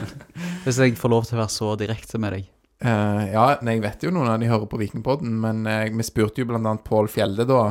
Hvis 0.66 0.82
jeg 0.82 0.98
får 1.00 1.14
lov 1.14 1.26
til 1.30 1.38
å 1.38 1.44
være 1.44 1.54
så 1.54 1.74
direkte 1.82 2.22
med 2.22 2.38
deg. 2.38 2.54
Eh, 2.78 3.22
ja, 3.34 3.46
jeg 3.66 3.82
vet 3.82 4.04
jo 4.06 4.12
noen 4.14 4.28
av 4.30 4.36
de 4.38 4.50
hører 4.52 4.68
på 4.70 4.78
Vikingpodden, 4.78 5.32
men 5.42 5.64
uh, 5.66 5.88
vi 5.90 6.04
spurte 6.06 6.44
jo 6.44 6.52
annet 6.54 6.84
Pål 6.86 7.08
Fjelde 7.10 7.48
da, 7.50 7.62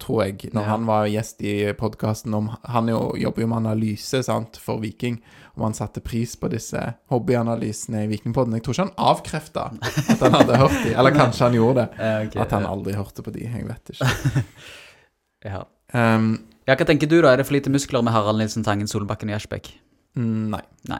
tror 0.00 0.22
jeg, 0.24 0.54
når 0.56 0.62
Ja. 0.62 0.70
han 0.70 0.86
var 0.88 1.08
gjest 1.12 1.42
i 1.44 1.52
podkasten 1.76 2.32
om 2.32 2.48
Han 2.72 2.88
jo, 2.88 3.12
jobber 3.20 3.44
jo 3.44 3.48
med 3.50 3.58
analyse 3.60 4.22
sant, 4.24 4.56
for 4.56 4.80
Viking, 4.80 5.18
om 5.54 5.66
han 5.66 5.76
satte 5.76 6.00
pris 6.00 6.32
på 6.40 6.48
disse 6.48 6.80
hobbyanalysene 7.12 8.06
i 8.06 8.08
Vikingpodden. 8.14 8.56
Jeg 8.56 8.64
tror 8.64 8.74
ikke 8.78 8.86
han 8.88 8.96
avkrefta 9.12 9.66
at 9.76 10.24
han 10.24 10.38
hadde 10.40 10.56
hørt 10.56 10.80
de, 10.80 10.94
eller 10.96 11.14
kanskje 11.14 11.44
han 11.44 11.58
gjorde 11.60 11.84
det. 11.84 12.10
At 12.44 12.56
han 12.56 12.64
aldri 12.66 12.96
hørte 12.96 13.22
på 13.22 13.30
de, 13.36 13.44
jeg 13.44 13.68
vet 13.68 13.92
ikke. 13.92 14.44
ja. 15.52 15.60
Um, 15.92 16.32
ja, 16.64 16.74
hva 16.74 16.86
tenker 16.88 17.06
du, 17.06 17.20
da? 17.20 17.34
Er 17.34 17.42
det 17.42 17.46
for 17.46 17.54
lite 17.54 17.70
muskler 17.70 18.02
med 18.02 18.16
Harald 18.16 18.40
Nilsen 18.40 18.64
Tangen, 18.64 18.88
Solbakken 18.88 19.28
og 19.28 19.36
Gjersbekk? 19.36 19.74
mm, 20.16 20.48
nei. 20.56 20.62
Nei. 20.88 20.98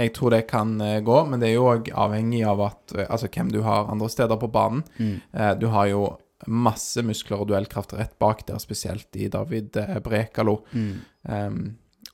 Jeg 0.00 0.14
tror 0.16 0.34
det 0.34 0.46
kan 0.50 0.74
eh, 0.80 1.02
gå, 1.04 1.18
men 1.28 1.42
det 1.42 1.50
er 1.50 1.58
jo 1.58 1.68
òg 1.74 1.92
avhengig 1.92 2.42
av 2.48 2.64
at, 2.70 2.96
eh, 2.96 3.06
altså, 3.06 3.28
hvem 3.28 3.52
du 3.52 3.60
har 3.66 3.90
andre 3.92 4.08
steder 4.10 4.40
på 4.40 4.50
banen. 4.52 4.82
Mm. 4.98 5.20
du 5.60 5.66
har 5.72 5.86
jo 5.90 6.02
masse 6.48 7.02
muskler 7.04 7.42
og 7.42 7.50
duellkraft 7.50 7.92
rett 7.98 8.16
bak 8.18 8.46
der, 8.48 8.58
spesielt 8.62 9.16
i 9.16 9.28
David 9.28 9.76
Brekalo. 10.04 10.62
Brekalo. 10.64 10.98
Um, 11.28 11.60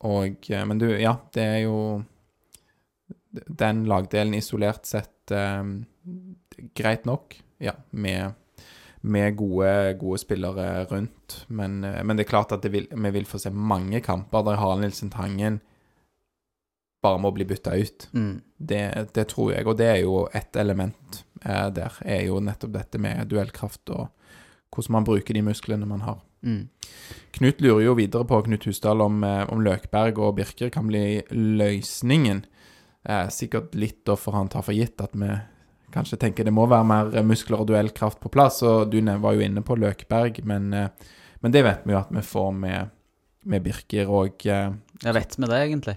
og, 0.04 0.50
eh, 0.50 0.64
men 0.66 0.80
du, 0.80 0.88
ja, 0.98 1.16
det 1.34 1.44
er 1.44 1.60
jo 1.64 1.78
Den 3.30 3.84
lagdelen 3.84 4.34
isolert 4.36 4.86
sett 4.88 5.32
um, 5.34 5.84
greit 6.76 7.04
nok, 7.04 7.34
ja, 7.60 7.74
med, 7.90 8.32
med 9.04 9.34
gode, 9.36 9.92
gode 10.00 10.22
spillere 10.22 10.86
rundt. 10.88 11.42
Men, 11.48 11.82
eh, 11.84 12.00
men 12.00 12.16
det 12.16 12.24
er 12.24 12.30
klart 12.30 12.54
at 12.56 12.64
det 12.64 12.72
vil, 12.72 12.86
vi 12.88 13.12
vil 13.18 13.28
få 13.28 13.40
se 13.42 13.52
mange 13.52 14.00
kamper 14.00 14.46
der 14.46 14.60
Harald 14.60 14.86
Nilsen 14.86 15.12
Tangen 15.12 15.60
bare 17.02 17.20
må 17.22 17.30
bli 17.34 17.46
bytta 17.48 17.74
ut. 17.76 18.08
Mm. 18.12 18.34
Det, 18.56 18.82
det 19.14 19.26
tror 19.32 19.52
jeg, 19.52 19.66
og 19.66 19.76
det 19.78 19.88
er 19.92 20.00
jo 20.02 20.26
et 20.34 20.56
element 20.56 21.24
eh, 21.44 21.68
der. 21.74 21.98
Er 22.04 22.26
jo 22.28 22.40
nettopp 22.42 22.74
dette 22.76 23.00
med 23.02 23.28
duellkraft 23.30 23.92
og 23.94 24.08
hvordan 24.74 24.98
man 24.98 25.06
bruker 25.08 25.36
de 25.36 25.44
musklene 25.46 25.88
man 25.88 26.04
har. 26.04 26.20
Mm. 26.46 26.68
Knut 27.36 27.60
lurer 27.64 27.84
jo 27.86 27.96
videre 27.98 28.26
på 28.28 28.42
Knut 28.46 28.66
Husdal 28.68 29.02
om, 29.02 29.22
eh, 29.24 29.44
om 29.52 29.62
Løkberg 29.64 30.18
og 30.18 30.36
Birker 30.38 30.70
kan 30.70 30.88
bli 30.90 31.22
løsningen. 31.30 32.44
Eh, 33.06 33.28
sikkert 33.28 33.74
litt 33.74 34.04
da 34.06 34.16
for 34.18 34.36
han 34.36 34.50
tar 34.50 34.66
for 34.66 34.74
gitt 34.74 35.00
at 35.00 35.14
vi 35.14 35.30
kanskje 35.94 36.18
tenker 36.20 36.44
det 36.44 36.54
må 36.54 36.66
være 36.68 36.86
mer 36.88 37.22
muskler 37.26 37.62
og 37.62 37.70
duellkraft 37.70 38.20
på 38.22 38.32
plass. 38.32 38.62
Og 38.66 38.90
du 38.90 39.00
var 39.00 39.36
jo 39.36 39.44
inne 39.44 39.62
på 39.62 39.78
Løkberg, 39.78 40.42
men, 40.44 40.72
eh, 40.74 40.88
men 41.40 41.52
det 41.52 41.62
vet 41.64 41.86
vi 41.86 41.94
jo 41.94 42.02
at 42.02 42.10
vi 42.10 42.22
får 42.22 42.52
med, 42.52 42.90
med 43.44 43.62
Birker 43.62 44.10
og 44.10 44.46
eh, 44.46 44.72
Jeg 45.02 45.14
vet 45.14 45.38
med 45.38 45.48
det, 45.48 45.62
egentlig. 45.62 45.96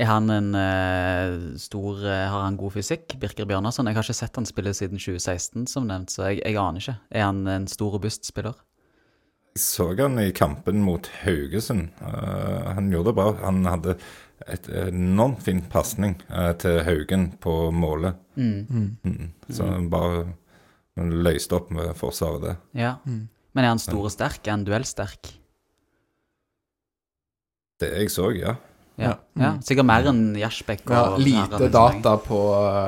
Er 0.00 0.08
han 0.08 0.32
en 0.32 0.54
eh, 0.56 1.56
stor 1.60 2.00
eh, 2.00 2.26
Har 2.32 2.46
han 2.46 2.56
god 2.56 2.72
fysikk? 2.78 3.12
Birker 3.20 3.44
Bjørnarsson? 3.48 3.90
Jeg 3.90 3.98
har 3.98 4.06
ikke 4.06 4.16
sett 4.16 4.38
han 4.40 4.48
spille 4.48 4.72
siden 4.76 5.00
2016, 5.00 5.66
som 5.68 5.88
nevnt, 5.88 6.14
så 6.14 6.30
jeg, 6.30 6.40
jeg 6.46 6.56
aner 6.56 6.80
ikke. 6.80 6.96
Er 7.12 7.26
han 7.28 7.42
en 7.50 7.68
stor, 7.68 7.92
robust 7.98 8.24
spiller? 8.28 8.56
Jeg 9.52 9.60
så 9.60 9.90
han 9.98 10.16
i 10.22 10.30
kampen 10.32 10.80
mot 10.80 11.10
Haugesund. 11.26 11.90
Uh, 12.00 12.72
han 12.72 12.88
gjorde 12.88 13.10
det 13.10 13.18
bra. 13.18 13.26
Han 13.42 13.66
hadde 13.68 13.98
et 14.48 14.70
enormt 14.88 15.42
fin 15.44 15.60
pasning 15.70 16.16
uh, 16.32 16.54
til 16.56 16.80
Haugen 16.86 17.34
på 17.36 17.68
målet. 17.76 18.16
Mm. 18.40 18.96
Så 19.52 19.68
han 19.68 19.90
bare 19.92 20.24
han 20.96 21.12
løste 21.24 21.56
opp 21.56 21.68
med 21.72 21.92
forsvaret 22.00 22.46
der. 22.46 22.58
Ja. 22.76 22.94
Men 23.04 23.64
er 23.64 23.74
han 23.74 23.80
stor 23.80 24.08
og 24.08 24.12
sterk? 24.12 24.40
Er 24.46 24.56
han 24.56 24.64
duellsterk? 24.64 25.34
Det 27.80 27.92
jeg 27.92 28.12
så, 28.14 28.30
ja. 28.36 28.56
Ja. 29.02 29.12
Ja. 29.36 29.42
ja. 29.42 29.50
Sikkert 29.66 29.88
mer 29.88 30.06
enn 30.12 30.22
Gjersbekk. 30.38 30.86
Ja, 30.92 31.02
lite 31.20 31.68
data 31.72 32.16
på, 32.22 32.40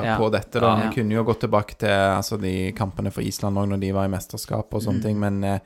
Ja. 0.05 0.17
på 0.21 0.31
dette, 0.33 0.59
da. 0.63 0.75
Vi 0.85 0.95
kunne 1.01 1.15
jo 1.17 1.23
gått 1.27 1.41
tilbake 1.45 1.77
til 1.81 1.89
altså, 1.89 2.39
de 2.41 2.71
kampene 2.77 3.11
for 3.11 3.21
Island 3.25 3.57
òg, 3.57 3.69
når 3.73 3.79
de 3.85 3.91
var 3.95 4.05
i 4.09 4.13
mesterskap 4.15 4.73
og 4.73 4.81
sånne 4.81 5.01
Mm. 5.01 5.05
ting, 5.07 5.19
men 5.19 5.43
eh, 5.43 5.59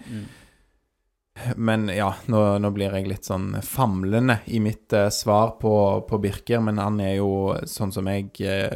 Men 1.55 1.87
ja, 1.87 2.09
nå, 2.27 2.59
nå 2.59 2.69
blir 2.75 2.91
jeg 2.91 3.07
litt 3.07 3.23
sånn 3.23 3.61
famlende 3.63 4.41
i 4.51 4.59
mitt 4.59 4.91
eh, 4.91 5.07
svar 5.09 5.53
på, 5.61 5.71
på 6.09 6.19
Birker, 6.19 6.59
men 6.59 6.77
han 6.81 6.99
er 6.99 7.13
jo 7.21 7.29
sånn 7.63 7.93
som 7.95 8.09
jeg 8.11 8.33
eh, 8.43 8.75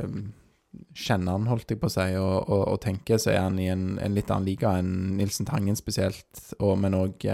kjenner 0.96 1.36
han, 1.36 1.48
holdt 1.52 1.70
jeg 1.74 1.82
på 1.82 1.90
å 1.90 1.92
si, 1.92 2.06
og, 2.16 2.48
og, 2.48 2.64
og 2.72 2.80
tenker, 2.82 3.20
så 3.20 3.34
er 3.34 3.42
han 3.44 3.60
i 3.60 3.68
en, 3.74 4.00
en 4.00 4.16
litt 4.16 4.32
annen 4.32 4.48
liga 4.48 4.78
enn 4.80 5.18
Nilsen 5.18 5.46
Tangen 5.50 5.76
spesielt, 5.76 6.40
og, 6.62 6.78
men 6.80 6.96
òg 6.96 7.28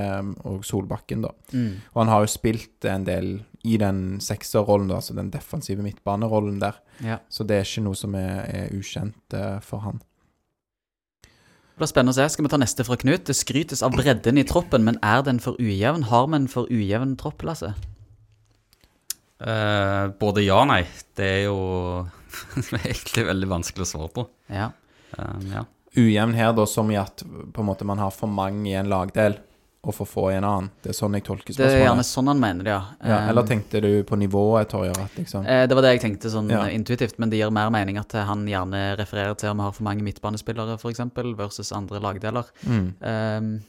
Solbakken, 0.66 1.22
da. 1.28 1.32
Mm. 1.54 1.76
Og 1.94 2.02
han 2.02 2.12
har 2.16 2.26
jo 2.26 2.34
spilt 2.34 2.90
en 2.90 3.06
del 3.08 3.30
i 3.64 3.78
den 3.80 4.20
sekserrollen, 4.24 4.92
altså 4.96 5.16
den 5.18 5.32
defensive 5.34 5.84
midtbanerollen 5.84 6.60
der. 6.62 6.80
Ja. 7.04 7.20
Så 7.30 7.44
det 7.48 7.58
er 7.58 7.68
ikke 7.68 7.84
noe 7.88 7.98
som 8.00 8.16
er, 8.16 8.46
er 8.48 8.76
ukjent 8.76 9.36
uh, 9.36 9.60
for 9.64 9.84
han. 9.84 10.00
Det 11.24 11.84
blir 11.84 11.92
spennende 11.92 12.16
å 12.16 12.20
se. 12.20 12.28
Skal 12.32 12.46
vi 12.46 12.52
ta 12.52 12.60
neste 12.60 12.86
fra 12.88 12.98
Knut? 13.00 13.26
Det 13.28 13.36
skrytes 13.36 13.84
av 13.86 13.96
bredden 13.96 14.40
i 14.40 14.46
troppen, 14.48 14.84
men 14.88 15.00
er 15.06 15.24
den 15.28 15.40
for 15.44 15.60
ujevn? 15.60 16.08
Har 16.12 16.28
vi 16.28 16.40
en 16.40 16.50
for 16.52 16.72
ujevn 16.72 17.16
tropp, 17.20 17.44
Lasse? 17.48 17.74
Uh, 19.40 20.12
både 20.20 20.44
ja 20.44 20.60
og 20.60 20.68
nei. 20.72 20.82
Det 21.16 21.28
er 21.28 21.44
jo 21.48 21.60
egentlig 22.84 23.28
veldig 23.30 23.52
vanskelig 23.58 23.88
å 23.88 23.92
svare 23.94 24.12
på. 24.16 24.26
Ja. 24.52 24.72
Eh, 25.16 25.46
ja. 25.54 25.64
Ujevn 26.00 26.36
her, 26.38 26.52
da, 26.56 26.66
som 26.70 26.92
i 26.92 27.00
at 27.00 27.24
på 27.24 27.64
en 27.64 27.68
måte 27.68 27.88
man 27.88 28.02
har 28.02 28.12
for 28.14 28.32
mange 28.32 28.68
i 28.70 28.76
en 28.78 28.92
lagdel 28.92 29.40
og 29.82 29.94
for 29.96 30.06
få 30.06 30.24
i 30.32 30.36
en 30.36 30.44
annen. 30.44 30.66
Det 30.84 30.90
er 30.92 30.96
sånn 30.98 31.14
jeg 31.16 31.24
tolker 31.24 31.54
spørsmålet. 31.56 31.72
Det 31.72 31.80
er 31.80 31.86
gjerne 31.88 32.04
sånn 32.04 32.28
han 32.28 32.40
mener 32.42 32.64
det, 32.68 32.72
ja. 32.74 32.82
Ja, 33.00 33.20
eller 33.30 33.42
Um, 33.46 33.48
tenkte 33.48 33.80
du 33.82 34.04
på 34.04 34.18
nivået, 34.20 34.68
Torje? 34.70 34.92
Liksom 35.16 35.46
Eh, 35.48 35.66
Det 35.68 35.76
var 35.76 35.82
det 35.86 35.94
jeg 35.94 36.02
tenkte 36.02 36.30
sånn 36.30 36.50
Ja. 36.52 36.66
eh, 36.68 36.76
intuitivt, 36.76 37.18
men 37.18 37.30
det 37.30 37.38
gir 37.40 37.50
mer 37.50 37.70
mening 37.72 37.98
at 37.98 38.14
eh, 38.14 38.26
han 38.28 38.46
gjerne 38.46 38.98
refererer 39.00 39.38
til 39.40 39.50
om 39.54 39.58
vi 39.58 39.64
har 39.64 39.72
for 39.72 39.84
mange 39.84 40.04
midtbanespillere, 40.04 40.76
f.eks., 40.78 41.00
versus 41.38 41.72
andre 41.72 42.00
lagdeler. 42.00 42.44
mm. 42.68 42.94
Um, 43.02 43.62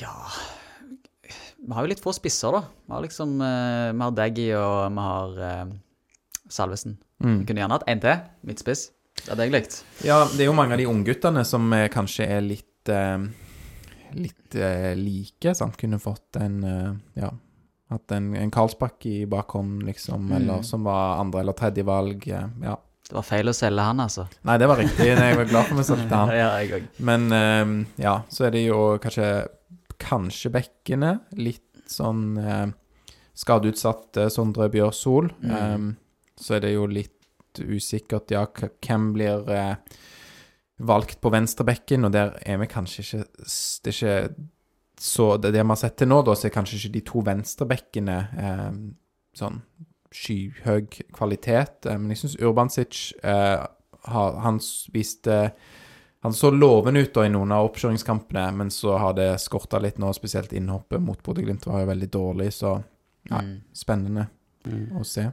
ja 0.00 0.14
Vi 1.66 1.72
har 1.74 1.82
jo 1.84 1.90
litt 1.90 2.00
få 2.00 2.12
spisser, 2.16 2.52
da. 2.54 2.62
Vi 2.86 2.92
har 2.94 3.02
liksom 3.04 3.34
Vi 3.38 4.02
har 4.04 4.10
Daggy, 4.16 4.48
og 4.56 4.92
vi 4.94 5.04
har 5.04 5.66
uh, 5.66 5.72
Salvesen. 6.48 6.96
Mm. 7.22 7.40
Vi 7.40 7.44
kunne 7.50 7.60
gjerne 7.60 7.76
hatt 7.76 7.84
en 7.90 8.00
til, 8.00 8.16
midtspiss. 8.46 8.86
Det 9.18 9.28
hadde 9.34 9.44
jeg 9.48 9.52
likt. 9.52 9.84
Ja, 10.06 10.22
det 10.32 10.40
er 10.40 10.48
jo 10.48 10.54
mange 10.56 10.72
av 10.72 10.78
de 10.80 10.86
ungguttene 10.88 11.44
som 11.44 11.68
kanskje 11.92 12.24
er 12.30 12.40
litt 12.40 12.88
eh, 12.88 13.18
Litt 14.14 14.54
eh, 14.54 14.94
like, 14.96 15.54
sant. 15.54 15.76
Kunne 15.80 15.98
fått 16.02 16.36
en 16.40 16.58
eh, 16.64 16.92
Ja, 17.22 17.30
hatt 17.90 18.12
en, 18.12 18.34
en 18.36 18.50
Karlsbakk 18.52 19.06
i 19.08 19.24
bakhånd, 19.26 19.82
liksom, 19.86 20.32
eller 20.36 20.62
som 20.62 20.84
var 20.84 21.18
andre- 21.22 21.40
eller 21.40 21.52
tredjevalg. 21.56 22.26
Eh, 22.28 22.48
ja. 22.62 22.76
Det 23.08 23.14
var 23.16 23.24
feil 23.24 23.48
å 23.48 23.54
selge 23.56 23.80
han, 23.80 24.00
altså. 24.04 24.26
Nei, 24.44 24.58
det 24.60 24.66
var 24.68 24.76
riktig. 24.76 25.06
Jeg 25.08 25.36
var 25.38 25.46
glad 25.48 25.64
for 25.70 25.78
vi 25.80 25.84
solgte 25.88 26.12
han. 26.18 26.28
Ja, 26.42 26.50
jeg 26.60 26.74
òg. 26.76 26.88
Men 27.08 27.28
eh, 27.32 27.70
ja, 28.04 28.18
så 28.28 28.44
er 28.48 28.52
det 28.56 28.66
jo 28.66 28.82
kanskje 29.00 29.30
Kanskje 29.98 30.50
bekkene. 30.54 31.14
Litt 31.40 31.64
sånn 31.90 32.36
eh, 32.38 32.66
skadeutsatt 33.38 34.16
eh, 34.20 34.28
Sondre 34.30 34.68
Bjørsol. 34.72 35.30
Mm. 35.42 35.54
Eh, 35.56 36.36
så 36.38 36.54
er 36.58 36.66
det 36.66 36.74
jo 36.76 36.84
litt 36.86 37.14
usikkert, 37.58 38.30
ja, 38.30 38.44
k- 38.46 38.68
hvem 38.84 39.08
blir 39.16 39.48
eh, 39.50 39.72
valgt 40.78 41.20
på 41.20 41.30
venstrebekken, 41.30 42.04
og 42.06 42.12
der 42.14 42.36
er 42.46 42.58
vi 42.60 42.66
kanskje 42.70 43.02
ikke 43.02 43.24
Det 43.84 43.90
er 43.90 43.96
ikke 43.96 44.34
så 44.98 45.36
Det, 45.38 45.52
det 45.52 45.62
vi 45.62 45.68
har 45.68 45.76
sett 45.76 45.96
til 45.96 46.08
nå, 46.08 46.22
da, 46.26 46.34
så 46.34 46.48
er 46.48 46.54
kanskje 46.54 46.76
ikke 46.78 46.92
de 46.96 47.00
to 47.06 47.20
venstrebekkene 47.26 48.16
eh, 48.38 48.70
sånn 49.38 49.60
skyhøy 50.10 50.86
kvalitet. 51.14 51.86
Eh, 51.86 51.98
men 51.98 52.10
jeg 52.10 52.18
syns 52.24 52.38
Urbansic 52.42 53.12
eh, 53.22 53.66
Han 54.08 54.58
viste 54.94 55.52
Han 56.22 56.34
så 56.34 56.50
lovende 56.50 57.04
ut 57.04 57.12
da 57.14 57.26
i 57.26 57.30
noen 57.30 57.52
av 57.54 57.68
oppkjøringskampene, 57.68 58.48
men 58.58 58.70
så 58.74 58.96
har 58.98 59.14
det 59.14 59.36
skorta 59.38 59.78
litt 59.78 59.98
nå, 60.02 60.10
spesielt 60.12 60.52
innhoppet 60.52 61.00
mot 61.02 61.20
Bodø-Glimt 61.22 61.66
var 61.66 61.84
jo 61.84 61.92
veldig 61.92 62.08
dårlig, 62.10 62.52
så 62.52 62.82
ja, 63.30 63.38
Mm. 63.38 63.60
spennende 63.72 64.26
Mm. 64.66 64.98
å 64.98 65.04
se. 65.06 65.30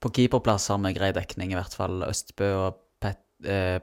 På 0.00 0.10
keeperplass 0.12 0.68
har 0.68 0.78
vi 0.78 0.92
grei 0.92 1.12
dekning, 1.16 1.52
i 1.52 1.56
hvert 1.56 1.72
fall. 1.72 2.02
Østbø 2.04 2.48
og 2.66 2.74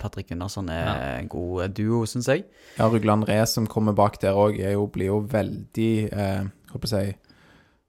Patrick 0.02 0.30
Gunnarsson 0.30 0.70
er 0.70 0.86
Ja. 0.86 0.94
en 1.20 1.28
god 1.32 1.74
duo, 1.78 2.04
syns 2.06 2.28
jeg. 2.28 2.46
Ja, 2.78 2.88
Rugland 2.90 3.28
Re 3.30 3.46
som 3.46 3.68
kommer 3.68 3.94
bak 3.94 4.20
der 4.22 4.34
òg, 4.34 4.58
blir 4.92 5.06
jo 5.12 5.20
veldig 5.22 6.12
eh, 6.14 6.44
Håper 6.72 6.88
jeg 6.98 7.16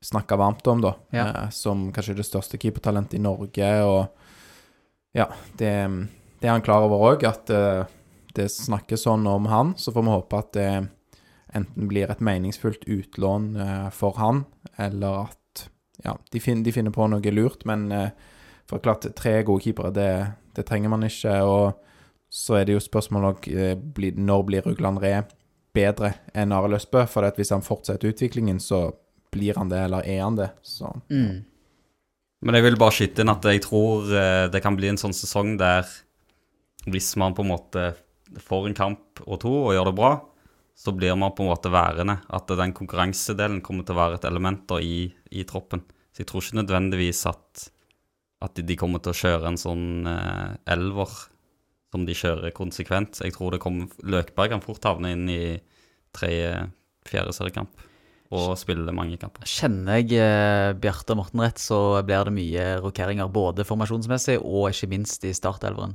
snakka 0.02 0.36
varmt 0.36 0.66
om, 0.66 0.80
da. 0.82 0.94
Ja. 1.12 1.26
Eh, 1.44 1.50
som 1.50 1.92
kanskje 1.92 2.16
det 2.18 2.26
største 2.26 2.58
keepertalentet 2.58 3.14
i 3.14 3.22
Norge. 3.22 3.68
Og 3.86 4.08
ja, 5.14 5.28
det, 5.56 5.70
det 6.40 6.48
er 6.48 6.52
han 6.56 6.64
klar 6.66 6.82
over 6.88 7.12
òg, 7.12 7.22
at 7.28 7.50
eh, 7.50 7.84
det 8.34 8.48
snakkes 8.50 9.04
sånn 9.06 9.26
om 9.30 9.46
han. 9.46 9.74
Så 9.78 9.92
får 9.94 10.02
vi 10.02 10.14
håpe 10.16 10.38
at 10.40 10.52
det 10.56 10.88
enten 11.54 11.86
blir 11.86 12.10
et 12.10 12.20
meningsfullt 12.24 12.84
utlån 12.88 13.56
eh, 13.60 13.88
for 13.94 14.16
han, 14.18 14.44
eller 14.80 15.26
at 15.28 15.66
ja, 16.02 16.16
de, 16.32 16.40
finner, 16.40 16.64
de 16.64 16.72
finner 16.72 16.90
på 16.90 17.06
noe 17.12 17.30
lurt. 17.36 17.62
Men 17.68 17.86
eh, 17.92 18.08
for 18.66 18.82
klart, 18.82 19.06
tre 19.14 19.42
gode 19.46 19.62
keepere, 19.66 19.92
det, 19.94 20.10
det 20.56 20.66
trenger 20.68 20.92
man 20.92 21.06
ikke. 21.06 21.38
og 21.42 21.78
så 22.32 22.56
er 22.56 22.64
det 22.64 22.76
jo 22.76 22.80
spørsmål 22.80 23.22
nok 23.26 23.48
eh, 23.48 23.76
når 24.16 24.44
blir 24.48 24.64
Rugland 24.64 25.02
Re 25.02 25.22
bedre 25.74 26.14
enn 26.34 26.52
Arild 26.52 26.78
Østbø? 26.78 27.04
For 27.06 27.28
hvis 27.36 27.52
han 27.52 27.64
fortsetter 27.64 28.08
utviklingen, 28.08 28.60
så 28.60 28.90
blir 29.32 29.56
han 29.56 29.68
det, 29.68 29.80
eller 29.86 30.06
er 30.08 30.22
han 30.22 30.36
det? 30.36 30.52
Så 30.62 30.92
Mm. 31.08 31.44
Men 32.42 32.56
jeg 32.58 32.64
vil 32.64 32.76
bare 32.76 32.90
skyte 32.90 33.22
inn 33.22 33.30
at 33.30 33.44
jeg 33.46 33.62
tror 33.62 34.08
eh, 34.10 34.48
det 34.50 34.62
kan 34.64 34.74
bli 34.74 34.88
en 34.90 34.98
sånn 34.98 35.14
sesong 35.14 35.54
der 35.60 35.86
hvis 36.90 37.14
man 37.20 37.36
på 37.36 37.44
en 37.44 37.52
måte 37.52 37.84
får 38.42 38.66
en 38.66 38.74
kamp 38.74 39.22
og 39.22 39.38
to 39.44 39.52
og 39.68 39.74
gjør 39.76 39.90
det 39.90 39.94
bra, 40.00 40.12
så 40.74 40.90
blir 40.96 41.14
man 41.14 41.34
på 41.36 41.44
en 41.44 41.52
måte 41.52 41.70
værende. 41.70 42.16
At 42.32 42.50
den 42.50 42.74
konkurransedelen 42.74 43.60
kommer 43.62 43.86
til 43.86 43.94
å 43.94 44.00
være 44.00 44.18
et 44.18 44.26
element 44.26 44.74
i, 44.80 45.12
i 45.30 45.44
troppen. 45.46 45.84
Så 46.10 46.24
jeg 46.24 46.30
tror 46.32 46.42
ikke 46.42 46.60
nødvendigvis 46.62 47.22
at, 47.30 47.68
at 48.42 48.58
de- 48.58 48.76
kommer 48.76 49.02
til 49.02 49.12
å 49.14 49.18
kjøre 49.20 49.48
en 49.52 49.60
sånn 49.60 49.86
eh, 50.10 50.56
elver 50.74 51.12
som 51.92 52.06
de 52.08 52.14
kjører 52.16 52.54
konsekvent. 52.56 53.20
Jeg 53.22 53.34
tror 53.36 53.52
det 53.54 53.60
kommer 53.62 53.88
Løkberg 54.02 54.54
kan 54.54 54.64
fort 54.64 54.84
havne 54.88 55.12
inn 55.12 55.26
i 55.30 55.42
tredje-fjerde 56.16 57.34
seriekamp 57.36 57.88
og 58.32 58.54
spille 58.56 58.94
mange 58.96 59.18
kamper. 59.20 59.44
Kjenner 59.44 59.98
jeg 60.00 60.14
eh, 60.16 60.70
Bjarte 60.80 61.12
og 61.12 61.18
Morten 61.20 61.42
rett, 61.44 61.60
så 61.60 62.00
blir 62.06 62.24
det 62.24 62.32
mye 62.32 62.66
rokeringer 62.80 63.28
både 63.32 63.66
formasjonsmessig 63.68 64.38
og 64.40 64.70
ikke 64.70 64.88
minst 64.94 65.26
i 65.28 65.34
startelveren. 65.36 65.92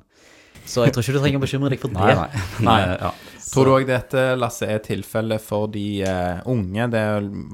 Så 0.67 0.83
jeg 0.83 0.93
tror 0.93 1.05
ikke 1.05 1.15
du 1.15 1.19
trenger 1.23 1.39
å 1.39 1.43
bekymre 1.45 1.69
deg 1.71 1.79
for 1.79 1.93
det. 1.95 2.41
Nei. 2.67 2.77
Eh, 2.83 2.95
ja. 3.07 3.11
Tror 3.47 3.65
du 3.69 3.71
òg 3.71 3.85
dette, 3.87 4.23
Lasse, 4.35 4.67
er 4.67 4.81
tilfellet 4.83 5.39
for 5.41 5.69
de 5.71 5.85
uh, 6.03 6.41
unge? 6.51 6.89
Det 6.91 7.03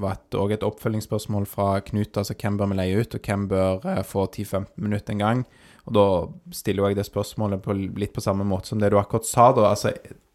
var 0.02 0.18
òg 0.42 0.56
et 0.56 0.64
oppfølgingsspørsmål 0.66 1.46
fra 1.46 1.68
Knut. 1.86 2.18
Altså 2.18 2.34
hvem 2.34 2.56
bør 2.58 2.72
vi 2.72 2.78
leie 2.80 2.98
ut, 3.04 3.14
og 3.14 3.28
hvem 3.30 3.44
bør 3.52 3.86
uh, 3.86 4.00
få 4.02 4.26
10-15 4.26 4.66
minutter 4.82 5.14
en 5.14 5.22
gang? 5.22 5.44
Og 5.86 5.94
da 5.94 6.04
stiller 6.56 6.88
jeg 6.90 6.98
det 6.98 7.06
spørsmålet 7.06 7.62
på, 7.62 7.76
litt 8.00 8.14
på 8.16 8.24
samme 8.24 8.42
måte 8.48 8.72
som 8.72 8.80
det 8.82 8.90
du 8.90 8.98
akkurat 8.98 9.28
sa, 9.28 9.50
da. 9.54 9.68
Altså, 9.70 9.92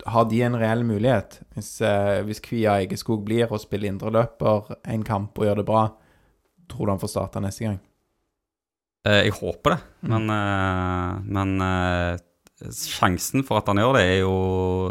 har 0.07 0.29
de 0.31 0.39
en 0.45 0.55
reell 0.61 0.85
mulighet? 0.87 1.41
Hvis, 1.57 1.73
uh, 1.83 2.21
hvis 2.27 2.39
Kvia 2.45 2.77
Egeskog 2.85 3.25
blir 3.27 3.51
og 3.51 3.59
spiller 3.59 3.91
indreløper 3.91 4.77
en 4.95 5.03
kamp 5.03 5.35
og 5.41 5.49
gjør 5.49 5.59
det 5.63 5.67
bra, 5.67 5.83
tror 6.71 6.85
du 6.87 6.93
han 6.95 7.01
får 7.03 7.11
starte 7.17 7.43
neste 7.43 7.67
gang? 7.67 7.79
Eh, 9.07 9.23
Jeg 9.25 9.35
håper 9.41 9.75
det, 9.75 9.79
Mm. 10.03 10.09
men, 10.13 10.29
eh, 10.31 11.19
men 11.35 11.61
eh, 11.61 12.17
sjansen 12.59 13.43
for 13.47 13.61
at 13.61 13.69
han 13.71 13.79
gjør 13.81 13.95
det, 13.97 14.03
er 14.03 14.17
jo 14.23 14.33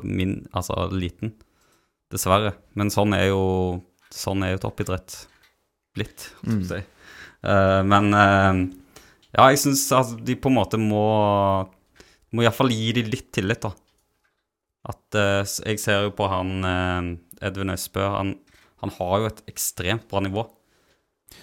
min, 0.04 0.38
altså 0.56 0.88
liten. 0.94 1.34
Dessverre. 2.12 2.54
Men 2.78 2.88
sånn 2.92 3.12
er 3.16 3.26
jo, 3.28 3.42
sånn 4.14 4.44
er 4.46 4.54
jo 4.54 4.62
toppidrett 4.64 5.26
blitt, 5.96 6.30
skal 6.30 6.54
Mm. 6.54 6.62
vi 6.62 6.68
si. 6.70 6.80
Uh, 7.44 7.82
men 7.86 8.08
uh, 8.16 8.62
ja, 9.36 9.44
jeg 9.52 9.60
syns 9.62 9.84
altså, 9.94 10.16
de 10.26 10.34
på 10.34 10.50
en 10.50 10.56
måte 10.56 10.80
må 10.80 11.02
Må 12.34 12.42
iallfall 12.42 12.72
gi 12.74 12.90
dem 12.96 13.06
litt 13.12 13.28
tillit, 13.32 13.62
da. 13.62 13.70
At 14.90 15.16
uh, 15.16 15.44
Jeg 15.64 15.78
ser 15.80 16.02
jo 16.04 16.10
på 16.16 16.26
han 16.28 16.58
Edvin 17.40 17.70
Østbø. 17.72 18.02
Han, 18.16 18.34
han 18.82 18.92
har 18.98 19.14
jo 19.22 19.30
et 19.30 19.40
ekstremt 19.48 20.08
bra 20.10 20.20
nivå. 20.24 20.44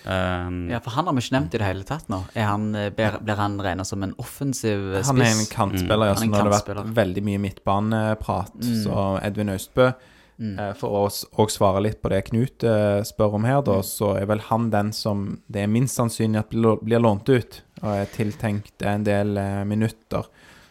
Um, 0.05 0.69
Ja, 0.69 0.79
for 0.79 0.91
han 0.91 1.05
har 1.07 1.13
vi 1.13 1.21
ikke 1.23 1.33
nevnt 1.39 1.55
i 1.55 1.57
det 1.61 1.65
hele 1.65 1.83
tatt 1.87 2.07
nå. 2.09 2.19
Er 2.35 2.45
han, 2.45 2.75
eh, 2.75 2.89
blir, 2.93 3.35
han 3.37 3.59
regna 3.61 3.83
som 3.85 4.03
en 4.03 4.13
offensiv 4.21 4.93
eh, 4.93 4.99
spiss? 5.01 5.07
Han 5.07 5.21
er 5.21 5.31
en 5.33 5.45
kantspiller, 5.49 6.05
Mm. 6.05 6.07
ja, 6.07 6.15
så 6.15 6.27
nå 6.29 6.35
har 6.37 6.43
det 6.49 6.65
vært 6.65 6.93
veldig 6.95 7.23
mye 7.23 7.39
midtbaneprat. 7.39 8.53
Mm. 8.61 8.83
Så 8.83 9.23
Edvin 9.23 9.49
Austbø, 9.49 9.93
Mm. 10.37 10.59
eh, 10.59 10.73
for 10.73 11.07
å 11.07 11.47
svare 11.47 11.81
litt 11.81 12.01
på 12.01 12.09
det 12.09 12.25
Knut 12.25 12.63
eh, 12.63 13.01
spør 13.07 13.35
om 13.35 13.43
her, 13.45 13.61
Mm. 13.61 13.65
da, 13.65 13.81
så 13.81 14.17
er 14.21 14.25
vel 14.25 14.39
han 14.39 14.69
den 14.69 14.91
som 14.91 15.41
det 15.49 15.63
er 15.63 15.67
minst 15.67 15.95
sannsynlig 15.97 16.39
at 16.39 16.49
blir 16.49 16.99
lånt 16.99 17.29
ut, 17.29 17.61
og 17.81 17.89
er 17.95 18.05
tiltenkt 18.05 18.81
en 18.85 19.03
del 19.05 19.37
eh, 19.37 19.63
minutter. 19.63 20.25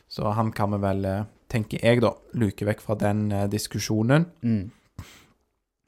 Så 0.08 0.32
han 0.34 0.52
kan 0.52 0.70
vi 0.70 0.78
vel, 0.78 1.04
eh, 1.06 1.24
tenker 1.48 1.80
jeg 1.82 2.00
da, 2.02 2.12
luke 2.34 2.60
vekk 2.66 2.80
fra 2.80 2.94
den 2.94 3.32
eh, 3.32 3.46
diskusjonen. 3.48 4.26
Mm. 4.42 4.70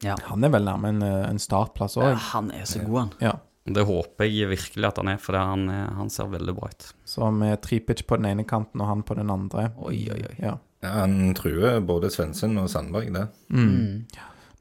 Ja. 0.05 0.17
Han 0.29 0.45
er 0.45 0.51
vel 0.53 0.67
nærme 0.69 0.91
en, 0.93 1.03
en 1.03 1.39
startplass 1.41 1.97
Ja, 1.97 2.11
han 2.35 2.51
er 2.53 2.67
så 2.69 2.83
god, 2.85 2.99
han. 3.01 3.13
Ja. 3.25 3.35
Det 3.67 3.83
håper 3.89 4.29
jeg 4.29 4.47
virkelig 4.53 4.85
at 4.87 4.99
han 5.01 5.09
er, 5.11 5.17
for 5.19 5.35
det, 5.35 5.41
han, 5.43 5.65
er- 5.73 5.95
han 5.99 6.11
ser 6.13 6.29
veldig 6.31 6.53
bra 6.55 6.69
ut. 6.71 6.85
Så 7.09 7.31
med 7.35 7.57
Tripic 7.65 8.05
på 8.07 8.19
den 8.21 8.29
ene 8.31 8.45
kanten 8.47 8.81
og 8.85 8.87
han 8.93 9.03
på 9.03 9.17
den 9.19 9.33
andre. 9.33 9.71
Oi, 9.83 10.05
oi, 10.13 10.21
oi. 10.29 10.37
Ja. 10.39 10.53
Ja, 10.85 10.91
han 11.01 11.33
truer 11.35 11.81
både 11.83 12.11
Svendsen 12.13 12.55
og 12.61 12.69
Sandberg, 12.71 13.09
det. 13.17 13.25
Mm. 13.51 14.05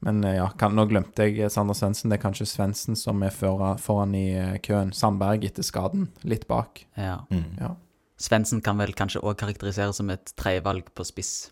Men 0.06 0.24
eh, 0.26 0.38
ja, 0.40 0.48
kan, 0.58 0.74
nå 0.74 0.86
glemte 0.90 1.28
jeg 1.28 1.50
Sander 1.54 1.76
Svendsen. 1.76 2.10
Det 2.10 2.18
er 2.18 2.22
kanskje 2.24 2.48
Svendsen 2.50 2.96
som 2.98 3.22
er 3.22 3.30
foran, 3.36 3.78
foran 3.78 4.14
i 4.18 4.24
eh, 4.34 4.56
køen. 4.64 4.90
Sandberg 4.96 5.44
etter 5.46 5.62
skaden, 5.66 6.08
litt 6.26 6.48
bak. 6.50 6.82
Ja. 6.98 7.20
Mm. 7.30 7.44
Ja. 7.60 7.74
Svendsen 8.18 8.62
kan 8.64 8.80
vel 8.80 8.94
kanskje 8.96 9.20
òg 9.22 9.36
karakteriseres 9.38 10.00
som 10.00 10.10
et 10.10 10.32
tredjevalg 10.40 10.88
på 10.96 11.04
spiss. 11.06 11.50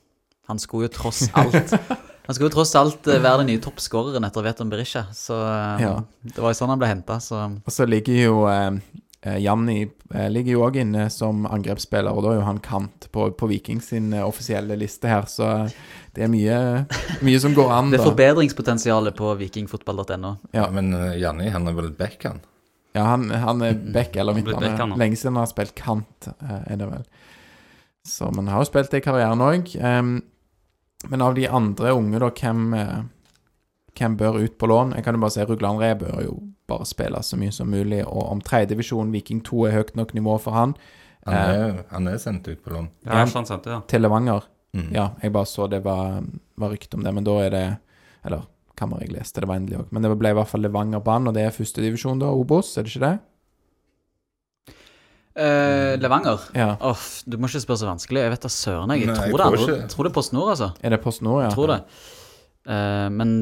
Han 0.49 0.59
skulle 0.61 0.89
jo 0.89 0.95
tross 0.97 1.27
alt 1.39 1.77
Han 2.27 2.35
skulle 2.35 2.49
jo 2.49 2.55
tross 2.57 2.75
alt 2.81 3.07
eh, 3.13 3.21
være 3.21 3.43
den 3.43 3.51
nye 3.53 3.61
toppskåreren 3.63 4.25
etter 4.25 4.45
Veton 4.47 4.71
Berisha, 4.73 5.03
så 5.13 5.37
eh, 5.45 5.83
Ja. 5.85 5.95
det 6.25 6.41
var 6.41 6.55
jo 6.55 6.59
sånn 6.61 6.73
han 6.73 6.81
ble 6.81 6.89
henta, 6.89 7.19
så 7.21 7.43
Og 7.61 7.73
så 7.75 7.85
ligger 7.85 8.17
jo 8.17 8.39
eh, 8.49 8.79
eh, 9.27 9.37
Janni 9.45 9.91
ligger 10.33 10.53
jo 10.55 10.63
òg 10.65 10.79
inne 10.81 11.09
som 11.13 11.45
angrepsspiller, 11.45 12.09
og 12.15 12.23
da 12.25 12.33
er 12.33 12.39
jo 12.39 12.47
han 12.47 12.61
kant 12.65 13.09
på, 13.13 13.27
på 13.37 13.49
Viking 13.51 13.81
sin 13.83 14.13
offisielle 14.25 14.77
liste 14.79 15.11
her, 15.11 15.29
så 15.29 15.69
det 16.15 16.25
er 16.25 16.31
mye, 16.33 16.59
mye 17.27 17.41
som 17.43 17.53
går 17.57 17.73
an, 17.77 17.93
Det 17.93 17.99
er 18.01 18.07
forbedringspotensialet 18.09 19.17
på 19.19 19.33
vikingfotball.no. 19.41 20.35
Ja. 20.53 20.65
Ja, 20.65 20.69
men 20.71 20.93
uh, 20.95 21.13
Janni, 21.19 21.49
han 21.51 21.67
er 21.69 21.75
vel 21.77 21.91
back, 21.99 22.21
han? 22.25 22.41
Ja, 22.95 23.09
han, 23.11 23.27
han 23.31 23.61
er 23.67 23.75
back 23.75 24.15
eller 24.17 24.37
midtbane. 24.39 24.95
Lenge 24.97 25.19
siden 25.19 25.35
han 25.35 25.43
har 25.43 25.51
spilt 25.51 25.75
kant, 25.75 26.29
er 26.39 26.79
det 26.79 26.87
vel. 26.87 27.03
Så, 28.07 28.29
men 28.31 28.47
han 28.47 28.55
har 28.55 28.63
jo 28.63 28.69
spilt 28.71 28.93
det 28.93 29.01
i 29.03 29.05
karrieren 29.09 29.43
òg. 29.43 29.73
Men 31.11 31.23
av 31.23 31.35
de 31.35 31.47
andre 31.49 31.93
unge, 31.97 32.19
da, 32.23 32.31
hvem, 32.31 32.75
eh, 32.75 33.03
hvem 33.99 34.17
bør 34.17 34.41
ut 34.45 34.59
på 34.59 34.67
lån? 34.71 34.95
Jeg 34.97 35.05
kan 35.05 35.15
jo 35.15 35.21
bare 35.21 35.31
si 35.37 35.45
Rugland 35.45 35.81
Re 35.81 35.95
bør 35.95 36.23
jo 36.25 36.35
bare 36.69 36.87
spille 36.89 37.21
så 37.23 37.37
mye 37.37 37.53
som 37.53 37.69
mulig. 37.71 38.03
Og 38.07 38.31
om 38.33 38.41
tredjedivisjon 38.41 39.13
Viking 39.13 39.43
2 39.45 39.67
er 39.69 39.77
høyt 39.79 39.95
nok 39.97 40.15
nivå 40.17 40.39
for 40.41 40.53
han 40.53 40.75
Han 41.27 41.35
Eh. 41.35 41.55
er, 41.57 41.85
han 41.91 42.07
er 42.09 42.19
sendt 42.19 42.49
ut 42.49 42.63
på 42.63 42.71
lån. 42.71 42.89
Ja, 43.07 43.13
han, 43.13 43.29
han 43.29 43.47
sett, 43.47 43.65
ja. 43.67 43.81
til 43.89 44.01
Levanger 44.03 44.43
Mm. 44.75 44.89
Ja, 44.93 45.11
jeg 45.23 45.31
bare 45.33 45.47
så 45.47 45.69
det 45.71 45.85
var, 45.85 46.25
var 46.59 46.71
rykte 46.73 46.97
om 46.99 47.05
det, 47.05 47.15
men 47.15 47.23
da 47.23 47.31
er 47.45 47.51
det 47.51 47.79
Eller 48.25 48.41
hva 48.77 48.89
må 48.91 48.99
jeg 48.99 49.13
leste, 49.13 49.41
det 49.41 49.47
var 49.49 49.57
endelig 49.61 49.79
òg. 49.79 49.87
Men 49.93 50.03
det 50.03 50.11
ble 50.19 50.31
i 50.31 50.35
hvert 50.35 50.49
fall 50.51 50.63
Levanger-banen, 50.63 51.29
og 51.29 51.35
det 51.37 51.45
er 51.47 51.51
førstedivisjon, 51.55 52.19
da, 52.19 52.27
Obos, 52.35 52.77
er 52.77 52.83
det 52.83 52.91
ikke 52.91 53.05
det? 53.07 53.19
Eh, 55.35 55.97
Levanger? 55.99 56.41
Ja. 56.55 56.77
Oh, 56.81 57.01
du 57.27 57.37
må 57.43 57.49
ikke 57.51 57.63
spørre 57.65 57.81
så 57.83 57.89
vanskelig. 57.89 58.23
Jeg 58.23 58.33
vet 58.37 58.45
da 58.47 58.51
søren, 58.55 58.93
jeg. 58.95 59.09
Nei, 59.11 59.15
tror 59.17 59.43
jeg 59.59 59.67
det. 59.67 59.87
tror 59.91 60.07
det 60.07 60.11
er 60.13 60.15
Post 60.15 60.35
Nord, 60.37 60.51
altså. 60.55 60.69
Er 60.85 60.95
det 60.95 61.01
Post 61.03 61.23
Nord, 61.27 61.41
ja? 61.43 61.51
Tror 61.55 61.73
det. 61.73 61.79
Uh, 62.69 63.09
men 63.13 63.33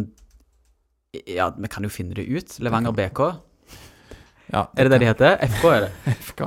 ja, 1.29 1.51
vi 1.59 1.69
kan 1.69 1.85
jo 1.85 1.91
finne 1.93 2.17
det 2.17 2.25
ut. 2.33 2.55
Levanger 2.65 2.95
BK. 2.97 3.21
Ja, 4.53 4.67
Er 4.77 4.89
det 4.89 4.91
det 4.95 4.99
de 5.03 5.11
heter? 5.11 5.37
FK 5.49 5.65
er 5.73 5.85
det. 5.87 5.91
FK. 6.31 6.47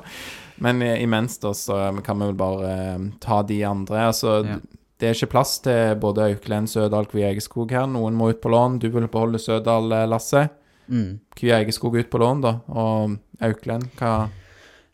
Men 0.66 0.82
eh, 0.82 1.02
imens 1.04 1.38
da, 1.44 1.52
så 1.58 1.78
kan 2.06 2.20
vi 2.22 2.30
vel 2.32 2.38
bare 2.40 2.72
uh, 2.98 3.06
ta 3.22 3.42
de 3.46 3.60
andre. 3.68 4.08
Altså, 4.10 4.40
Ja. 4.48 4.58
det 5.02 5.10
er 5.10 5.18
ikke 5.18 5.30
plass 5.36 5.60
til 5.66 5.94
både 6.02 6.26
Auklend, 6.32 6.70
Sødal, 6.72 7.06
Kvia 7.12 7.30
Egeskog 7.34 7.70
her. 7.76 7.86
Noen 7.92 8.18
må 8.18 8.32
ut 8.34 8.42
på 8.42 8.50
lån. 8.50 8.80
Du 8.82 8.90
vil 8.90 9.06
beholde 9.12 9.38
Sødal, 9.42 9.94
Lasse. 10.10 10.48
Mm. 10.90 11.20
Kvia 11.38 11.60
Egeskog 11.62 11.98
ut 12.00 12.10
på 12.10 12.22
lån, 12.22 12.42
da. 12.46 12.56
Og 12.74 13.18
Auklend, 13.46 13.90
hva 14.00 14.14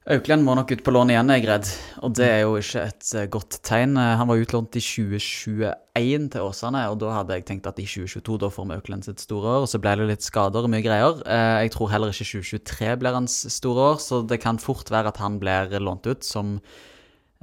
Auklend 0.09 0.41
må 0.41 0.55
nok 0.57 0.71
ut 0.73 0.79
på 0.81 0.91
lån 0.95 1.11
igjen, 1.13 1.29
jeg 1.29 1.43
er 1.43 1.49
redd. 1.51 1.67
Og 2.01 2.13
det 2.17 2.25
er 2.25 2.39
jo 2.41 2.55
ikke 2.57 2.81
et 2.89 3.09
eh, 3.19 3.27
godt 3.29 3.59
tegn. 3.67 3.91
Eh, 4.01 4.15
Han 4.17 4.31
var 4.31 4.39
utlånt 4.41 4.73
i 4.79 4.81
2021 4.81 6.25
til 6.33 6.41
Åsane, 6.47 6.81
og 6.89 6.97
da 7.03 7.11
hadde 7.19 7.37
jeg 7.37 7.45
tenkt 7.45 7.69
at 7.69 7.77
i 7.77 7.85
2022 7.85 8.39
da 8.41 8.49
får 8.49 8.65
vi 8.71 8.77
Auklend 8.79 9.05
sitt 9.05 9.21
store 9.21 9.51
år. 9.59 9.67
Og 9.67 9.69
så 9.69 9.77
ble 9.83 9.93
det 9.99 10.07
litt 10.09 10.25
skader 10.25 10.65
og 10.65 10.73
mye 10.73 10.81
greier. 10.81 11.21
Eh, 11.21 11.59
Jeg 11.67 11.75
tror 11.75 11.91
heller 11.93 12.09
ikke 12.15 12.25
2023 12.31 12.95
blir 13.03 13.19
hans 13.19 13.37
store 13.53 13.91
år, 13.91 14.01
så 14.01 14.23
det 14.25 14.41
kan 14.41 14.57
fort 14.57 14.89
være 14.89 15.13
at 15.13 15.21
han 15.21 15.37
blir 15.43 15.77
lånt 15.77 16.09
ut 16.09 16.25
som 16.25 16.55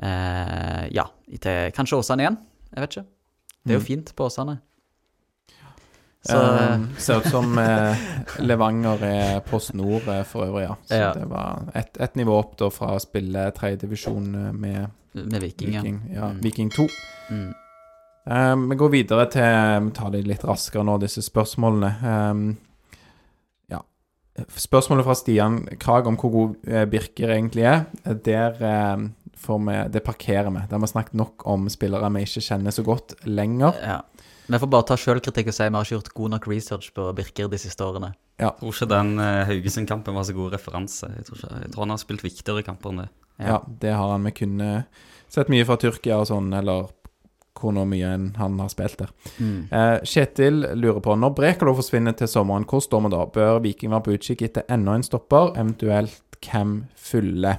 eh, 0.02 0.84
Ja, 0.98 1.06
til 1.38 1.70
kanskje 1.78 2.02
Åsane 2.02 2.26
igjen. 2.26 2.40
Jeg 2.74 2.82
vet 2.82 2.96
ikke. 2.98 3.06
Det 3.68 3.74
er 3.76 3.78
jo 3.78 3.86
fint 3.86 4.10
på 4.18 4.26
Åsane. 4.26 4.58
Så 6.28 6.38
Eh, 6.38 6.80
ser 7.00 7.22
ut 7.22 7.28
som 7.32 7.58
uh, 7.58 7.96
Levanger 8.44 9.02
er 9.08 9.40
Post 9.46 9.72
Nord 9.74 10.04
uh, 10.08 10.22
for 10.28 10.44
øvrig, 10.44 10.66
ja. 10.66 10.74
Så 10.88 10.98
Ja. 11.00 11.12
det 11.16 11.24
var 11.30 11.62
ett 11.74 11.96
et 12.00 12.14
nivå 12.20 12.36
opp 12.38 12.56
da 12.60 12.68
fra 12.70 12.90
å 12.96 13.00
spille 13.00 13.46
tredjedivisjon 13.56 14.34
eh, 14.34 14.52
med 14.52 14.90
med 15.14 15.40
Viking. 15.42 15.72
Viking, 15.72 16.00
ja, 16.14 16.28
Mm. 16.28 16.40
Viking 16.44 16.70
2. 16.70 16.86
Mm. 17.30 17.54
Eh, 18.30 18.56
vi 18.68 18.76
går 18.76 18.90
videre 18.92 19.24
til 19.32 19.86
Vi 19.86 19.90
tar 19.96 20.10
de 20.10 20.22
litt 20.22 20.44
raskere 20.44 20.84
nå, 20.84 20.98
disse 21.00 21.22
spørsmålene. 21.24 21.94
Um, 22.30 22.56
ja. 23.70 23.80
Spørsmålet 24.56 25.04
fra 25.08 25.14
Stian 25.16 25.62
Krag 25.80 26.06
om 26.06 26.16
hvor 26.20 26.30
god 26.30 26.90
Birker 26.92 27.32
egentlig 27.34 27.64
er, 27.64 27.86
der 28.04 29.08
får 29.38 29.58
vi 29.66 29.78
Det 29.92 30.04
parkerer 30.04 30.50
vi. 30.50 30.60
Der 30.68 30.76
har 30.76 30.80
vi 30.84 30.86
snakket 30.92 31.14
nok 31.14 31.46
om 31.46 31.68
spillere 31.68 32.12
vi 32.14 32.20
ikke 32.26 32.44
kjenner 32.44 32.70
så 32.70 32.82
godt 32.84 33.14
lenger. 33.24 33.72
Ja. 33.82 34.00
Vi 34.48 34.58
får 34.58 34.70
bare 34.72 34.86
ta 34.88 34.96
sjølkritikk 34.96 35.50
og 35.50 35.56
si 35.56 35.66
vi 35.68 35.76
har 35.76 35.86
ikke 35.86 35.96
gjort 35.98 36.14
god 36.16 36.34
nok 36.34 36.46
research 36.48 36.92
på 36.96 37.06
Birker 37.16 37.50
de 37.52 37.60
siste 37.60 37.84
årene. 37.84 38.14
Jeg 38.40 38.54
tror 38.60 38.74
ikke 38.74 38.88
den 38.90 39.10
uh, 39.20 39.44
Haugesund-kampen 39.48 40.16
var 40.16 40.24
så 40.24 40.36
god 40.36 40.54
referanse. 40.54 41.10
Jeg 41.16 41.26
tror, 41.26 41.40
ikke, 41.40 41.62
jeg 41.64 41.72
tror 41.74 41.84
han 41.84 41.92
har 41.92 42.00
spilt 42.00 42.24
viktigere 42.24 42.64
kamper 42.64 42.94
enn 42.94 43.02
det. 43.02 43.08
Ja, 43.38 43.58
det 43.82 43.92
har 43.94 44.14
han. 44.14 44.24
Vi 44.24 44.32
kunne 44.40 44.70
sett 45.28 45.50
mye 45.52 45.66
fra 45.68 45.76
Tyrkia 45.80 46.20
og 46.22 46.30
sånn, 46.30 46.48
eller 46.56 46.88
hvor 47.58 47.74
mye 47.74 48.12
enn 48.14 48.28
han 48.38 48.58
har 48.62 48.70
spilt 48.72 49.00
der. 49.02 49.10
Mm. 49.42 49.68
Eh, 49.74 49.96
Kjetil 50.06 50.62
lurer 50.78 51.00
på 51.02 51.16
når 51.18 51.34
Brekalo 51.36 51.74
forsvinner 51.74 52.14
til 52.16 52.30
sommeren, 52.30 52.66
hvor 52.68 52.82
står 52.84 53.04
vi 53.04 53.12
da? 53.14 53.24
Bør 53.34 53.58
Viking 53.64 53.92
være 53.92 54.06
på 54.06 54.14
utkikk 54.14 54.44
etter 54.46 54.66
enda 54.70 54.94
en 54.94 55.06
stopper, 55.06 55.52
eventuelt 55.58 56.38
hvem 56.38 56.84
fyller? 56.94 57.58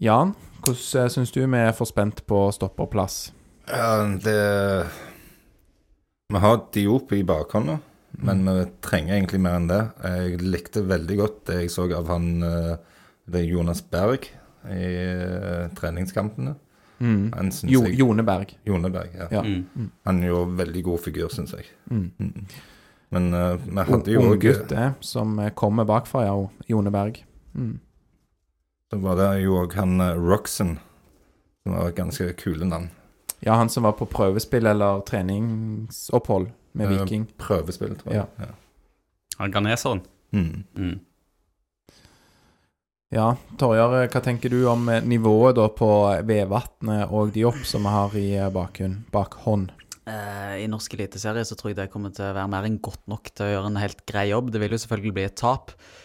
Jan, 0.00 0.32
hvordan 0.64 1.12
syns 1.12 1.34
du 1.34 1.42
vi 1.44 1.60
er 1.60 1.76
for 1.76 1.88
spent 1.88 2.24
på 2.26 2.46
stopperplass? 2.56 3.26
Ja, 3.68 4.02
det 4.24 4.86
Vi 6.32 6.38
har 6.38 6.60
Diop 6.72 7.12
i 7.12 7.22
bakhånda, 7.24 7.78
men 8.10 8.44
vi 8.46 8.64
trenger 8.80 9.14
egentlig 9.14 9.40
mer 9.40 9.58
enn 9.60 9.68
det. 9.68 9.82
Jeg 10.02 10.40
likte 10.42 10.82
veldig 10.88 11.16
godt 11.20 11.38
det 11.50 11.58
jeg 11.60 11.72
så 11.74 11.86
av 11.92 12.08
han 12.08 12.28
eh, 12.46 12.74
det 13.28 13.42
er 13.42 13.50
Jonas 13.52 13.82
Berg 13.84 14.26
i 14.70 14.82
eh, 15.04 15.66
treningskampene. 15.76 16.54
Mm. 17.02 17.50
Jo, 17.66 17.82
jeg 17.84 17.98
Jone 17.98 18.22
Berg, 18.22 19.14
ja. 19.18 19.26
Ja. 19.30 19.42
Mm. 19.42 19.90
Han 20.06 20.22
gjorde 20.22 20.56
veldig 20.60 20.82
god 20.86 21.02
figur, 21.02 21.28
syns 21.34 21.54
jeg. 21.56 21.66
Mm. 21.90 22.10
Mm. 22.18 22.46
Men 23.12 23.34
eh, 23.34 23.56
vi 23.66 23.86
hadde 23.90 24.14
jo 24.14 24.22
Ung 24.22 24.32
òg 24.36 24.44
gutt 24.46 24.68
det, 24.70 24.88
som 25.04 25.36
kommer 25.58 25.88
bakfra, 25.88 26.24
ja. 26.28 26.36
Joneberg. 26.70 27.24
Mm. 27.54 27.76
Så 28.90 29.00
var 29.02 29.18
det 29.20 29.30
jo 29.42 29.60
òg 29.62 29.76
han 29.76 29.98
Roxen, 30.20 30.76
som 31.62 31.76
var 31.76 31.90
et 31.90 31.98
ganske 31.98 32.32
kule 32.40 32.68
navn. 32.68 32.90
Ja, 33.42 33.56
han 33.58 33.70
som 33.72 33.86
var 33.86 33.96
på 33.98 34.06
prøvespill 34.06 34.66
eller 34.70 35.02
treningsopphold 35.06 36.50
med 36.78 36.86
Eh, 36.86 36.92
Viking. 36.98 37.26
Prøvespill, 37.38 37.96
tror 38.00 38.14
jeg. 38.14 38.26
Ja. 38.38 38.52
Han 39.38 39.52
Ganeseren. 39.52 40.02
Mm. 40.32 40.64
Mm. 40.76 41.00
Ja, 43.12 43.34
Torjar, 43.60 44.06
hva 44.08 44.20
tenker 44.24 44.48
du 44.48 44.62
om 44.70 44.86
eh, 44.88 45.02
nivået 45.04 45.58
da 45.58 45.66
på 45.68 45.88
Vevatnet 46.24 47.10
og 47.12 47.34
de 47.34 47.44
opp 47.44 47.60
som 47.68 47.84
vi 47.84 47.92
har 47.92 48.14
i 48.16 48.28
eh, 48.38 48.48
bakhånd? 48.52 49.02
bakhånd? 49.12 49.74
Eh, 50.08 50.62
I 50.64 50.68
norsk 50.70 50.96
eliteserie 50.96 51.44
så 51.44 51.58
tror 51.58 51.70
jeg 51.74 51.80
det 51.82 51.90
kommer 51.92 52.14
til 52.14 52.24
å 52.30 52.32
være 52.38 52.50
mer 52.54 52.64
enn 52.70 52.80
godt 52.82 53.04
nok 53.12 53.28
til 53.34 53.46
å 53.46 53.50
gjøre 53.52 53.68
en 53.68 53.82
helt 53.82 54.00
grei 54.08 54.30
jobb. 54.30 54.48
Det 54.54 54.62
vil 54.62 54.72
jo 54.74 54.80
selvfølgelig 54.80 55.14
bli 55.18 55.26
et 55.28 55.36
tap, 55.36 55.74
eh, 55.76 56.01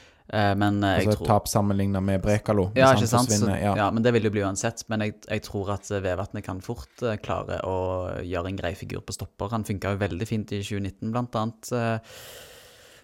men 0.60 0.82
eh, 0.84 0.98
jeg 1.00 1.08
Altså 1.08 1.22
tror 1.22 1.30
tap 1.30 1.48
sammenlignet 1.48 2.04
med 2.04 2.22
Brekalo. 2.24 2.70
ja, 2.76 2.92
ikke 2.96 3.08
sant? 3.08 3.32
Så, 3.32 3.48
ja. 3.54 3.76
ja. 3.80 3.88
men 3.96 4.04
det 4.04 4.12
vil 4.16 4.28
jo 4.28 4.34
bli 4.34 4.44
uansett. 4.44 4.84
Men 4.92 5.06
jeg, 5.06 5.16
jeg 5.30 5.46
tror 5.46 5.72
at 5.78 5.88
eh, 5.92 6.04
Vevatnet 6.04 6.46
kan 6.46 6.60
fort 6.66 7.04
eh, 7.06 7.16
klare 7.24 7.62
å 7.68 7.78
gjøre 8.26 8.52
en 8.52 8.60
grei 8.60 8.74
figur 8.76 9.06
på 9.08 9.16
stopper. 9.16 9.54
Han 9.56 9.68
funka 9.68 9.96
jo 9.96 10.02
veldig 10.04 10.28
fint 10.28 10.52
i 10.52 10.62
2019, 10.64 11.14
blant 11.16 11.40
annet. 11.40 11.72
eh. 11.72 12.22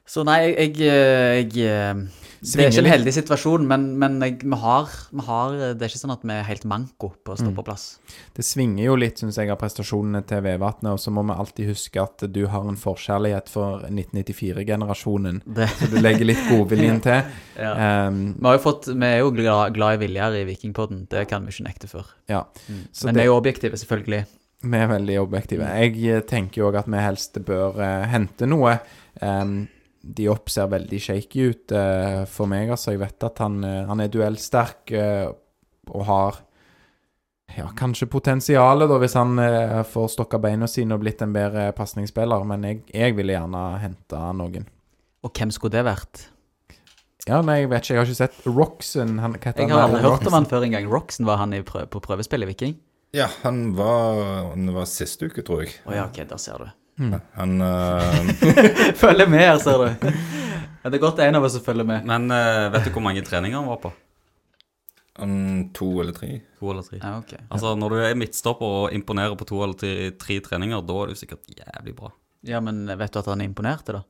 Så 0.03 0.26
nei, 0.28 0.41
jeg, 0.51 0.74
jeg, 0.84 1.53
eh, 1.63 2.32
Det 2.43 2.59
er 2.59 2.69
ikke 2.73 2.81
en 2.83 2.91
heldig 2.91 3.13
situasjon, 3.15 3.65
men, 3.67 3.83
men 3.97 4.17
jeg, 4.21 4.37
vi, 4.43 4.57
har, 4.59 4.89
vi 5.15 5.23
har 5.23 5.53
Det 5.79 5.85
er 5.85 5.91
ikke 5.93 6.01
sånn 6.01 6.11
at 6.17 6.25
vi 6.27 6.33
er 6.35 6.43
helt 6.49 6.65
manko 6.67 7.13
på 7.23 7.33
å 7.33 7.39
Mm. 7.43 7.55
på 7.55 7.63
plass. 7.65 7.85
Det 8.35 8.43
svinger 8.45 8.83
jo 8.85 8.95
litt, 8.99 9.17
syns 9.19 9.35
jeg, 9.39 9.49
av 9.49 9.57
prestasjonene 9.59 10.21
til 10.27 10.41
Vevatnet. 10.45 10.91
Og 10.93 10.99
så 10.99 11.11
må 11.11 11.23
vi 11.27 11.33
alltid 11.35 11.67
huske 11.71 12.01
at 12.03 12.25
du 12.31 12.41
har 12.51 12.67
en 12.67 12.75
forkjærlighet 12.79 13.49
for 13.49 13.81
1994-generasjonen. 13.89 15.41
Så 15.79 15.89
du 15.91 15.97
legger 16.01 16.25
litt 16.27 16.43
godviljen 16.49 17.01
til. 17.07 17.23
ja. 17.57 17.73
Um, 18.07 18.21
Vi, 18.39 18.53
fått, 18.63 18.87
vi 18.93 19.05
er 19.09 19.19
jo 19.23 19.31
glad, 19.35 19.73
glad 19.75 19.97
i 19.97 20.01
Viljar 20.05 20.37
i 20.39 20.45
Vikingpodden, 20.47 21.05
det 21.11 21.25
kan 21.31 21.45
vi 21.45 21.51
ikke 21.55 21.67
nekte 21.67 21.89
for. 21.91 22.05
ja. 22.29 22.43
Mm. 22.69 22.83
Men 23.03 23.13
det- 23.13 23.15
vi 23.15 23.21
er 23.21 23.25
jo 23.31 23.37
objektive, 23.37 23.77
selvfølgelig. 23.77 24.25
Vi 24.63 24.77
er 24.79 24.87
veldig 24.87 25.19
objektive. 25.19 25.67
Jeg 25.67 25.97
eh, 26.07 26.21
tenker 26.21 26.61
jo 26.61 26.69
òg 26.71 26.77
at 26.79 26.87
vi 26.87 26.97
helst 27.03 27.33
bør 27.45 27.75
uh, 27.75 28.05
hente 28.07 28.47
noe. 28.47 28.77
Um, 29.21 29.67
Diop 30.04 30.49
ser 30.51 30.68
veldig 30.68 30.99
shaky 30.99 31.45
ut 31.54 31.72
eh, 31.80 32.24
for 32.28 32.49
meg, 32.51 32.74
altså. 32.76 32.91
Jeg 32.91 32.99
vet 33.06 33.24
at 33.24 33.39
han, 33.39 33.62
eh, 33.64 33.86
han 33.88 34.04
er 34.04 34.12
duellsterk 34.12 34.91
eh, 34.99 35.30
og 35.93 36.04
har 36.10 36.41
ja, 37.56 37.70
kanskje 37.78 38.10
potensialet, 38.12 38.89
da, 38.89 38.97
hvis 38.99 39.16
han 39.16 39.39
eh, 39.39 39.80
får 39.88 40.12
stokka 40.18 40.39
beina 40.43 40.68
sine 40.68 40.97
og 40.97 41.04
blitt 41.06 41.24
en 41.24 41.34
bedre 41.36 41.70
pasningsspiller. 41.78 42.43
Men 42.49 42.68
jeg, 42.68 42.82
jeg 42.91 43.16
ville 43.16 43.36
gjerne 43.38 43.64
hente 43.84 44.22
noen. 44.36 44.68
Og 45.24 45.32
hvem 45.39 45.51
skulle 45.56 45.78
det 45.78 45.86
vært? 45.88 46.26
Ja, 47.30 47.39
nei, 47.45 47.62
jeg 47.62 47.70
vet 47.72 47.86
ikke. 47.86 47.93
Jeg 47.95 48.01
har 48.01 48.10
ikke 48.10 48.20
sett 48.20 48.47
Roxen. 48.51 49.16
Han, 49.24 49.38
hva 49.38 49.54
heter 49.54 49.64
Jeg 49.64 49.72
har 49.72 49.86
han? 49.86 49.93
aldri 49.95 50.04
hørt 50.10 50.28
om 50.28 50.36
han 50.36 50.47
før 50.51 50.66
engang. 50.68 50.89
Roxen 50.91 51.30
var 51.30 51.39
han 51.39 51.56
i 51.56 51.62
prø 51.64 51.86
på 51.88 52.01
prøvespill 52.04 52.43
i 52.43 52.49
Viking? 52.49 52.74
Ja, 53.16 53.30
han 53.45 53.70
var 53.78 54.49
han 54.51 54.68
var 54.76 54.89
siste 54.89 55.30
uke, 55.30 55.45
tror 55.45 55.64
jeg. 55.64 55.78
Å 55.88 55.93
ja, 55.95 56.08
ok, 56.10 56.24
der 56.28 56.41
ser 56.41 56.60
du. 56.66 56.72
Han 56.97 57.61
uh... 57.61 58.31
Følger 59.01 59.29
med 59.29 59.41
her, 59.41 59.57
ser 59.61 59.81
du. 59.81 60.09
Det 60.83 60.97
er 60.97 61.01
godt 61.01 61.21
en 61.23 61.39
av 61.39 61.45
oss 61.47 61.55
følger 61.63 61.87
med. 61.87 62.07
Men 62.07 62.27
uh, 62.31 62.69
vet 62.74 62.87
du 62.87 62.93
hvor 62.93 63.05
mange 63.05 63.24
treninger 63.25 63.57
han 63.57 63.70
var 63.70 63.79
på? 63.83 63.93
Um, 65.20 65.70
To 65.78 65.89
eller 66.01 66.15
tre. 66.17 66.39
To 66.59 66.71
eller 66.74 66.86
tre? 66.86 66.99
Ja, 67.01 67.17
okay. 67.21 67.41
Altså, 67.49 67.75
når 67.79 67.93
du 67.93 67.99
er 68.01 68.17
midtstopper 68.17 68.78
og 68.79 68.95
imponerer 68.95 69.37
på 69.39 69.47
to 69.49 69.61
eller 69.63 69.78
tre, 69.78 69.93
tre 70.20 70.39
treninger, 70.45 70.82
da 70.86 70.99
er 71.01 71.13
du 71.13 71.20
sikkert 71.20 71.49
jævlig 71.53 71.95
bra. 71.97 72.11
Ja, 72.43 72.59
men 72.63 72.86
vet 72.89 73.13
du 73.13 73.21
at 73.21 73.29
han 73.32 73.41
er 73.41 73.49
imponerte, 73.49 73.99
da? 73.99 74.03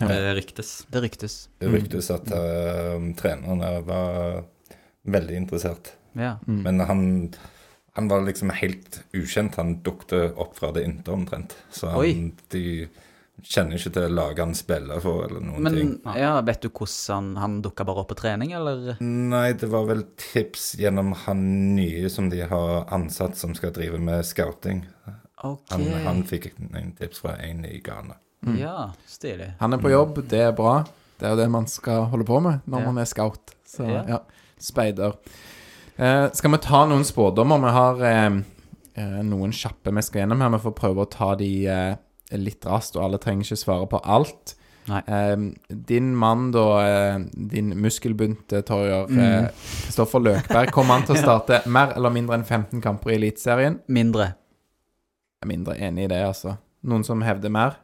Det 0.00 0.34
ryktes. 0.38 0.68
Det 0.88 1.02
ryktes. 1.04 1.34
Det 1.60 1.68
ryktes 1.68 2.06
at 2.14 2.30
uh, 2.32 3.02
treneren 3.18 3.60
var 3.84 4.44
veldig 5.10 5.36
interessert. 5.36 5.92
Ja. 6.16 6.38
Mm. 6.46 6.62
Men 6.64 6.80
han, 6.88 7.02
han 7.96 8.08
var 8.08 8.22
liksom 8.26 8.50
helt 8.54 9.02
ukjent. 9.16 9.56
Han 9.56 9.82
dukte 9.82 10.32
opp 10.36 10.56
fra 10.58 10.70
det 10.72 10.84
inte 10.86 11.10
omtrent. 11.10 11.56
Så 11.70 11.88
han, 11.90 12.32
de 12.52 12.88
kjenner 13.42 13.78
ikke 13.80 13.90
til 13.96 14.12
laget 14.12 14.38
han 14.44 14.54
spiller 14.54 15.00
for, 15.00 15.24
eller 15.26 15.40
noen 15.40 15.62
Men 15.64 15.74
ting. 15.78 15.92
ja, 16.16 16.34
vet 16.44 16.60
du 16.62 16.68
hvordan 16.68 17.14
han, 17.14 17.36
han 17.40 17.54
dukka 17.64 17.84
bare 17.88 18.02
opp 18.04 18.10
på 18.12 18.18
trening, 18.20 18.52
eller? 18.52 18.96
Nei, 19.00 19.52
det 19.56 19.70
var 19.72 19.86
vel 19.88 20.02
tips 20.20 20.74
gjennom 20.80 21.14
han 21.24 21.40
nye 21.76 22.10
som 22.12 22.28
de 22.30 22.42
har 22.50 22.84
ansatt 22.92 23.36
som 23.40 23.54
skal 23.56 23.72
drive 23.72 23.98
med 23.98 24.26
scouting. 24.28 24.84
Okay. 25.42 25.72
Han, 25.72 25.86
han 26.04 26.22
fikk 26.28 26.50
en 26.76 26.92
tips 26.98 27.22
fra 27.24 27.38
en 27.40 27.64
i 27.64 27.78
Ghana. 27.80 28.18
Ja, 28.60 28.90
stilig. 29.08 29.54
Han 29.60 29.72
er 29.72 29.80
på 29.80 29.90
jobb, 29.92 30.20
det 30.28 30.42
er 30.50 30.52
bra. 30.56 30.82
Det 31.20 31.26
er 31.28 31.34
jo 31.34 31.40
det 31.40 31.48
man 31.52 31.66
skal 31.68 32.06
holde 32.12 32.24
på 32.28 32.38
med 32.44 32.60
når 32.68 32.80
Ja. 32.84 32.86
man 32.92 32.98
er 33.02 33.08
scout. 33.08 33.54
Så 33.68 33.88
Ja. 33.88 34.04
ja, 34.08 34.18
speider. 34.60 35.16
Eh, 36.00 36.26
skal 36.32 36.54
vi 36.54 36.58
ta 36.64 36.86
noen 36.88 37.04
spådommer? 37.04 37.60
Vi 37.60 37.72
har 37.76 37.98
eh, 38.08 38.38
eh, 38.96 39.18
noen 39.26 39.52
kjappe 39.52 39.92
vi 39.92 40.04
skal 40.06 40.22
gjennom 40.22 40.40
her. 40.40 40.54
Vi 40.54 40.62
får 40.64 40.76
prøve 40.78 41.04
å 41.04 41.10
ta 41.12 41.34
de 41.36 41.50
eh, 41.68 41.92
litt 42.40 42.64
raskt, 42.64 42.96
og 42.96 43.04
alle 43.04 43.20
trenger 43.20 43.44
ikke 43.44 43.60
svare 43.60 43.88
på 43.90 44.00
alt. 44.00 44.54
Nei. 44.88 45.02
Eh, 45.04 45.36
din 45.90 46.14
mann, 46.16 46.48
da, 46.56 46.64
eh, 46.86 47.20
din 47.52 47.74
muskelbunte 47.84 48.62
torger, 48.66 49.12
eh, 49.12 49.50
Kristoffer 49.84 50.24
Løkberg, 50.24 50.72
kommer 50.72 50.96
han 50.96 51.06
til 51.08 51.18
å 51.18 51.22
starte 51.26 51.60
mer 51.68 51.92
eller 51.98 52.16
mindre 52.16 52.40
enn 52.40 52.48
15 52.48 52.80
kamper 52.84 53.12
i 53.12 53.18
Eliteserien? 53.20 53.82
Mindre. 53.92 54.32
Jeg 55.40 55.48
er 55.48 55.52
mindre 55.52 55.76
enig 55.84 56.08
i 56.08 56.12
det, 56.14 56.24
altså. 56.32 56.56
Noen 56.88 57.04
som 57.04 57.20
hevder 57.24 57.52
mer? 57.52 57.76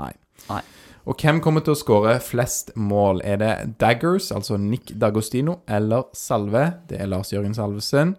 Nei. 0.00 0.14
Nei. 0.48 0.62
Og 1.08 1.16
hvem 1.16 1.40
kommer 1.40 1.64
til 1.64 1.74
å 1.74 1.80
skåre 1.80 2.18
flest 2.22 2.74
mål? 2.76 3.22
Er 3.24 3.40
det 3.40 3.52
Daggers, 3.80 4.30
altså 4.36 4.58
Nick 4.60 4.92
Dagostino, 5.00 5.60
eller 5.68 6.10
Salve? 6.16 6.66
Det 6.90 7.00
er 7.00 7.08
Lars 7.08 7.32
Jørgen 7.32 7.56
Salvesen. 7.56 8.14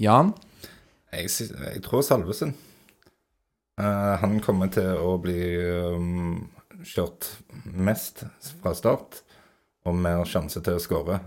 Jan? 0.00 0.34
Jeg, 1.12 1.30
jeg 1.30 1.82
tror 1.86 2.04
Salvesen. 2.06 2.54
Uh, 3.80 4.16
han 4.20 4.40
kommer 4.44 4.68
til 4.72 4.92
å 5.00 5.14
bli 5.22 5.40
um, 5.96 6.50
kjørt 6.84 7.30
mest 7.64 8.26
fra 8.60 8.74
start, 8.76 9.22
og 9.88 9.96
mer 9.96 10.26
sjanse 10.28 10.60
til 10.64 10.76
å 10.76 10.82
skåre. 10.82 11.20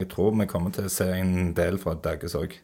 Jeg 0.00 0.10
tror 0.12 0.34
vi 0.36 0.48
kommer 0.48 0.72
til 0.76 0.88
å 0.88 0.92
se 0.92 1.08
en 1.12 1.54
del 1.56 1.80
fra 1.80 1.96
Dagges 1.96 2.36
òg. 2.36 2.58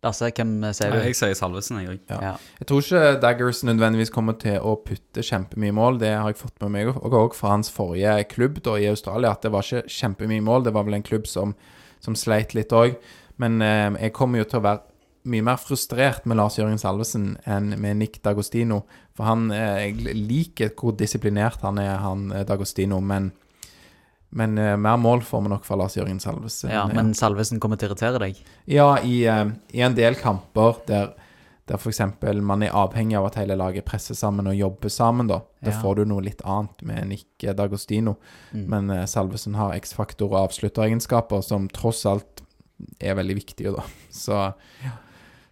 Lasse, 0.00 0.30
hvem 0.32 0.52
sier 0.72 0.94
du? 0.94 0.98
Jeg 1.04 1.16
sier 1.18 1.34
Salvesen, 1.36 1.80
jeg 1.82 1.90
òg. 1.92 1.98
Ja. 2.08 2.18
Ja. 2.24 2.34
Jeg 2.62 2.68
tror 2.70 2.80
ikke 2.80 3.16
Daggers 3.20 3.60
nødvendigvis 3.68 4.12
kommer 4.14 4.36
til 4.40 4.56
å 4.64 4.72
putte 4.80 5.24
kjempemye 5.26 5.74
mål. 5.76 6.00
Det 6.00 6.14
har 6.14 6.30
jeg 6.32 6.40
fått 6.40 6.56
med 6.64 6.72
meg 6.76 6.92
og 6.94 7.16
òg 7.18 7.36
fra 7.36 7.52
hans 7.52 7.68
forrige 7.74 8.14
klubb 8.32 8.62
da 8.64 8.78
i 8.80 8.88
Australia, 8.88 9.34
at 9.34 9.44
det 9.44 9.52
var 9.52 9.66
ikke 9.66 9.92
kjempemye 9.92 10.44
mål. 10.46 10.64
Det 10.64 10.72
var 10.76 10.88
vel 10.88 10.96
en 10.96 11.04
klubb 11.04 11.28
som, 11.28 11.52
som 12.00 12.16
sleit 12.16 12.56
litt 12.56 12.72
òg. 12.72 12.96
Men 13.40 13.60
eh, 13.64 13.90
jeg 14.06 14.16
kommer 14.16 14.40
jo 14.40 14.48
til 14.48 14.62
å 14.62 14.66
være 14.70 14.86
mye 15.30 15.44
mer 15.44 15.60
frustrert 15.60 16.24
med 16.24 16.38
Lars 16.40 16.56
Jørgen 16.56 16.80
Salvesen 16.80 17.34
enn 17.44 17.74
med 17.80 18.00
Nick 18.00 18.22
Dagostino. 18.24 18.82
For 19.16 19.28
han 19.28 19.50
eh, 19.52 19.90
Jeg 19.90 20.16
liker 20.16 20.72
hvor 20.80 20.96
disiplinert 20.96 21.60
han 21.66 21.80
er, 21.82 21.98
han 22.00 22.30
eh, 22.32 22.46
Dagostino, 22.48 23.02
men 23.04 23.32
men 24.30 24.58
eh, 24.58 24.76
mer 24.78 24.96
mål 25.02 25.22
får 25.26 25.42
vi 25.42 25.50
nok 25.52 25.64
fra 25.66 25.76
Lars 25.80 25.96
Jørgen 25.98 26.20
Salvesen. 26.22 26.70
Ja, 26.70 26.84
men 26.86 27.14
Salvesen 27.18 27.58
kommer 27.62 27.78
til 27.80 27.88
å 27.88 27.92
irritere 27.94 28.20
deg? 28.22 28.38
Ja, 28.70 28.92
i, 29.02 29.24
eh, 29.26 29.48
i 29.74 29.82
en 29.82 29.96
del 29.98 30.14
kamper 30.20 30.76
der, 30.86 31.12
der 31.66 31.78
f.eks. 31.78 32.00
man 32.42 32.62
er 32.62 32.74
avhengig 32.78 33.18
av 33.18 33.26
at 33.30 33.40
hele 33.40 33.56
laget 33.58 33.84
presser 33.88 34.14
sammen 34.18 34.46
og 34.50 34.54
jobber 34.58 34.88
sammen, 34.90 35.26
da. 35.30 35.40
Da 35.62 35.70
Ja. 35.74 35.80
får 35.82 35.96
du 36.00 36.04
noe 36.12 36.22
litt 36.22 36.40
annet 36.46 36.82
med 36.86 37.08
Nick 37.10 37.42
Dagostino. 37.58 38.16
Mm. 38.52 38.64
Men 38.70 38.90
eh, 38.90 39.04
Salvesen 39.10 39.54
har 39.58 39.74
X-faktor 39.78 40.30
og 40.30 40.44
avslutteregenskaper 40.48 41.42
som 41.42 41.66
tross 41.68 42.04
alt 42.06 42.44
er 43.00 43.14
veldig 43.18 43.34
viktige, 43.42 43.74
da. 43.76 43.82
Så, 44.10 44.38
ja. 44.84 44.94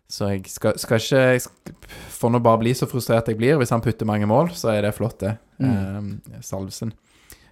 så 0.09 0.31
jeg 0.33 0.47
skal, 0.49 0.79
skal 0.81 1.03
ikke 1.03 1.25
Jeg 1.35 1.43
skal, 1.45 1.75
får 2.21 2.31
nå 2.33 2.41
bare 2.47 2.63
bli 2.63 2.73
så 2.79 2.87
frustrert 2.89 3.29
jeg 3.29 3.37
blir. 3.43 3.59
Hvis 3.61 3.71
han 3.75 3.83
putter 3.85 4.07
mange 4.09 4.27
mål, 4.31 4.55
så 4.55 4.71
er 4.73 4.87
det 4.87 4.95
flott, 4.97 5.19
det. 5.21 5.35
Eh, 5.61 6.41
Salvesen. 6.47 6.95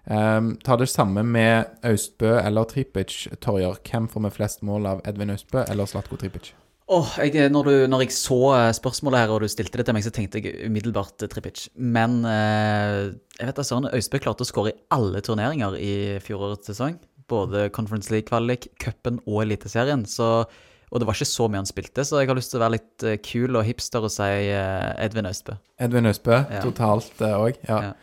Um, 0.07 0.53
ta 0.63 0.77
det 0.79 0.87
samme 0.93 1.25
med 1.27 1.67
Austbø 1.83 2.37
eller 2.39 2.65
Tripic, 2.71 3.27
Torjer. 3.43 3.75
Hvem 3.89 4.07
får 4.13 4.23
vi 4.29 4.31
flest 4.37 4.63
mål 4.63 4.87
av 4.87 5.01
Edvin 5.09 5.33
Austbø 5.35 5.65
eller 5.67 5.89
Slatko 5.91 6.17
Tripic? 6.21 6.53
Oh, 6.87 7.09
jeg, 7.19 7.49
når, 7.51 7.65
du, 7.67 7.73
når 7.91 8.05
jeg 8.05 8.13
så 8.15 8.37
eh, 8.55 8.69
spørsmålet 8.77 9.19
her, 9.25 9.33
og 9.35 9.41
du 9.43 9.49
stilte 9.51 9.81
det 9.81 9.89
til 9.89 9.97
meg, 9.97 10.05
så 10.07 10.13
tenkte 10.15 10.39
jeg 10.39 10.69
umiddelbart 10.69 11.25
eh, 11.27 11.31
Tripic. 11.33 11.65
Men 11.75 12.21
eh, 12.31 13.09
jeg 13.41 13.49
vet 13.49 13.59
da 13.59 13.65
søren, 13.67 13.89
Austbø 13.91 14.21
klarte 14.23 14.47
å 14.47 14.47
skåre 14.47 14.71
i 14.71 14.79
alle 14.95 15.19
turneringer 15.27 15.75
i 15.83 15.93
fjorårets 16.23 16.71
sesong. 16.71 17.01
Både 17.27 17.65
Conference 17.75 18.13
League-kvalik, 18.15 18.69
cupen 18.79 19.19
og 19.27 19.43
Eliteserien. 19.43 20.07
Så 20.07 20.47
Og 20.95 21.01
det 21.03 21.09
var 21.09 21.19
ikke 21.19 21.27
så 21.27 21.49
mye 21.51 21.65
han 21.65 21.67
spilte, 21.67 22.05
så 22.07 22.21
jeg 22.23 22.31
har 22.31 22.39
lyst 22.39 22.53
til 22.55 22.61
å 22.61 22.63
være 22.69 22.77
litt 22.79 23.03
eh, 23.11 23.17
kul 23.19 23.59
og 23.59 23.67
hipster 23.67 24.07
og 24.07 24.13
si 24.15 24.23
eh, 24.55 24.93
Edvin 25.03 25.27
Austbø. 25.27 25.57
Edvin 25.83 26.07
Austbø 26.07 26.37
Ja. 26.55 26.61
totalt 26.63 27.19
òg. 27.27 27.59
ja. 27.67 27.81
Ja. 27.91 27.97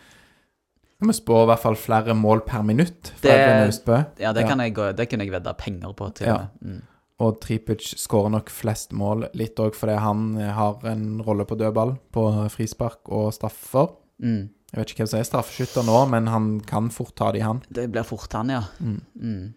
Kan 1.03 1.09
vi 1.11 1.17
spå 1.17 1.41
i 1.43 1.47
hvert 1.49 1.59
fall 1.59 1.75
flere 1.75 2.13
mål 2.15 2.45
per 2.47 2.61
minutt 2.63 3.09
fra 3.19 3.27
Det- 3.27 3.39
Edvin 3.43 3.65
Austbø? 3.67 3.95
Ja, 4.23 4.31
det, 4.31 4.45
Kan 4.47 4.59
jeg, 4.63 4.73
det 4.95 5.09
kunne 5.11 5.25
jeg 5.25 5.31
vedda 5.33 5.51
penger 5.53 5.91
på, 5.93 6.07
til 6.15 6.27
Ja. 6.27 6.35
og. 6.35 6.47
Mm. 6.61 6.81
Og 7.19 7.41
Tripic 7.41 7.89
skårer 7.99 8.31
nok 8.31 8.49
flest 8.49 8.93
mål, 8.93 9.27
litt 9.35 9.55
òg 9.59 9.75
fordi 9.75 9.97
han 9.99 10.37
eh, 10.37 10.51
har 10.55 10.79
en 10.85 11.21
rolle 11.21 11.43
på 11.45 11.57
dødball, 11.59 11.97
på 12.11 12.23
frispark 12.49 13.09
og 13.11 13.33
straffer. 13.33 13.91
Mm. 14.23 14.49
Jeg 14.71 14.79
vet 14.79 14.89
ikke 14.93 15.03
hvem 15.03 15.07
som 15.11 15.19
er 15.19 15.23
straffeskytter 15.27 15.83
nå, 15.85 16.09
men 16.09 16.27
han 16.27 16.47
kan 16.61 16.89
fort 16.89 17.13
ta 17.15 17.31
de, 17.35 17.39
han. 17.43 17.61
Det 17.69 17.91
blir 17.91 18.03
fort 18.07 18.31
han, 18.33 18.49
ja. 18.49 18.63
Mm. 18.79 19.53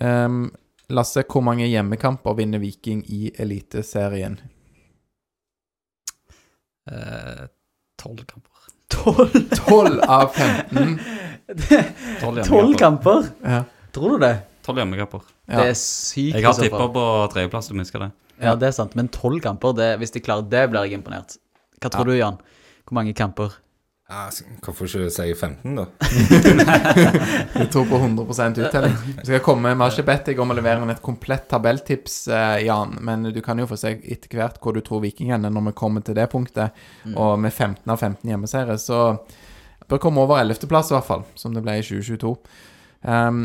Um, 0.00 0.50
Lasse, 0.88 1.22
hvor 1.28 1.42
mange 1.44 1.68
hjemmekamper 1.68 2.34
vinner 2.34 2.58
Viking 2.58 3.04
i 3.12 3.30
Eliteserien? 3.38 4.40
Eh, 6.90 7.46
Tolv 7.98 8.24
kamper. 8.24 8.59
Tolv 8.90 9.36
12 9.54 10.00
av 10.06 10.30
15. 10.34 11.00
Tolv 12.20 12.42
Tolv 12.42 12.42
hjemmekamper. 12.42 12.76
kamper? 12.78 13.28
Ja. 13.44 13.62
Tror 13.94 14.16
du 14.16 14.24
det? 14.26 14.34
Tolv 14.66 14.82
hjemmekamper. 14.82 15.22
Ja. 15.46 15.56
Det 15.60 15.68
er 15.72 15.78
sykt. 15.78 16.36
Jeg 16.36 16.46
har 16.46 16.58
tippa 16.58 16.86
på 16.94 17.04
tredjeplass, 17.32 17.70
du 17.70 17.78
husker 17.78 18.06
det. 18.06 18.10
Ja, 18.40 18.54
det 18.56 18.70
er 18.70 18.76
sant. 18.76 18.94
Men 18.96 19.08
tolv 19.12 19.40
kamper, 19.44 19.74
det, 19.76 19.90
hvis 20.00 20.14
de 20.14 20.22
klarer 20.24 20.46
det, 20.48 20.62
blir 20.72 20.86
jeg 20.88 21.00
imponert. 21.00 21.36
Hva 21.80 21.90
tror 21.92 22.08
du, 22.08 22.14
Jan? 22.16 22.38
Hvor 22.88 22.96
mange 23.00 23.14
kamper? 23.16 23.56
Ja, 24.10 24.24
hvorfor 24.64 24.88
ikke 24.88 25.06
si 25.14 25.24
15, 25.38 25.76
da? 25.78 25.84
jeg 27.60 27.68
tror 27.70 27.84
på 27.86 28.00
100 28.00 28.24
uttelling. 28.58 28.96
Vi 29.20 29.26
skal 29.28 29.42
komme, 29.44 29.70
Vi 29.70 29.84
har 29.84 29.94
ikke 29.94 30.06
bedt 30.08 30.30
deg 30.32 30.42
om 30.42 30.50
å 30.50 30.56
levere 30.58 30.82
inn 30.82 30.90
et 30.90 31.02
komplett 31.04 31.46
tabelltips, 31.52 32.16
eh, 32.34 32.64
Jan, 32.66 32.96
men 33.06 33.28
du 33.30 33.38
kan 33.44 33.62
jo 33.62 33.68
få 33.70 33.78
se 33.78 33.94
etter 34.02 34.34
hvert 34.34 34.58
hvor 34.58 34.74
du 34.74 34.82
tror 34.82 35.04
Viking 35.04 35.30
ender 35.30 35.54
når 35.54 35.68
vi 35.68 35.76
kommer 35.78 36.02
til 36.02 36.18
det 36.18 36.26
punktet. 36.34 36.74
Og 37.14 37.38
med 37.38 37.54
15 37.54 37.86
av 37.86 38.02
15 38.02 38.34
hjemmeseiere, 38.34 38.78
så 38.82 39.00
bør 39.86 40.02
komme 40.02 40.26
over 40.26 40.42
11.-plass, 40.42 40.90
i 40.90 40.98
hvert 40.98 41.10
fall, 41.12 41.26
som 41.38 41.54
det 41.54 41.62
ble 41.62 41.78
i 41.78 41.86
2022. 41.86 42.34
Um, 43.06 43.44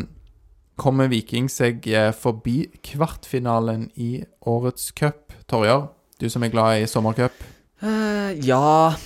kommer 0.74 1.14
Viking 1.14 1.46
seg 1.46 1.86
eh, 1.86 2.10
forbi 2.10 2.64
kvartfinalen 2.82 3.92
i 3.94 4.16
årets 4.42 4.90
cup, 4.98 5.30
Torjar? 5.46 5.92
Du 6.18 6.26
som 6.32 6.42
er 6.42 6.50
glad 6.50 6.82
i 6.82 6.90
sommercup. 6.90 7.38
Uh, 7.78 8.34
ja 8.42 8.96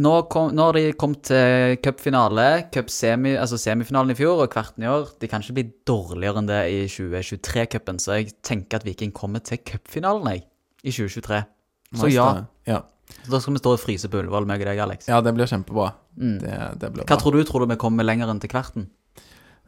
nå, 0.00 0.12
kom, 0.32 0.50
nå 0.54 0.68
har 0.68 0.76
de 0.78 0.92
kommet 0.98 1.22
til 1.28 1.76
cupfinale, 1.84 2.46
cup-semi, 2.74 3.34
altså 3.38 3.58
semifinalen 3.60 4.14
i 4.14 4.18
fjor 4.18 4.42
og 4.44 4.50
kvarten 4.52 4.84
i 4.84 4.90
år. 4.90 5.12
De 5.22 5.30
kan 5.30 5.44
ikke 5.44 5.56
bli 5.58 5.66
dårligere 5.88 6.42
enn 6.42 6.50
det 6.50 6.62
i 6.72 6.80
2023-cupen, 6.90 8.00
så 8.02 8.18
jeg 8.18 8.34
tenker 8.46 8.80
at 8.80 8.88
Viking 8.88 9.14
kommer 9.14 9.44
til 9.44 9.62
cupfinalen, 9.62 10.32
jeg, 10.34 10.44
i 10.82 10.94
2023. 10.94 11.44
Så 12.00 12.10
ja, 12.10 12.26
ja. 12.66 12.80
så 13.22 13.36
da 13.36 13.40
skal 13.40 13.54
vi 13.54 13.62
stå 13.62 13.76
og 13.76 13.82
fryse 13.82 14.10
på 14.10 14.18
Ullevål, 14.22 14.48
meg 14.50 14.64
og 14.64 14.70
deg, 14.72 14.82
Alex. 14.82 15.08
Ja, 15.10 15.20
det 15.22 15.34
blir 15.36 15.50
kjempebra. 15.50 15.92
Mm. 16.18 16.36
Det, 16.42 16.58
det 16.82 16.92
blir 16.94 17.06
Hva 17.06 17.14
bra. 17.14 17.20
tror 17.22 17.38
du? 17.38 17.44
Tror 17.46 17.62
du 17.64 17.70
vi 17.70 17.80
kommer 17.80 18.06
lenger 18.06 18.32
enn 18.32 18.42
til 18.42 18.50
kvarten? 18.50 18.88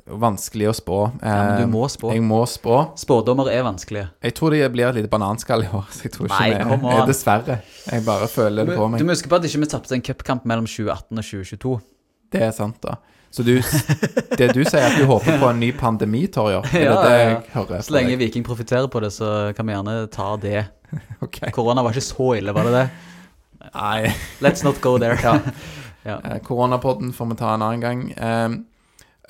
Vanskelig 0.07 0.69
å 0.71 0.75
spå. 0.77 0.99
Ja, 1.19 1.31
men 1.43 1.53
Eh, 1.57 1.61
du 1.65 1.67
må 1.73 1.87
spå. 1.91 2.13
Jeg 2.15 2.23
må 2.23 2.45
spå. 2.47 2.77
Spådommer 2.97 3.49
er 3.51 3.65
vanskelige. 3.67 4.09
Jeg 4.23 4.35
tror 4.39 4.51
det 4.55 4.69
blir 4.73 4.87
et 4.89 4.95
lite 5.01 5.11
bananskall 5.11 5.65
i 5.65 5.67
år. 5.67 5.85
Så 5.91 6.05
jeg 6.07 6.13
tror 6.15 6.29
ikke 6.29 6.39
Nei, 6.39 6.51
vi 6.55 6.65
come 6.71 6.93
er. 6.95 7.07
Dessverre. 7.07 7.57
Jeg 7.91 8.05
bare 8.07 8.29
føler 8.31 8.65
det 8.71 8.77
på 8.79 8.87
meg. 8.89 9.01
Du 9.03 9.05
må 9.09 9.17
huske 9.17 9.29
på 9.29 9.35
at 9.41 9.45
ikke 9.49 9.61
vi 9.65 9.67
tapte 9.73 9.95
en 9.99 10.03
cupkamp 10.07 10.45
mellom 10.47 10.67
2018 10.71 11.19
og 11.19 11.25
2022. 11.25 11.81
Det 12.33 12.43
er 12.43 12.53
sant, 12.55 12.79
da. 12.83 12.95
Så 13.35 13.43
du, 13.43 13.57
det 14.39 14.53
du 14.55 14.63
sier, 14.65 14.79
er 14.81 14.93
at 14.93 14.97
du 14.97 15.05
håper 15.11 15.41
på 15.43 15.49
en 15.51 15.59
ny 15.61 15.73
pandemi, 15.77 16.23
Torjer? 16.33 16.63
Er 16.73 16.85
Ja, 16.87 16.95
det 17.03 17.17
jeg 17.19 17.43
hører? 17.57 17.83
Så 17.83 17.93
lenge 17.93 18.17
Viking 18.23 18.45
profitterer 18.47 18.87
på 18.89 19.03
det, 19.03 19.11
så 19.13 19.53
kan 19.59 19.67
vi 19.67 19.75
gjerne 19.75 19.99
ta 20.15 20.37
det. 20.41 20.65
Okay. 21.21 21.51
Korona 21.51 21.83
var 21.83 21.91
ikke 21.91 22.07
så 22.07 22.29
ille, 22.39 22.53
var 22.55 22.65
det 22.71 22.73
det? 22.77 22.87
Nei. 23.75 24.13
Let's 24.41 24.63
not 24.65 24.79
go 24.81 24.95
there. 25.03 25.19
Ja. 25.27 25.41
Ja. 26.07 26.21
Eh, 26.23 26.39
Koronapodden 26.47 27.11
får 27.13 27.27
vi 27.33 27.35
ta 27.41 27.55
en 27.57 27.63
annen 27.67 27.81
gang. 27.83 28.03
Eh, 28.15 28.49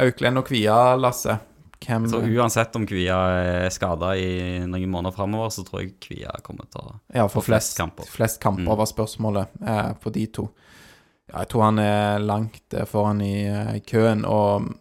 Auklend 0.03 0.39
og 0.41 0.47
Kvia, 0.49 0.97
Lasse. 1.01 1.39
Hvem 1.87 2.07
Så 2.11 2.19
uansett 2.25 2.75
om 2.79 2.87
Kvia 2.89 3.17
er 3.39 3.71
skada 3.71 4.15
i 4.19 4.59
noen 4.67 4.89
måneder 4.91 5.15
framover, 5.15 5.51
så 5.53 5.63
tror 5.67 5.83
jeg 5.85 5.95
Kvia 6.03 6.33
kommer 6.43 6.67
til 6.73 6.81
å 6.83 6.95
Ja, 7.15 7.27
for 7.29 7.41
for 7.43 7.47
flest 7.51 7.75
flest, 7.75 7.79
kamper. 7.79 8.05
flest 8.11 8.41
kamper 8.43 8.65
Mm. 8.73 8.77
var 8.81 8.87
spørsmålet 8.87 9.49
eh, 9.63 9.93
på 10.03 10.13
de 10.13 10.27
to. 10.27 10.49
Ja, 11.31 11.41
jeg 11.43 11.49
tror 11.49 11.63
han 11.69 11.79
er 11.79 12.19
langt 12.19 12.75
eh, 12.75 12.85
foran 12.87 13.21
i 13.21 13.45
eh, 13.47 13.79
køen, 13.87 14.25
og 14.25 14.73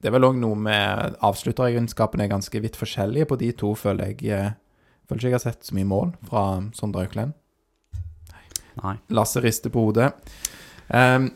det 0.00 0.08
er 0.10 0.12
vel 0.18 0.28
òg 0.28 0.36
noe 0.36 0.54
med 0.54 1.16
Avslutteregenskapene 1.22 2.24
er 2.24 2.28
ganske 2.34 2.60
vidt 2.60 2.76
forskjellige 2.76 3.26
på 3.30 3.38
de 3.40 3.52
to, 3.52 3.74
føler 3.74 4.12
jeg. 4.12 4.24
eh, 4.30 4.50
Føler 5.08 5.18
ikke 5.20 5.28
jeg 5.28 5.32
har 5.32 5.38
sett 5.52 5.64
så 5.64 5.74
mye 5.76 5.84
mål 5.88 6.12
fra 6.28 6.42
Sondre 6.72 7.02
Auklend. 7.04 7.32
Nei. 8.82 8.94
Lasse 9.10 9.40
rister 9.44 9.70
på 9.70 9.84
hodet. 9.86 10.12
Ehm, 10.90 11.30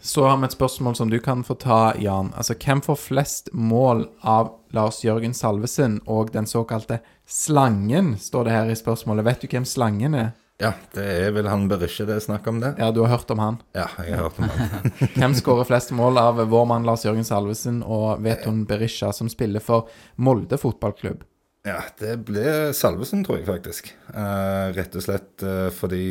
så 0.00 0.26
har 0.26 0.36
vi 0.40 0.48
et 0.48 0.56
spørsmål 0.56 0.96
som 0.98 1.10
du 1.10 1.18
kan 1.22 1.44
få 1.46 1.54
ta, 1.60 1.94
Jan. 1.98 2.32
Altså, 2.36 2.56
hvem 2.58 2.82
får 2.84 3.00
flest 3.00 3.50
mål 3.52 4.06
av 4.20 4.54
Lars 4.74 5.02
Jørgen 5.04 5.34
Salvesen 5.36 6.00
og 6.10 6.32
den 6.34 6.48
såkalte 6.50 7.00
Slangen, 7.28 8.16
står 8.18 8.48
det 8.48 8.54
her 8.56 8.70
i 8.72 8.78
spørsmålet. 8.78 9.26
Vet 9.28 9.44
du 9.44 9.50
hvem 9.52 9.66
Slangen 9.68 10.16
er? 10.18 10.32
Ja, 10.62 10.72
det 10.94 11.04
er 11.24 11.32
vel 11.34 11.48
han 11.50 11.64
Berisha 11.70 12.04
det 12.06 12.20
er 12.20 12.22
snakk 12.22 12.46
om 12.46 12.60
det? 12.62 12.74
Ja, 12.78 12.92
du 12.94 13.00
har 13.02 13.10
hørt 13.16 13.30
om 13.34 13.40
han. 13.42 13.58
Ja, 13.74 13.88
jeg 14.04 14.14
har 14.14 14.28
hørt 14.28 14.38
om 14.38 14.50
han. 14.50 14.92
Hvem 15.18 15.34
skårer 15.34 15.66
flest 15.66 15.90
mål 15.96 16.20
av 16.22 16.38
vår 16.52 16.68
mann 16.70 16.86
Lars 16.86 17.02
Jørgen 17.06 17.26
Salvesen 17.26 17.80
og 17.82 18.22
Veton 18.22 18.62
Berisha, 18.68 19.10
som 19.16 19.30
spiller 19.32 19.64
for 19.64 19.90
Molde 20.22 20.60
fotballklubb? 20.62 21.24
Ja, 21.66 21.80
det 21.98 22.14
ble 22.26 22.70
Salvesen, 22.74 23.24
tror 23.26 23.40
jeg 23.40 23.48
faktisk. 23.48 23.90
Uh, 24.10 24.70
rett 24.76 24.94
og 24.98 25.04
slett 25.04 25.44
uh, 25.46 25.68
fordi 25.74 26.04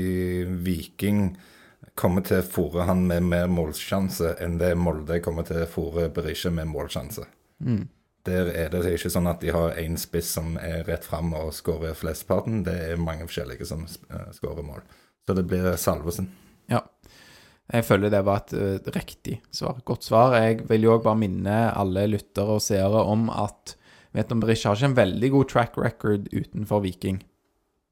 Viking 0.63 1.29
kommer 1.99 2.23
til 2.25 2.39
å 2.41 2.45
fòre 2.47 2.85
han 2.87 3.05
med 3.09 3.25
mer 3.29 3.49
målsjanse 3.51 4.35
enn 4.43 4.59
det 4.61 4.73
Molde 4.79 5.19
kommer 5.23 5.45
til 5.47 5.63
å 5.63 5.69
fòre 5.69 6.09
Berisha 6.13 6.51
med 6.53 6.69
målsjanse. 6.71 7.25
Der 8.27 8.51
er 8.53 8.69
det 8.69 8.83
ikke 8.93 9.09
sånn 9.09 9.29
at 9.31 9.41
de 9.41 9.53
har 9.53 9.77
én 9.81 9.97
spiss 9.99 10.29
som 10.37 10.53
er 10.61 10.83
rett 10.85 11.05
fram 11.07 11.33
og 11.37 11.53
skårer 11.57 11.97
flesteparten. 11.97 12.61
Det 12.67 12.75
er 12.91 13.01
mange 13.01 13.25
forskjellige 13.25 13.65
som 13.65 13.87
uh, 13.87 14.29
skårer 14.35 14.65
mål. 14.65 14.83
Så 15.25 15.35
det 15.37 15.47
blir 15.49 15.65
Salvesen. 15.81 16.29
Ja. 16.69 16.83
Jeg 17.71 17.87
føler 17.87 18.11
det 18.13 18.21
var 18.27 18.43
et 18.43 18.53
uh, 18.53 18.91
riktig 18.93 19.39
svar. 19.49 19.81
Godt 19.87 20.05
svar. 20.05 20.37
Jeg 20.37 20.67
vil 20.69 20.85
jo 20.85 20.95
òg 20.97 21.05
bare 21.07 21.21
minne 21.23 21.57
alle 21.71 22.05
lyttere 22.11 22.59
og 22.59 22.63
seere 22.65 23.01
om 23.09 23.29
at 23.33 23.75
vet 24.13 24.31
om 24.33 24.41
Berisha 24.43 24.69
har 24.69 24.77
ikke 24.77 24.91
en 24.91 25.01
veldig 25.01 25.33
god 25.33 25.51
track 25.55 25.77
record 25.81 26.29
utenfor 26.33 26.83
Viking. 26.85 27.21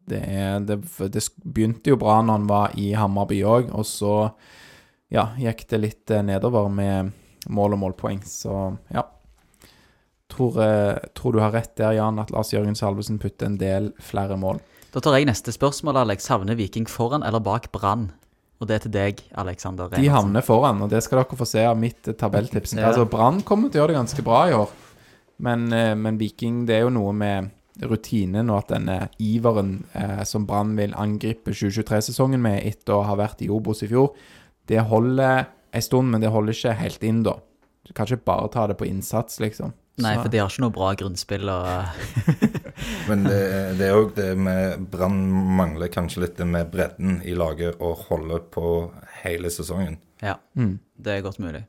Det, 0.10 0.20
er, 0.20 0.60
det, 0.66 0.82
det 1.14 1.24
begynte 1.44 1.94
jo 1.94 2.00
bra 2.02 2.20
når 2.24 2.40
han 2.40 2.50
var 2.50 2.80
i 2.82 2.92
Hammarby 2.98 3.44
òg, 3.46 3.70
og 3.76 3.86
så 3.88 4.14
ja, 5.10 5.32
gikk 5.38 5.66
det 5.70 5.82
litt 5.82 6.12
eh, 6.14 6.24
nedover 6.26 6.70
med 6.72 7.12
mål 7.50 7.76
og 7.76 7.82
målpoeng. 7.84 8.22
Så 8.26 8.54
ja. 8.94 9.06
Tror, 10.30 10.60
eh, 10.62 10.98
tror 11.18 11.34
du 11.34 11.42
har 11.42 11.54
rett 11.56 11.74
der, 11.80 11.98
Jan, 11.98 12.22
at 12.22 12.32
Lars 12.34 12.54
Jørgen 12.54 12.78
Salvesen 12.78 13.18
putter 13.22 13.50
en 13.50 13.58
del 13.62 13.92
flere 14.04 14.38
mål. 14.38 14.62
Da 14.94 15.02
tar 15.02 15.18
jeg 15.18 15.30
neste 15.30 15.54
spørsmål, 15.54 16.04
Alex. 16.04 16.30
Havner 16.30 16.58
Viking 16.58 16.88
foran 16.90 17.26
eller 17.26 17.42
bak 17.42 17.72
Brann? 17.74 18.12
Og 18.60 18.68
det 18.68 18.76
er 18.76 18.84
til 18.84 18.94
deg, 18.94 19.22
Alexander. 19.40 19.90
De 19.94 20.10
havner 20.12 20.44
foran, 20.44 20.82
og 20.84 20.92
det 20.92 21.00
skal 21.06 21.22
dere 21.22 21.38
få 21.40 21.48
se 21.48 21.64
av 21.66 21.78
mitt 21.80 22.10
eh, 22.10 22.18
tabelltips. 22.18 22.76
Ja. 22.78 22.92
Altså, 22.92 23.08
Brann 23.10 23.42
kommer 23.48 23.70
til 23.70 23.82
å 23.82 23.86
gjøre 23.86 23.96
det 23.96 24.02
ganske 24.04 24.26
bra 24.26 24.44
i 24.50 24.58
år, 24.58 24.76
men, 25.40 25.70
men 25.72 26.18
Viking, 26.20 26.66
det 26.68 26.76
er 26.76 26.82
jo 26.84 26.92
noe 26.92 27.14
med 27.16 27.54
rutinen 27.82 28.50
og 28.50 28.64
at 28.64 28.74
denne 28.76 28.98
iveren 29.24 29.84
eh, 29.94 30.24
som 30.28 30.46
Brann 30.50 30.76
vil 30.78 30.94
angripe 31.00 31.52
2023-sesongen 31.56 32.42
med 32.44 32.64
etter 32.68 32.98
å 32.98 33.04
ha 33.08 33.16
vært 33.20 33.42
i 33.46 33.50
Obos 33.54 33.84
i 33.86 33.90
fjor, 33.92 34.12
det 34.70 34.84
holder 34.90 35.46
en 35.72 35.86
stund, 35.86 36.10
men 36.12 36.22
det 36.22 36.32
holder 36.34 36.54
ikke 36.58 36.74
helt 36.80 37.04
inn 37.06 37.24
da. 37.26 37.38
Du 37.88 37.94
kan 37.96 38.06
ikke 38.10 38.26
bare 38.28 38.50
ta 38.54 38.68
det 38.70 38.76
på 38.78 38.86
innsats, 38.90 39.40
liksom. 39.42 39.72
Nei, 40.00 40.14
for 40.16 40.32
de 40.32 40.40
har 40.40 40.48
ikke 40.52 40.62
noe 40.64 40.72
bra 40.76 40.94
grunnspill. 40.96 41.50
Og, 41.52 42.06
Men 43.10 43.26
det, 43.26 43.40
det 43.80 43.88
er 43.90 43.98
òg 43.98 44.14
det 44.16 44.30
med 44.40 44.86
Brann 44.92 45.18
mangler 45.58 45.92
kanskje 45.92 46.24
litt 46.24 46.38
det 46.40 46.48
med 46.48 46.70
bredden 46.72 47.18
i 47.28 47.34
laget 47.36 47.82
og 47.84 48.06
holde 48.10 48.40
på 48.54 48.66
hele 49.24 49.52
sesongen. 49.52 49.98
ja, 50.24 50.38
Mm. 50.56 50.80
det 51.00 51.18
er 51.18 51.22
godt 51.26 51.40
mulig. 51.40 51.66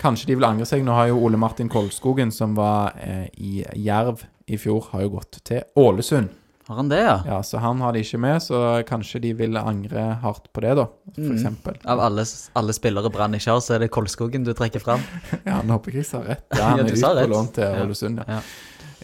Kanskje 0.00 0.28
de 0.30 0.36
vil 0.38 0.46
angre 0.46 0.66
seg. 0.68 0.84
Nå 0.86 0.94
har 0.94 1.08
jo 1.10 1.18
Ole 1.26 1.36
Martin 1.40 1.68
Kolskogen, 1.68 2.30
som 2.32 2.54
var 2.54 2.94
eh, 3.02 3.26
i 3.42 3.64
Jerv 3.82 4.22
i 4.46 4.58
fjor, 4.60 4.86
har 4.92 5.04
jo 5.06 5.14
gått 5.18 5.38
til 5.44 5.62
Ålesund. 5.80 6.28
Har 6.66 6.76
han 6.80 6.88
det, 6.88 6.98
ja? 7.04 7.18
Ja, 7.28 7.38
så 7.44 7.58
han 7.60 7.80
har 7.84 7.92
de 7.92 8.00
ikke 8.00 8.18
med, 8.20 8.40
så 8.40 8.58
kanskje 8.88 9.20
de 9.20 9.32
vil 9.36 9.56
angre 9.60 10.04
hardt 10.22 10.46
på 10.52 10.62
det, 10.64 10.74
da, 10.78 10.86
for 11.14 11.20
Mm. 11.20 11.56
Av 11.84 12.00
alle, 12.00 12.24
alle 12.56 12.72
spillere 12.72 13.10
Brann 13.12 13.34
ikke 13.36 13.50
har, 13.52 13.60
så 13.60 13.74
er 13.74 13.82
det 13.84 13.90
Kolskogen 13.92 14.44
du 14.46 14.54
trekker 14.56 14.80
fram. 14.80 15.00
Ja, 15.44 15.58
nå 15.62 15.76
håper 15.76 15.92
jeg 15.92 16.04
jeg 16.04 16.08
sa 16.08 16.22
rett. 16.24 16.46
Ja, 16.56 16.70
han 16.70 16.78
Ja, 16.78 16.84
er 16.84 16.88
du 16.88 16.94
ute 16.96 17.26
på 17.26 17.34
lån 17.34 17.50
til 17.52 17.82
Ålesund, 17.82 18.22
ja. 18.24 18.24
Ja. 18.38 18.40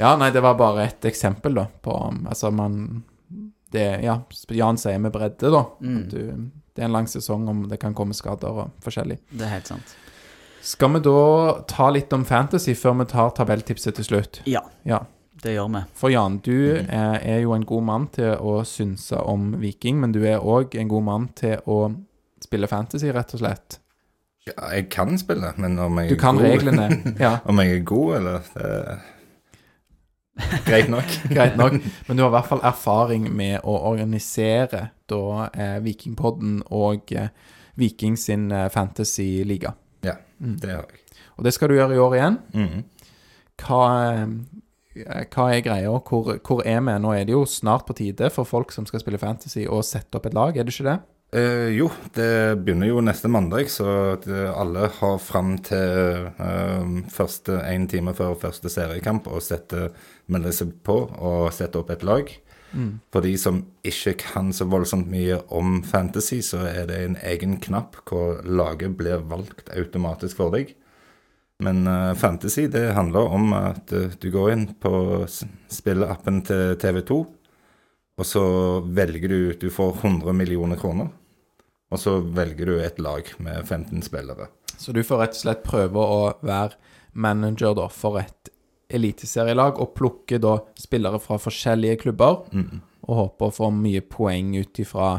Ja, 0.01 0.15
nei, 0.17 0.31
det 0.33 0.41
var 0.41 0.55
bare 0.57 0.87
et 0.87 1.05
eksempel, 1.05 1.55
da, 1.55 1.67
på 1.85 1.93
um, 2.09 2.23
Altså, 2.33 2.49
man 2.51 3.03
det, 3.71 4.01
Ja, 4.03 4.23
Jan 4.49 4.79
sier 4.81 4.99
med 4.99 5.13
bredde, 5.13 5.51
da. 5.53 5.65
Mm. 5.85 6.09
Du, 6.09 6.19
det 6.75 6.81
er 6.83 6.89
en 6.89 6.97
lang 6.97 7.07
sesong 7.13 7.45
om 7.53 7.67
det 7.69 7.77
kan 7.83 7.93
komme 7.95 8.17
skader 8.17 8.49
og 8.65 8.71
forskjellig. 8.81 9.19
Det 9.31 9.45
er 9.45 9.53
helt 9.59 9.69
sant. 9.69 9.97
Skal 10.65 10.93
vi 10.97 11.01
da 11.05 11.61
ta 11.69 11.91
litt 11.93 12.13
om 12.17 12.25
fantasy 12.25 12.73
før 12.75 12.97
vi 13.03 13.05
tar 13.13 13.31
tabelltipset 13.37 14.01
til 14.01 14.05
slutt? 14.09 14.41
Ja, 14.49 14.65
Ja. 14.89 15.05
Det 15.43 15.55
gjør 15.55 15.69
vi. 15.75 15.83
For 15.97 16.13
Jan, 16.13 16.39
du 16.45 16.57
eh, 16.77 17.19
er 17.35 17.39
jo 17.43 17.55
en 17.57 17.67
god 17.69 17.87
mann 17.89 18.09
til 18.15 18.35
å 18.37 18.61
synse 18.69 19.21
om 19.21 19.55
Viking, 19.61 20.01
men 20.03 20.13
du 20.13 20.21
er 20.25 20.43
òg 20.43 20.77
en 20.79 20.91
god 20.91 21.07
mann 21.07 21.29
til 21.39 21.61
å 21.67 21.83
spille 22.41 22.69
fantasy, 22.71 23.13
rett 23.15 23.33
og 23.37 23.43
slett. 23.43 23.79
Ja, 24.49 24.57
jeg 24.75 24.89
kan 24.93 25.19
spille, 25.21 25.53
men 25.61 25.79
om 25.79 25.99
jeg 26.01 26.15
Du 26.15 26.21
kan 26.21 26.39
er 26.39 26.45
god 26.45 26.55
reglene. 26.55 27.17
Ja, 27.21 27.39
Om 27.49 27.61
jeg 27.61 27.77
er 27.77 27.83
god, 27.85 28.15
eller 28.21 28.53
det 28.55 28.69
er 28.69 29.01
Greit 30.65 30.89
nok. 30.89 31.05
greit 31.37 31.57
nok. 31.61 31.77
Men 32.07 32.17
du 32.17 32.23
har 32.23 32.31
i 32.31 32.37
hvert 32.39 32.49
fall 32.49 32.63
erfaring 32.65 33.27
med 33.37 33.61
å 33.69 33.75
organisere 33.91 34.87
da 35.11 35.51
eh, 35.53 35.77
Vikingpodden 35.85 36.63
og 36.73 37.13
eh, 37.13 37.29
Viking 37.81 38.17
sin 38.17 38.49
eh, 38.53 38.71
fantasy-liga. 38.73 39.75
Ja, 40.07 40.17
det 40.39 40.73
har 40.73 40.87
jeg. 40.89 41.05
Og 41.37 41.45
det 41.45 41.53
skal 41.57 41.71
du 41.71 41.77
gjøre 41.77 41.97
i 41.97 42.01
år 42.01 42.17
igjen. 42.17 42.39
Mm. 42.57 42.83
Hva, 43.61 43.83
eh, 44.15 44.25
hva 45.05 45.47
er 45.55 45.65
greia? 45.65 45.93
Hvor, 45.93 46.35
hvor 46.39 46.61
er 46.65 46.83
vi? 46.85 46.99
Nå 47.03 47.15
er 47.17 47.25
det 47.29 47.37
jo 47.37 47.47
snart 47.49 47.87
på 47.89 47.97
tide 47.99 48.31
for 48.35 48.49
folk 48.49 48.75
som 48.75 48.89
skal 48.89 49.03
spille 49.03 49.21
fantasy, 49.21 49.67
å 49.69 49.83
sette 49.87 50.19
opp 50.19 50.29
et 50.29 50.37
lag, 50.37 50.57
er 50.57 50.67
det 50.67 50.75
ikke 50.75 50.89
det? 50.91 50.99
Eh, 51.31 51.69
jo, 51.77 51.87
det 52.17 52.59
begynner 52.65 52.91
jo 52.91 53.03
neste 53.07 53.31
mandag, 53.31 53.69
så 53.71 53.87
alle 54.51 54.89
har 54.97 55.19
fram 55.23 55.57
til 55.63 56.31
eh, 56.43 56.95
første 57.15 57.61
én 57.71 57.87
time 57.91 58.17
før 58.19 58.35
første 58.41 58.73
seriekamp 58.73 59.31
å 59.31 59.39
melde 60.27 60.55
seg 60.55 60.75
på 60.83 61.05
og 61.07 61.53
sette 61.55 61.79
opp 61.79 61.93
et 61.95 62.07
lag. 62.07 62.33
For 63.11 63.25
de 63.25 63.33
som 63.41 63.65
ikke 63.87 64.15
kan 64.21 64.53
så 64.55 64.67
voldsomt 64.71 65.09
mye 65.11 65.41
om 65.55 65.81
fantasy, 65.87 66.41
så 66.45 66.63
er 66.69 66.87
det 66.91 66.99
en 67.03 67.17
egen 67.27 67.57
knapp 67.63 67.99
hvor 68.07 68.45
laget 68.47 68.95
blir 68.99 69.25
valgt 69.31 69.73
automatisk 69.75 70.39
for 70.39 70.55
deg. 70.55 70.77
Men 71.61 71.87
eh, 71.87 72.15
fantasy 72.15 72.67
det 72.73 72.93
handler 72.97 73.33
om 73.37 73.53
at 73.57 73.93
eh, 73.93 74.13
du 74.21 74.31
går 74.33 74.53
inn 74.55 74.67
på 74.81 74.93
spilleappen 75.71 76.43
til 76.49 76.77
TV2, 76.81 77.19
og 78.21 78.27
så 78.27 78.45
velger 78.85 79.29
du 79.33 79.41
Du 79.61 79.71
får 79.73 80.01
100 80.03 80.33
millioner 80.37 80.81
kroner. 80.81 81.11
Og 81.91 81.99
så 81.99 82.21
velger 82.21 82.67
du 82.67 82.79
et 82.79 82.99
lag 83.03 83.27
med 83.39 83.65
15 83.65 84.03
spillere. 84.07 84.47
Så 84.79 84.93
du 84.95 85.03
får 85.05 85.19
rett 85.25 85.35
og 85.35 85.41
slett 85.43 85.65
prøve 85.67 86.05
å 86.05 86.21
være 86.47 86.79
manager 87.13 87.75
da, 87.75 87.89
for 87.91 88.21
et 88.21 88.53
eliteserielag, 88.91 89.81
og 89.83 89.95
plukke 89.99 90.39
da 90.43 90.61
spillere 90.79 91.19
fra 91.23 91.39
forskjellige 91.43 91.99
klubber, 92.05 92.45
og 93.03 93.19
håpe 93.19 93.49
å 93.49 93.55
få 93.55 93.73
mye 93.75 94.05
poeng 94.07 94.55
ut 94.59 94.79
ifra 94.83 95.17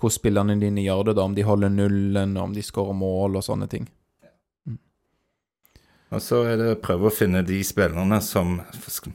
hvor 0.00 0.12
spillerne 0.12 0.56
dine 0.58 0.82
gjør 0.82 1.10
det, 1.10 1.16
da, 1.18 1.24
om 1.28 1.34
de 1.36 1.46
holder 1.46 1.70
nullen, 1.70 2.36
om 2.40 2.52
de 2.56 2.62
skårer 2.64 2.96
mål 2.96 3.38
og 3.38 3.46
sånne 3.46 3.68
ting. 3.70 3.86
Og 6.10 6.22
så 6.22 6.42
er 6.50 6.56
det 6.58 6.70
å 6.74 6.78
prøve 6.82 7.06
å 7.06 7.14
finne 7.14 7.42
de 7.46 7.60
spillerne 7.66 8.18
som 8.24 8.58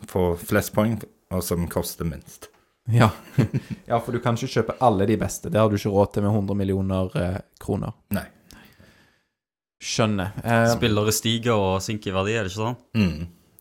får 0.08 0.38
flest 0.48 0.72
poeng, 0.76 0.96
og 1.34 1.42
som 1.44 1.66
koster 1.72 2.08
minst. 2.08 2.48
Ja. 2.92 3.10
ja, 3.90 4.00
for 4.00 4.14
du 4.14 4.22
kan 4.24 4.38
ikke 4.38 4.62
kjøpe 4.62 4.78
alle 4.86 5.08
de 5.10 5.18
beste. 5.20 5.52
Det 5.52 5.60
har 5.60 5.72
du 5.72 5.76
ikke 5.76 5.92
råd 5.92 6.14
til 6.16 6.26
med 6.26 6.32
100 6.32 6.60
millioner 6.60 7.18
eh, 7.20 7.40
kroner. 7.62 7.96
Nei. 8.16 8.28
Skjønner. 9.86 10.38
Eh, 10.44 10.68
Spillere 10.72 11.14
stiger 11.14 11.58
og 11.58 11.82
synker 11.84 12.14
i 12.14 12.16
verdi, 12.16 12.38
er 12.38 12.48
det 12.48 12.54
ikke 12.54 12.62
sånn? 12.62 12.78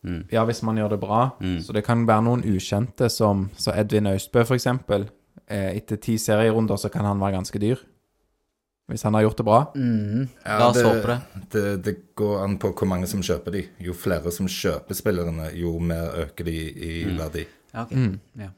Mm. 0.05 0.21
ja, 0.33 0.45
hvis 0.45 0.61
man 0.69 0.79
gjør 0.79 0.95
det 0.95 1.01
bra. 1.03 1.21
Mm. 1.41 1.59
Så 1.65 1.75
det 1.75 1.83
kan 1.87 2.05
være 2.07 2.27
noen 2.29 2.45
ukjente, 2.47 3.09
som 3.13 3.49
så 3.59 3.75
Edvin 3.75 4.13
Austbø, 4.13 4.45
eksempel. 4.55 5.09
Eh, 5.49 5.73
etter 5.75 5.99
ti 6.01 6.19
serierunder 6.21 6.79
så 6.81 6.93
kan 6.93 7.09
han 7.09 7.21
være 7.21 7.41
ganske 7.41 7.61
dyr. 7.61 7.83
Hvis 8.91 9.03
han 9.07 9.15
har 9.17 9.23
gjort 9.25 9.39
det 9.41 9.45
bra. 9.49 9.59
Mm. 9.75 10.29
Ja, 10.45 10.59
La 10.59 10.67
oss 10.69 10.77
det- 10.77 10.85
håpe 10.85 11.07
det. 11.07 11.21
Det, 11.51 11.83
det 11.85 11.95
går 12.15 12.43
an 12.45 12.59
på 12.59 12.73
hvor 12.77 12.87
mange 12.91 13.07
som 13.09 13.23
kjøper 13.25 13.53
de. 13.53 13.63
Jo 13.81 13.95
flere 13.97 14.31
som 14.33 14.47
kjøper 14.47 14.95
spillerne, 14.95 15.47
jo 15.57 15.79
mer 15.81 16.11
øker 16.27 16.45
de 16.45 16.57
i 16.75 17.05
verdi. 17.17 17.47
Ja, 17.73 17.83
ok. 17.87 17.93
Mm. 17.97 18.21
Ja. 18.39 18.51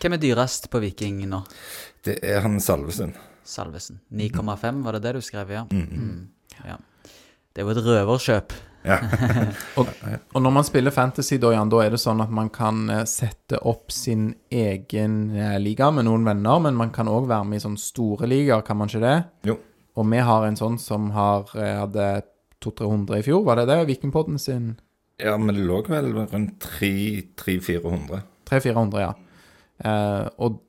Hvem 0.00 0.12
er 0.14 0.22
dyrest 0.22 0.70
på 0.70 0.80
Viking 0.80 1.20
nå? 1.28 1.42
Det 2.04 2.18
er 2.22 2.40
han 2.40 2.56
Salvesen. 2.60 3.12
Salvesen. 3.44 4.00
9,5, 4.12 4.82
var 4.84 4.92
det 4.92 5.02
det 5.02 5.14
du 5.14 5.20
skrev, 5.20 5.50
ja? 5.50 5.64
Mm. 5.70 5.88
Mm. 5.90 6.28
ja. 6.64 6.76
Det 7.52 7.62
er 7.62 7.66
jo 7.66 7.70
et 7.74 7.84
røverkjøp. 7.84 8.52
Ja. 8.86 8.98
Og, 9.78 9.88
og 10.32 10.42
når 10.42 10.52
man 10.54 10.64
spiller 10.64 10.94
fantasy, 10.94 11.36
da, 11.42 11.50
Jan, 11.52 11.70
da 11.72 11.80
er 11.82 11.92
det 11.92 11.98
sånn 12.00 12.22
at 12.22 12.30
man 12.32 12.48
kan 12.54 12.86
eh, 12.94 13.02
sette 13.10 13.58
opp 13.68 13.92
sin 13.92 14.30
egen 14.54 15.18
eh, 15.34 15.56
liga 15.60 15.90
med 15.92 16.06
noen 16.06 16.24
venner, 16.24 16.62
men 16.62 16.78
man 16.78 16.92
kan 16.94 17.10
òg 17.10 17.26
være 17.28 17.50
med 17.50 17.58
i 17.58 17.64
sånne 17.66 17.82
store 17.82 18.30
ligaer, 18.30 18.62
kan 18.64 18.78
man 18.78 18.88
ikke 18.88 19.02
det? 19.02 19.16
Jo. 19.50 19.58
Og 19.98 20.06
vi 20.08 20.22
har 20.30 20.46
en 20.46 20.56
sånn 20.56 20.78
som 20.80 21.10
har, 21.12 21.50
eh, 21.58 21.74
hadde 21.82 22.08
200-300 22.64 23.18
i 23.18 23.26
fjor, 23.26 23.42
var 23.46 23.60
det 23.60 23.68
det? 23.70 23.82
Vikingpodden 23.90 24.38
sin? 24.40 24.76
ja, 25.18 25.38
men 25.38 25.54
det 25.54 25.66
lå 25.66 25.82
vel 25.88 26.12
rundt 26.14 26.64
300-400. 26.64 28.20
300-400, 28.48 29.00
ja. 29.02 29.14
Eh, 29.78 30.26
og, 30.38 30.60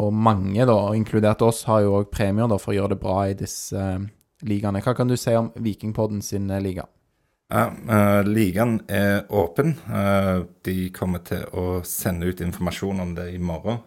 og 0.00 0.12
mange, 0.14 0.64
da, 0.68 0.78
inkludert 0.96 1.42
oss, 1.44 1.64
har 1.68 1.84
jo 1.84 1.98
òg 2.00 2.10
premier 2.12 2.48
da, 2.48 2.58
for 2.60 2.72
å 2.72 2.78
gjøre 2.78 2.94
det 2.96 3.02
bra 3.02 3.18
i 3.28 3.36
disse 3.38 3.76
eh, 3.76 4.06
ligaene. 4.48 4.82
Hva 4.84 4.96
kan 4.96 5.10
du 5.10 5.16
si 5.20 5.34
om 5.36 5.50
Vikingpodden 5.60 6.22
sin 6.24 6.48
liga? 6.64 6.86
Ja, 7.48 7.70
uh, 7.88 8.22
Ligaen 8.28 8.80
er 8.92 9.22
åpen. 9.32 9.74
Uh, 9.88 10.44
de 10.66 10.90
kommer 10.92 11.22
til 11.24 11.46
å 11.56 11.80
sende 11.86 12.28
ut 12.28 12.40
informasjon 12.44 13.00
om 13.00 13.14
det 13.16 13.30
i 13.34 13.38
morgen. 13.38 13.78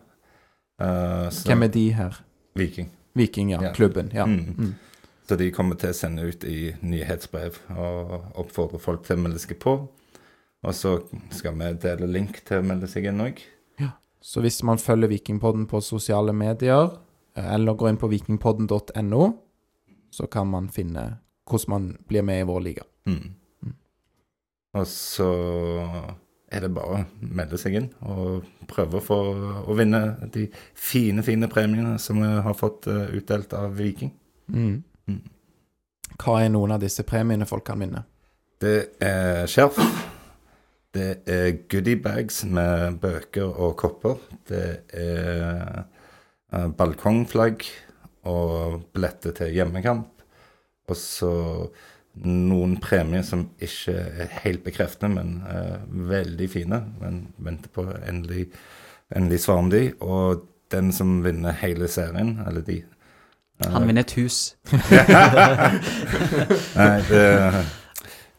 Uh, 0.82 1.30
så- 1.30 1.48
Hvem 1.52 1.64
er 1.64 1.68
de 1.76 1.84
her? 1.94 2.18
Viking. 2.58 2.90
Viking, 3.16 3.52
ja. 3.52 3.62
Ja. 3.62 3.74
Klubben. 3.74 4.10
Ja. 4.14 4.26
Mm. 4.26 4.56
Mm. 4.58 4.74
Så 5.30 5.38
de 5.38 5.52
kommer 5.52 5.76
til 5.80 5.90
å 5.90 5.94
sende 5.96 6.26
ut 6.28 6.44
i 6.44 6.74
nyhetsbrev 6.82 7.60
og 7.78 8.34
oppfordre 8.36 8.80
folk 8.82 9.04
til 9.06 9.16
å 9.16 9.22
melde 9.22 9.40
seg 9.40 9.60
på. 9.60 9.76
Og 10.64 10.74
så 10.74 10.98
skal 11.32 11.54
vi 11.58 11.70
dele 11.82 12.08
link 12.10 12.42
til 12.46 12.60
å 12.60 12.66
melde 12.66 12.88
seg 12.90 13.06
inn 13.06 13.22
òg. 13.22 13.40
Så 14.22 14.42
hvis 14.44 14.60
man 14.64 14.78
følger 14.78 15.10
Vikingpodden 15.10 15.64
på 15.66 15.80
sosiale 15.82 16.30
medier, 16.34 16.92
eller 17.36 17.74
går 17.74 17.90
inn 17.90 17.98
på 17.98 18.10
vikingpodden.no, 18.12 19.34
så 20.14 20.28
kan 20.30 20.48
man 20.48 20.68
finne 20.70 21.06
hvordan 21.50 21.70
man 21.74 21.88
blir 22.08 22.22
med 22.22 22.42
i 22.44 22.46
vår 22.46 22.62
liga. 22.62 22.84
Mm. 23.10 23.32
Og 24.78 24.88
så 24.88 25.30
er 26.52 26.66
det 26.66 26.72
bare 26.76 27.02
å 27.02 27.28
melde 27.32 27.60
seg 27.60 27.76
inn 27.80 27.90
og 28.08 28.48
prøve 28.72 29.00
å 29.00 29.04
få 29.04 29.18
å 29.68 29.76
vinne 29.76 30.02
de 30.34 30.48
fine, 30.76 31.24
fine 31.24 31.48
premiene 31.52 31.98
som 32.00 32.20
vi 32.22 32.32
har 32.46 32.56
fått 32.60 32.88
eh, 32.92 33.12
utdelt 33.20 33.56
av 33.56 33.76
Viking. 33.80 34.12
Mm. 34.52 34.82
Mm. 35.08 35.22
Hva 36.22 36.42
er 36.44 36.52
noen 36.54 36.76
av 36.76 36.84
disse 36.84 37.06
premiene 37.08 37.48
folk 37.50 37.66
kan 37.68 37.80
vinne? 37.84 38.04
Det 38.62 38.94
er 39.02 39.48
skjerf. 39.50 39.80
Det 40.92 41.22
er 41.32 41.54
goodiebags 41.72 42.44
med 42.52 43.00
bøker 43.02 43.48
og 43.48 43.78
kopper. 43.80 44.20
Det 44.48 44.66
er 44.92 45.86
eh, 46.52 46.68
balkongflagg 46.78 47.64
og 48.28 48.82
billetter 48.92 49.36
til 49.40 49.56
hjemmekamp. 49.56 50.12
Og 50.92 51.00
så 51.00 51.32
noen 52.14 52.76
premier 52.84 53.24
som 53.24 53.46
ikke 53.62 53.94
er 53.96 54.32
helt 54.44 54.64
bekreftende, 54.66 55.16
men 55.16 55.44
uh, 55.48 55.80
veldig 56.12 56.50
fine. 56.52 56.82
Men 57.02 57.22
venter 57.42 57.72
på 57.74 57.86
endelig, 58.08 58.48
endelig 59.16 59.40
svar 59.46 59.62
om 59.64 59.70
de. 59.72 59.92
Og 60.04 60.44
den 60.72 60.92
som 60.96 61.24
vinner 61.26 61.56
hele 61.62 61.88
serien, 61.92 62.40
eller 62.48 62.62
de 62.68 62.82
Han 63.62 63.86
vinner 63.88 64.02
et 64.02 64.16
hus. 64.18 64.56
Nei, 66.80 66.96
det, 67.12 67.26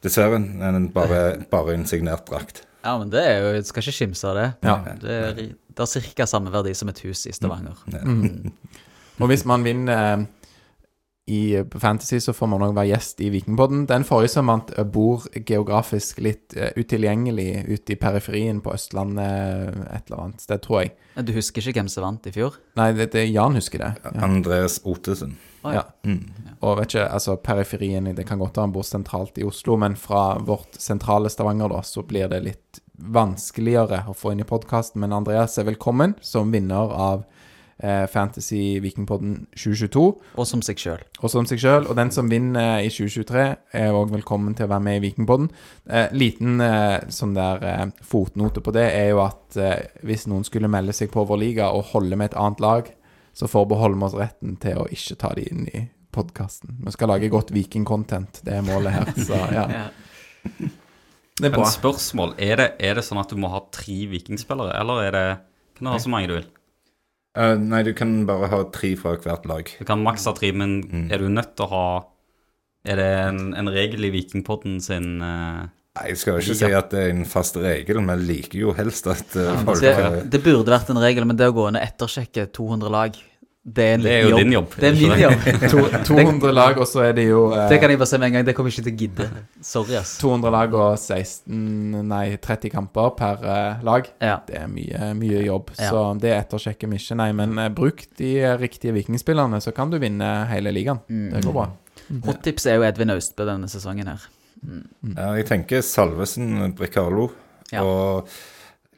dessverre 0.02 0.40
er 0.42 0.88
bare, 0.94 1.20
bare 1.50 1.74
en 1.76 1.86
signert 1.86 2.26
drakt. 2.26 2.64
Ja, 2.82 2.96
men 2.98 3.12
det 3.12 3.22
er 3.22 3.36
jo 3.38 3.52
Du 3.62 3.68
skal 3.68 3.84
ikke 3.84 3.94
skimse 3.94 4.26
av 4.26 4.34
det. 4.40 4.48
Ja. 4.66 4.76
Det 4.98 5.18
er, 5.18 5.36
det 5.36 5.78
har 5.78 5.86
ca. 6.16 6.26
samme 6.26 6.50
verdi 6.50 6.74
som 6.74 6.90
et 6.90 7.00
hus 7.06 7.26
i 7.30 7.32
Stavanger. 7.36 7.78
Mm. 7.86 8.50
Og 9.20 9.30
hvis 9.30 9.44
man 9.46 9.62
vinner 9.64 10.26
i 11.26 11.64
Fantasy, 11.78 12.20
så 12.20 12.32
får 12.34 12.48
man 12.50 12.64
òg 12.66 12.72
være 12.74 12.90
gjest 12.90 13.20
i 13.22 13.28
Vikingpodden. 13.30 13.84
Den 13.86 14.02
forrige 14.06 14.32
som 14.32 14.48
vant, 14.50 14.72
eh, 14.76 14.84
bor 14.84 15.22
geografisk 15.46 16.18
litt 16.18 16.56
eh, 16.56 16.72
utilgjengelig 16.74 17.64
ute 17.68 17.94
i 17.94 17.96
periferien 17.96 18.58
på 18.60 18.72
Østlandet 18.74 19.22
eh, 19.22 19.84
et 19.94 20.10
eller 20.10 20.24
annet 20.24 20.42
sted, 20.42 20.62
tror 20.64 20.82
jeg. 20.82 20.94
Du 21.22 21.32
husker 21.36 21.62
ikke 21.62 21.78
hvem 21.78 21.90
som 21.92 22.08
vant 22.08 22.26
i 22.26 22.34
fjor? 22.34 22.58
Nei, 22.80 22.90
det, 22.98 23.12
det 23.14 23.28
Jan 23.30 23.54
husker 23.54 23.84
det. 23.84 23.92
Ja. 24.02 24.14
Andreas 24.26 24.80
Otesen. 24.82 25.36
Oh, 25.62 25.70
Ja. 25.76 25.84
Mm. 26.02 26.24
Og 26.62 26.80
vet 26.80 26.90
ikke, 26.90 27.04
altså 27.06 27.36
periferien 27.38 28.08
Det 28.16 28.24
kan 28.26 28.38
godt 28.38 28.56
være 28.56 28.66
han 28.66 28.72
bor 28.74 28.82
sentralt 28.82 29.38
i 29.38 29.44
Oslo, 29.46 29.76
men 29.78 29.94
fra 29.94 30.38
vårt 30.42 30.74
sentrale 30.78 31.30
Stavanger, 31.30 31.70
da, 31.70 31.84
så 31.86 32.02
blir 32.02 32.26
det 32.30 32.42
litt 32.42 32.82
vanskeligere 32.98 34.02
å 34.10 34.14
få 34.14 34.32
inn 34.32 34.42
i 34.42 34.48
podkasten. 34.48 35.00
Men 35.02 35.14
Andreas 35.14 35.54
er 35.58 35.70
velkommen 35.70 36.16
som 36.20 36.50
vinner 36.50 36.90
av 36.90 37.22
eh, 37.22 37.41
Fantasy 37.80 38.78
Vikingpodden 38.82 39.46
2022. 39.56 40.02
Og 40.38 40.46
som 40.46 40.62
seg 40.62 40.78
sjøl. 40.78 41.00
og 41.20 41.32
som 41.32 41.46
seg 41.48 41.58
sjøl. 41.62 41.88
Og 41.90 41.96
den 41.98 42.12
som 42.14 42.28
vinner 42.30 42.82
i 42.84 42.90
2023, 42.92 43.46
er 43.78 43.96
òg 43.96 44.12
velkommen 44.14 44.54
til 44.58 44.68
å 44.68 44.72
være 44.72 44.86
med 44.86 45.00
i 45.00 45.04
Vikingpodden. 45.06 45.48
Eh, 45.88 46.12
liten 46.14 46.60
eh, 46.62 47.08
sånn 47.12 47.34
der 47.36 47.64
eh, 47.66 47.86
fotnote 48.06 48.62
på 48.62 48.74
det 48.76 48.86
er 48.90 49.10
jo 49.12 49.22
at 49.24 49.58
eh, 49.58 49.88
hvis 50.06 50.28
noen 50.30 50.46
skulle 50.46 50.70
melde 50.70 50.94
seg 50.96 51.10
på 51.14 51.24
vår 51.28 51.42
liga 51.42 51.72
og 51.74 51.90
holde 51.94 52.18
med 52.18 52.30
et 52.30 52.38
annet 52.38 52.62
lag, 52.62 52.92
så 53.32 53.48
forbeholder 53.48 53.98
vi 53.98 54.08
oss 54.08 54.18
retten 54.20 54.56
til 54.62 54.82
å 54.82 54.86
ikke 54.92 55.18
ta 55.20 55.32
de 55.38 55.48
inn 55.48 55.66
i 55.72 55.86
podkasten. 56.12 56.76
Vi 56.84 56.92
skal 56.94 57.12
lage 57.14 57.32
godt 57.32 57.52
viking-content, 57.54 58.42
det 58.44 58.58
er 58.58 58.66
målet 58.66 58.94
her. 58.98 59.12
Så 59.16 59.38
ja, 59.56 59.66
det 61.40 61.48
er 61.48 61.54
Men 61.56 61.70
spørsmål, 61.70 62.34
er 62.36 62.60
det, 62.60 62.68
er 62.78 62.98
det 62.98 63.06
sånn 63.06 63.20
at 63.22 63.32
du 63.32 63.38
må 63.40 63.50
ha 63.52 63.62
tre 63.72 64.02
vikingspillere, 64.12 64.76
eller 64.78 65.06
er 65.06 65.16
det 65.16 65.28
Kan 65.78 65.88
du 65.88 65.94
ha 65.94 66.02
så 66.02 66.12
mange 66.12 66.28
du 66.28 66.36
vil? 66.36 66.50
Eh, 67.32 67.54
nei, 67.56 67.82
du 67.86 67.92
kan 67.96 68.10
bare 68.28 68.48
ha 68.52 68.58
tre 68.74 68.90
fra 69.00 69.14
hvert 69.16 69.46
lag. 69.48 69.70
Du 69.78 69.86
kan 69.88 70.02
maks 70.04 70.26
ha 70.28 70.34
tre, 70.36 70.50
men 70.52 70.82
Mm. 70.84 71.06
er 71.12 71.18
du 71.22 71.28
nødt 71.32 71.54
til 71.56 71.64
å 71.66 71.70
ha 71.70 71.84
Er 72.84 72.96
det 72.98 73.06
en, 73.28 73.54
en 73.54 73.68
regel 73.70 74.04
i 74.04 74.10
Vikingpodden 74.10 74.80
sin 74.82 75.20
uh, 75.22 75.68
Nei, 75.94 76.08
Jeg 76.08 76.16
skal 76.18 76.34
jo 76.34 76.40
ikke 76.42 76.56
si 76.58 76.72
at 76.74 76.90
det 76.90 76.98
er 76.98 77.10
en 77.14 77.24
fast 77.24 77.54
regel, 77.56 78.00
men 78.02 78.18
jeg 78.18 78.26
liker 78.26 78.58
jo 78.58 78.72
helst 78.74 79.06
at 79.06 79.36
uh, 79.38 79.52
folk 79.64 79.80
Det, 79.80 80.30
det 80.32 80.40
burde 80.42 80.72
vært 80.74 80.90
en 80.90 80.98
regel, 80.98 81.24
men 81.24 81.36
det 81.38 81.46
å 81.46 81.54
gå 81.54 81.68
inn 81.70 81.78
og 81.78 81.84
ettersjekke 81.86 82.48
200 82.50 82.90
lag, 82.90 83.14
det 83.64 83.84
er 83.84 83.92
en 83.94 84.02
Det 84.02 84.10
er 84.12 84.22
jo 84.24 84.30
jo 84.32 84.38
din 84.40 84.52
jobb, 84.56 84.72
Det 84.74 84.88
er 84.88 84.96
min 84.98 85.20
jobb. 85.20 85.44
To, 85.70 85.82
200 86.08 86.50
lag, 86.52 86.78
og 86.82 86.86
så 86.90 87.04
er 87.06 87.12
det 87.14 87.28
jo 87.28 87.44
eh, 87.54 87.68
Det 87.70 87.76
kan 87.78 87.92
jeg 87.92 87.98
bare 88.00 88.10
si 88.10 88.18
med 88.18 88.26
en 88.26 88.32
gang. 88.34 88.46
Det 88.48 88.54
kommer 88.58 88.72
jeg 88.72 88.80
ikke 88.80 88.86
til 88.88 88.94
å 88.94 89.02
gidde. 89.02 89.42
Sorry, 89.62 89.94
ass. 90.00 90.16
200 90.18 90.50
lag 90.50 90.72
og 90.74 90.96
16 90.98 92.00
Nei, 92.10 92.24
30 92.42 92.72
kamper 92.74 93.12
per 93.20 93.44
eh, 93.46 93.84
lag. 93.86 94.08
Ja. 94.18 94.40
Det 94.48 94.56
er 94.64 94.66
mye, 94.72 95.12
mye 95.20 95.44
jobb, 95.46 95.70
Ja. 95.78 95.90
så 95.92 96.02
det 96.18 96.32
ettersjekker 96.40 96.90
vi 96.90 96.98
ikke. 96.98 97.18
Nei, 97.22 97.28
men 97.38 97.54
eh, 97.62 97.68
bruk 97.70 98.02
de 98.18 98.32
riktige 98.58 98.96
vikingspillerne, 98.96 99.60
så 99.62 99.70
kan 99.76 99.92
du 99.94 99.98
vinne 100.02 100.30
hele 100.50 100.72
ligaen. 100.74 100.98
Mm. 101.06 101.28
Det 101.36 101.44
går 101.46 101.54
bra. 101.60 101.68
Hot 102.26 102.40
tips 102.42 102.66
er 102.66 102.80
jo 102.80 102.86
Edvin 102.88 103.14
Austbø 103.14 103.46
denne 103.46 103.68
sesongen 103.70 104.10
her. 104.10 104.24
ja, 104.66 105.28
Jeg 105.38 105.46
tenker 105.52 105.82
Salvesen, 105.86 106.72
Bricarlo 106.74 107.28
Ja. 107.70 107.82
og 107.86 108.26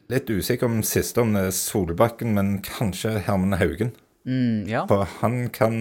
litt 0.09 0.29
usikker 0.33 0.67
om 0.73 0.81
siste, 0.83 1.21
om 1.21 1.33
det 1.37 1.45
er 1.51 1.55
Solbakken, 1.57 2.33
men 2.35 2.57
kanskje 2.65 3.19
Herman 3.29 3.59
Haugen. 3.61 3.93
Mm, 4.25 4.67
ja. 4.71 4.87
For 4.89 5.05
han 5.21 5.49
kan 5.53 5.75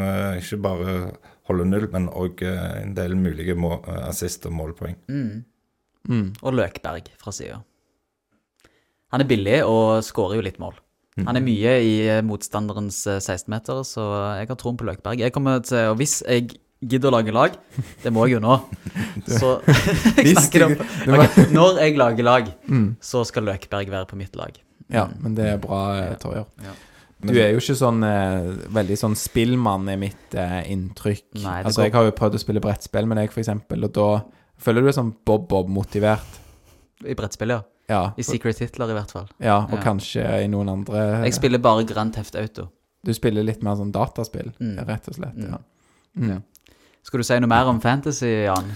uh, 0.00 0.36
ikke 0.40 0.58
bare 0.64 0.94
holde 1.48 1.66
null, 1.68 1.86
men 1.92 2.08
òg 2.10 2.40
en 2.48 2.94
del 2.96 3.14
mulige 3.20 3.54
må, 3.54 3.76
uh, 3.86 4.08
assist 4.08 4.46
og 4.48 4.52
målpoeng. 4.56 4.96
Mm. 5.08 5.44
Mm. 6.08 6.26
Og 6.42 6.56
Løkberg 6.58 7.06
fra 7.22 7.32
sida. 7.32 7.60
Han 9.14 9.22
er 9.22 9.28
billig 9.30 9.60
og 9.64 10.00
skårer 10.04 10.40
jo 10.40 10.44
litt 10.44 10.58
mål. 10.58 10.74
Han 11.22 11.38
er 11.38 11.44
mye 11.46 11.72
i 11.86 11.92
eh, 12.10 12.22
motstanderens 12.26 12.96
eh, 13.06 13.20
16-meter, 13.22 13.84
så 13.86 14.02
jeg 14.40 14.48
har 14.50 14.56
troen 14.58 14.74
på 14.80 14.88
Løkberg. 14.88 15.20
Jeg 15.22 15.30
kommer 15.36 15.60
til, 15.62 15.92
og 15.92 16.00
Hvis 16.00 16.16
jeg 16.26 16.48
gidder 16.82 17.12
å 17.12 17.14
lage 17.20 17.30
lag, 17.32 17.54
det 18.02 18.10
må 18.12 18.24
jeg 18.26 18.34
jo 18.34 18.40
nå, 18.42 18.56
så 19.30 19.52
jeg 20.18 20.32
snakker 20.34 20.64
om 20.66 20.74
du- 20.74 20.82
du 20.82 21.12
må- 21.14 21.20
Ok, 21.22 21.38
Når 21.54 21.78
jeg 21.84 21.94
lager 22.02 22.26
lag, 22.26 22.50
Mm. 22.66 22.88
så 23.00 23.22
skal 23.30 23.46
Løkberg 23.46 23.92
være 23.94 24.08
på 24.10 24.18
mitt 24.18 24.34
lag. 24.36 24.58
Ja, 24.90 25.06
men 25.22 25.36
det 25.38 25.46
er 25.52 25.62
bra, 25.62 25.84
eh, 26.02 26.16
Torjer. 26.18 26.50
Ja. 26.66 26.74
Du 27.26 27.38
er 27.40 27.52
jo 27.52 27.58
ikke 27.62 27.76
sånn 27.78 28.02
eh, 28.04 28.48
veldig 28.74 28.96
sånn 29.00 29.14
spillmann, 29.16 29.88
er 29.88 29.96
mitt 29.96 30.34
eh, 30.34 30.62
inntrykk. 30.72 31.24
Nei, 31.42 31.62
det 31.62 31.66
altså, 31.70 31.80
går- 31.80 31.84
jeg 31.88 31.92
har 31.94 32.04
jo 32.04 32.10
prøvd 32.18 32.34
å 32.34 32.38
spille 32.42 32.60
brettspill 32.60 33.06
med 33.06 33.16
deg, 33.18 33.32
for 33.32 33.40
eksempel, 33.40 33.84
og 33.84 33.92
da 33.92 34.08
føler 34.58 34.80
du 34.80 34.86
deg 34.90 34.94
sånn 34.98 35.14
Bob-Bob 35.24 35.68
motivert. 35.68 36.40
I 37.04 37.14
brettspill, 37.14 37.48
ja. 37.50 37.62
Ja, 37.88 38.02
I 38.16 38.22
Secret 38.24 38.58
Hitler, 38.58 38.88
i 38.90 38.94
hvert 38.96 39.10
fall. 39.12 39.26
ja 39.40 39.58
og 39.64 39.74
Ja. 39.76 39.82
kanskje 39.82 40.22
i 40.44 40.46
noen 40.48 40.68
andre 40.70 41.24
Jeg 41.24 41.34
spiller 41.34 41.58
bare 41.58 41.84
Grand 41.84 42.14
Theft 42.14 42.34
Auto. 42.36 42.70
Du 43.04 43.12
spiller 43.12 43.42
litt 43.44 43.62
mer 43.62 43.74
sånn 43.76 43.92
dataspill, 43.92 44.52
Mm. 44.60 44.78
rett 44.86 45.08
og 45.08 45.14
slett. 45.14 45.36
Mm. 45.36 45.50
Ja. 45.50 45.58
Mm. 46.16 46.28
Ja. 46.30 46.38
Skal 47.02 47.18
du 47.18 47.24
si 47.24 47.38
noe 47.38 47.46
mer 47.48 47.66
om 47.66 47.80
fantasy, 47.80 48.44
Jan? 48.46 48.70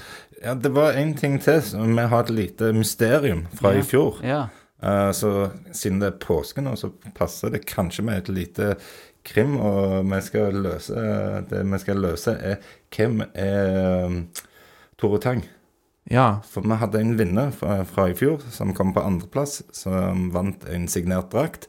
Ja, 0.45 0.53
det 0.55 0.71
var 0.75 0.93
en 0.93 1.15
ting 1.15 1.39
til. 1.39 1.61
Vi 1.63 2.07
har 2.07 2.21
et 2.21 2.29
lite 2.31 2.73
mysterium 2.75 3.47
fra 3.55 3.73
Ja. 3.73 3.79
i 3.79 3.83
fjor. 3.83 4.21
Ja. 4.23 4.49
Eh, 4.83 5.11
så 5.13 5.51
siden 5.75 5.99
det 6.03 6.13
er 6.13 6.23
påske 6.23 6.63
nå, 6.63 6.77
så 6.79 6.93
passer 7.19 7.55
det 7.55 7.67
kanskje 7.67 8.05
med 8.07 8.23
et 8.23 8.33
lite 8.33 8.73
krim. 9.27 9.57
Og 9.61 10.07
vi 10.09 10.23
skal 10.25 10.59
løse 10.65 11.05
det 11.51 11.65
vi 11.67 11.83
skal 11.83 12.03
løse, 12.05 12.35
er 12.39 12.63
hvem 12.95 13.23
er 13.35 14.07
um, 14.07 14.19
Tore 14.99 15.21
Tang. 15.23 15.45
ja. 16.11 16.41
For 16.49 16.67
vi 16.67 16.81
hadde 16.81 17.03
en 17.03 17.17
vinner 17.19 17.53
fra, 17.55 17.83
fra 17.85 18.09
i 18.11 18.17
fjor 18.19 18.43
som 18.55 18.75
kom 18.75 18.95
på 18.95 19.05
andreplass, 19.05 19.63
som 19.75 20.31
vant 20.35 20.65
en 20.71 20.89
signert 20.89 21.33
drakt. 21.35 21.69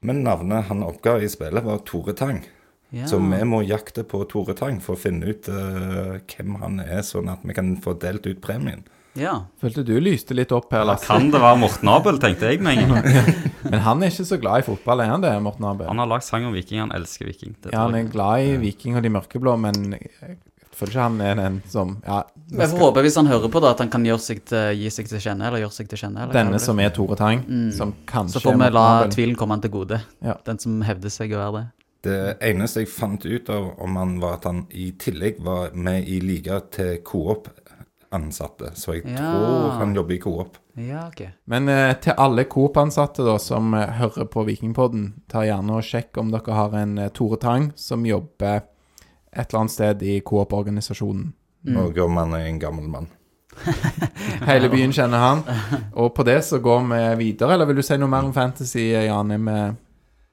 Men 0.00 0.22
navnet 0.22 0.68
han 0.68 0.84
oppga 0.86 1.18
i 1.20 1.28
spillet, 1.30 1.64
var 1.64 1.82
Tore 1.88 2.14
Tang. 2.14 2.44
ja. 2.90 3.06
Så 3.06 3.18
vi 3.18 3.44
må 3.44 3.62
jakte 3.66 4.04
på 4.06 4.22
Tore 4.30 4.54
Tang 4.54 4.78
for 4.80 4.94
å 4.94 5.00
finne 5.00 5.32
ut 5.32 5.48
uh, 5.50 6.18
hvem 6.22 6.60
han 6.62 6.80
er, 6.84 7.02
sånn 7.02 7.28
at 7.32 7.42
vi 7.42 7.56
kan 7.56 7.74
få 7.82 7.96
delt 7.98 8.28
ut 8.28 8.42
premien. 8.44 8.86
Ja. 9.16 9.34
Følte 9.62 9.84
du 9.86 9.94
lyste 10.00 10.34
litt 10.36 10.52
opp 10.52 10.70
her, 10.72 10.84
Lasse. 10.88 11.06
kan 11.08 11.30
det 11.32 11.40
være 11.42 11.58
Morten 11.58 11.88
Abel, 11.92 12.18
tenkte 12.22 12.50
jeg 12.52 12.60
med 12.62 12.78
en 12.78 12.94
gang. 12.94 13.30
Men 13.70 13.80
han 13.82 14.02
er 14.02 14.12
ikke 14.12 14.26
så 14.28 14.38
glad 14.40 14.62
i 14.62 14.66
fotball, 14.68 15.00
er 15.02 15.10
han 15.14 15.24
det, 15.24 15.32
Morten 15.42 15.64
Abel? 15.68 15.88
Han 15.90 15.98
har 15.98 16.06
lagd 16.10 16.24
sang 16.26 16.44
om 16.46 16.52
Viking, 16.54 16.80
han 16.84 16.92
elsker 16.96 17.26
Viking. 17.26 17.56
Det 17.62 17.72
Ja, 17.74 17.86
han 17.86 17.94
er 17.98 18.10
glad 18.12 18.44
i 18.46 18.56
Viking 18.62 18.96
og 18.96 19.02
de 19.02 19.10
mørkeblå, 19.16 19.56
men 19.58 19.96
jeg 19.96 20.36
føler 20.76 20.92
ikke 20.92 21.04
han 21.06 21.20
er 21.24 21.34
den 21.40 21.62
som 21.72 21.94
Ja, 22.04 22.22
Jeg 22.52 22.68
får 22.74 22.78
håpe, 22.84 23.02
hvis 23.06 23.16
han 23.16 23.26
hører 23.30 23.48
på, 23.50 23.60
da, 23.64 23.70
at 23.72 23.78
han 23.82 23.88
kan 23.90 24.04
gjøre 24.04 24.20
seg 24.20 24.42
til, 24.44 24.76
gi 24.82 24.90
seg 24.92 25.08
til 25.08 25.22
kjenne, 25.24 25.48
eller 25.48 25.64
gjøre 25.64 25.72
seg 25.78 25.88
til 25.88 25.98
kjenne. 26.04 26.28
Denne 26.36 26.60
som 26.62 26.78
er 26.84 26.90
Tore 26.94 27.16
Tang, 27.16 27.40
Mm. 27.48 27.72
som 27.72 27.94
kanskje 28.06 28.38
Så 28.38 28.44
får 28.44 28.58
vi 28.60 28.68
la 28.76 28.86
tvilen 29.08 29.34
komme 29.40 29.56
han 29.56 29.64
til 29.64 29.70
gode. 29.72 30.02
Ja. 30.22 30.34
Den 30.44 30.58
som 30.62 30.82
hevder 30.86 31.10
seg 31.10 31.32
å 31.32 31.40
være 31.40 31.52
det. 31.62 31.66
Det 32.06 32.18
eneste 32.52 32.84
jeg 32.84 32.88
fant 32.92 33.24
ut 33.26 33.48
av 33.50 33.72
om 33.82 33.96
han 33.98 34.20
var 34.20 34.34
at 34.36 34.44
han 34.44 34.66
i 34.70 34.92
tillegg 34.92 35.40
var 35.42 35.72
med 35.74 36.06
i 36.06 36.20
liga 36.22 36.60
til 36.70 36.98
Coop-ansatte. 38.16 38.70
Så 38.74 38.94
jeg 38.94 39.04
Ja. 39.06 39.16
tror 39.16 39.70
han 39.78 39.94
jobber 39.94 40.14
i 40.14 40.18
Coop. 40.18 40.56
Ja, 40.74 41.06
okay. 41.08 41.28
Men 41.46 41.68
eh, 41.68 41.94
til 41.94 42.12
alle 42.16 42.44
Coop-ansatte 42.44 43.24
da, 43.24 43.38
som 43.38 43.74
eh, 43.74 43.86
hører 43.98 44.26
på 44.26 44.44
Vikingpodden, 44.46 45.22
ta 45.28 45.40
gjerne 45.44 45.70
og 45.76 45.82
sjekk 45.82 46.16
om 46.18 46.30
dere 46.30 46.52
har 46.54 46.74
en 46.74 46.98
eh, 46.98 47.08
Tore 47.08 47.36
Tang 47.38 47.72
som 47.76 48.04
jobber 48.06 48.62
et 49.32 49.48
eller 49.52 49.60
annet 49.60 49.70
sted 49.72 50.02
i 50.02 50.20
Coop-organisasjonen. 50.20 51.32
Mm. 51.66 51.76
Og 51.76 51.98
om 51.98 52.16
han 52.16 52.32
er 52.34 52.46
en 52.46 52.58
gammel 52.58 52.88
mann. 52.88 53.08
Hele 54.46 54.68
byen 54.68 54.92
kjenner 54.92 55.18
han. 55.18 55.42
Og 55.94 56.14
på 56.14 56.22
det 56.24 56.42
så 56.44 56.58
går 56.60 56.84
vi 57.16 57.24
videre. 57.24 57.54
Eller 57.54 57.66
vil 57.66 57.76
du 57.76 57.82
si 57.82 57.96
noe 57.96 58.08
mer 58.08 58.24
om 58.28 58.32
fantasy, 58.32 58.92
Jan? 58.92 59.30
Er 59.32 59.38
vi 59.38 59.56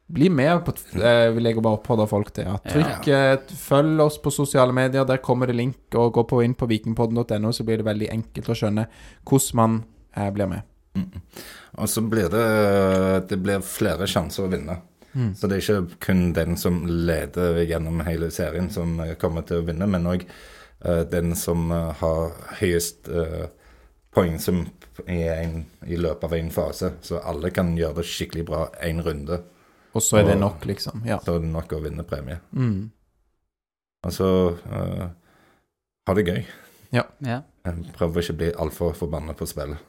bli 0.08 0.30
med 0.30 0.66
på 0.66 0.74
eh, 1.00 1.30
Vil 1.34 1.48
jeg 1.48 1.62
bare 1.62 1.80
oppfordrer 1.80 2.10
folk 2.10 2.32
til. 2.36 2.48
Ja. 2.50 2.58
Trykk, 2.64 3.10
ja. 3.10 3.38
følg 3.60 4.04
oss 4.04 4.20
på 4.22 4.34
sosiale 4.34 4.76
medier. 4.76 5.08
Der 5.10 5.22
kommer 5.24 5.50
det 5.50 5.58
link. 5.58 5.82
Og 5.96 6.14
gå 6.14 6.26
på 6.30 6.44
inn 6.44 6.56
på 6.58 6.70
vikingpodden.no, 6.70 7.52
så 7.54 7.66
blir 7.68 7.82
det 7.82 7.90
veldig 7.90 8.10
enkelt 8.14 8.50
å 8.50 8.58
skjønne 8.58 8.88
hvordan 9.30 9.60
man 9.60 9.78
eh, 10.16 10.32
blir 10.36 10.52
med. 10.52 10.70
Og 11.82 11.90
så 11.90 12.04
blir 12.06 12.28
det 12.30 12.48
Det 13.30 13.40
blir 13.42 13.64
flere 13.66 14.06
sjanser 14.08 14.46
å 14.46 14.52
vinne. 14.52 14.82
Så 15.38 15.46
det 15.46 15.56
er 15.56 15.62
ikke 15.62 15.98
kun 16.02 16.22
den 16.34 16.58
som 16.58 16.80
leder 16.88 17.60
gjennom 17.70 18.02
hele 18.06 18.32
serien, 18.34 18.72
som 18.74 18.98
eh, 19.00 19.14
kommer 19.22 19.46
til 19.46 19.62
å 19.62 19.66
vinne, 19.68 19.86
men 19.90 20.10
òg 20.10 20.26
den 20.84 21.36
som 21.36 21.72
eh, 21.72 21.92
har 22.00 22.34
høyest 22.60 23.08
uh, 23.08 23.46
poengsum 24.14 24.66
i, 25.08 25.22
en, 25.28 25.62
i 25.88 25.98
løpet 25.98 26.28
av 26.28 26.34
en 26.38 26.50
fase. 26.52 26.92
Så 27.02 27.22
alle 27.24 27.54
kan 27.56 27.72
gjøre 27.78 28.02
det 28.02 28.10
skikkelig 28.10 28.46
bra 28.50 28.66
én 28.84 29.02
runde. 29.06 29.40
Og 29.94 30.02
så 30.02 30.20
er 30.20 30.28
det 30.32 30.40
nok, 30.42 30.66
liksom. 30.66 31.04
Ja. 31.06 31.20
Så 31.22 31.38
er 31.38 31.44
det 31.44 31.52
nok 31.54 31.74
å 31.76 31.82
vinne 31.84 32.06
premie. 32.08 32.40
Mm. 32.52 32.92
Altså 34.04 34.28
uh, 34.58 35.06
ha 36.08 36.16
det 36.18 36.26
gøy. 36.28 36.44
Ja. 36.94 37.06
Prøver 37.96 38.24
ikke 38.24 38.36
å 38.36 38.40
bli 38.42 38.52
altfor 38.66 38.96
forbanna 38.98 39.36
på 39.38 39.48
spillet. 39.50 39.82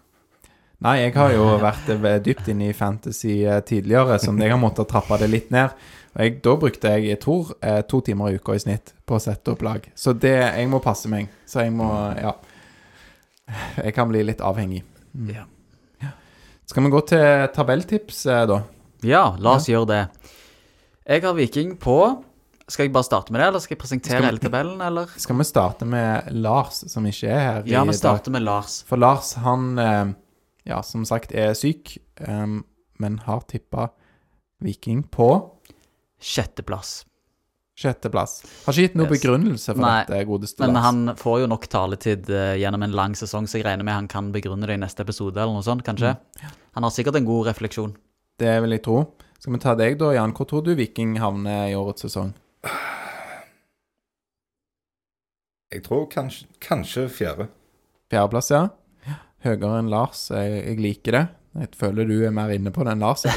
Nei, 0.85 0.99
jeg 1.01 1.15
har 1.17 1.33
jo 1.33 1.45
vært 1.63 1.89
eh, 1.95 2.17
dypt 2.21 2.49
inne 2.53 2.69
i 2.69 2.77
fantasy 2.77 3.39
eh, 3.47 3.61
tidligere, 3.65 4.19
som 4.21 4.37
jeg 4.43 4.53
har 4.53 4.59
måttet 4.61 4.91
trappe 4.91 5.17
det 5.23 5.31
litt 5.31 5.53
ned. 5.55 5.73
Og 6.15 6.21
jeg, 6.21 6.35
da 6.45 6.55
brukte 6.61 6.93
jeg, 6.93 7.07
jeg 7.09 7.21
tror, 7.23 7.55
eh, 7.65 7.81
to 7.89 8.03
timer 8.05 8.35
i 8.35 8.39
uka 8.39 8.57
i 8.59 8.63
snitt 8.63 8.93
på 9.07 9.17
å 9.17 9.23
sette 9.23 9.55
opp 9.55 9.65
lag. 9.65 9.87
Så 9.97 10.13
det 10.13 10.35
Jeg 10.35 10.69
må 10.69 10.83
passe 10.85 11.09
meg. 11.09 11.31
Så 11.49 11.65
jeg 11.65 11.73
må 11.73 11.89
Ja. 12.21 12.35
Jeg 13.77 13.93
kan 13.95 14.09
bli 14.09 14.23
litt 14.25 14.41
avhengig. 14.41 14.83
Mm. 15.13 15.35
Ja. 15.35 15.45
Skal 16.65 16.85
vi 16.85 16.91
gå 16.91 17.01
til 17.07 17.49
tabelltips, 17.55 18.27
eh, 18.27 18.47
da? 18.49 18.63
Ja, 19.05 19.37
la 19.39 19.57
oss 19.59 19.67
gjøre 19.69 19.87
det. 19.91 20.03
Jeg 21.07 21.23
har 21.27 21.35
Viking 21.37 21.75
på 21.79 21.99
Skal 22.67 22.87
jeg 22.87 22.93
bare 22.95 23.05
starte 23.05 23.31
med 23.35 23.43
det, 23.43 23.47
eller 23.51 23.61
skal 23.61 23.75
jeg 23.77 23.81
presentere 23.83 24.09
Skal 24.17 24.23
vi- 24.23 24.27
hele 24.31 24.41
tabellen, 24.41 24.81
eller? 24.81 25.07
Skal 25.21 25.37
vi 25.37 25.45
starte 25.45 25.85
med 25.85 26.31
Lars, 26.33 26.79
som 26.91 27.05
ikke 27.05 27.29
er 27.29 27.41
her 27.41 27.63
Ja, 27.69 27.83
vi 27.85 27.93
starter 27.93 28.31
med 28.33 28.43
Lars. 28.43 28.83
For 28.89 28.97
Lars, 28.97 29.35
han 29.35 29.79
eh, 29.79 30.15
Ja, 30.65 30.81
som 30.81 31.05
sagt, 31.05 31.33
er 31.37 31.53
syk, 31.53 31.99
eh, 32.25 32.47
men 32.99 33.19
har 33.27 33.41
tippa 33.43 33.91
Viking 34.63 35.03
på 35.13 35.51
Sjetteplass. 36.21 37.05
sjetteplass. 37.77 38.45
Har 38.65 38.73
ikke 38.73 38.85
gitt 38.89 38.95
noen 38.95 39.11
Yes. 39.11 39.21
begrunnelse 39.21 39.75
for 39.75 39.81
Nei, 39.83 40.05
dette, 40.07 40.27
godeste 40.29 40.61
Men 40.61 40.75
Lars. 40.75 40.85
han 40.85 41.17
får 41.17 41.41
jo 41.41 41.47
nok 41.49 41.67
taletid 41.69 42.31
uh, 42.31 42.55
gjennom 42.57 42.83
en 42.85 42.93
lang 42.93 43.13
sesong, 43.15 43.45
så 43.51 43.59
jeg 43.59 43.65
regner 43.67 43.85
med 43.85 43.93
han 43.95 44.09
kan 44.09 44.33
begrunne 44.33 44.65
det 44.67 44.71
i 44.79 44.81
neste 44.81 45.01
episode, 45.01 45.37
eller 45.37 45.53
noe 45.53 45.63
sånt, 45.67 45.83
kanskje. 45.85 46.17
Han 46.77 46.83
har 46.83 46.91
sikkert 46.91 47.17
en 47.17 47.27
god 47.27 47.47
refleksjon. 47.49 47.97
Det 48.41 48.55
vil 48.65 48.75
jeg 48.75 48.83
tro. 48.83 49.03
Skal 49.39 49.55
vi 49.55 49.61
ta 49.63 49.75
deg 49.79 49.99
da, 50.01 50.09
Jan? 50.17 50.33
Hvor 50.35 50.49
tror 50.51 50.65
du 50.67 50.73
Viking 50.75 51.19
havner 51.23 51.69
i 51.71 51.77
årets 51.79 52.03
sesong? 52.07 52.33
Jeg 55.75 55.85
tror 55.87 56.09
kanskje, 56.11 56.49
kanskje 56.63 57.05
fjerde. 57.11 57.47
Fjerdeplass, 58.11 58.51
ja. 58.51 58.65
Høyere 59.45 59.79
enn 59.79 59.93
Lars. 59.93 60.27
Jeg, 60.35 60.59
jeg 60.65 60.83
liker 60.83 61.19
det. 61.19 61.23
Jeg 61.61 61.71
føler 61.79 62.09
du 62.11 62.17
er 62.27 62.35
mer 62.35 62.51
inne 62.55 62.73
på 62.75 62.87
den, 62.87 63.05
Lars. 63.05 63.27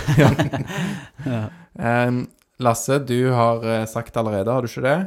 Ja. 1.28 1.44
Em, 1.78 2.24
Lasse, 2.64 2.98
du 3.06 3.30
har 3.36 3.62
eh, 3.68 3.86
sagt 3.90 4.16
allerede, 4.18 4.50
har 4.50 4.64
du 4.64 4.70
ikke 4.70 4.86
det? 4.86 4.98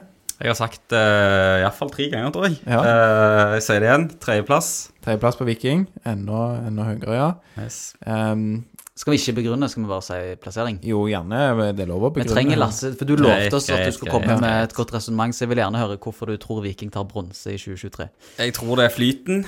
Jeg 0.40 0.50
har 0.52 0.56
sagt 0.56 0.94
uh, 0.94 1.60
iallfall 1.60 1.90
tre 1.92 2.06
ganger, 2.12 2.30
tror 2.32 2.46
jeg. 2.46 2.58
Ja. 2.64 2.80
Uh, 2.80 3.54
jeg 3.56 3.64
sier 3.66 3.82
det 3.82 3.88
igjen. 3.88 4.06
Tredjeplass. 4.22 4.68
Tredjeplass 5.04 5.36
på 5.40 5.46
Viking. 5.48 5.82
Enda, 6.08 6.44
enda 6.68 6.86
høyere, 6.86 7.16
ja. 7.18 7.26
Yes. 7.60 7.80
Em, 8.08 8.62
Skal 9.00 9.14
vi 9.14 9.18
ikke 9.20 9.38
begrunne, 9.38 9.68
skal 9.72 9.84
vi 9.86 9.88
bare 9.88 10.04
si 10.04 10.18
plassering? 10.42 10.78
jo, 10.84 11.06
gjerne. 11.08 11.40
Det 11.72 11.86
er 11.86 11.88
lov 11.88 12.04
å 12.04 12.10
Vi 12.12 12.20
begrunne. 12.20 12.36
trenger 12.36 12.60
Lasse, 12.60 12.92
for 13.00 13.08
du 13.08 13.16
lovte 13.16 13.56
oss 13.56 13.70
at 13.72 13.86
du 13.86 13.94
skulle 13.96 14.12
komme 14.12 14.36
med 14.42 14.66
et 14.66 14.76
godt 14.76 14.92
resonnement, 14.92 15.32
så 15.32 15.46
jeg 15.46 15.54
vil 15.54 15.62
gjerne 15.62 15.80
høre 15.80 15.96
hvorfor 15.96 16.28
du 16.28 16.36
tror 16.42 16.60
Viking 16.66 16.92
tar 16.92 17.06
bronse 17.08 17.54
i 17.54 17.56
2023. 17.56 18.10
Jeg 18.44 18.56
tror 18.58 18.76
det 18.76 18.90
er 18.90 18.92
flyten 18.92 19.46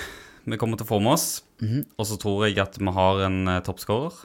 vi 0.48 0.58
kommer 0.58 0.78
til 0.78 0.86
å 0.86 0.90
få 0.90 1.00
med 1.02 1.14
oss. 1.14 1.42
Mhm. 1.62 1.84
Og 1.98 2.06
så 2.08 2.18
tror 2.18 2.46
jeg 2.46 2.58
at 2.58 2.78
vi 2.78 2.94
har 2.96 3.20
en 3.28 3.48
uh, 3.48 3.60
toppskårer. 3.62 4.24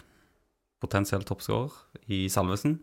Potensiell 0.81 1.25
toppskårer 1.27 1.73
i 2.13 2.27
Salvesen. 2.29 2.79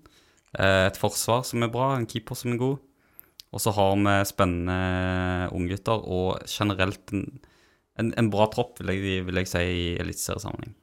Eh, 0.59 0.87
et 0.87 0.99
forsvar 0.99 1.45
som 1.47 1.63
er 1.63 1.71
bra, 1.71 1.95
en 1.95 2.07
keeper 2.07 2.35
som 2.39 2.53
er 2.53 2.59
god. 2.59 2.79
Og 3.55 3.63
så 3.63 3.73
har 3.75 3.95
vi 3.95 4.15
spennende 4.27 5.51
unggutter 5.55 6.03
og 6.03 6.43
generelt 6.51 7.13
en, 7.15 7.41
en, 7.99 8.13
en 8.19 8.31
bra 8.31 8.49
tropp, 8.51 8.81
vil 8.81 8.91
jeg, 8.95 9.27
vil 9.29 9.39
jeg 9.39 9.51
si, 9.51 9.63
i 9.63 9.85
eliteseriesammenheng. 10.03 10.75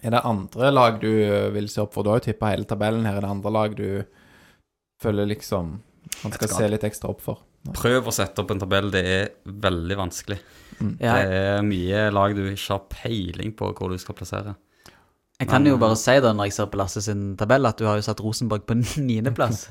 Er 0.00 0.14
det 0.14 0.22
andre 0.24 0.70
lag 0.72 1.00
du 1.02 1.10
vil 1.52 1.68
se 1.68 1.82
opp 1.82 1.92
for? 1.94 2.04
Du 2.04 2.12
har 2.12 2.20
jo 2.22 2.30
tippa 2.30 2.52
hele 2.54 2.64
tabellen 2.68 3.04
her. 3.04 3.18
Er 3.20 3.26
det 3.26 3.32
andre 3.34 3.52
lag 3.52 3.74
du 3.76 3.88
føler 5.02 5.28
liksom 5.28 5.74
man 6.22 6.34
skal 6.34 6.48
se 6.52 6.68
litt 6.70 6.84
ekstra 6.86 7.10
opp 7.12 7.20
for? 7.24 7.42
Prøv 7.76 8.08
å 8.10 8.14
sette 8.14 8.42
opp 8.42 8.50
en 8.54 8.62
tabell. 8.62 8.90
Det 8.94 9.02
er 9.06 9.28
veldig 9.44 9.98
vanskelig. 10.00 10.38
Ja, 10.98 11.18
Det 11.20 11.36
er 11.38 11.62
mye 11.66 12.06
lag 12.10 12.34
du 12.34 12.42
ikke 12.48 12.72
har 12.74 12.86
peiling 12.90 13.52
på 13.54 13.68
hvor 13.76 13.92
du 13.92 13.98
skal 14.02 14.16
plassere. 14.18 14.56
jeg 15.38 15.48
kan 15.50 15.66
jo 15.66 15.76
bare 15.78 15.96
si 15.98 16.16
det 16.22 16.32
når 16.34 16.48
jeg 16.48 16.52
ser 16.56 16.66
på 16.72 16.78
Lasse 16.80 17.02
sin 17.02 17.36
tabell, 17.36 17.66
at 17.66 17.78
du 17.78 17.86
har 17.86 17.96
jo 18.00 18.02
satt 18.06 18.20
Rosenborg 18.20 18.64
på 18.66 18.74
niendeplass. 19.08 19.68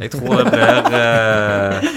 Jeg 0.00 0.10
tror 0.14 0.38
det 0.40 0.46
blir 0.54 0.86
eh, 0.96 1.90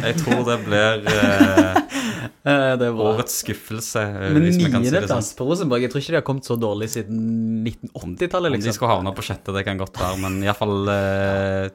Jeg 0.00 0.14
tror 0.22 0.46
det 0.48 0.58
blir 0.64 1.10
eh, 1.12 1.82
Eh, 1.82 1.82
det 1.82 1.82
er 1.82 2.22
bra. 2.22 2.31
Årets 2.44 3.36
skuffelse, 3.44 4.02
eh, 4.02 4.32
Men 4.32 4.42
det 4.42 4.52
sånn. 4.56 4.82
niendeplass 4.82 5.34
på 5.38 5.46
Rosenborg, 5.46 5.82
jeg 5.82 5.90
tror 5.92 6.00
ikke 6.02 6.14
de 6.14 6.18
har 6.20 6.26
kommet 6.26 6.44
så 6.48 6.56
dårlig 6.58 6.88
siden 6.90 7.64
1980-tallet, 7.64 8.50
Om 8.50 8.52
de 8.52 8.58
liksom. 8.58 8.74
skulle 8.74 8.90
havne 8.96 9.14
på 9.14 9.22
sjette, 9.22 9.54
det 9.54 9.64
kan 9.64 9.78
godt 9.78 9.94
være, 10.00 10.18
men 10.24 10.42
iallfall 10.42 10.88
eh, 10.88 11.70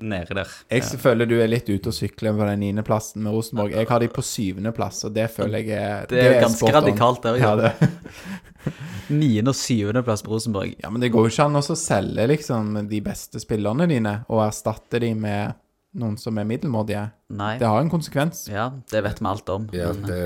nede 0.00 0.34
der. 0.34 0.48
Jeg 0.72 0.82
føler 0.98 1.28
du 1.28 1.36
er 1.40 1.46
litt 1.52 1.68
ute 1.68 1.92
og 1.92 1.94
sykler 1.94 2.32
på 2.32 2.46
den 2.48 2.60
niendeplassen 2.64 3.22
med 3.22 3.32
Rosenborg. 3.36 3.74
Jeg 3.76 3.86
har 3.86 4.00
de 4.00 4.08
på 4.08 4.22
syvendeplass, 4.24 5.04
og 5.04 5.12
det 5.14 5.28
føler 5.30 5.60
jeg 5.60 5.76
er 5.76 6.06
Det 6.08 6.22
er 6.24 6.40
ganske 6.40 6.56
spot 6.58 6.74
on. 6.74 6.82
radikalt, 6.82 7.22
der, 7.22 7.36
Ja, 7.38 7.54
det. 7.56 7.72
Niende- 9.10 9.48
og 9.52 9.56
syvendeplass 9.56 10.22
på 10.22 10.30
Rosenborg. 10.34 10.74
ja, 10.82 10.90
men 10.90 11.00
det 11.00 11.10
går 11.12 11.26
jo 11.28 11.30
ikke 11.32 11.44
an 11.46 11.56
å 11.60 11.76
selge 11.76 12.26
liksom 12.28 12.88
de 12.88 13.00
beste 13.00 13.40
spillerne 13.40 13.86
dine 13.88 14.24
og 14.28 14.42
erstatte 14.48 15.00
de 15.00 15.14
med 15.14 15.54
noen 15.98 16.16
som 16.20 16.38
er 16.38 16.46
middelmådige. 16.46 17.04
Nei. 17.34 17.54
Det 17.58 17.66
har 17.66 17.80
en 17.82 17.90
konsekvens. 17.90 18.44
Ja, 18.50 18.68
det 18.92 19.02
vet 19.06 19.20
vi 19.20 19.30
alt 19.30 19.48
om. 19.52 19.68
Ja, 19.74 19.92
men, 19.94 20.04
det, 20.06 20.18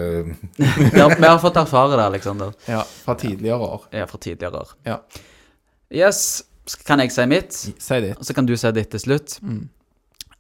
vi, 0.59 1.01
har, 1.01 1.15
vi 1.21 1.29
har 1.29 1.39
fått 1.43 1.61
erfare 1.61 1.97
det, 1.97 2.05
Alexander. 2.05 2.53
Ja, 2.69 2.83
fra 3.05 3.17
tidligere 3.21 3.71
år. 3.77 3.87
Ja, 3.95 4.09
fra 4.11 4.21
tidligere 4.21 4.65
år. 4.65 4.75
Ja. 4.89 4.99
Yes. 5.95 6.45
Kan 6.89 7.01
jeg 7.01 7.13
si 7.13 7.27
mitt? 7.29 7.57
Si 7.57 8.01
det. 8.01 8.15
Og 8.19 8.25
så 8.25 8.37
kan 8.37 8.49
du 8.49 8.55
si 8.57 8.73
ditt 8.77 8.93
til 8.93 9.03
slutt. 9.03 9.39
Mm. 9.45 9.67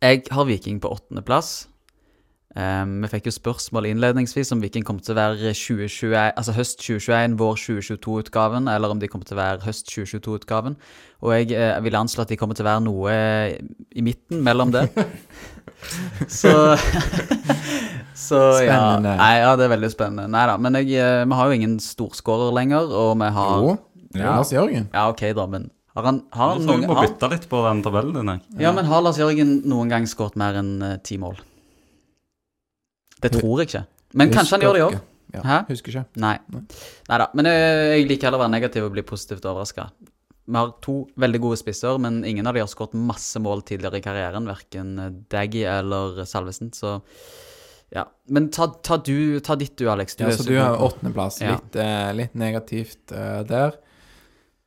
Jeg 0.04 0.24
har 0.32 0.48
Viking 0.48 0.80
på 0.80 0.92
åttendeplass. 0.92 1.68
Um, 2.54 3.00
vi 3.02 3.10
fikk 3.10 3.26
jo 3.26 3.34
spørsmål 3.34 3.88
innledningsvis 3.90 4.54
om 4.54 4.60
hvilken 4.62 4.84
kom 4.86 5.00
til 5.02 5.16
å 5.16 5.18
være 5.18 5.50
2021, 5.58 6.14
altså 6.38 6.54
høst 6.54 6.78
2021, 6.84 7.34
vår 7.40 7.56
2022-utgaven, 7.58 8.70
eller 8.70 8.94
om 8.94 9.00
de 9.02 9.08
kommer 9.10 9.26
til 9.26 9.34
å 9.34 9.40
være 9.40 9.64
høst 9.66 9.90
2022-utgaven. 9.90 10.76
Og 11.24 11.34
jeg 11.34 11.50
eh, 11.58 11.74
vil 11.82 11.98
anslå 11.98 12.22
at 12.22 12.30
de 12.30 12.38
kommer 12.38 12.54
til 12.54 12.66
å 12.66 12.70
være 12.70 12.84
noe 12.86 13.16
i 13.90 14.04
midten 14.06 14.44
mellom 14.46 14.70
det. 14.74 14.86
så 16.40 16.54
Så 18.14 18.38
ja. 18.62 18.76
Spennende. 18.78 19.16
Nei, 19.18 19.32
ja, 19.42 19.54
det 19.58 19.66
er 19.66 19.72
veldig 19.74 19.90
spennende. 19.90 20.28
Nei 20.30 20.44
da, 20.46 20.54
men 20.62 20.78
jeg, 20.78 20.92
eh, 21.02 21.24
vi 21.26 21.38
har 21.38 21.50
jo 21.50 21.56
ingen 21.58 21.78
storskårer 21.82 22.54
lenger, 22.54 22.92
og 22.94 23.16
vi 23.18 23.30
har 23.36 23.64
Jo, 23.64 23.72
Lars 24.20 24.52
Jørgen. 24.54 24.86
Ja, 24.94 25.08
OK, 25.10 25.26
da, 25.34 25.48
men 25.50 25.72
har 25.94 26.06
han, 26.08 26.22
har 26.34 26.54
han 26.54 26.64
noen 26.66 26.86
må 26.90 26.96
bytte 26.98 27.28
litt 27.30 27.48
på 27.50 27.60
den 27.66 27.82
tabellen 27.84 28.14
din. 28.16 28.30
jeg. 28.32 28.62
Ja, 28.62 28.72
men 28.74 28.86
har 28.90 29.02
Lars 29.02 29.18
Jørgen 29.18 29.60
noen 29.66 29.90
gang 29.90 30.06
skåret 30.10 30.38
mer 30.38 30.58
enn 30.62 30.72
eh, 30.82 30.96
ti 31.02 31.18
mål? 31.22 31.42
Det 33.24 33.32
tror 33.38 33.62
jeg 33.62 33.70
ikke. 33.70 33.84
Men 34.14 34.32
kanskje 34.34 34.56
han 34.58 34.66
gjør 34.66 34.78
det 34.78 34.86
år. 34.86 34.98
Ja, 35.34 35.62
Husker 35.66 35.90
ikke. 35.90 36.04
Nei. 36.22 36.36
da. 37.10 37.26
Men 37.34 37.48
eh, 37.50 37.94
jeg 37.96 38.08
liker 38.10 38.28
heller 38.28 38.38
å 38.38 38.44
være 38.44 38.54
negativ 38.54 38.84
og 38.86 38.92
bli 38.94 39.02
positivt 39.06 39.46
overraska. 39.50 39.88
Vi 40.44 40.60
har 40.60 40.74
to 40.84 40.98
veldig 41.18 41.40
gode 41.40 41.58
spisser, 41.58 41.96
men 41.98 42.20
ingen 42.28 42.46
av 42.46 42.54
de 42.54 42.62
har 42.62 42.68
skåret 42.70 42.94
masse 42.94 43.40
mål 43.42 43.64
tidligere 43.66 43.98
i 43.98 44.04
karrieren. 44.04 44.46
Verken 44.46 44.92
Daggy 45.32 45.64
eller 45.66 46.22
Salvesen, 46.28 46.70
så 46.76 46.98
ja. 47.94 48.04
Men 48.28 48.50
ta, 48.52 48.68
ta, 48.82 48.98
du, 48.98 49.40
ta 49.44 49.56
ditt 49.56 49.76
du, 49.80 49.86
Alex. 49.90 50.18
Ja, 50.20 50.28
er 50.28 50.36
så 50.36 50.46
du 50.46 50.54
har 50.58 50.80
åttendeplass. 50.82 51.40
Ja. 51.42 51.56
Litt, 51.56 51.78
eh, 51.80 52.10
litt 52.18 52.36
negativt 52.38 53.14
eh, 53.14 53.40
der. 53.48 53.78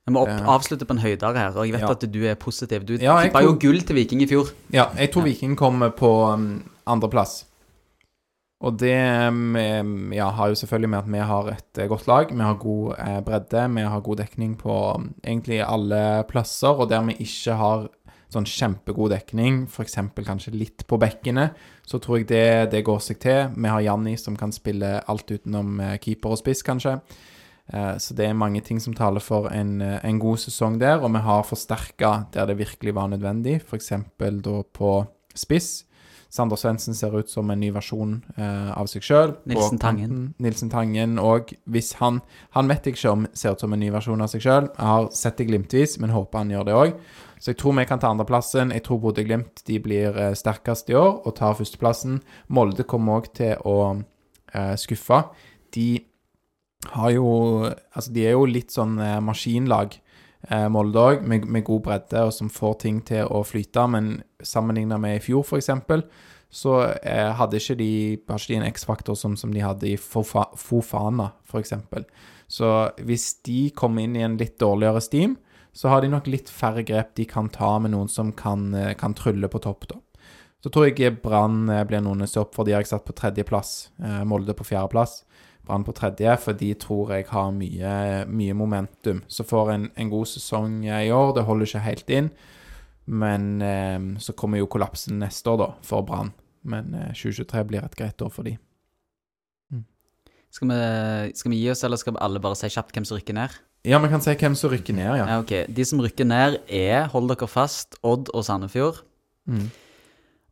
Jeg 0.07 0.15
må 0.15 0.23
opp, 0.23 0.31
avslutte 0.55 0.87
på 0.87 0.95
en 0.95 1.03
høydere 1.03 1.35
her, 1.35 1.57
og 1.57 1.67
jeg 1.67 1.75
vet 1.75 1.83
Ja. 1.83 1.91
at 1.91 2.05
du 2.13 2.21
er 2.25 2.37
positiv. 2.39 2.85
Du 2.87 2.95
Ja, 2.95 3.17
tippa 3.25 3.41
jo 3.43 3.57
gull 3.59 3.81
til 3.83 3.97
Viking 3.99 4.23
i 4.23 4.27
fjor. 4.29 4.53
Ja, 4.71 4.87
jeg 4.95 5.11
tror 5.11 5.27
Viking 5.27 5.57
kommer 5.59 5.91
på 5.91 6.11
um, 6.31 6.63
andreplass. 6.87 7.41
Og 8.65 8.73
det 8.81 8.97
um, 9.29 10.09
ja, 10.13 10.31
har 10.33 10.49
jo 10.49 10.57
selvfølgelig 10.57 10.89
med 10.89 10.99
at 11.03 11.11
vi 11.13 11.21
har 11.29 11.49
et 11.51 11.79
eh, 11.79 11.89
godt 11.89 12.07
lag. 12.09 12.31
Vi 12.33 12.41
har 12.41 12.57
god 12.57 12.95
eh, 12.97 13.19
bredde, 13.21 13.67
vi 13.75 13.85
har 13.85 14.01
god 14.01 14.17
dekning 14.17 14.55
på 14.57 14.77
um, 14.97 15.11
egentlig 15.21 15.61
alle 15.61 16.23
plasser. 16.29 16.73
Og 16.73 16.89
der 16.89 17.05
vi 17.05 17.19
ikke 17.21 17.53
har 17.59 17.85
sånn 18.33 18.49
kjempegod 18.49 19.13
dekning, 19.13 19.67
f.eks. 19.69 19.99
kanskje 20.25 20.55
litt 20.57 20.83
på 20.89 20.97
bekkene, 20.99 21.51
så 21.87 21.99
tror 22.03 22.19
jeg 22.19 22.27
det, 22.27 22.71
det 22.73 22.83
går 22.83 22.99
seg 22.99 23.21
til. 23.23 23.53
Vi 23.55 23.71
har 23.71 23.85
Janni 23.85 24.17
som 24.19 24.35
kan 24.35 24.51
spille 24.51 24.97
alt 25.05 25.31
utenom 25.31 25.77
eh, 25.79 25.95
keeper 26.01 26.33
og 26.33 26.41
spiss, 26.41 26.65
kanskje. 26.65 26.99
Så 27.67 28.15
det 28.15 28.23
er 28.23 28.37
mange 28.39 28.61
ting 28.63 28.77
som 28.79 28.93
taler 28.95 29.19
for 29.19 29.49
en, 29.51 29.81
en 29.83 30.19
god 30.23 30.39
sesong 30.39 30.77
der, 30.79 31.01
og 31.03 31.11
vi 31.11 31.19
har 31.25 31.41
forsterka 31.43 32.11
der 32.31 32.47
det 32.47 32.55
virkelig 32.61 32.93
var 32.95 33.09
nødvendig, 33.11 33.57
f.eks. 33.59 33.91
da 34.15 34.53
på 34.71 34.91
spiss. 35.35 35.86
Sander 36.29 36.59
Svendsen 36.59 36.95
ser 36.95 37.13
ut 37.17 37.29
som 37.31 37.49
en 37.51 37.59
ny 37.59 37.69
versjon 37.75 38.17
eh, 38.35 38.71
av 38.75 38.89
seg 38.91 39.05
sjøl. 39.05 39.35
Nilsen 39.47 39.79
Tangen. 39.81 40.33
Nilsen 40.43 40.71
Tangen, 40.73 41.17
og 41.19 41.53
hvis 41.65 41.93
han 42.01 42.21
Han 42.55 42.67
vet 42.67 42.85
jeg 42.85 42.97
ikke 42.97 43.13
om 43.13 43.27
ser 43.33 43.55
ut 43.55 43.63
som 43.63 43.73
en 43.73 43.79
ny 43.79 43.91
versjon 43.93 44.21
av 44.21 44.31
seg 44.31 44.43
sjøl. 44.43 44.69
Jeg 44.73 44.89
har 44.91 45.09
sett 45.15 45.37
det 45.37 45.47
glimtvis, 45.47 45.97
men 45.99 46.13
håper 46.15 46.43
han 46.43 46.51
gjør 46.51 46.67
det 46.67 46.75
òg. 46.75 46.93
Så 47.39 47.51
jeg 47.51 47.59
tror 47.61 47.77
vi 47.77 47.85
kan 47.85 48.01
ta 48.01 48.09
andreplassen. 48.09 48.73
Jeg 48.73 48.83
tror 48.83 48.99
Bodø-Glimt 49.03 49.63
de 49.67 49.79
blir 49.79 50.17
eh, 50.17 50.33
sterkest 50.37 50.89
i 50.89 50.97
år 50.97 51.21
og 51.23 51.35
tar 51.37 51.57
førsteplassen. 51.57 52.21
Molde 52.49 52.83
kommer 52.83 53.21
òg 53.21 53.31
til 53.37 53.55
å 53.63 53.77
eh, 54.53 54.75
skuffe. 54.79 55.23
De 55.75 55.89
har 56.93 57.11
jo 57.11 57.29
Altså, 57.67 58.11
de 58.13 58.25
er 58.25 58.35
jo 58.37 58.45
litt 58.45 58.73
sånn 58.73 58.97
eh, 59.01 59.19
maskinlag, 59.23 59.97
eh, 60.49 60.67
Molde 60.71 61.03
òg, 61.03 61.27
med, 61.27 61.45
med 61.45 61.65
god 61.67 61.83
bredde, 61.87 62.23
og 62.27 62.33
som 62.35 62.49
får 62.51 62.79
ting 62.83 63.01
til 63.07 63.27
å 63.27 63.43
flyte. 63.47 63.85
Men 63.91 64.09
sammenligna 64.43 64.99
med 65.01 65.19
i 65.19 65.23
fjor, 65.23 65.45
f.eks., 65.45 65.71
så 66.57 66.77
eh, 67.03 67.33
hadde 67.35 67.59
ikke 67.59 67.75
de 67.75 67.91
Har 68.29 68.39
ikke 68.39 68.53
de 68.53 68.59
en 68.61 68.69
X-faktor 68.69 69.17
som, 69.19 69.33
som 69.35 69.51
de 69.51 69.59
hadde 69.59 69.89
i 69.89 69.97
Fofa, 69.99 70.45
Fofana, 70.55 71.33
f.eks. 71.49 71.73
Så 72.47 72.71
hvis 73.03 73.33
de 73.43 73.67
kommer 73.75 74.07
inn 74.07 74.15
i 74.15 74.23
en 74.23 74.37
litt 74.39 74.55
dårligere 74.59 75.03
steam, 75.03 75.35
så 75.75 75.91
har 75.91 76.01
de 76.01 76.09
nok 76.09 76.29
litt 76.31 76.49
færre 76.49 76.81
grep 76.87 77.11
de 77.19 77.27
kan 77.29 77.51
ta 77.53 77.75
med 77.83 77.91
noen 77.93 78.07
som 78.09 78.31
kan, 78.33 78.71
eh, 78.73 78.93
kan 78.97 79.13
trylle 79.13 79.49
på 79.51 79.61
topp, 79.61 79.89
da. 79.91 79.99
Så 80.63 80.71
tror 80.73 80.87
jeg 80.89 81.19
Brann 81.21 81.69
eh, 81.69 81.83
blir 81.85 82.01
noen 82.01 82.25
å 82.25 82.29
se 82.29 82.39
opp 82.41 82.55
for. 82.55 82.65
De 82.65 82.73
har 82.73 82.81
jeg 82.81 82.89
satt 82.89 83.05
på 83.05 83.13
tredjeplass. 83.13 83.89
Eh, 84.01 84.23
Molde 84.25 84.55
på 84.57 84.65
fjerdeplass. 84.65 85.21
Brann 85.67 85.85
på 85.87 85.95
tredje, 85.95 86.33
for 86.41 86.57
de 86.57 86.71
tror 86.79 87.11
jeg 87.15 87.27
har 87.29 87.51
mye, 87.55 87.95
mye 88.31 88.55
momentum. 88.57 89.23
Så 89.27 89.45
får 89.47 89.73
en, 89.73 89.89
en 89.95 90.13
god 90.13 90.29
sesong 90.31 90.85
eh, 90.87 91.07
i 91.09 91.11
år. 91.13 91.35
Det 91.35 91.45
holder 91.47 91.69
ikke 91.69 91.85
helt 91.85 92.13
inn. 92.19 92.31
Men 93.07 93.49
eh, 93.63 93.99
så 94.23 94.35
kommer 94.35 94.61
jo 94.61 94.71
kollapsen 94.71 95.19
neste 95.21 95.51
år, 95.53 95.61
da, 95.63 95.69
for 95.85 96.07
Brann. 96.07 96.33
Men 96.67 96.95
eh, 96.95 97.11
2023 97.15 97.67
blir 97.69 97.85
et 97.85 97.99
greit 97.99 98.23
år 98.23 98.33
for 98.33 98.47
de. 98.47 98.57
Skal 100.57 100.71
vi, 100.71 100.77
skal 101.37 101.51
vi 101.51 101.57
gi 101.59 101.71
oss, 101.73 101.83
eller 101.85 101.99
skal 101.99 102.17
alle 102.23 102.39
bare 102.41 102.57
si 102.57 102.69
kjapt 102.71 102.95
hvem 102.95 103.05
som 103.05 103.19
rykker 103.19 103.35
ned? 103.35 103.55
Ja, 103.87 103.99
vi 104.01 104.09
kan 104.11 104.23
si 104.23 104.33
hvem 104.33 104.55
som 104.57 104.71
rykker 104.71 104.95
ned, 104.95 105.11
ja. 105.19 105.25
Ja, 105.27 105.39
ok. 105.43 105.53
De 105.69 105.85
som 105.85 106.01
rykker 106.01 106.27
ned, 106.27 106.61
er, 106.65 107.05
hold 107.13 107.29
dere 107.29 107.49
fast, 107.51 107.99
Odd 108.07 108.31
og 108.33 108.45
Sandefjord. 108.47 109.03
Mm. 109.47 109.67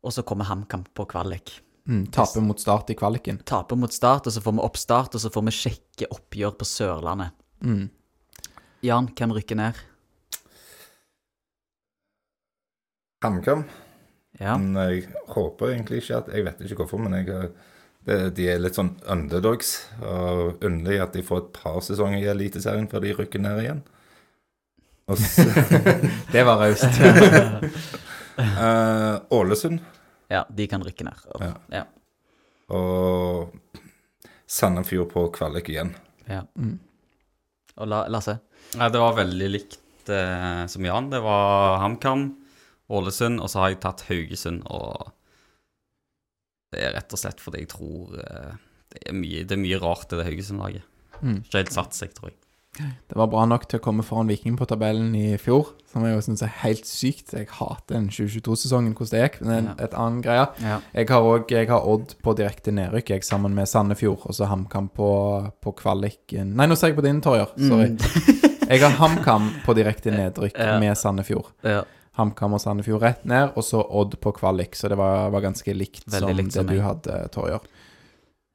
Og 0.06 0.14
så 0.14 0.22
kommer 0.24 0.48
HamKam 0.48 0.86
på 0.94 1.08
kvalik. 1.10 1.56
Mm, 1.86 2.06
taper 2.06 2.40
mot 2.40 2.60
Start 2.60 2.90
i 2.90 2.94
kvaliken. 2.94 3.38
Taper 3.44 3.76
mot 3.78 3.92
Start, 3.92 4.26
og 4.26 4.32
så 4.32 4.40
får 4.42 4.56
vi 4.56 4.64
oppstart, 4.66 5.14
og 5.14 5.22
så 5.22 5.30
får 5.30 5.44
vi 5.46 5.54
sjekke 5.54 6.08
oppgjør 6.10 6.56
på 6.58 6.66
Sørlandet. 6.66 7.36
Mm. 7.62 7.86
Jan, 8.86 9.08
hvem 9.14 9.34
rykker 9.36 9.58
ned? 9.58 9.78
HamKam. 13.22 13.64
Ja. 14.40 14.58
Men 14.58 14.76
jeg 14.76 15.06
håper 15.32 15.70
egentlig 15.72 16.02
ikke 16.02 16.18
at 16.18 16.26
Jeg 16.28 16.44
vet 16.44 16.58
ikke 16.60 16.82
hvorfor, 16.82 17.00
men 17.00 17.14
jeg, 17.16 17.48
det, 18.04 18.18
de 18.36 18.48
er 18.50 18.60
litt 18.60 18.76
sånn 18.76 18.96
underdogs. 19.08 19.76
Og 20.02 20.64
underlig 20.66 21.00
at 21.02 21.14
de 21.14 21.24
får 21.26 21.44
et 21.44 21.52
par 21.62 21.78
sesonger 21.86 22.20
i 22.20 22.30
Eliteserien 22.34 22.90
før 22.90 23.06
de 23.06 23.14
rykker 23.16 23.42
ned 23.42 23.62
igjen. 23.62 23.84
Og 25.06 25.22
så, 25.22 25.46
Det 26.34 26.42
var 26.42 26.58
raust. 26.66 26.98
eh, 28.42 29.14
Ålesund 29.38 29.80
ja, 30.32 30.42
de 30.50 30.66
kan 30.70 30.84
rykke 30.84 31.06
ned. 31.06 31.26
Ja. 31.40 31.52
Ja. 31.72 31.84
og 32.74 33.54
Sandefjord 34.46 35.10
på 35.12 35.26
kvalik 35.34 35.70
igjen. 35.72 35.94
ja. 36.30 36.44
Mm. 36.56 36.78
Og 37.76 37.88
La 37.90 38.06
Lasse? 38.08 38.38
Nei, 38.80 38.86
det 38.88 39.00
var 39.02 39.18
veldig 39.18 39.48
likt 39.52 40.08
eh, 40.08 40.62
som 40.72 40.84
Jan. 40.86 41.10
Det 41.12 41.18
var 41.20 41.76
HamKam, 41.82 42.22
Ålesund, 42.88 43.42
og 43.42 43.50
så 43.52 43.60
har 43.60 43.74
jeg 43.74 43.82
tatt 43.82 44.06
Haugesund. 44.08 44.62
Og 44.72 45.10
det 46.72 46.86
er 46.86 46.96
rett 46.96 47.12
og 47.12 47.20
slett 47.20 47.42
fordi 47.42 47.66
jeg 47.66 47.70
tror 47.74 48.16
eh, 48.22 48.54
det, 48.94 49.02
er 49.10 49.18
mye, 49.18 49.44
det 49.44 49.58
er 49.58 49.60
mye 49.60 49.80
rart 49.82 50.08
i 50.08 50.18
det 50.18 50.24
Haugesund-laget. 50.30 50.88
Mm. 51.20 51.42
Ikke 51.42 51.60
helt 51.60 51.76
satt 51.76 51.98
seg, 51.98 52.16
tror 52.16 52.32
jeg. 52.32 52.38
Det 52.78 53.16
var 53.16 53.26
bra 53.32 53.44
nok 53.48 53.66
til 53.68 53.78
å 53.80 53.82
komme 53.82 54.04
foran 54.06 54.28
Viking 54.28 54.56
på 54.58 54.66
tabellen 54.68 55.14
i 55.16 55.36
fjor, 55.40 55.72
som 55.92 56.04
jeg 56.04 56.14
jo 56.14 56.20
syns 56.26 56.42
er 56.44 56.52
helt 56.62 56.84
sykt. 56.86 57.32
Jeg 57.32 57.48
hater 57.56 57.94
den 57.96 58.08
2022-sesongen, 58.12 58.94
hvordan 58.94 59.12
det 59.14 59.22
gikk, 59.24 59.40
men 59.42 59.48
det 59.48 59.56
er 59.56 59.66
Ja. 59.66 59.84
et 59.84 59.94
annen 59.94 60.22
greie. 60.22 60.46
Ja. 60.62 60.80
Jeg 60.94 61.08
har 61.08 61.44
jeg 61.48 61.68
har 61.68 61.86
Odd 61.88 62.14
på 62.22 62.34
direkte 62.36 62.72
nedrykk, 62.72 63.08
jeg, 63.10 63.24
sammen 63.24 63.54
med 63.54 63.68
Sandefjord, 63.68 64.26
og 64.26 64.34
så 64.34 64.46
HamKam 64.50 64.88
på, 64.94 65.10
på 65.62 65.72
kvaliken 65.76 66.54
Nei, 66.56 66.66
nå 66.66 66.76
ser 66.76 66.88
jeg 66.92 66.96
på 66.96 67.02
din, 67.06 67.20
Torjer. 67.20 67.48
Sorry. 67.56 67.96
Jeg 68.66 68.80
har 68.82 68.96
HamKam 68.98 69.44
på 69.64 69.74
direkte 69.78 70.10
nedrykk 70.10 70.56
Ja. 70.58 70.80
med 70.82 70.96
Sandefjord. 70.98 71.52
Ja. 71.62 71.84
HamKam 72.18 72.54
og 72.56 72.60
Sandefjord 72.60 73.02
rett 73.04 73.24
ned, 73.24 73.52
og 73.54 73.62
så 73.62 73.78
Odd 73.84 74.16
på 74.20 74.32
kvalik. 74.34 74.74
Så 74.74 74.88
det 74.88 74.96
var, 74.98 75.28
var 75.30 75.40
ganske 75.44 75.70
likt 75.76 76.02
Veldig 76.10 76.28
som 76.28 76.36
likt 76.36 76.48
det 76.50 76.52
som 76.58 76.66
du 76.66 76.80
hadde, 76.82 77.28
Torjer. 77.30 77.60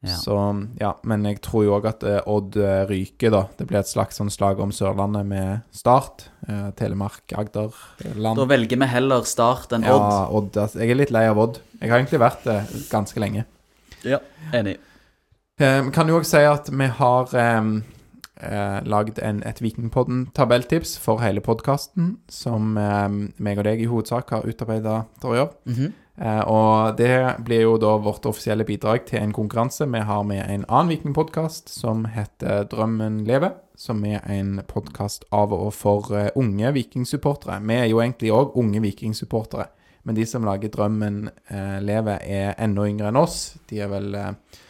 Ja. 0.02 0.15
Så 0.18 0.36
ja, 0.82 0.95
men 1.06 1.26
jeg 1.30 1.44
tror 1.45 1.65
jo 1.68 1.76
òg 1.76 1.86
at 1.91 2.03
eh, 2.07 2.23
Odd 2.26 2.56
eh, 2.57 2.80
ryker, 2.90 3.30
da. 3.34 3.44
Det 3.57 3.68
blir 3.69 3.84
et 3.84 3.90
slags 3.90 4.18
sånn 4.18 4.32
slag 4.34 4.61
om 4.64 4.73
Sørlandet 4.73 5.28
med 5.30 5.68
Start. 5.78 6.26
Eh, 6.48 6.72
Telemark, 6.80 7.22
Agder, 7.38 7.76
Land. 8.15 8.40
Da 8.41 8.48
velger 8.49 8.82
vi 8.82 8.90
heller 8.90 9.28
Start 9.30 9.76
enn 9.78 9.86
Odd. 9.86 10.07
Ja, 10.10 10.23
Odd. 10.34 10.57
Altså, 10.57 10.82
jeg 10.82 10.95
er 10.95 11.02
litt 11.03 11.14
lei 11.14 11.28
av 11.30 11.41
Odd. 11.41 11.61
Jeg 11.78 11.94
har 11.94 12.02
egentlig 12.02 12.23
vært 12.23 12.48
det 12.49 12.57
ganske 12.90 13.22
lenge. 13.22 13.45
Ja. 14.02 14.18
Enig. 14.57 14.80
Eh, 15.61 15.90
kan 15.94 16.10
jo 16.10 16.18
òg 16.18 16.26
si 16.26 16.41
at 16.49 16.73
vi 16.73 16.90
har 16.98 17.38
eh, 17.38 17.72
eh, 18.41 18.78
lagd 18.90 19.22
et 19.22 19.61
Vikingpodden-tabelltips 19.61 20.98
for 21.03 21.22
hele 21.22 21.45
podkasten, 21.45 22.15
som 22.26 22.73
meg 22.73 23.61
og 23.61 23.69
deg 23.69 23.86
i 23.86 23.90
hovedsak 23.91 24.34
har 24.34 24.49
utarbeida 24.49 25.03
til 25.22 25.36
å 25.36 25.38
gjøre. 25.44 25.53
Mhm. 25.69 25.91
Eh, 25.91 26.01
og 26.19 26.97
det 26.99 27.15
blir 27.47 27.63
jo 27.63 27.77
da 27.81 27.95
vårt 28.03 28.25
offisielle 28.29 28.65
bidrag 28.67 29.05
til 29.07 29.21
en 29.21 29.33
konkurranse 29.33 29.88
vi 29.89 30.01
har 30.05 30.23
med 30.27 30.43
en 30.43 30.65
annen 30.67 30.91
Vikingpodkast 30.91 31.71
som 31.71 32.03
heter 32.11 32.67
Drømmen 32.69 33.23
lever. 33.25 33.55
Som 33.79 34.03
er 34.05 34.21
en 34.29 34.59
podkast 34.67 35.23
av 35.33 35.53
og 35.55 35.71
for 35.73 36.11
eh, 36.13 36.29
unge 36.38 36.69
vikingsupportere. 36.75 37.57
Vi 37.65 37.77
er 37.79 37.88
jo 37.89 38.01
egentlig 38.03 38.29
òg 38.35 38.57
unge 38.61 38.83
vikingsupportere. 38.83 39.71
Men 40.03 40.17
de 40.17 40.25
som 40.29 40.45
lager 40.45 40.69
Drømmen 40.69 41.23
eh, 41.49 41.79
lever, 41.81 42.21
er 42.21 42.53
enda 42.61 42.85
yngre 42.85 43.09
enn 43.09 43.17
oss. 43.17 43.55
De 43.71 43.81
er 43.81 43.89
vel 43.89 44.13
eh, 44.19 44.61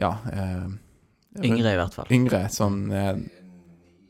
ja 0.00 0.14
eh, 0.32 0.66
Yngre, 1.44 1.74
i 1.74 1.76
hvert 1.76 1.92
fall. 1.92 2.08
Yngre, 2.16 2.46
sånn 2.52 2.78
eh, 2.96 3.18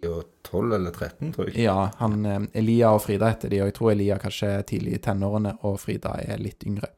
12 0.02 0.74
eller 0.74 0.90
13, 0.90 1.32
tror 1.35 1.51
jeg. 1.51 1.64
Ja, 1.64 1.90
han, 1.98 2.24
eh, 2.27 2.40
Elia 2.60 2.93
og 2.94 3.02
Frida 3.02 3.31
heter 3.32 3.51
de, 3.51 3.60
og 3.62 3.70
jeg 3.70 3.74
tror 3.78 3.93
Elia 3.93 4.18
kanskje 4.18 4.51
er 4.59 4.66
tidlig 4.68 4.94
i 4.94 5.02
tenårene, 5.09 5.56
og 5.62 5.81
Frida 5.81 6.16
er 6.23 6.39
litt 6.43 6.64
yngre. 6.66 6.93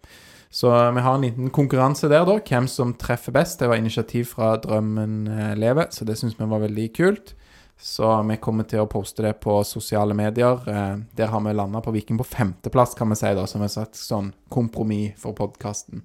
Så 0.50 0.72
eh, 0.72 0.92
vi 0.96 1.04
har 1.04 1.14
en 1.14 1.26
liten 1.26 1.50
konkurranse 1.50 2.08
der, 2.08 2.24
da. 2.28 2.38
Hvem 2.40 2.68
som 2.68 2.94
treffer 2.94 3.32
best. 3.32 3.60
Det 3.60 3.68
var 3.68 3.76
initiativ 3.76 4.32
fra 4.34 4.56
Drømmen 4.56 5.24
lever, 5.26 5.56
leve, 5.56 5.88
så 5.90 6.04
det 6.08 6.18
syns 6.18 6.38
vi 6.38 6.48
var 6.48 6.64
veldig 6.64 6.88
kult. 6.96 7.34
Så 7.78 8.22
vi 8.26 8.36
kommer 8.42 8.66
til 8.66 8.82
å 8.82 8.88
poste 8.90 9.22
det 9.22 9.36
på 9.40 9.60
sosiale 9.64 10.14
medier. 10.18 10.58
Eh, 10.66 10.96
Der 11.14 11.26
har 11.30 11.40
vi 11.40 11.52
landa 11.54 11.80
på 11.80 11.92
Viking 11.94 12.18
på 12.18 12.26
femteplass, 12.26 12.94
kan 12.98 13.08
vi 13.08 13.14
si, 13.20 13.34
da, 13.34 13.46
som 13.46 13.62
et 13.62 13.70
slags 13.70 14.06
sånn 14.08 14.32
kompromiss 14.50 15.14
for 15.22 15.32
podkasten. 15.32 16.02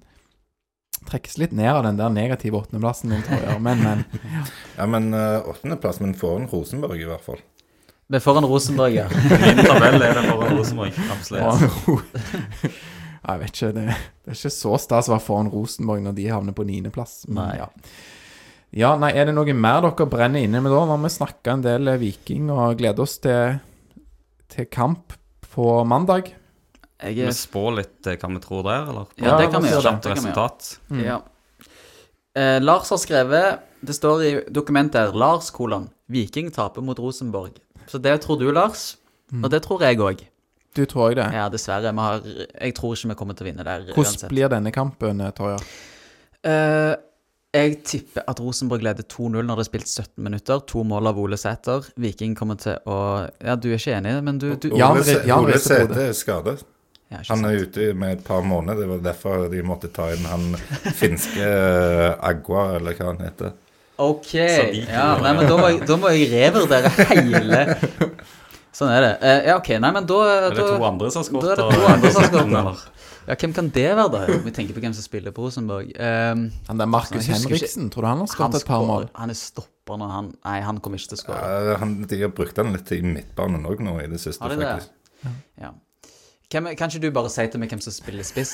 Trekkes 1.08 1.36
litt 1.40 1.52
ned 1.52 1.70
av 1.70 1.82
den 1.84 1.98
der 2.00 2.12
negative 2.12 2.58
åttendeplassen 2.62 3.12
din, 3.12 3.24
tror 3.26 3.42
jeg. 3.44 3.60
Men, 3.64 3.82
men. 3.84 4.04
Ja, 4.78 4.86
men 4.90 5.10
uh, 5.14 5.44
åttendeplass, 5.52 6.00
men 6.00 6.14
foran 6.18 6.48
Rosenborg 6.50 7.00
i 7.00 7.08
hvert 7.08 7.24
fall. 7.24 7.42
Vi 8.08 8.18
er 8.18 8.24
foran 8.24 8.44
Rosenborg, 8.44 8.96
ja. 8.96 9.06
Min 9.44 9.62
tabell 9.64 10.02
er 10.02 10.18
det 10.18 10.24
foran 10.26 10.52
Rosenborg. 10.58 10.98
Absolutt. 11.14 11.44
Ja, 11.44 12.72
Jeg 13.24 13.40
vet 13.40 13.54
ikke, 13.54 13.70
det, 13.72 13.84
det 13.88 14.34
er 14.34 14.36
ikke 14.36 14.52
så 14.52 14.74
stas 14.82 15.08
å 15.08 15.14
være 15.14 15.24
foran 15.24 15.48
Rosenborg 15.52 16.04
når 16.04 16.16
de 16.18 16.26
havner 16.28 16.56
på 16.56 16.66
niendeplass. 16.68 17.22
Nei. 17.32 17.54
Ja. 17.56 17.70
ja, 18.76 18.90
nei, 19.00 19.14
er 19.16 19.30
det 19.30 19.36
noe 19.36 19.56
mer 19.56 19.80
dere 19.86 20.08
brenner 20.12 20.44
inne 20.44 20.60
med 20.60 20.74
da? 20.74 20.82
Nå 20.84 20.98
har 20.98 21.04
vi 21.06 21.12
snakka 21.16 21.56
en 21.56 21.64
del 21.64 21.94
eh, 21.94 22.00
Viking 22.02 22.52
og 22.52 22.76
gleder 22.82 23.06
oss 23.06 23.16
til, 23.24 23.60
til 24.52 24.68
kamp 24.68 25.16
på 25.54 25.70
mandag. 25.88 26.34
Jeg 27.04 27.18
Vi 27.20 27.28
er 27.28 27.36
spår 27.36 27.70
litt 27.78 28.08
eh, 28.08 28.18
hva 28.20 28.30
vi 28.32 28.42
tror 28.42 28.64
der, 28.66 28.90
eller? 28.90 29.08
Ja, 29.20 29.36
det 29.40 29.50
kan 29.52 29.64
vi 29.64 29.70
gjøre. 29.72 29.84
Kjapt 29.84 30.08
vi 30.08 30.14
resultat. 30.14 30.68
Mm. 30.90 31.04
Ja. 31.04 31.20
Eh, 32.34 32.58
Lars 32.64 32.90
har 32.90 32.98
skrevet 32.98 33.60
Det 33.86 33.94
står 33.94 34.22
i 34.26 34.30
dokumentet 34.50 34.98
her 34.98 35.12
Lars 35.14 35.52
kolon 35.54 35.84
Viking 36.10 36.50
taper 36.50 36.82
mot 36.84 36.98
Rosenborg. 36.98 37.60
Så 37.86 38.00
det 38.02 38.16
tror 38.24 38.40
du, 38.40 38.50
Lars. 38.52 38.96
Og 39.32 39.48
det 39.50 39.62
tror 39.64 39.82
jeg 39.84 40.00
òg. 40.00 40.20
Du 40.74 40.84
tror 40.90 41.10
òg 41.10 41.16
det. 41.16 41.26
Ja, 41.32 41.46
dessverre. 41.52 41.92
Vi 41.94 42.04
har, 42.04 42.20
jeg 42.60 42.74
tror 42.76 42.94
ikke 42.96 43.12
vi 43.12 43.16
kommer 43.20 43.36
til 43.38 43.46
å 43.46 43.48
vinne 43.48 43.66
der. 43.66 43.86
Hvordan 43.94 44.30
blir 44.32 44.52
denne 44.52 44.72
kampen, 44.74 45.22
Torja? 45.36 45.56
Eh, 46.44 46.92
jeg 47.54 47.76
tipper 47.86 48.24
at 48.28 48.40
Rosenborg 48.42 48.82
leder 48.82 49.06
2-0 49.06 49.46
når 49.46 49.60
det 49.60 49.64
er 49.64 49.68
spilt 49.70 49.88
17 49.88 50.24
minutter. 50.26 50.60
To 50.74 50.82
mål 50.84 51.12
av 51.12 51.20
Ole 51.22 51.38
Sæter. 51.38 51.86
Viking 52.02 52.34
kommer 52.36 52.58
til 52.60 52.76
å 52.90 52.98
Ja, 53.38 53.54
du 53.54 53.70
er 53.70 53.78
ikke 53.78 53.94
enig, 53.94 54.16
men 54.26 54.40
du, 54.42 54.50
du 54.58 54.72
Ja, 54.74 54.90
Ole, 54.92 55.54
rister 55.54 55.94
er 55.94 56.12
skadet. 56.18 56.64
Han 57.28 57.44
er 57.46 57.60
ute 57.62 57.90
med 57.94 58.18
et 58.18 58.24
par 58.26 58.42
måneder. 58.42 58.80
Det 58.80 58.88
var 58.90 59.02
derfor 59.04 59.44
de 59.52 59.60
måtte 59.66 59.90
ta 59.94 60.08
inn 60.14 60.24
han 60.26 60.54
finske 60.98 61.44
eh, 61.44 62.14
Agua, 62.26 62.76
eller 62.78 62.96
hva 62.98 63.12
han 63.12 63.20
heter. 63.22 63.52
Ok. 64.02 64.32
Ja, 64.34 65.12
nei, 65.22 65.34
men 65.36 65.46
da 65.46 65.58
må, 65.60 65.68
jeg, 65.70 65.84
da 65.86 65.98
må 66.00 66.10
jeg 66.10 66.26
revurdere 66.32 66.90
hele 67.12 67.60
Sånn 68.74 68.90
er 68.90 69.04
det. 69.04 69.12
Eh, 69.22 69.40
ja, 69.52 69.58
OK. 69.60 69.68
Nei, 69.78 69.90
men 69.94 70.08
da 70.10 70.16
Er 70.26 70.48
det 70.50 70.58
da- 70.58 70.72
to 70.72 70.86
andre 70.88 71.10
som 71.14 71.22
har 71.22 71.28
skåret? 71.28 71.60
Da 71.60 71.68
er 71.68 71.70
det 71.70 71.78
to 71.78 71.92
andre 71.92 72.10
som 72.10 72.24
har 72.24 72.32
skåret. 72.32 72.88
Ja, 73.28 73.36
hvem 73.40 73.54
kan 73.54 73.68
det 73.76 73.84
være, 73.94 74.08
da? 74.10 74.24
Vi 74.48 74.54
tenker 74.56 74.74
på 74.74 74.82
hvem 74.82 74.96
som 74.98 75.06
spiller 75.06 75.32
på 75.36 75.46
Rosenborg. 75.46 75.92
Um, 75.94 76.42
Han 76.66 76.82
der 76.82 76.90
Markus 76.90 77.30
Henriksen, 77.30 77.86
tror 77.94 78.02
du 78.02 78.10
han 78.10 78.24
har 78.24 78.32
skåret 78.34 78.58
et 78.58 78.66
par 78.66 78.82
mål? 78.88 79.06
Han 79.14 79.30
er 79.30 79.38
stopper 79.38 80.00
når 80.02 80.10
han 80.16 80.32
Nei, 80.42 80.58
han 80.66 80.82
kommer 80.82 80.98
ikke 80.98 81.14
til 81.14 81.20
å 81.20 81.22
skåre. 81.22 81.54
Ja, 81.70 81.88
de 82.10 82.20
har 82.24 82.34
brukt 82.34 82.58
den 82.58 82.74
litt 82.74 82.90
i 82.90 83.00
midtbanen 83.06 83.62
òg 83.70 83.84
nå 83.86 84.00
i 84.02 84.10
det 84.10 84.18
siste, 84.26 84.42
Har 84.42 84.56
de 84.56 84.58
det? 84.64 84.90
Ja. 85.62 85.70
Hvem, 86.52 86.68
kan 86.76 86.90
ikke 86.90 87.00
du 87.02 87.14
bare 87.14 87.30
si 87.32 87.44
til 87.50 87.60
meg 87.62 87.72
hvem 87.72 87.80
som 87.82 87.94
spiller 87.94 88.26
spiss? 88.26 88.52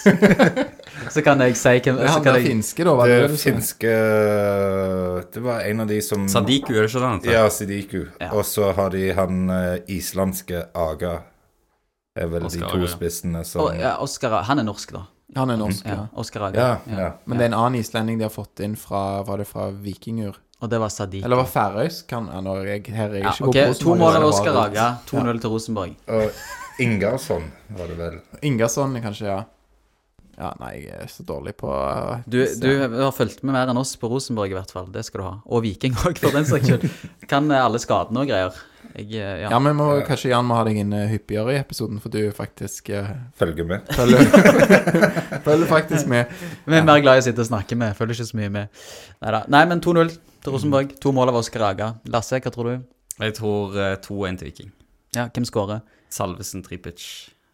så 1.15 1.23
kan 1.27 1.43
jeg 1.45 1.57
si 1.59 1.73
hvem 1.85 1.99
Det 1.99 2.07
er 2.07 2.39
jeg, 2.39 2.47
finske, 2.47 2.85
da, 2.87 2.95
var 2.97 3.11
det 3.11 3.17
det 3.17 3.23
Det 3.25 3.33
du 3.33 3.41
finske 3.43 3.95
Det 5.35 5.43
var 5.45 5.67
en 5.67 5.85
av 5.85 5.91
de 5.91 5.99
som 6.05 6.29
Sadiku, 6.31 6.73
er 6.77 6.87
det 6.87 6.93
ikke 6.93 7.03
det 7.03 7.11
han? 7.11 7.21
Ja, 7.29 7.45
Sadiku. 7.53 8.05
Ja. 8.21 8.31
Og 8.31 8.47
så 8.49 8.71
har 8.77 8.95
de 8.95 9.11
han 9.17 9.51
eh, 9.51 9.97
islandske 9.99 10.69
Aga. 10.75 11.17
Er 12.17 12.31
vel 12.31 12.47
Oscar 12.47 12.67
de 12.67 12.73
to 12.73 12.85
ja. 12.87 12.93
spissene 12.95 13.43
som 13.47 13.67
Å, 13.67 13.73
ja, 13.79 13.97
Oscar 14.03 14.41
Han 14.49 14.63
er 14.63 14.69
norsk, 14.71 14.95
da. 14.97 15.05
Han 15.37 15.53
er 15.53 15.59
norsk, 15.61 15.85
Ja, 15.87 15.99
ja. 15.99 16.07
Oscar 16.19 16.49
Aga. 16.49 16.71
Ja, 16.87 17.01
ja. 17.03 17.11
Men 17.27 17.39
det 17.39 17.49
er 17.49 17.53
en 17.53 17.59
annen 17.59 17.83
islending 17.83 18.23
de 18.23 18.27
har 18.27 18.35
fått 18.35 18.63
inn 18.65 18.79
fra 18.79 19.25
Var 19.27 19.43
det 19.43 19.51
fra 19.51 19.69
Vikingur? 19.75 20.39
Og 20.61 20.69
det 20.69 20.77
var 20.81 20.91
Sadiq. 20.93 21.25
Eller 21.25 21.41
var 21.41 21.47
færøysk? 21.49 22.05
Kan 22.11 22.27
ja, 22.29 22.41
er 22.53 22.67
jeg, 22.69 22.83
Her 22.93 23.07
er 23.09 23.15
jeg 23.15 23.25
ja, 23.25 23.31
ikke 23.33 23.47
ok, 23.49 23.55
god 23.57 23.71
på 23.71 23.79
To 23.81 23.95
mål 23.97 24.19
av 24.19 24.27
Oscar. 24.27 24.59
Aga. 24.61 24.89
2-0 25.09 25.41
til 25.41 25.55
Rosenborg. 25.55 25.95
Og 26.13 26.43
Ingarsson 26.79 27.51
var 27.77 27.91
det 27.91 27.97
vel. 27.99 28.21
Ingarsson, 28.47 28.95
kanskje, 29.03 29.27
ja. 29.27 29.41
Ja, 30.41 30.55
nei, 30.57 30.87
jeg 30.87 30.97
er 30.97 31.09
så 31.13 31.25
dårlig 31.29 31.53
på 31.61 31.69
uh, 31.69 32.23
Du, 32.25 32.39
du 32.63 32.69
har 32.81 33.13
fulgt 33.13 33.43
med 33.45 33.53
mer 33.53 33.69
enn 33.69 33.77
oss 33.77 33.93
på 34.01 34.09
Rosenborg, 34.09 34.55
i 34.55 34.57
hvert 34.57 34.73
fall. 34.73 34.89
Det 34.93 35.03
skal 35.05 35.21
du 35.21 35.27
ha. 35.27 35.35
Og 35.53 35.67
Viking 35.67 35.99
òg, 36.01 36.17
for 36.23 36.33
den 36.33 36.49
saks 36.49 36.71
skyld. 36.71 36.87
Kan 37.29 37.51
eh, 37.53 37.61
alle 37.61 37.81
skadene 37.83 38.23
og 38.23 38.31
greier. 38.31 38.57
Jeg, 38.95 39.11
eh, 39.21 39.43
ja. 39.43 39.51
Ja, 39.53 39.59
men 39.63 39.77
må, 39.77 39.91
kanskje 40.07 40.33
Jan 40.33 40.47
må 40.49 40.57
ha 40.57 40.65
deg 40.67 40.81
inn 40.81 40.95
eh, 40.97 41.11
hyppigere 41.13 41.55
i 41.55 41.61
episoden, 41.61 42.01
for 42.03 42.13
du 42.15 42.23
faktisk 42.35 42.89
uh, 42.97 43.13
Følger 43.39 43.69
med. 43.69 43.93
følger, 43.95 44.25
følger 45.47 45.69
faktisk 45.71 46.09
med. 46.11 46.33
Vi 46.65 46.81
er 46.81 46.89
mer 46.89 47.05
glad 47.05 47.21
i 47.21 47.23
å 47.23 47.29
sitte 47.29 47.45
og 47.45 47.51
snakke 47.51 47.79
med. 47.79 47.95
Følger 47.99 48.19
ikke 48.19 48.31
så 48.33 48.41
mye 48.41 48.55
med. 48.57 48.83
Neida. 49.21 49.45
Nei, 49.53 49.63
men 49.71 49.85
2-0 49.85 50.11
til 50.17 50.57
Rosenborg. 50.57 50.97
To 51.05 51.13
mål 51.15 51.35
av 51.35 51.41
Oscar 51.43 51.69
Aga. 51.69 51.93
Lasse, 52.11 52.41
hva 52.41 52.55
tror 52.55 52.73
du? 52.73 52.89
Jeg 53.21 53.37
tror 53.37 53.77
eh, 53.77 53.97
2-1 54.01 54.41
til 54.41 54.51
Viking. 54.51 54.73
Ja, 55.17 55.29
hvem 55.29 55.47
skårer? 55.47 55.85
Salvesen 56.11 56.63
Tripic. 56.67 57.05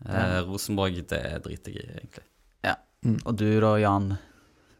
Eh, 0.09 0.41
Rosenborg, 0.45 0.97
det 1.09 1.23
driter 1.45 1.77
jeg 1.77 1.85
i, 1.87 1.99
egentlig. 2.01 2.25
Og 3.25 3.37
du 3.39 3.47
da, 3.63 3.77
Jan? 3.79 4.17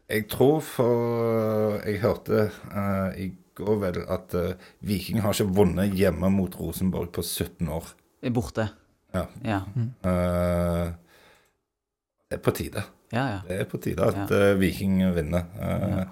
Jeg 0.09 0.25
tror 0.31 0.59
for 0.63 1.77
Jeg 1.85 2.01
hørte 2.01 2.49
uh, 2.71 3.13
i 3.15 3.29
går 3.55 3.77
vel 3.81 3.99
at 4.11 4.35
uh, 4.35 4.67
Viking 4.83 5.21
har 5.23 5.31
ikke 5.35 5.55
vunnet 5.55 5.95
hjemme 5.95 6.29
mot 6.33 6.53
Rosenborg 6.59 7.09
på 7.15 7.23
17 7.23 7.69
år. 7.71 7.87
Er 8.21 8.33
borte. 8.35 8.67
Ja. 9.15 9.25
Ja, 9.45 9.61
Uh, 10.03 10.91
det 12.27 12.35
er 12.39 12.43
på 12.43 12.51
tide. 12.51 12.83
ja. 13.11 13.23
ja. 13.31 13.39
Det 13.47 13.59
er 13.61 13.69
på 13.71 13.79
tide 13.79 14.03
at 14.03 14.31
uh, 14.31 14.59
Viking 14.59 14.99
vinner. 15.15 15.47
Eh, 15.61 16.03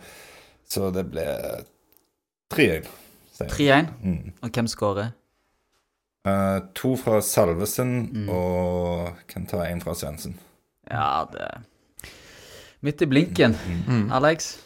Så 0.65 0.89
det 0.95 1.03
ble 1.11 1.25
3-1. 2.53 2.87
3-1. 3.37 3.91
Mm. 4.01 4.31
Og 4.41 4.49
hvem 4.49 4.67
skårer? 4.67 5.11
Eh, 6.25 6.59
to 6.73 6.95
fra 6.97 7.19
Salvesen, 7.21 8.09
Mm. 8.13 8.29
og 8.29 9.15
kan 9.27 9.45
ta 9.45 9.63
en 9.67 9.81
fra 9.81 9.93
Svendsen. 9.93 10.37
Ja, 10.89 11.25
det 11.31 11.51
Midt 12.81 13.01
i 13.01 13.05
blinken. 13.09 13.55
Mm. 13.87 14.11
Alex? 14.11 14.59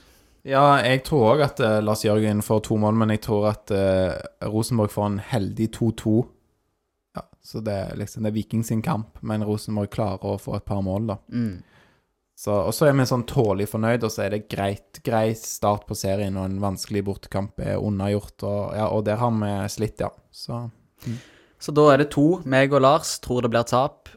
Ja, 0.44 0.77
jeg 0.84 1.03
tror 1.03 1.36
òg 1.36 1.44
at 1.44 1.60
uh, 1.60 1.80
Lars 1.84 2.02
Jørgen 2.03 2.41
får 2.44 2.61
to 2.68 2.76
mål, 2.80 2.94
men 2.99 3.10
jeg 3.14 3.22
tror 3.22 3.45
at 3.52 3.72
uh, 3.72 4.15
Rosenborg 4.49 4.91
får 4.91 5.06
en 5.06 5.19
heldig 5.19 5.69
2-2. 5.77 6.26
Ja, 7.15 7.23
så 7.44 7.61
det 7.64 7.73
er 7.76 7.95
liksom 7.99 8.23
det 8.23 8.31
er 8.31 8.36
Viking 8.36 8.64
sin 8.65 8.81
kamp, 8.81 9.19
men 9.22 9.44
Rosenborg 9.48 9.91
klarer 9.94 10.26
å 10.26 10.40
få 10.40 10.56
et 10.57 10.65
par 10.68 10.81
mål, 10.84 11.07
da. 11.14 11.18
Mm. 11.31 11.61
Så, 12.40 12.52
og 12.56 12.73
så 12.76 12.88
er 12.88 12.94
vi 12.95 13.07
sånn 13.07 13.26
tålelig 13.27 13.68
fornøyd, 13.68 14.03
og 14.07 14.11
så 14.11 14.26
er 14.26 14.36
det 14.36 14.45
greit. 14.52 14.99
Grei 15.03 15.34
start 15.36 15.88
på 15.88 15.95
serien, 15.95 16.38
og 16.40 16.45
en 16.48 16.60
vanskelig 16.64 17.03
bortekamp 17.07 17.60
er 17.60 17.80
unnagjort. 17.84 18.38
Og, 18.48 18.76
ja, 18.80 18.88
og 18.95 19.03
der 19.07 19.19
har 19.19 19.31
vi 19.36 19.49
slitt, 19.76 19.99
ja. 20.03 20.11
Så 20.31 20.61
Så 21.60 21.73
da 21.76 21.90
er 21.94 21.98
det 22.03 22.10
to. 22.15 22.41
Meg 22.48 22.72
og 22.73 22.81
Lars 22.86 23.18
tror 23.19 23.41
det 23.44 23.52
blir 23.52 23.65
tap. 23.68 24.07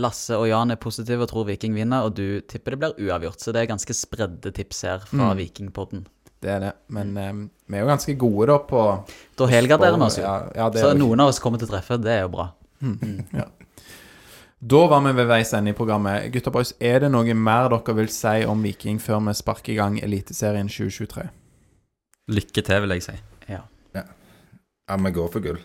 Lasse 0.00 0.36
og 0.36 0.46
Jan 0.48 0.70
er 0.70 0.76
positive 0.80 1.24
og 1.24 1.28
tror 1.32 1.46
Viking 1.48 1.74
vinner, 1.74 2.04
og 2.06 2.14
du 2.14 2.40
tipper 2.46 2.76
det 2.76 2.78
blir 2.82 3.08
uavgjort. 3.08 3.40
Så 3.42 3.52
det 3.52 3.62
er 3.64 3.70
ganske 3.72 3.96
spredde 3.96 4.52
tips 4.54 4.82
her 4.86 4.98
fra 5.08 5.32
Mm. 5.32 5.36
Vikingpodden. 5.40 6.06
det 6.40 6.50
er 6.50 6.60
det. 6.60 6.72
Men 6.88 7.16
um, 7.18 7.40
vi 7.68 7.76
er 7.76 7.80
jo 7.82 7.86
ganske 7.90 8.14
gode, 8.18 8.46
da, 8.48 8.58
på 8.58 9.04
Da 9.36 9.46
helgarderer 9.46 9.96
vi 9.98 10.04
oss 10.06 10.16
jo. 10.16 10.22
Ja, 10.22 10.36
ja, 10.56 10.70
Så 10.70 10.92
jo- 10.92 10.98
noen 11.06 11.20
av 11.20 11.28
oss 11.28 11.38
kommer 11.40 11.58
til 11.58 11.68
å 11.68 11.72
treffe. 11.74 12.00
Det 12.00 12.10
er 12.18 12.22
jo 12.22 12.28
bra. 12.28 12.50
Da 14.62 14.80
var 14.86 15.00
vi 15.00 15.12
ved 15.16 15.26
veis 15.26 15.54
ende 15.56 15.70
i 15.72 15.76
programmet. 15.76 16.26
Gutta 16.34 16.50
boys, 16.52 16.74
er 16.84 17.00
det 17.00 17.08
noe 17.10 17.32
mer 17.34 17.70
dere 17.72 17.94
vil 17.96 18.08
si 18.12 18.42
om 18.44 18.60
Viking 18.62 18.98
før 19.00 19.22
vi 19.24 19.32
sparker 19.38 19.72
i 19.72 19.76
gang 19.78 19.96
Eliteserien 20.04 20.68
2023? 20.68 21.28
Lykke 22.28 22.62
til, 22.66 22.80
vil 22.84 22.90
jeg 22.90 23.02
si. 23.06 23.14
Ja. 23.48 23.62
Ja, 23.96 24.96
vi 24.98 25.10
går 25.16 25.30
for 25.32 25.40
gull. 25.40 25.58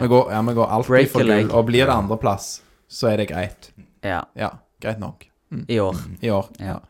Vi 0.00 0.08
går, 0.10 0.32
ja, 0.32 0.40
vi 0.42 0.54
går 0.56 0.66
alltid 0.76 0.90
Break 0.90 1.10
for 1.12 1.20
a 1.20 1.24
leg. 1.28 1.44
gull. 1.46 1.56
Og 1.58 1.66
blir 1.68 1.86
det 1.86 1.94
andreplass, 1.94 2.48
så 2.88 3.08
er 3.12 3.16
det 3.22 3.28
greit. 3.30 3.70
ja. 4.02 4.24
Ja, 4.36 4.50
greit 4.82 4.98
nok. 4.98 5.26
I 5.68 5.78
år. 5.80 5.96
I 6.20 6.30
år. 6.34 6.48
Ja. 6.58 6.66
Ja. 6.66 6.80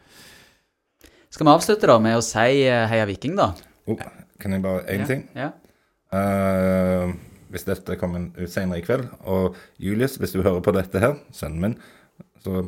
Skal 1.35 1.47
vi 1.47 1.53
avslutte 1.53 1.87
da 1.91 1.99
med 1.99 2.17
å 2.17 2.23
si 2.25 2.63
eh, 2.65 2.87
Heia 2.89 3.05
Viking, 3.11 3.35
da? 3.37 3.51
Oh, 3.91 3.99
kan 4.41 4.53
jeg 4.55 4.63
bare 4.63 4.85
Én 4.89 5.01
Ja. 5.03 5.07
ting? 5.07 5.29
Ja. 5.35 5.51
Eh, 6.15 7.13
hvis 7.51 7.67
dette 7.67 7.97
kommer 8.01 8.31
ut 8.39 8.51
senere 8.51 8.79
i 8.81 8.83
kveld, 8.87 9.09
og 9.27 9.57
Julius, 9.83 10.17
hvis 10.19 10.33
du 10.33 10.43
hører 10.43 10.63
på 10.65 10.73
dette 10.75 10.99
her, 11.03 11.17
sønnen 11.35 11.61
min, 11.61 11.77
så 12.45 12.63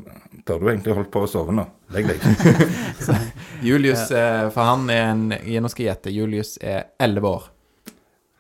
bør 0.47 0.59
du 0.61 0.69
egentlig 0.71 0.95
holdt 0.97 1.11
på 1.15 1.23
å 1.25 1.29
sove 1.31 1.53
nå. 1.55 1.65
Legg 1.95 2.09
deg. 2.09 2.21
Julius, 3.69 4.11
eh, 4.11 4.49
for 4.51 4.63
han 4.67 4.89
er 4.91 5.11
en 5.13 5.29
Nå 5.31 5.71
skal 5.73 5.85
jeg 5.87 5.91
gjette. 5.95 6.13
Julius 6.15 6.57
er 6.63 6.87
11 7.01 7.29
år. 7.29 7.49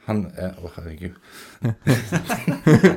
Han 0.07 0.21
er 0.39 0.53
Å, 0.63 0.69
herregud. 0.77 1.17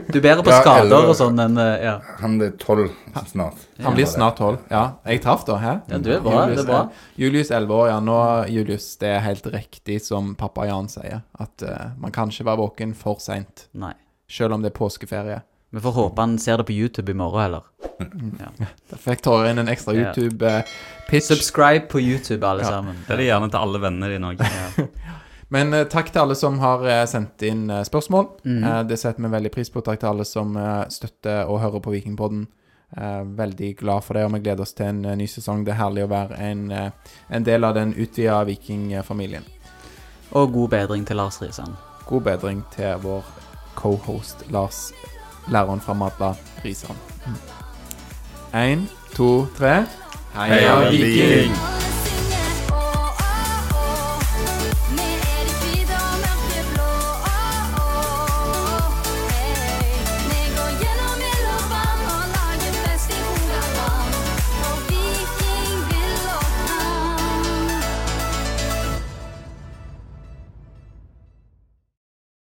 Du 0.10 0.18
er 0.20 0.22
bedre 0.22 0.44
på 0.46 0.52
Ja, 0.52 0.60
skader 0.62 0.86
eller- 0.86 1.10
og 1.10 1.16
sånn 1.18 1.40
enn 1.42 1.58
eh, 1.58 1.84
Ja. 1.84 1.96
Han 2.20 2.40
er 2.42 2.52
tolv 2.62 2.92
snart. 3.26 3.56
Han 3.82 3.96
blir 3.96 4.06
snart 4.06 4.38
12. 4.38 4.60
Ja, 4.70 4.84
jeg 5.06 5.22
traff 5.24 5.46
da. 5.46 5.58
Hæ? 5.58 5.74
Ja, 5.90 5.98
du 5.98 6.12
er 6.14 6.20
bra, 6.22 6.46
Julius, 6.46 6.56
det 6.56 6.66
er 6.66 6.72
bra. 6.72 6.92
Julius 7.18 7.52
11 7.52 7.74
år, 7.74 7.88
ja. 7.90 8.00
Nå, 8.00 8.20
Julius, 8.50 8.96
det 9.02 9.10
er 9.16 9.20
helt 9.26 9.44
riktig 9.54 10.02
som 10.06 10.36
pappa 10.36 10.68
Jan 10.70 10.88
sier, 10.88 11.24
at 11.40 11.64
eh, 11.64 11.92
man 11.98 12.12
kan 12.12 12.30
ikke 12.30 12.46
være 12.46 12.58
våken 12.62 12.94
for 12.96 13.18
seint. 13.20 13.68
Nei. 13.74 13.94
Selv 14.30 14.54
om 14.54 14.62
det 14.62 14.72
er 14.74 14.78
påskeferie. 14.78 15.42
Vi 15.72 15.80
får 15.80 15.94
håpe 15.94 16.18
han 16.20 16.38
ser 16.42 16.58
det 16.58 16.66
på 16.66 16.74
YouTube 16.74 17.10
i 17.10 17.14
morgen, 17.18 17.42
heller. 17.42 17.62
Da 18.90 18.96
fikk 18.98 19.22
Tore 19.22 19.50
inn 19.52 19.60
en 19.60 19.68
ekstra 19.68 19.94
Ja. 19.94 20.14
YouTube-pitch. 20.14 21.26
Subscribe 21.28 21.88
på 21.90 22.00
YouTube, 22.02 22.44
alle 22.48 22.62
Ja. 22.64 22.70
sammen. 22.70 22.96
Det 23.08 23.14
er 23.14 23.18
det 23.18 23.26
gjerne 23.28 23.50
til 23.52 23.60
alle 23.60 23.80
vennene 23.80 24.10
dine 24.14 24.36
òg. 24.36 24.46
Men 25.50 25.74
uh, 25.74 25.84
takk 25.90 26.12
til 26.14 26.22
alle 26.24 26.38
som 26.38 26.60
har 26.62 26.86
uh, 26.86 27.04
sendt 27.10 27.42
inn 27.48 27.68
uh, 27.72 27.82
spørsmål. 27.86 28.28
Eh, 28.46 28.82
det 28.90 29.00
setter 29.02 29.24
vi 29.26 29.34
veldig 29.34 29.52
pris 29.54 29.72
på. 29.74 29.82
Takk 29.82 30.02
til 30.02 30.12
alle 30.12 30.26
som 30.28 30.58
støtter 30.94 31.50
og 31.50 31.62
hører 31.64 31.84
på 31.84 31.94
Vikingpodden. 31.96 32.48
Eh, 32.98 33.22
veldig 33.38 33.76
glad 33.78 34.04
for 34.06 34.18
det, 34.18 34.26
og 34.26 34.34
vi 34.34 34.42
gleder 34.46 34.66
oss 34.66 34.74
til 34.74 34.90
en 34.90 35.02
ny 35.18 35.28
sesong. 35.30 35.66
Det 35.66 35.74
er 35.74 35.82
herlig 35.82 36.06
å 36.06 36.12
være 36.12 36.38
en, 36.42 36.64
en 36.74 37.46
del 37.46 37.66
av 37.66 37.76
den 37.78 37.94
utvida 37.94 38.42
vikingfamilien. 38.50 39.46
Og 40.38 40.54
god 40.54 40.70
bedring 40.70 41.06
til 41.06 41.18
Lars 41.18 41.42
Risan. 41.42 41.78
God 42.10 42.26
bedring 42.26 42.64
til 42.74 42.98
vår 43.02 43.26
cohost 43.78 44.44
Lars, 44.54 44.90
læreren 45.50 45.82
fra 45.82 45.94
Madla 45.94 46.34
Risan. 46.66 46.98
Én, 48.54 48.88
to, 49.16 49.46
tre. 49.58 49.84
Heia 50.34 50.90
Viking! 50.90 51.54
Heia 51.54 51.99